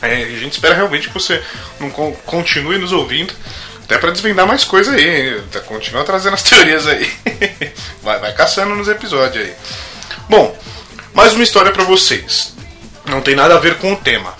É, 0.01 0.15
a 0.23 0.39
gente 0.39 0.53
espera 0.53 0.75
realmente 0.75 1.07
que 1.07 1.13
você 1.13 1.41
não 1.79 1.89
con- 1.89 2.13
continue 2.25 2.77
nos 2.77 2.91
ouvindo. 2.91 3.33
Até 3.83 3.97
pra 3.97 4.11
desvendar 4.11 4.47
mais 4.47 4.63
coisa 4.63 4.93
aí. 4.93 5.41
Continua 5.67 6.03
trazendo 6.03 6.33
as 6.33 6.43
teorias 6.43 6.87
aí. 6.87 7.11
Vai, 8.01 8.19
vai 8.19 8.33
caçando 8.33 8.75
nos 8.75 8.87
episódios 8.87 9.45
aí. 9.45 9.53
Bom, 10.29 10.57
mais 11.13 11.33
uma 11.33 11.43
história 11.43 11.71
pra 11.71 11.83
vocês. 11.83 12.53
Não 13.05 13.21
tem 13.21 13.35
nada 13.35 13.55
a 13.55 13.59
ver 13.59 13.77
com 13.77 13.93
o 13.93 13.97
tema. 13.97 14.33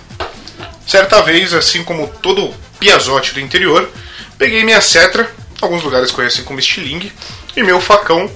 Certa 0.88 1.22
vez, 1.22 1.54
assim 1.54 1.84
como 1.84 2.08
todo 2.08 2.54
piazote 2.80 3.34
do 3.34 3.40
interior, 3.40 3.90
peguei 4.38 4.64
minha 4.64 4.82
cetra, 4.82 5.30
alguns 5.62 5.84
lugares 5.84 6.12
conhecem 6.12 6.44
como 6.44 6.60
estilingue, 6.60 7.12
e 7.56 7.64
meu 7.64 7.80
facão 7.80 8.30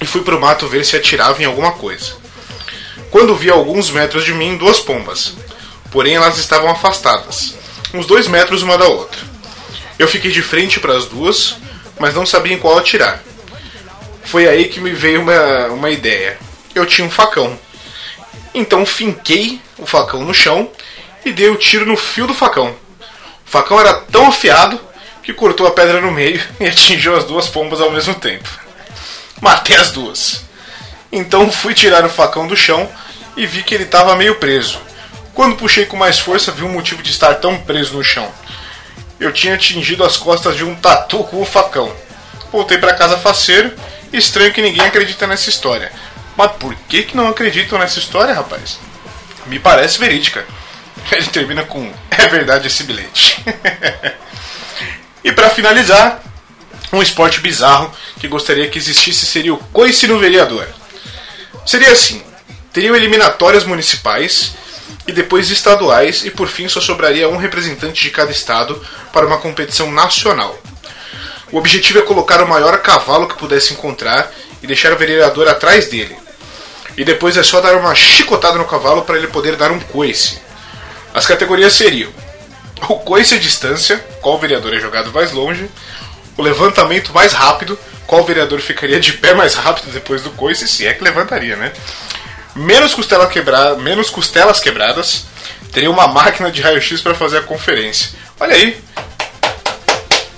e 0.00 0.06
fui 0.06 0.22
pro 0.22 0.40
mato 0.40 0.66
ver 0.66 0.84
se 0.84 0.96
atirava 0.96 1.42
em 1.42 1.44
alguma 1.46 1.72
coisa. 1.72 2.14
Quando 3.10 3.34
vi 3.34 3.50
a 3.50 3.54
alguns 3.54 3.90
metros 3.90 4.24
de 4.24 4.32
mim 4.32 4.56
duas 4.56 4.80
pombas, 4.80 5.34
porém 5.90 6.14
elas 6.14 6.38
estavam 6.38 6.70
afastadas, 6.70 7.54
uns 7.92 8.06
dois 8.06 8.28
metros 8.28 8.62
uma 8.62 8.78
da 8.78 8.86
outra. 8.86 9.20
Eu 9.98 10.08
fiquei 10.08 10.30
de 10.30 10.42
frente 10.42 10.80
para 10.80 10.96
as 10.96 11.06
duas, 11.06 11.56
mas 11.98 12.14
não 12.14 12.24
sabia 12.24 12.54
em 12.54 12.58
qual 12.58 12.78
atirar. 12.78 13.22
Foi 14.24 14.48
aí 14.48 14.68
que 14.68 14.80
me 14.80 14.92
veio 14.92 15.20
uma, 15.20 15.66
uma 15.66 15.90
ideia. 15.90 16.38
Eu 16.74 16.86
tinha 16.86 17.06
um 17.06 17.10
facão. 17.10 17.58
Então 18.54 18.86
finquei 18.86 19.60
o 19.76 19.84
facão 19.84 20.24
no 20.24 20.32
chão 20.32 20.70
e 21.24 21.32
dei 21.32 21.50
o 21.50 21.56
tiro 21.56 21.84
no 21.84 21.96
fio 21.96 22.26
do 22.26 22.34
facão. 22.34 22.74
O 23.46 23.50
facão 23.50 23.78
era 23.78 23.92
tão 23.92 24.28
afiado 24.28 24.80
que 25.22 25.34
cortou 25.34 25.66
a 25.66 25.72
pedra 25.72 26.00
no 26.00 26.10
meio 26.10 26.40
e 26.58 26.66
atingiu 26.66 27.16
as 27.16 27.24
duas 27.24 27.48
pombas 27.48 27.80
ao 27.80 27.90
mesmo 27.90 28.14
tempo. 28.14 28.48
Matei 29.40 29.76
as 29.76 29.90
duas. 29.90 30.44
Então 31.10 31.50
fui 31.50 31.74
tirar 31.74 32.04
o 32.04 32.10
facão 32.10 32.46
do 32.46 32.56
chão 32.56 32.88
e 33.36 33.46
vi 33.46 33.62
que 33.62 33.74
ele 33.74 33.84
estava 33.84 34.14
meio 34.16 34.36
preso. 34.36 34.78
Quando 35.34 35.56
puxei 35.56 35.86
com 35.86 35.96
mais 35.96 36.18
força, 36.18 36.52
vi 36.52 36.62
o 36.62 36.68
motivo 36.68 37.02
de 37.02 37.10
estar 37.10 37.34
tão 37.36 37.58
preso 37.58 37.96
no 37.96 38.04
chão. 38.04 38.30
Eu 39.18 39.32
tinha 39.32 39.54
atingido 39.54 40.04
as 40.04 40.16
costas 40.16 40.56
de 40.56 40.64
um 40.64 40.74
tatu 40.74 41.24
com 41.24 41.40
o 41.40 41.44
facão. 41.44 41.92
Voltei 42.52 42.78
para 42.78 42.94
casa 42.94 43.18
faceiro. 43.18 43.72
Estranho 44.12 44.52
que 44.52 44.62
ninguém 44.62 44.84
acredita 44.84 45.26
nessa 45.26 45.48
história. 45.48 45.92
Mas 46.36 46.52
por 46.52 46.74
que, 46.88 47.04
que 47.04 47.16
não 47.16 47.28
acreditam 47.28 47.78
nessa 47.78 47.98
história, 47.98 48.34
rapaz? 48.34 48.78
Me 49.46 49.58
parece 49.58 49.98
verídica. 49.98 50.44
Ele 51.12 51.26
termina 51.26 51.64
com 51.64 51.92
é 52.10 52.28
verdade 52.28 52.66
esse 52.66 52.84
bilhete. 52.84 53.42
e 55.24 55.32
para 55.32 55.50
finalizar, 55.50 56.20
um 56.92 57.02
esporte 57.02 57.40
bizarro 57.40 57.92
que 58.18 58.28
gostaria 58.28 58.68
que 58.68 58.78
existisse 58.78 59.26
seria 59.26 59.54
o 59.54 59.58
coice 59.58 60.06
no 60.06 60.18
vereador. 60.18 60.66
Seria 61.64 61.92
assim: 61.92 62.22
teriam 62.72 62.96
eliminatórias 62.96 63.64
municipais 63.64 64.52
e 65.06 65.12
depois 65.12 65.50
estaduais, 65.50 66.24
e 66.24 66.30
por 66.30 66.48
fim 66.48 66.68
só 66.68 66.80
sobraria 66.80 67.28
um 67.28 67.36
representante 67.36 68.02
de 68.02 68.10
cada 68.10 68.30
estado 68.30 68.80
para 69.12 69.26
uma 69.26 69.38
competição 69.38 69.90
nacional. 69.90 70.56
O 71.52 71.58
objetivo 71.58 71.98
é 71.98 72.02
colocar 72.02 72.42
o 72.42 72.48
maior 72.48 72.78
cavalo 72.78 73.28
que 73.28 73.36
pudesse 73.36 73.72
encontrar 73.72 74.30
e 74.62 74.66
deixar 74.66 74.92
o 74.92 74.96
vereador 74.96 75.48
atrás 75.48 75.88
dele. 75.88 76.16
E 76.96 77.04
depois 77.04 77.36
é 77.36 77.42
só 77.42 77.60
dar 77.60 77.76
uma 77.76 77.94
chicotada 77.94 78.58
no 78.58 78.66
cavalo 78.66 79.02
para 79.02 79.16
ele 79.16 79.26
poder 79.26 79.56
dar 79.56 79.70
um 79.70 79.80
coice. 79.80 80.38
As 81.12 81.26
categorias 81.26 81.72
seriam 81.72 82.10
o 82.88 82.96
coice 82.98 83.34
à 83.34 83.38
distância, 83.38 83.98
qual 84.20 84.38
vereador 84.38 84.74
é 84.74 84.78
jogado 84.78 85.12
mais 85.12 85.32
longe, 85.32 85.68
o 86.40 86.42
levantamento 86.42 87.12
mais 87.12 87.32
rápido, 87.32 87.78
qual 88.06 88.24
vereador 88.24 88.60
ficaria 88.60 88.98
de 88.98 89.12
pé 89.12 89.34
mais 89.34 89.54
rápido 89.54 89.92
depois 89.92 90.22
do 90.22 90.30
coice, 90.30 90.66
se 90.66 90.86
é 90.86 90.92
que 90.94 91.04
levantaria, 91.04 91.54
né? 91.56 91.72
Menos, 92.56 92.94
costela 92.94 93.26
quebra... 93.28 93.76
Menos 93.76 94.10
costelas 94.10 94.58
quebradas, 94.58 95.26
teria 95.72 95.90
uma 95.90 96.08
máquina 96.08 96.50
de 96.50 96.60
raio-x 96.60 97.00
para 97.00 97.14
fazer 97.14 97.38
a 97.38 97.42
conferência. 97.42 98.10
Olha 98.40 98.54
aí, 98.54 98.76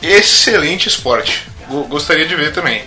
excelente 0.03 0.89
esporte. 0.89 1.47
Go- 1.69 1.85
Gostaria 1.85 2.27
de 2.27 2.35
ver 2.35 2.53
também. 2.53 2.85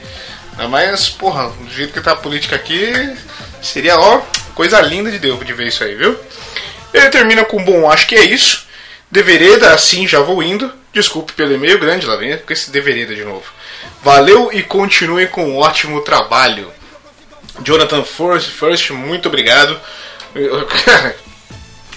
Mais, 0.69 1.09
porra, 1.09 1.49
do 1.49 1.73
jeito 1.73 1.91
que 1.93 1.99
tá 2.01 2.11
a 2.11 2.15
política 2.15 2.55
aqui, 2.55 3.15
seria, 3.61 3.97
ó, 3.99 4.21
coisa 4.53 4.79
linda 4.81 5.11
de 5.11 5.19
Deus 5.19 5.43
de 5.45 5.53
ver 5.53 5.67
isso 5.67 5.83
aí, 5.83 5.95
viu? 5.95 6.17
Ele 6.93 7.09
termina 7.09 7.43
com 7.43 7.63
bom, 7.63 7.89
acho 7.91 8.07
que 8.07 8.15
é 8.15 8.23
isso. 8.23 8.64
Devereda, 9.09 9.73
assim 9.73 10.07
já 10.07 10.19
vou 10.19 10.41
indo. 10.41 10.71
Desculpe 10.93 11.33
pelo 11.33 11.53
e-mail 11.53 11.79
grande, 11.79 12.05
lá 12.05 12.15
vem 12.15 12.37
com 12.37 12.53
esse 12.53 12.71
devereda 12.71 13.13
de 13.13 13.23
novo. 13.23 13.45
Valeu 14.01 14.49
e 14.53 14.63
continue 14.63 15.27
com 15.27 15.49
um 15.49 15.57
ótimo 15.57 16.01
trabalho. 16.01 16.71
Jonathan 17.63 18.03
First, 18.03 18.49
First 18.49 18.89
muito 18.91 19.27
obrigado. 19.27 19.79
Cara, 20.85 21.15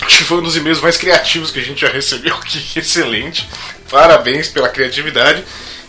acho 0.03 0.19
que 0.19 0.25
foi 0.25 0.39
um 0.39 0.43
dos 0.43 0.57
e-mails 0.57 0.81
mais 0.81 0.97
criativos 0.97 1.51
que 1.51 1.61
a 1.61 1.63
gente 1.63 1.81
já 1.81 1.89
recebeu 1.89 2.35
aqui. 2.35 2.65
Excelente. 2.79 3.49
Parabéns 3.91 4.49
pela 4.49 4.69
criatividade. 4.69 5.45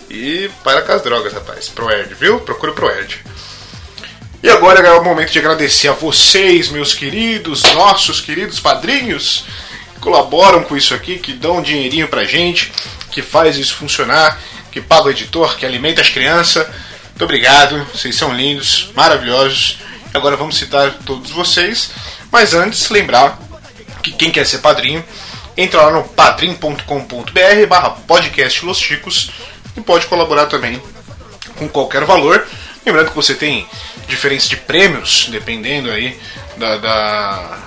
E 0.09 0.49
para 0.63 0.81
com 0.81 0.91
as 0.91 1.03
drogas, 1.03 1.33
rapaz. 1.33 1.69
Pro 1.69 1.89
Erd, 1.89 2.15
viu? 2.15 2.39
Procure 2.39 2.73
pro 2.73 2.89
Erd. 2.89 3.23
E 4.41 4.49
agora 4.49 4.79
é 4.79 4.91
o 4.93 5.03
momento 5.03 5.31
de 5.31 5.39
agradecer 5.39 5.89
a 5.89 5.93
vocês, 5.93 6.69
meus 6.69 6.93
queridos, 6.93 7.61
nossos 7.73 8.21
queridos 8.21 8.59
padrinhos, 8.59 9.45
colaboram 9.99 10.63
com 10.63 10.75
isso 10.77 10.93
aqui, 10.93 11.17
que 11.19 11.33
dão 11.33 11.57
um 11.57 11.61
dinheirinho 11.61 12.07
pra 12.07 12.23
gente, 12.25 12.71
que 13.11 13.21
faz 13.21 13.57
isso 13.57 13.75
funcionar, 13.75 14.39
que 14.71 14.79
paga 14.81 15.05
o 15.07 15.09
editor, 15.11 15.55
que 15.57 15.65
alimenta 15.65 16.01
as 16.01 16.09
crianças. 16.09 16.65
Muito 17.09 17.23
obrigado, 17.23 17.85
vocês 17.93 18.15
são 18.15 18.33
lindos, 18.33 18.91
maravilhosos. 18.95 19.79
Agora 20.13 20.35
vamos 20.37 20.57
citar 20.57 20.93
todos 21.05 21.31
vocês. 21.31 21.91
Mas 22.31 22.53
antes, 22.53 22.89
lembrar 22.89 23.37
que 24.01 24.11
quem 24.11 24.31
quer 24.31 24.45
ser 24.45 24.59
padrinho, 24.59 25.03
entra 25.57 25.81
lá 25.81 25.91
no 25.91 26.03
padrim.com.br 26.03 27.67
barra 27.67 27.89
podcast 27.91 28.65
Los 28.65 28.79
Chicos 28.79 29.31
e 29.75 29.81
pode 29.81 30.05
colaborar 30.07 30.45
também 30.45 30.81
com 31.57 31.67
qualquer 31.67 32.05
valor. 32.05 32.47
Lembrando 32.85 33.09
que 33.09 33.15
você 33.15 33.35
tem 33.35 33.67
diferença 34.07 34.47
de 34.47 34.55
prêmios, 34.55 35.27
dependendo 35.29 35.91
aí 35.91 36.17
da, 36.57 36.77
da- 36.77 37.59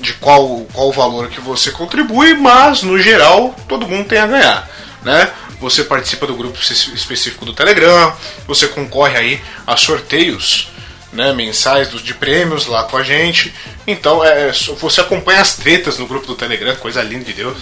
de 0.00 0.12
qual, 0.14 0.66
qual 0.72 0.92
valor 0.92 1.28
que 1.28 1.40
você 1.40 1.70
contribui, 1.70 2.34
mas 2.34 2.82
no 2.82 2.98
geral 3.00 3.54
todo 3.68 3.86
mundo 3.88 4.06
tem 4.08 4.18
a 4.18 4.26
ganhar, 4.26 4.70
né? 5.02 5.30
Você 5.60 5.82
participa 5.82 6.26
do 6.26 6.34
grupo 6.36 6.56
espe- 6.60 6.94
específico 6.94 7.44
do 7.44 7.52
Telegram, 7.52 8.14
você 8.46 8.68
concorre 8.68 9.16
aí 9.16 9.40
a 9.66 9.76
sorteios 9.76 10.68
né, 11.12 11.32
mensais 11.32 11.90
de 11.90 12.14
prêmios 12.14 12.66
lá 12.66 12.84
com 12.84 12.96
a 12.96 13.02
gente. 13.02 13.52
Então 13.86 14.22
é, 14.24 14.52
só- 14.52 14.74
você 14.74 15.00
acompanha 15.00 15.40
as 15.40 15.56
tretas 15.56 15.98
no 15.98 16.06
grupo 16.06 16.26
do 16.28 16.34
Telegram, 16.36 16.76
coisa 16.76 17.02
linda 17.02 17.24
de 17.24 17.32
Deus. 17.32 17.56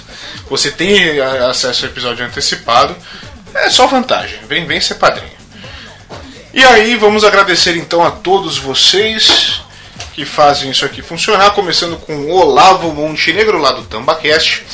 Você 0.50 0.70
tem 0.70 1.18
a- 1.20 1.48
acesso 1.48 1.86
ao 1.86 1.90
episódio 1.90 2.26
antecipado. 2.26 2.94
É 3.54 3.70
só 3.70 3.86
vantagem. 3.86 4.40
Vem, 4.46 4.66
vem 4.66 4.80
ser 4.80 4.96
padrinho. 4.96 5.30
E 6.52 6.62
aí 6.64 6.96
vamos 6.96 7.24
agradecer 7.24 7.76
então 7.76 8.02
a 8.04 8.10
todos 8.10 8.58
vocês 8.58 9.62
que 10.16 10.24
fazem 10.24 10.70
isso 10.70 10.86
aqui 10.86 11.02
funcionar, 11.02 11.51
começando 11.51 11.98
com 11.98 12.30
Olavo 12.30 12.90
Montenegro 12.90 13.59
lá 13.59 13.72
do 13.72 13.82
Tambacast, 13.82 14.64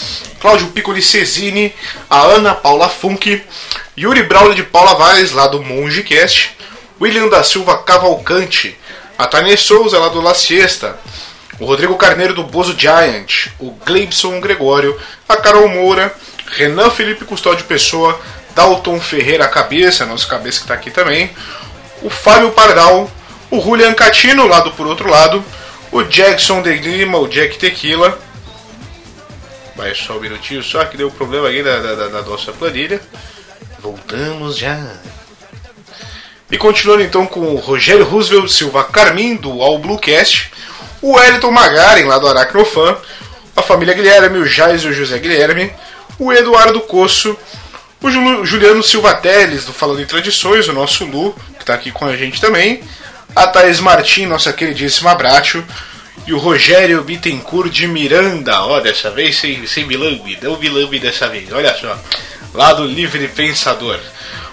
Cláudio 0.40 0.68
Piccoli 0.68 1.02
Cesini, 1.02 1.74
a 2.08 2.20
Ana 2.20 2.54
Paula 2.54 2.88
Funk, 2.88 3.42
Yuri 3.98 4.22
Braulio 4.22 4.54
de 4.54 4.62
Paula 4.62 4.94
Vaz 4.94 5.32
lá 5.32 5.48
do 5.48 5.60
Mongecast, 5.60 6.56
William 7.00 7.28
da 7.28 7.42
Silva 7.42 7.76
Cavalcante, 7.78 8.78
a 9.18 9.26
Tânia 9.26 9.56
Souza 9.56 9.98
lá 9.98 10.10
do 10.10 10.20
La 10.20 10.32
Siesta, 10.32 10.96
o 11.58 11.64
Rodrigo 11.64 11.96
Carneiro 11.96 12.34
do 12.34 12.44
Bozo 12.44 12.78
Giant, 12.78 13.48
o 13.58 13.72
Gleibson 13.84 14.38
Gregório, 14.38 14.96
a 15.28 15.36
Carol 15.38 15.66
Moura, 15.66 16.14
Renan 16.52 16.88
Felipe 16.88 17.24
Custódio 17.24 17.66
Pessoa, 17.66 18.16
Dalton 18.54 19.00
Ferreira 19.00 19.48
Cabeça, 19.48 20.06
nosso 20.06 20.28
cabeça 20.28 20.58
que 20.58 20.64
está 20.66 20.74
aqui 20.74 20.92
também, 20.92 21.32
o 22.00 22.08
Fábio 22.08 22.52
Pardal, 22.52 23.10
o 23.52 23.60
Julian 23.60 23.92
Catino, 23.94 24.46
lá 24.48 24.60
do 24.60 24.72
por 24.72 24.86
outro 24.86 25.08
lado, 25.08 25.44
o 25.90 26.02
Jackson 26.02 26.62
de 26.62 26.74
Lima, 26.78 27.18
o 27.18 27.28
Jack 27.28 27.58
Tequila. 27.58 28.18
Vai 29.76 29.94
só 29.94 30.16
um 30.16 30.20
minutinho 30.20 30.62
só 30.62 30.84
que 30.84 30.96
deu 30.96 31.10
problema 31.10 31.48
aí 31.48 31.62
da, 31.62 31.78
da- 31.78 32.08
da 32.08 32.22
nossa 32.22 32.52
planilha. 32.52 33.00
Voltamos 33.80 34.56
já. 34.56 34.78
E 36.50 36.58
continuando 36.58 37.02
então 37.02 37.26
com 37.26 37.40
o 37.40 37.56
Rogério 37.56 38.04
Roosevelt 38.04 38.48
Silva 38.50 38.84
Carmin, 38.84 39.36
do 39.36 39.62
All 39.62 39.78
Bluecast, 39.78 40.52
o 41.00 41.12
Wellington 41.16 41.50
Magaren, 41.50 42.04
lá 42.04 42.18
do 42.18 42.28
Aracnofan, 42.28 42.96
a 43.56 43.62
família 43.62 43.94
Guilherme, 43.94 44.38
o 44.38 44.46
Jais 44.46 44.82
e 44.82 44.88
o 44.88 44.92
José 44.92 45.18
Guilherme, 45.18 45.72
o 46.18 46.30
Eduardo 46.32 46.80
Coço, 46.82 47.36
o 48.02 48.10
Ju- 48.10 48.44
Juliano 48.44 48.82
Silva 48.82 49.14
Teles, 49.14 49.64
do 49.64 49.72
Falando 49.72 50.02
em 50.02 50.06
Tradições, 50.06 50.68
o 50.68 50.72
nosso 50.74 51.04
Lu, 51.06 51.34
que 51.56 51.62
está 51.62 51.72
aqui 51.74 51.90
com 51.90 52.04
a 52.04 52.14
gente 52.16 52.38
também, 52.40 52.82
a 53.34 53.46
Thaís 53.46 53.80
Martim, 53.80 54.26
nossa 54.26 54.52
queridíssima 54.52 55.12
Abraço, 55.12 55.62
e 56.26 56.32
o 56.32 56.38
Rogério 56.38 57.02
Bittencourt 57.02 57.70
de 57.70 57.88
Miranda, 57.88 58.62
ó, 58.64 58.80
dessa 58.80 59.10
vez 59.10 59.36
sem, 59.36 59.66
sem 59.66 59.86
bilambe, 59.86 60.38
não 60.40 60.56
bilambe 60.56 60.98
dessa 60.98 61.28
vez, 61.28 61.50
olha 61.52 61.74
só. 61.76 61.98
lá 62.54 62.72
do 62.72 62.84
Livre 62.84 63.26
Pensador. 63.28 63.98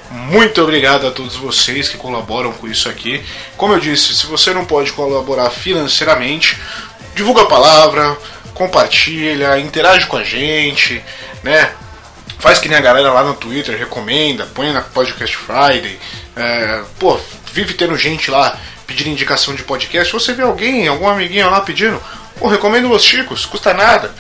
Muito 0.09 0.61
obrigado 0.63 1.05
a 1.05 1.11
todos 1.11 1.35
vocês 1.35 1.87
que 1.87 1.97
colaboram 1.97 2.51
com 2.53 2.67
isso 2.67 2.89
aqui. 2.89 3.23
Como 3.55 3.73
eu 3.73 3.79
disse, 3.79 4.15
se 4.15 4.25
você 4.25 4.51
não 4.53 4.65
pode 4.65 4.91
colaborar 4.93 5.51
financeiramente, 5.51 6.57
divulga 7.15 7.43
a 7.43 7.45
palavra, 7.45 8.17
compartilha, 8.55 9.59
interage 9.59 10.07
com 10.07 10.17
a 10.17 10.23
gente, 10.23 11.03
né? 11.43 11.71
Faz 12.39 12.57
que 12.57 12.67
nem 12.67 12.77
a 12.77 12.81
galera 12.81 13.11
lá 13.11 13.23
no 13.23 13.35
Twitter, 13.35 13.77
recomenda, 13.77 14.47
põe 14.47 14.71
na 14.71 14.81
Podcast 14.81 15.35
Friday. 15.37 15.99
É, 16.35 16.81
pô, 16.97 17.19
vive 17.51 17.73
tendo 17.73 17.97
gente 17.97 18.29
lá 18.31 18.57
pedindo 18.85 19.09
indicação 19.09 19.53
de 19.53 19.63
podcast. 19.63 20.11
Você 20.11 20.33
vê 20.33 20.41
alguém, 20.41 20.87
algum 20.87 21.07
amiguinho 21.07 21.49
lá 21.49 21.61
pedindo, 21.61 22.01
pô, 22.37 22.47
recomendo 22.47 22.91
os 22.91 23.03
Chicos, 23.03 23.45
custa 23.45 23.73
nada. 23.73 24.13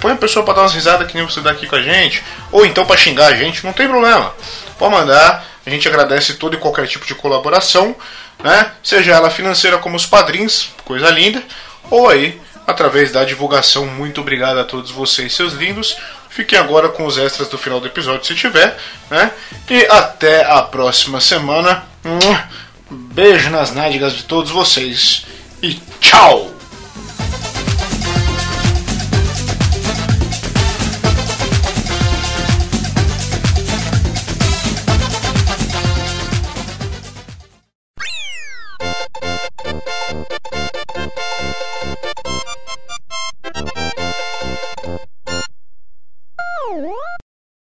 Põe 0.00 0.12
a 0.12 0.16
pessoa 0.16 0.44
pra 0.44 0.52
dar 0.52 0.62
umas 0.62 0.74
risadas 0.74 1.06
que 1.06 1.16
nem 1.16 1.24
você 1.24 1.40
dá 1.40 1.52
aqui 1.52 1.66
com 1.66 1.76
a 1.76 1.82
gente. 1.82 2.22
Ou 2.52 2.66
então 2.66 2.84
pra 2.84 2.96
xingar 2.96 3.28
a 3.28 3.34
gente, 3.34 3.64
não 3.64 3.72
tem 3.72 3.88
problema. 3.88 4.34
Pode 4.78 4.94
mandar. 4.94 5.46
A 5.64 5.70
gente 5.70 5.86
agradece 5.88 6.34
todo 6.34 6.54
e 6.54 6.58
qualquer 6.58 6.86
tipo 6.86 7.06
de 7.06 7.14
colaboração, 7.14 7.94
né? 8.42 8.72
Seja 8.82 9.12
ela 9.12 9.30
financeira 9.30 9.78
como 9.78 9.96
os 9.96 10.06
padrinhos, 10.06 10.70
coisa 10.84 11.08
linda, 11.10 11.42
ou 11.90 12.08
aí 12.08 12.40
através 12.66 13.12
da 13.12 13.24
divulgação. 13.24 13.86
Muito 13.86 14.20
obrigado 14.20 14.58
a 14.58 14.64
todos 14.64 14.90
vocês, 14.90 15.34
seus 15.34 15.52
lindos. 15.52 15.96
Fiquem 16.30 16.58
agora 16.58 16.88
com 16.88 17.04
os 17.06 17.18
extras 17.18 17.48
do 17.48 17.58
final 17.58 17.80
do 17.80 17.86
episódio, 17.86 18.24
se 18.24 18.34
tiver, 18.34 18.76
né? 19.10 19.30
E 19.68 19.86
até 19.86 20.44
a 20.44 20.62
próxima 20.62 21.20
semana. 21.20 21.89
Beijo 22.90 23.50
nas 23.50 23.74
nádegas 23.74 24.14
de 24.14 24.24
todos 24.24 24.50
vocês 24.50 25.26
e 25.62 25.74
tchau! 26.00 26.50